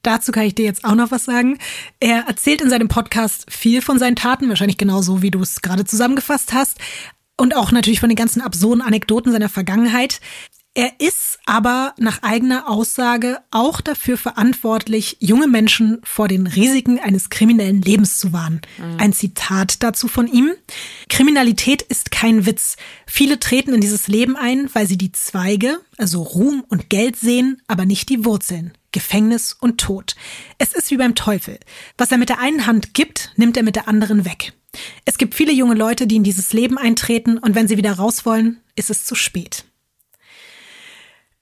Dazu 0.02 0.32
kann 0.32 0.44
ich 0.44 0.56
dir 0.56 0.66
jetzt 0.66 0.86
auch 0.86 0.96
noch 0.96 1.12
was 1.12 1.26
sagen. 1.26 1.58
Er 2.00 2.26
erzählt 2.28 2.62
in 2.62 2.70
seinem 2.70 2.88
Podcast 2.88 3.46
viel 3.50 3.82
von 3.82 4.00
seinen 4.00 4.16
Taten, 4.16 4.50
wahrscheinlich 4.50 4.78
genauso, 4.78 5.22
wie 5.22 5.32
du 5.32 5.42
es 5.42 5.62
gerade 5.62 5.86
zusammengefasst 5.86 6.54
hast. 6.54 6.78
Und 7.38 7.56
auch 7.56 7.72
natürlich 7.72 8.00
von 8.00 8.10
den 8.10 8.18
ganzen 8.18 8.42
absurden 8.42 8.82
Anekdoten 8.82 9.32
seiner 9.32 9.50
Vergangenheit. 9.50 10.20
Er 10.76 11.00
ist 11.00 11.40
aber 11.46 11.94
nach 11.98 12.22
eigener 12.22 12.70
Aussage 12.70 13.40
auch 13.50 13.82
dafür 13.82 14.18
verantwortlich, 14.18 15.18
junge 15.20 15.48
Menschen 15.48 16.00
vor 16.04 16.28
den 16.28 16.48
Risiken 16.48 17.00
eines 17.00 17.30
kriminellen 17.30 17.82
Lebens 17.82 18.20
zu 18.20 18.34
warnen. 18.34 18.62
Mhm. 18.78 18.98
Ein 19.00 19.14
Zitat 19.14 19.82
dazu 19.84 20.08
von 20.08 20.28
ihm. 20.28 20.54
Kriminalität 21.10 21.82
ist 21.82 22.12
kein 22.12 22.46
Witz. 22.46 22.78
Viele 23.08 23.40
treten 23.40 23.74
in 23.74 23.82
dieses 23.82 24.08
Leben 24.08 24.36
ein, 24.36 24.70
weil 24.74 24.88
sie 24.88 24.98
die 24.98 25.12
Zweige, 25.12 25.80
also 25.98 26.22
Ruhm 26.22 26.64
und 26.70 26.90
Geld 26.90 27.18
sehen, 27.18 27.62
aber 27.68 27.86
nicht 27.86 28.08
die 28.10 28.24
Wurzeln. 28.24 28.72
Gefängnis 28.92 29.54
und 29.54 29.80
Tod. 29.80 30.16
Es 30.58 30.74
ist 30.74 30.92
wie 30.92 30.98
beim 30.98 31.16
Teufel. 31.16 31.60
Was 31.98 32.12
er 32.12 32.18
mit 32.18 32.30
der 32.30 32.40
einen 32.40 32.66
Hand 32.66 32.94
gibt, 32.94 33.32
nimmt 33.36 33.58
er 33.58 33.64
mit 33.64 33.76
der 33.76 33.88
anderen 33.88 34.26
weg. 34.26 34.54
Es 35.06 35.18
gibt 35.18 35.36
viele 35.36 35.52
junge 35.52 35.76
Leute, 35.76 36.08
die 36.08 36.16
in 36.16 36.24
dieses 36.24 36.54
Leben 36.54 36.78
eintreten 36.78 37.38
und 37.38 37.56
wenn 37.56 37.68
sie 37.68 37.78
wieder 37.78 37.94
raus 37.94 38.26
wollen, 38.26 38.62
ist 38.76 38.90
es 38.90 39.06
zu 39.06 39.16
spät. 39.16 39.66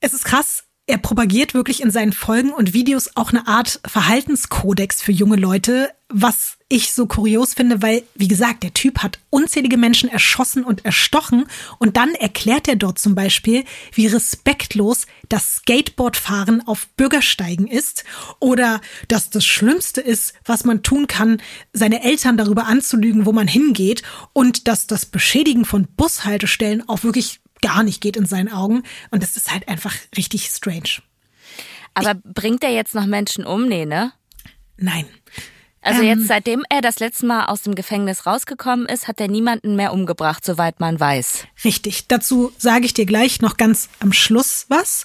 Es 0.00 0.14
ist 0.14 0.24
krass, 0.24 0.64
er 0.86 0.98
propagiert 0.98 1.52
wirklich 1.52 1.82
in 1.82 1.90
seinen 1.90 2.12
Folgen 2.12 2.50
und 2.50 2.72
Videos 2.72 3.10
auch 3.14 3.30
eine 3.30 3.46
Art 3.46 3.80
Verhaltenskodex 3.86 5.02
für 5.02 5.12
junge 5.12 5.36
Leute, 5.36 5.90
was 6.10 6.56
ich 6.70 6.92
so 6.92 7.06
kurios 7.06 7.54
finde, 7.54 7.82
weil, 7.82 8.02
wie 8.14 8.28
gesagt, 8.28 8.62
der 8.62 8.72
Typ 8.72 9.02
hat 9.02 9.18
unzählige 9.28 9.76
Menschen 9.76 10.08
erschossen 10.08 10.64
und 10.64 10.84
erstochen 10.84 11.46
und 11.78 11.96
dann 11.98 12.14
erklärt 12.14 12.66
er 12.66 12.76
dort 12.76 12.98
zum 12.98 13.14
Beispiel, 13.14 13.64
wie 13.92 14.06
respektlos 14.06 15.06
das 15.28 15.56
Skateboardfahren 15.56 16.66
auf 16.66 16.88
Bürgersteigen 16.96 17.66
ist 17.66 18.04
oder 18.38 18.80
dass 19.08 19.28
das 19.28 19.44
Schlimmste 19.44 20.00
ist, 20.00 20.32
was 20.44 20.64
man 20.64 20.82
tun 20.82 21.06
kann, 21.08 21.42
seine 21.72 22.02
Eltern 22.02 22.38
darüber 22.38 22.66
anzulügen, 22.66 23.26
wo 23.26 23.32
man 23.32 23.48
hingeht 23.48 24.02
und 24.32 24.66
dass 24.66 24.86
das 24.86 25.04
Beschädigen 25.04 25.66
von 25.66 25.86
Bushaltestellen 25.96 26.88
auch 26.88 27.02
wirklich 27.02 27.40
gar 27.60 27.82
nicht 27.82 28.00
geht 28.00 28.16
in 28.16 28.26
seinen 28.26 28.50
Augen. 28.50 28.82
Und 29.10 29.22
das 29.22 29.36
ist 29.36 29.50
halt 29.50 29.68
einfach 29.68 29.94
richtig 30.16 30.46
strange. 30.46 31.02
Aber 31.94 32.12
ich, 32.12 32.32
bringt 32.32 32.62
er 32.64 32.70
jetzt 32.70 32.94
noch 32.94 33.06
Menschen 33.06 33.44
um? 33.44 33.66
Nee, 33.66 33.84
ne? 33.84 34.12
Nein. 34.76 35.06
Also 35.80 36.02
ähm, 36.02 36.08
jetzt, 36.08 36.26
seitdem 36.28 36.64
er 36.68 36.80
das 36.80 36.98
letzte 36.98 37.26
Mal 37.26 37.46
aus 37.46 37.62
dem 37.62 37.74
Gefängnis 37.74 38.26
rausgekommen 38.26 38.86
ist, 38.86 39.08
hat 39.08 39.20
er 39.20 39.28
niemanden 39.28 39.76
mehr 39.76 39.92
umgebracht, 39.92 40.44
soweit 40.44 40.80
man 40.80 40.98
weiß. 40.98 41.44
Richtig. 41.64 42.08
Dazu 42.08 42.52
sage 42.58 42.86
ich 42.86 42.94
dir 42.94 43.06
gleich 43.06 43.40
noch 43.40 43.56
ganz 43.56 43.88
am 44.00 44.12
Schluss 44.12 44.66
was. 44.68 45.04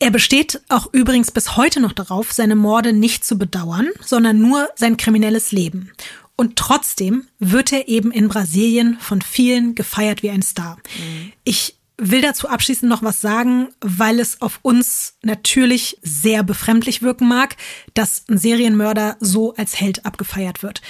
Er 0.00 0.10
besteht 0.10 0.60
auch 0.68 0.92
übrigens 0.92 1.32
bis 1.32 1.56
heute 1.56 1.80
noch 1.80 1.92
darauf, 1.92 2.32
seine 2.32 2.54
Morde 2.54 2.92
nicht 2.92 3.24
zu 3.24 3.36
bedauern, 3.36 3.88
sondern 4.00 4.38
nur 4.38 4.68
sein 4.76 4.96
kriminelles 4.96 5.50
Leben. 5.50 5.90
Und 6.36 6.54
trotzdem 6.54 7.26
wird 7.40 7.72
er 7.72 7.88
eben 7.88 8.12
in 8.12 8.28
Brasilien 8.28 8.96
von 9.00 9.20
vielen 9.20 9.74
gefeiert 9.74 10.22
wie 10.22 10.30
ein 10.30 10.42
Star. 10.42 10.76
Mhm. 10.96 11.32
Ich 11.42 11.77
will 11.98 12.22
dazu 12.22 12.48
abschließend 12.48 12.88
noch 12.88 13.02
was 13.02 13.20
sagen, 13.20 13.68
weil 13.80 14.20
es 14.20 14.40
auf 14.40 14.60
uns 14.62 15.14
natürlich 15.22 15.98
sehr 16.00 16.44
befremdlich 16.44 17.02
wirken 17.02 17.26
mag, 17.26 17.56
dass 17.92 18.24
ein 18.28 18.38
Serienmörder 18.38 19.16
so 19.18 19.54
als 19.54 19.78
Held 19.80 20.06
abgefeiert 20.06 20.62
wird. 20.62 20.80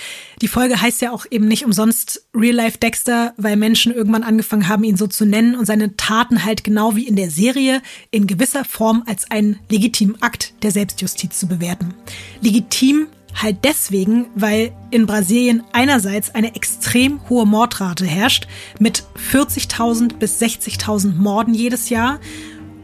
Die 0.42 0.48
Folge 0.48 0.80
heißt 0.80 1.00
ja 1.00 1.10
auch 1.10 1.24
eben 1.30 1.48
nicht 1.48 1.64
umsonst 1.64 2.26
Real 2.34 2.54
Life 2.54 2.78
Dexter, 2.78 3.32
weil 3.38 3.56
Menschen 3.56 3.92
irgendwann 3.92 4.22
angefangen 4.22 4.68
haben, 4.68 4.84
ihn 4.84 4.98
so 4.98 5.06
zu 5.06 5.24
nennen 5.24 5.54
und 5.54 5.64
seine 5.64 5.96
Taten 5.96 6.44
halt 6.44 6.62
genau 6.62 6.94
wie 6.94 7.08
in 7.08 7.16
der 7.16 7.30
Serie 7.30 7.82
in 8.10 8.26
gewisser 8.26 8.64
Form 8.64 9.02
als 9.06 9.30
einen 9.30 9.58
legitimen 9.70 10.20
Akt 10.22 10.52
der 10.62 10.72
Selbstjustiz 10.72 11.38
zu 11.38 11.46
bewerten. 11.48 11.94
Legitim 12.42 13.06
Halt 13.40 13.58
deswegen, 13.62 14.26
weil 14.34 14.72
in 14.90 15.06
Brasilien 15.06 15.62
einerseits 15.72 16.34
eine 16.34 16.56
extrem 16.56 17.20
hohe 17.28 17.46
Mordrate 17.46 18.04
herrscht 18.04 18.48
mit 18.80 19.04
40.000 19.32 20.16
bis 20.16 20.42
60.000 20.42 21.14
Morden 21.14 21.54
jedes 21.54 21.88
Jahr 21.88 22.18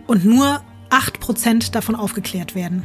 und 0.07 0.25
nur 0.25 0.63
8% 0.91 1.73
davon 1.73 1.97
aufgeklärt 1.97 2.55
werden. 2.55 2.85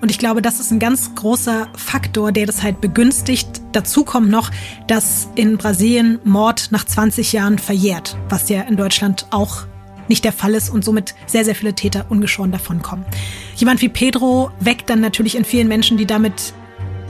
Und 0.00 0.12
ich 0.12 0.18
glaube, 0.18 0.42
das 0.42 0.60
ist 0.60 0.70
ein 0.70 0.78
ganz 0.78 1.16
großer 1.16 1.66
Faktor, 1.74 2.30
der 2.30 2.46
das 2.46 2.62
halt 2.62 2.80
begünstigt. 2.80 3.48
Dazu 3.72 4.04
kommt 4.04 4.30
noch, 4.30 4.52
dass 4.86 5.28
in 5.34 5.58
Brasilien 5.58 6.20
Mord 6.22 6.68
nach 6.70 6.84
20 6.84 7.32
Jahren 7.32 7.58
verjährt, 7.58 8.16
was 8.28 8.48
ja 8.48 8.62
in 8.62 8.76
Deutschland 8.76 9.26
auch 9.30 9.66
nicht 10.06 10.24
der 10.24 10.32
Fall 10.32 10.54
ist 10.54 10.70
und 10.70 10.84
somit 10.84 11.16
sehr, 11.26 11.44
sehr 11.44 11.56
viele 11.56 11.74
Täter 11.74 12.06
ungeschoren 12.10 12.52
davonkommen. 12.52 13.04
Jemand 13.56 13.82
wie 13.82 13.88
Pedro 13.88 14.52
weckt 14.60 14.88
dann 14.88 15.00
natürlich 15.00 15.34
in 15.34 15.44
vielen 15.44 15.66
Menschen, 15.66 15.98
die 15.98 16.06
damit 16.06 16.54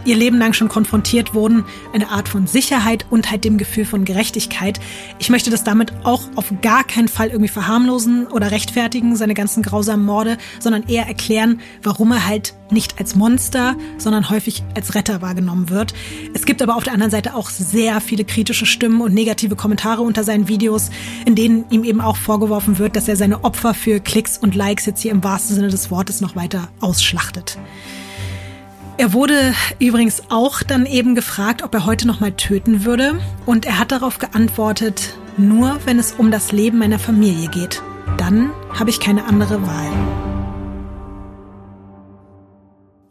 ihr 0.04 0.16
Leben 0.16 0.38
lang 0.38 0.52
schon 0.52 0.68
konfrontiert 0.68 1.34
wurden, 1.34 1.64
eine 1.92 2.10
Art 2.10 2.28
von 2.28 2.46
Sicherheit 2.46 3.06
und 3.10 3.30
halt 3.30 3.44
dem 3.44 3.58
Gefühl 3.58 3.84
von 3.84 4.04
Gerechtigkeit. 4.04 4.80
Ich 5.18 5.30
möchte 5.30 5.50
das 5.50 5.64
damit 5.64 5.92
auch 6.04 6.22
auf 6.34 6.52
gar 6.62 6.84
keinen 6.84 7.08
Fall 7.08 7.28
irgendwie 7.28 7.48
verharmlosen 7.48 8.26
oder 8.26 8.50
rechtfertigen, 8.50 9.16
seine 9.16 9.34
ganzen 9.34 9.62
grausamen 9.62 10.04
Morde, 10.04 10.38
sondern 10.60 10.84
eher 10.88 11.06
erklären, 11.06 11.60
warum 11.82 12.12
er 12.12 12.26
halt 12.26 12.54
nicht 12.70 12.98
als 12.98 13.14
Monster, 13.14 13.76
sondern 13.96 14.30
häufig 14.30 14.62
als 14.74 14.94
Retter 14.94 15.22
wahrgenommen 15.22 15.70
wird. 15.70 15.94
Es 16.34 16.44
gibt 16.44 16.62
aber 16.62 16.76
auf 16.76 16.84
der 16.84 16.92
anderen 16.92 17.10
Seite 17.10 17.34
auch 17.34 17.50
sehr 17.50 18.00
viele 18.00 18.24
kritische 18.24 18.66
Stimmen 18.66 19.00
und 19.00 19.14
negative 19.14 19.56
Kommentare 19.56 20.02
unter 20.02 20.24
seinen 20.24 20.48
Videos, 20.48 20.90
in 21.24 21.34
denen 21.34 21.64
ihm 21.70 21.84
eben 21.84 22.00
auch 22.00 22.16
vorgeworfen 22.16 22.78
wird, 22.78 22.96
dass 22.96 23.08
er 23.08 23.16
seine 23.16 23.44
Opfer 23.44 23.74
für 23.74 24.00
Klicks 24.00 24.38
und 24.38 24.54
Likes 24.54 24.86
jetzt 24.86 25.00
hier 25.00 25.12
im 25.12 25.24
wahrsten 25.24 25.56
Sinne 25.56 25.68
des 25.68 25.90
Wortes 25.90 26.20
noch 26.20 26.36
weiter 26.36 26.68
ausschlachtet. 26.80 27.58
Er 29.00 29.12
wurde 29.12 29.54
übrigens 29.78 30.24
auch 30.28 30.64
dann 30.64 30.84
eben 30.84 31.14
gefragt, 31.14 31.62
ob 31.62 31.72
er 31.72 31.86
heute 31.86 32.04
noch 32.04 32.18
mal 32.18 32.32
töten 32.32 32.84
würde. 32.84 33.20
Und 33.46 33.64
er 33.64 33.78
hat 33.78 33.92
darauf 33.92 34.18
geantwortet, 34.18 35.14
nur 35.36 35.78
wenn 35.84 36.00
es 36.00 36.10
um 36.10 36.32
das 36.32 36.50
Leben 36.50 36.78
meiner 36.78 36.98
Familie 36.98 37.48
geht. 37.48 37.80
Dann 38.16 38.50
habe 38.76 38.90
ich 38.90 38.98
keine 38.98 39.22
andere 39.26 39.64
Wahl. 39.64 39.92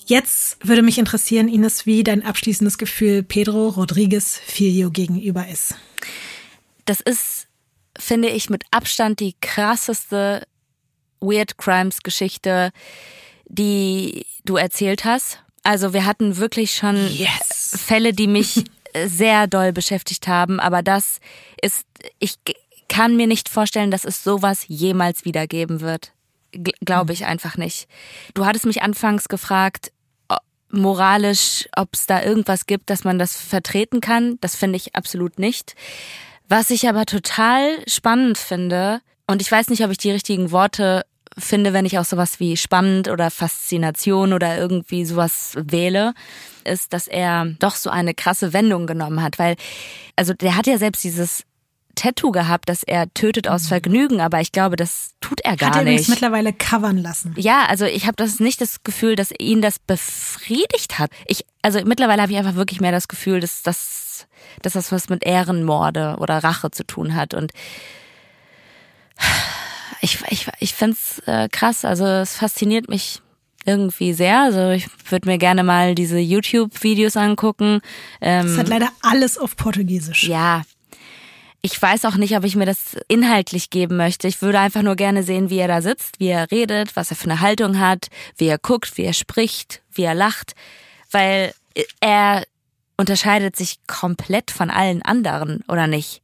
Jetzt 0.06 0.58
würde 0.68 0.82
mich 0.82 0.98
interessieren, 0.98 1.48
Ines, 1.48 1.86
wie 1.86 2.04
dein 2.04 2.22
abschließendes 2.22 2.78
Gefühl 2.78 3.24
Pedro 3.24 3.70
Rodriguez 3.70 4.42
Filio 4.46 4.92
gegenüber 4.92 5.48
ist. 5.48 5.76
Das 6.84 7.00
ist, 7.00 7.48
finde 7.98 8.28
ich, 8.28 8.50
mit 8.50 8.66
Abstand 8.72 9.22
die 9.22 9.36
krasseste 9.40 10.46
Weird 11.22 11.58
Crimes 11.58 12.04
Geschichte, 12.04 12.72
die 13.48 14.26
du 14.44 14.58
erzählt 14.58 15.06
hast. 15.06 15.44
Also 15.68 15.92
wir 15.92 16.06
hatten 16.06 16.38
wirklich 16.38 16.74
schon 16.76 16.96
yes. 16.96 17.78
Fälle, 17.86 18.14
die 18.14 18.28
mich 18.28 18.64
sehr 19.06 19.48
doll 19.48 19.74
beschäftigt 19.74 20.26
haben, 20.26 20.62
aber 20.62 20.82
das 20.82 21.20
ist, 21.62 21.86
ich 22.20 22.36
kann 22.88 23.18
mir 23.18 23.28
nicht 23.28 23.50
vorstellen, 23.50 23.92
dass 23.92 24.06
es 24.06 24.24
sowas 24.24 24.64
jemals 24.70 25.26
wieder 25.26 25.46
geben 25.46 25.82
wird. 25.82 26.14
Glaube 26.86 27.12
ich 27.12 27.26
einfach 27.26 27.58
nicht. 27.58 27.90
Du 28.34 28.46
hattest 28.46 28.66
mich 28.66 28.82
anfangs 28.82 29.28
gefragt, 29.28 29.92
moralisch, 30.70 31.68
ob 31.76 31.90
es 31.92 32.06
da 32.06 32.24
irgendwas 32.24 32.66
gibt, 32.66 32.90
dass 32.90 33.04
man 33.04 33.20
das 33.20 33.36
vertreten 33.36 34.00
kann. 34.00 34.38
Das 34.40 34.56
finde 34.56 34.78
ich 34.78 34.96
absolut 34.96 35.38
nicht. 35.38 35.76
Was 36.48 36.70
ich 36.70 36.88
aber 36.88 37.06
total 37.06 37.84
spannend 37.90 38.38
finde, 38.38 39.02
und 39.28 39.42
ich 39.42 39.52
weiß 39.52 39.68
nicht, 39.68 39.84
ob 39.84 39.92
ich 39.92 39.98
die 39.98 40.12
richtigen 40.12 40.52
Worte 40.52 41.04
finde, 41.38 41.74
wenn 41.74 41.86
ich 41.86 42.00
auch 42.00 42.06
sowas 42.06 42.40
wie 42.40 42.58
spannend 42.58 43.08
oder 43.08 43.32
Faszination 43.32 44.34
oder 44.34 44.58
irgendwie 44.58 45.06
sowas 45.06 45.54
wähle, 45.56 46.14
ist, 46.64 46.94
dass 46.94 47.08
er 47.08 47.46
doch 47.60 47.76
so 47.76 47.90
eine 47.90 48.14
krasse 48.14 48.54
Wendung 48.54 48.88
genommen 48.88 49.22
hat, 49.22 49.40
weil, 49.40 49.56
also 50.16 50.34
der 50.34 50.56
hat 50.56 50.68
ja 50.68 50.78
selbst 50.78 51.04
dieses 51.04 51.44
Tattoo 51.98 52.32
gehabt, 52.32 52.70
dass 52.70 52.84
er 52.84 53.12
tötet 53.14 53.48
aus 53.48 53.64
mhm. 53.64 53.68
Vergnügen, 53.68 54.22
aber 54.22 54.40
ich 54.40 54.52
glaube, 54.52 54.76
das 54.76 55.16
tut 55.20 55.42
er 55.42 55.58
gar 55.58 55.70
hat 55.70 55.78
er 55.78 55.84
nicht. 55.84 56.08
mittlerweile 56.08 56.54
covern 56.54 56.98
lassen. 56.98 57.34
Ja, 57.38 57.66
also 57.68 57.86
ich 57.86 58.06
habe 58.06 58.16
das 58.16 58.40
nicht 58.40 58.62
das 58.62 58.84
Gefühl, 58.84 59.16
dass 59.16 59.32
ihn 59.38 59.62
das 59.62 59.80
befriedigt 59.80 61.00
hat. 61.00 61.12
Ich, 61.26 61.46
also 61.62 61.80
mittlerweile 61.84 62.22
habe 62.22 62.32
ich 62.32 62.38
einfach 62.38 62.56
wirklich 62.56 62.80
mehr 62.80 62.92
das 62.92 63.08
Gefühl, 63.08 63.40
dass 63.40 63.64
das, 63.64 64.28
dass 64.62 64.74
das 64.74 64.92
was 64.92 65.10
mit 65.10 65.26
Ehrenmorde 65.26 66.18
oder 66.20 66.38
Rache 66.44 66.72
zu 66.72 66.86
tun 66.86 67.16
hat 67.16 67.34
und 67.34 67.52
ich, 70.02 70.20
ich, 70.30 70.48
ich 70.60 70.74
finde 70.74 70.98
es 71.00 71.20
äh, 71.28 71.50
krass. 71.50 71.86
Also 71.86 72.06
es 72.06 72.36
fasziniert 72.36 72.90
mich 72.90 73.22
irgendwie 73.66 74.14
sehr. 74.14 74.42
Also 74.42 74.72
ich 74.72 74.88
würde 75.10 75.28
mir 75.28 75.38
gerne 75.38 75.64
mal 75.64 75.94
diese 75.94 76.18
YouTube-Videos 76.18 77.18
angucken. 77.18 77.82
Ähm, 78.22 78.48
das 78.48 78.58
hat 78.58 78.70
leider 78.70 78.90
alles 79.02 79.38
auf 79.38 79.56
Portugiesisch. 79.56 80.24
Ja. 80.24 80.64
Ich 81.62 81.80
weiß 81.82 82.06
auch 82.06 82.16
nicht, 82.16 82.38
ob 82.38 82.44
ich 82.46 82.56
mir 82.56 82.66
das 82.66 82.96
inhaltlich 83.08 83.70
geben 83.70 83.98
möchte. 83.98 84.28
Ich 84.28 84.42
würde 84.42 84.60
einfach 84.60 84.84
nur 84.84 84.96
gerne 84.96 85.24
sehen, 85.24 85.50
wie 85.50 85.58
er 85.58 85.68
da 85.68 85.82
sitzt, 85.82 86.20
wie 86.20 86.28
er 86.28 86.50
redet, 86.50 86.96
was 86.96 87.12
er 87.12 87.18
für 87.18 87.26
eine 87.26 87.42
Haltung 87.42 87.80
hat, 87.80 88.08
wie 88.38 88.48
er 88.48 88.58
guckt, 88.58 88.98
wie 88.98 89.04
er 89.04 89.14
spricht, 89.14 89.82
wie 89.92 90.04
er 90.04 90.16
lacht. 90.16 90.54
Weil 91.12 91.54
er 92.00 92.44
unterscheidet 92.96 93.56
sich 93.56 93.80
komplett 93.88 94.52
von 94.52 94.70
allen 94.70 95.02
anderen, 95.02 95.64
oder 95.68 95.88
nicht? 95.88 96.22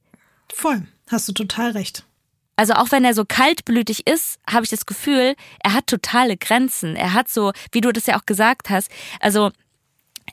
Voll. 0.53 0.83
Hast 1.09 1.27
du 1.27 1.33
total 1.33 1.71
recht. 1.71 2.05
Also 2.55 2.73
auch 2.73 2.91
wenn 2.91 3.03
er 3.03 3.13
so 3.13 3.25
kaltblütig 3.25 4.05
ist, 4.07 4.39
habe 4.47 4.63
ich 4.63 4.69
das 4.69 4.85
Gefühl, 4.85 5.35
er 5.63 5.73
hat 5.73 5.87
totale 5.87 6.37
Grenzen. 6.37 6.95
Er 6.95 7.13
hat 7.13 7.27
so, 7.27 7.51
wie 7.71 7.81
du 7.81 7.91
das 7.91 8.05
ja 8.05 8.17
auch 8.17 8.25
gesagt 8.25 8.69
hast, 8.69 8.91
also 9.19 9.51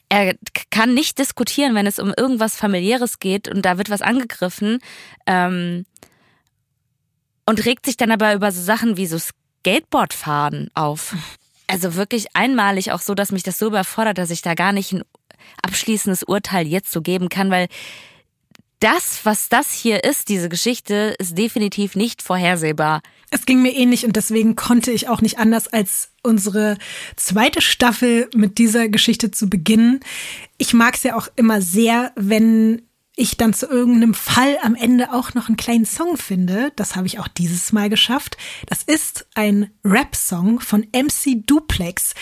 er 0.08 0.34
kann 0.70 0.94
nicht 0.94 1.18
diskutieren, 1.18 1.74
wenn 1.74 1.86
es 1.86 1.98
um 1.98 2.12
irgendwas 2.16 2.56
familiäres 2.56 3.18
geht 3.20 3.48
und 3.48 3.62
da 3.62 3.78
wird 3.78 3.90
was 3.90 4.02
angegriffen 4.02 4.80
ähm, 5.26 5.86
und 7.46 7.64
regt 7.64 7.86
sich 7.86 7.96
dann 7.96 8.10
aber 8.10 8.34
über 8.34 8.52
so 8.52 8.60
Sachen 8.60 8.96
wie 8.96 9.06
so 9.06 9.18
Skateboardfahren 9.18 10.70
auf. 10.74 11.16
Also 11.66 11.94
wirklich 11.94 12.34
einmalig 12.34 12.92
auch 12.92 13.00
so, 13.00 13.14
dass 13.14 13.32
mich 13.32 13.44
das 13.44 13.58
so 13.58 13.68
überfordert, 13.68 14.18
dass 14.18 14.30
ich 14.30 14.42
da 14.42 14.54
gar 14.54 14.72
nicht 14.72 14.92
ein 14.92 15.04
abschließendes 15.62 16.24
Urteil 16.24 16.66
jetzt 16.66 16.90
so 16.90 17.00
geben 17.00 17.28
kann, 17.28 17.50
weil 17.50 17.68
das, 18.80 19.20
was 19.24 19.48
das 19.48 19.72
hier 19.72 20.04
ist, 20.04 20.28
diese 20.28 20.48
Geschichte, 20.48 21.14
ist 21.18 21.38
definitiv 21.38 21.96
nicht 21.96 22.22
vorhersehbar. 22.22 23.02
Es 23.30 23.46
ging 23.46 23.62
mir 23.62 23.74
ähnlich 23.74 24.04
und 24.04 24.16
deswegen 24.16 24.56
konnte 24.56 24.90
ich 24.90 25.08
auch 25.08 25.20
nicht 25.20 25.38
anders 25.38 25.68
als 25.68 26.10
unsere 26.22 26.76
zweite 27.16 27.60
Staffel 27.60 28.28
mit 28.34 28.58
dieser 28.58 28.88
Geschichte 28.88 29.30
zu 29.30 29.48
beginnen. 29.48 30.00
Ich 30.58 30.74
mag 30.74 30.96
es 30.96 31.04
ja 31.04 31.16
auch 31.16 31.28
immer 31.36 31.62
sehr, 31.62 32.12
wenn 32.16 32.82
ich 33.16 33.36
dann 33.36 33.52
zu 33.52 33.66
irgendeinem 33.66 34.14
Fall 34.14 34.58
am 34.62 34.74
Ende 34.74 35.12
auch 35.12 35.34
noch 35.34 35.48
einen 35.48 35.58
kleinen 35.58 35.84
Song 35.84 36.16
finde. 36.16 36.72
Das 36.76 36.96
habe 36.96 37.06
ich 37.06 37.18
auch 37.18 37.28
dieses 37.28 37.72
Mal 37.72 37.90
geschafft. 37.90 38.36
Das 38.66 38.82
ist 38.82 39.26
ein 39.34 39.70
Rap-Song 39.84 40.60
von 40.60 40.86
MC 40.92 41.46
Duplex. 41.46 42.14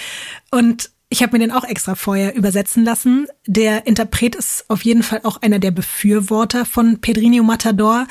Und 0.50 0.90
ich 1.10 1.22
habe 1.22 1.32
mir 1.32 1.38
den 1.38 1.52
auch 1.52 1.64
extra 1.64 1.94
vorher 1.94 2.36
übersetzen 2.36 2.84
lassen. 2.84 3.26
Der 3.46 3.86
Interpret 3.86 4.34
ist 4.34 4.66
auf 4.68 4.84
jeden 4.84 5.02
Fall 5.02 5.20
auch 5.24 5.40
einer 5.40 5.58
der 5.58 5.70
Befürworter 5.70 6.66
von 6.66 7.00
Pedrinho 7.00 7.42
Matador. 7.42 8.06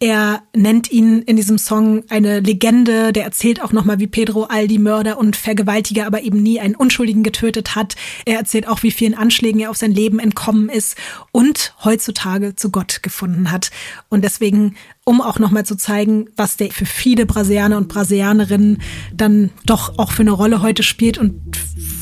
Er 0.00 0.42
nennt 0.54 0.92
ihn 0.92 1.22
in 1.22 1.36
diesem 1.36 1.56
Song 1.56 2.04
eine 2.10 2.40
Legende. 2.40 3.14
Der 3.14 3.24
erzählt 3.24 3.62
auch 3.62 3.72
nochmal, 3.72 4.00
wie 4.00 4.06
Pedro 4.06 4.44
all 4.44 4.68
die 4.68 4.78
Mörder 4.78 5.16
und 5.16 5.34
Vergewaltiger 5.34 6.06
aber 6.06 6.22
eben 6.22 6.42
nie 6.42 6.60
einen 6.60 6.74
Unschuldigen 6.74 7.22
getötet 7.22 7.74
hat. 7.74 7.96
Er 8.26 8.36
erzählt 8.36 8.68
auch, 8.68 8.82
wie 8.82 8.90
vielen 8.90 9.14
Anschlägen 9.14 9.60
er 9.60 9.70
auf 9.70 9.78
sein 9.78 9.92
Leben 9.92 10.18
entkommen 10.18 10.68
ist 10.68 10.98
und 11.30 11.74
heutzutage 11.84 12.54
zu 12.54 12.70
Gott 12.70 13.02
gefunden 13.02 13.50
hat. 13.50 13.70
Und 14.10 14.24
deswegen 14.24 14.74
um 15.04 15.20
auch 15.20 15.38
nochmal 15.38 15.66
zu 15.66 15.76
zeigen, 15.76 16.28
was 16.36 16.56
der 16.56 16.70
für 16.70 16.86
viele 16.86 17.26
Brasilianer 17.26 17.76
und 17.76 17.88
Brasilianerinnen 17.88 18.80
dann 19.12 19.50
doch 19.66 19.98
auch 19.98 20.12
für 20.12 20.22
eine 20.22 20.30
Rolle 20.30 20.62
heute 20.62 20.84
spielt 20.84 21.18
und 21.18 21.40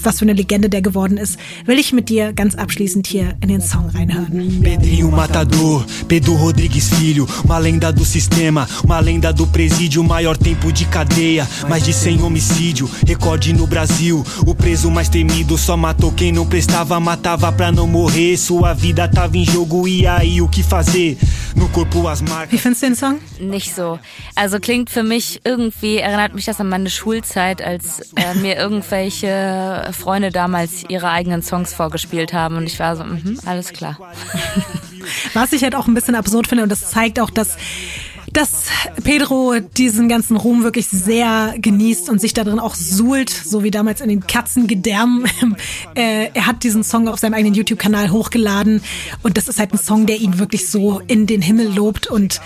was 0.04 0.18
für 0.18 0.24
eine 0.24 0.32
Legende 0.32 0.68
der 0.68 0.82
geworden 0.82 1.16
ist, 1.16 1.38
will 1.66 1.78
ich 1.78 1.92
mit 1.92 2.08
dir 2.08 2.32
ganz 2.32 2.54
abschließend 2.54 3.06
hier 3.06 3.36
in 3.42 3.48
den 3.48 3.60
Song 3.60 3.88
reinhören. 3.88 4.60
Pedrinho 4.62 5.10
Matador, 5.10 5.84
Pedro 6.08 6.34
Rodrigues 6.34 6.88
Filho, 6.88 7.26
uma 7.44 7.58
lenda 7.58 7.92
do 7.92 8.04
sistema, 8.04 8.68
uma 8.84 9.00
lenda 9.00 9.32
do 9.32 9.46
presídio, 9.46 10.02
maior 10.02 10.36
tempo 10.36 10.72
de 10.72 10.84
cadeia, 10.86 11.46
mais 11.68 11.84
de 11.84 11.92
100 11.92 12.22
homicídio, 12.22 12.90
recorde 13.06 13.52
no 13.52 13.66
Brasil, 13.66 14.24
o 14.46 14.54
preso 14.54 14.90
mais 14.90 15.08
temido 15.08 15.56
só 15.56 15.76
matou 15.76 16.12
quem 16.12 16.32
não 16.32 16.46
prestava, 16.46 16.98
matava 17.00 17.52
pra 17.52 17.72
não 17.72 17.86
morrer, 17.86 18.36
sua 18.36 18.74
vida 18.74 19.08
tava 19.08 19.36
em 19.36 19.44
jogo 19.44 19.86
e 19.86 20.06
aí 20.06 20.40
o 20.40 20.48
que 20.48 20.62
fazer? 20.62 21.18
No 21.56 21.68
corpo 21.68 22.06
as 22.08 22.22
marcas. 22.22 22.52
Wie 22.52 22.58
findest 22.58 22.82
du 22.82 22.86
den 22.86 22.94
Song? 22.94 23.18
Nicht 23.40 23.74
so. 23.74 23.98
Also 24.34 24.60
klingt 24.60 24.88
für 24.88 25.02
mich 25.02 25.40
irgendwie, 25.44 25.98
erinnert 25.98 26.34
mich 26.34 26.44
das 26.44 26.60
an 26.60 26.68
meine 26.68 26.88
Schulzeit, 26.90 27.60
als 27.60 28.12
äh, 28.16 28.34
mir 28.40 28.56
irgendwelche 28.56 29.89
Freunde 29.92 30.30
damals 30.30 30.84
ihre 30.88 31.10
eigenen 31.10 31.42
Songs 31.42 31.74
vorgespielt 31.74 32.32
haben 32.32 32.56
und 32.56 32.66
ich 32.66 32.78
war 32.78 32.96
so, 32.96 33.04
mh, 33.04 33.40
alles 33.46 33.72
klar. 33.72 33.98
Was 35.34 35.52
ich 35.52 35.62
halt 35.62 35.74
auch 35.74 35.86
ein 35.86 35.94
bisschen 35.94 36.14
absurd 36.14 36.46
finde 36.46 36.62
und 36.62 36.70
das 36.70 36.90
zeigt 36.90 37.20
auch, 37.20 37.30
dass 37.30 37.56
dass 38.32 38.66
Pedro 39.02 39.54
diesen 39.76 40.08
ganzen 40.08 40.36
Ruhm 40.36 40.62
wirklich 40.62 40.88
sehr 40.88 41.54
genießt 41.58 42.08
und 42.08 42.20
sich 42.20 42.32
da 42.32 42.44
drin 42.44 42.58
auch 42.58 42.74
suhlt, 42.74 43.30
so 43.30 43.62
wie 43.64 43.70
damals 43.70 44.00
in 44.00 44.08
den 44.08 44.26
Katzengedärmen. 44.26 45.26
Äh, 45.94 46.30
er 46.34 46.46
hat 46.46 46.62
diesen 46.62 46.84
Song 46.84 47.08
auf 47.08 47.18
seinem 47.18 47.34
eigenen 47.34 47.54
YouTube-Kanal 47.54 48.10
hochgeladen 48.10 48.80
und 49.22 49.36
das 49.36 49.48
ist 49.48 49.58
halt 49.58 49.72
ein 49.72 49.78
Song, 49.78 50.06
der 50.06 50.18
ihn 50.18 50.38
wirklich 50.38 50.68
so 50.68 51.00
in 51.06 51.26
den 51.26 51.42
Himmel 51.42 51.74
lobt 51.74 52.06
und 52.06 52.40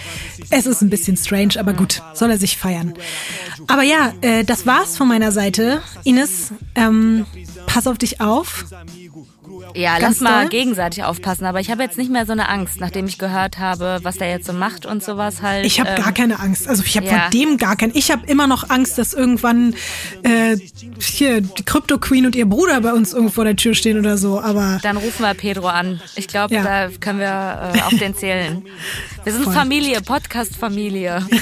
es 0.51 0.67
ist 0.67 0.81
ein 0.81 0.89
bisschen 0.89 1.17
strange, 1.17 1.55
aber 1.59 1.75
gut, 1.75 2.03
soll 2.15 2.31
er 2.31 2.39
sich 2.39 2.57
feiern. 2.57 2.95
Aber 3.67 3.83
ja, 3.83 4.13
äh, 4.23 4.45
das 4.45 4.67
war's 4.67 4.97
von 4.97 5.09
meiner 5.09 5.31
Seite. 5.31 5.83
Ines, 6.05 6.53
ähm, 6.75 7.27
pass 7.67 7.87
auf 7.87 7.99
dich 7.99 8.21
auf. 8.21 8.65
Ja, 9.75 9.99
Ganz 9.99 10.21
lass 10.21 10.31
mal 10.31 10.43
doll? 10.43 10.51
gegenseitig 10.51 11.05
aufpassen. 11.05 11.45
Aber 11.47 11.61
ich 11.61 11.71
habe 11.71 11.83
jetzt 11.83 11.99
nicht 11.99 12.11
mehr 12.11 12.27
so 12.27 12.33
eine 12.33 12.49
Angst, 12.49 12.81
nachdem 12.81 13.07
ich 13.07 13.19
gehört 13.19 13.59
habe, 13.59 13.99
was 14.03 14.17
der 14.17 14.31
jetzt 14.31 14.47
so 14.47 14.53
macht 14.53 14.87
und 14.87 15.03
sowas 15.03 15.43
halt. 15.43 15.67
Ich 15.67 15.81
habe 15.81 15.91
ähm, 15.91 16.03
gar 16.03 16.13
keine 16.13 16.39
Angst. 16.41 16.69
Also 16.69 16.83
ich 16.85 16.97
habe 16.97 17.07
ja. 17.07 17.13
vor 17.13 17.31
dem 17.31 17.57
gar 17.57 17.77
keine. 17.77 17.93
Ich 17.95 18.11
habe 18.11 18.27
immer 18.27 18.47
noch 18.47 18.71
Angst, 18.71 18.99
dass 18.99 19.15
irgendwann 19.15 19.75
äh, 20.23 20.57
hier 21.01 21.41
die 21.41 21.63
Crypto 21.65 21.99
Queen 21.99 22.27
und 22.27 22.37
ihr 22.37 22.47
Bruder 22.47 22.81
bei 22.81 22.93
uns 22.93 23.13
irgendwo 23.13 23.33
vor 23.33 23.45
der 23.45 23.57
Tür 23.57 23.75
stehen 23.75 23.99
oder 23.99 24.19
so. 24.19 24.41
Aber 24.41 24.79
dann 24.83 24.97
rufen 24.97 25.23
wir 25.23 25.35
Pedro 25.35 25.69
an. 25.69 26.01
Ich 26.17 26.29
glaube, 26.29 26.55
ja. 26.55 26.63
da 26.63 26.89
können 27.01 27.19
wir 27.19 27.73
äh, 27.75 27.81
auf 27.83 27.99
den 27.99 28.15
zählen. 28.15 28.63
Wir 29.25 29.33
sind 29.33 29.45
Voll. 29.45 29.55
Familie, 29.55 30.01
Podcast-Familie. 30.03 31.27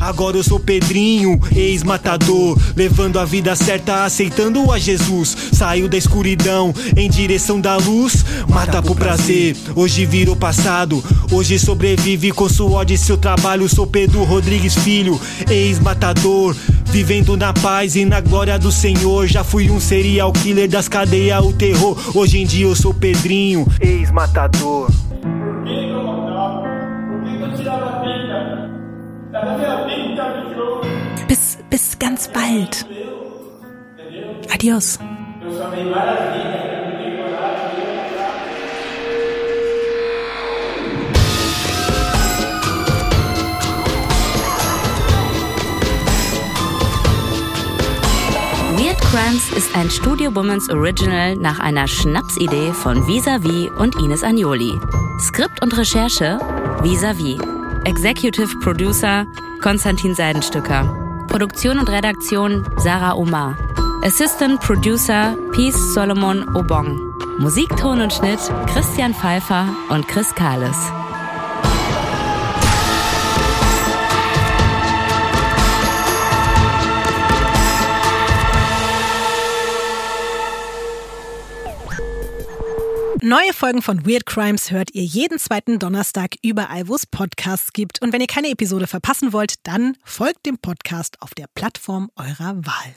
Agora 0.00 0.36
eu 0.36 0.42
sou 0.42 0.58
Pedrinho, 0.58 1.40
ex-matador, 1.54 2.56
levando 2.76 3.18
a 3.18 3.24
vida 3.24 3.54
certa, 3.56 4.04
aceitando 4.04 4.70
a 4.70 4.76
Jesus. 4.76 5.36
Saiu 5.52 5.88
da 5.88 5.96
escuridão 6.16 6.72
em 6.96 7.10
direção 7.10 7.60
da 7.60 7.76
luz, 7.76 8.24
mata 8.48 8.82
por 8.82 8.96
prazer. 8.96 9.54
Hoje 9.74 10.06
virou 10.06 10.34
passado, 10.34 11.04
hoje 11.30 11.58
sobrevive 11.58 12.32
com 12.32 12.48
suor 12.48 12.86
de 12.86 12.96
seu 12.96 13.18
trabalho. 13.18 13.68
Sou 13.68 13.86
Pedro 13.86 14.24
Rodrigues 14.24 14.74
Filho, 14.74 15.20
ex-matador, 15.50 16.56
vivendo 16.86 17.36
na 17.36 17.52
paz 17.52 17.96
e 17.96 18.06
na 18.06 18.22
glória 18.22 18.58
do 18.58 18.72
Senhor. 18.72 19.26
Já 19.26 19.44
fui 19.44 19.70
um 19.70 19.78
serial 19.78 20.32
killer 20.32 20.68
das 20.70 20.88
cadeias, 20.88 21.44
o 21.44 21.52
terror. 21.52 21.98
Hoje 22.14 22.38
em 22.38 22.46
dia 22.46 22.64
eu 22.64 22.74
sou 22.74 22.94
Pedrinho, 22.94 23.66
ex-matador. 23.78 24.90
Bis, 31.28 31.58
bis 31.68 31.94
ganz 31.94 32.26
bald. 32.28 32.86
Adios. 34.50 34.98
Weird 35.46 35.72
Crimes 49.00 49.52
ist 49.56 49.76
ein 49.76 49.88
Studio 49.88 50.34
Womans 50.34 50.68
Original 50.68 51.36
nach 51.36 51.60
einer 51.60 51.86
Schnapsidee 51.86 52.72
von 52.72 53.06
Visavi 53.06 53.70
und 53.78 53.94
Ines 53.96 54.24
Agnoli. 54.24 54.80
Skript 55.20 55.62
und 55.62 55.78
Recherche 55.78 56.40
Visavi. 56.82 57.38
Executive 57.84 58.58
Producer 58.58 59.26
Konstantin 59.62 60.12
Seidenstücker. 60.16 61.24
Produktion 61.28 61.78
und 61.78 61.88
Redaktion 61.88 62.66
Sarah 62.78 63.14
Omar. 63.14 63.56
Assistant 64.06 64.60
Producer 64.60 65.36
Peace 65.50 65.92
Solomon 65.92 66.48
Obong. 66.54 66.96
Musikton 67.40 68.00
und 68.00 68.12
Schnitt 68.12 68.38
Christian 68.68 69.12
Pfeiffer 69.12 69.74
und 69.88 70.06
Chris 70.06 70.32
Kahles. 70.32 70.76
Neue 83.20 83.52
Folgen 83.52 83.82
von 83.82 84.06
Weird 84.06 84.24
Crimes 84.24 84.70
hört 84.70 84.94
ihr 84.94 85.02
jeden 85.02 85.40
zweiten 85.40 85.80
Donnerstag 85.80 86.36
überall, 86.42 86.86
wo 86.86 86.94
es 86.94 87.06
Podcasts 87.06 87.72
gibt. 87.72 88.00
Und 88.02 88.12
wenn 88.12 88.20
ihr 88.20 88.28
keine 88.28 88.50
Episode 88.50 88.86
verpassen 88.86 89.32
wollt, 89.32 89.66
dann 89.66 89.96
folgt 90.04 90.46
dem 90.46 90.58
Podcast 90.58 91.20
auf 91.22 91.34
der 91.34 91.48
Plattform 91.52 92.12
eurer 92.14 92.54
Wahl. 92.64 92.94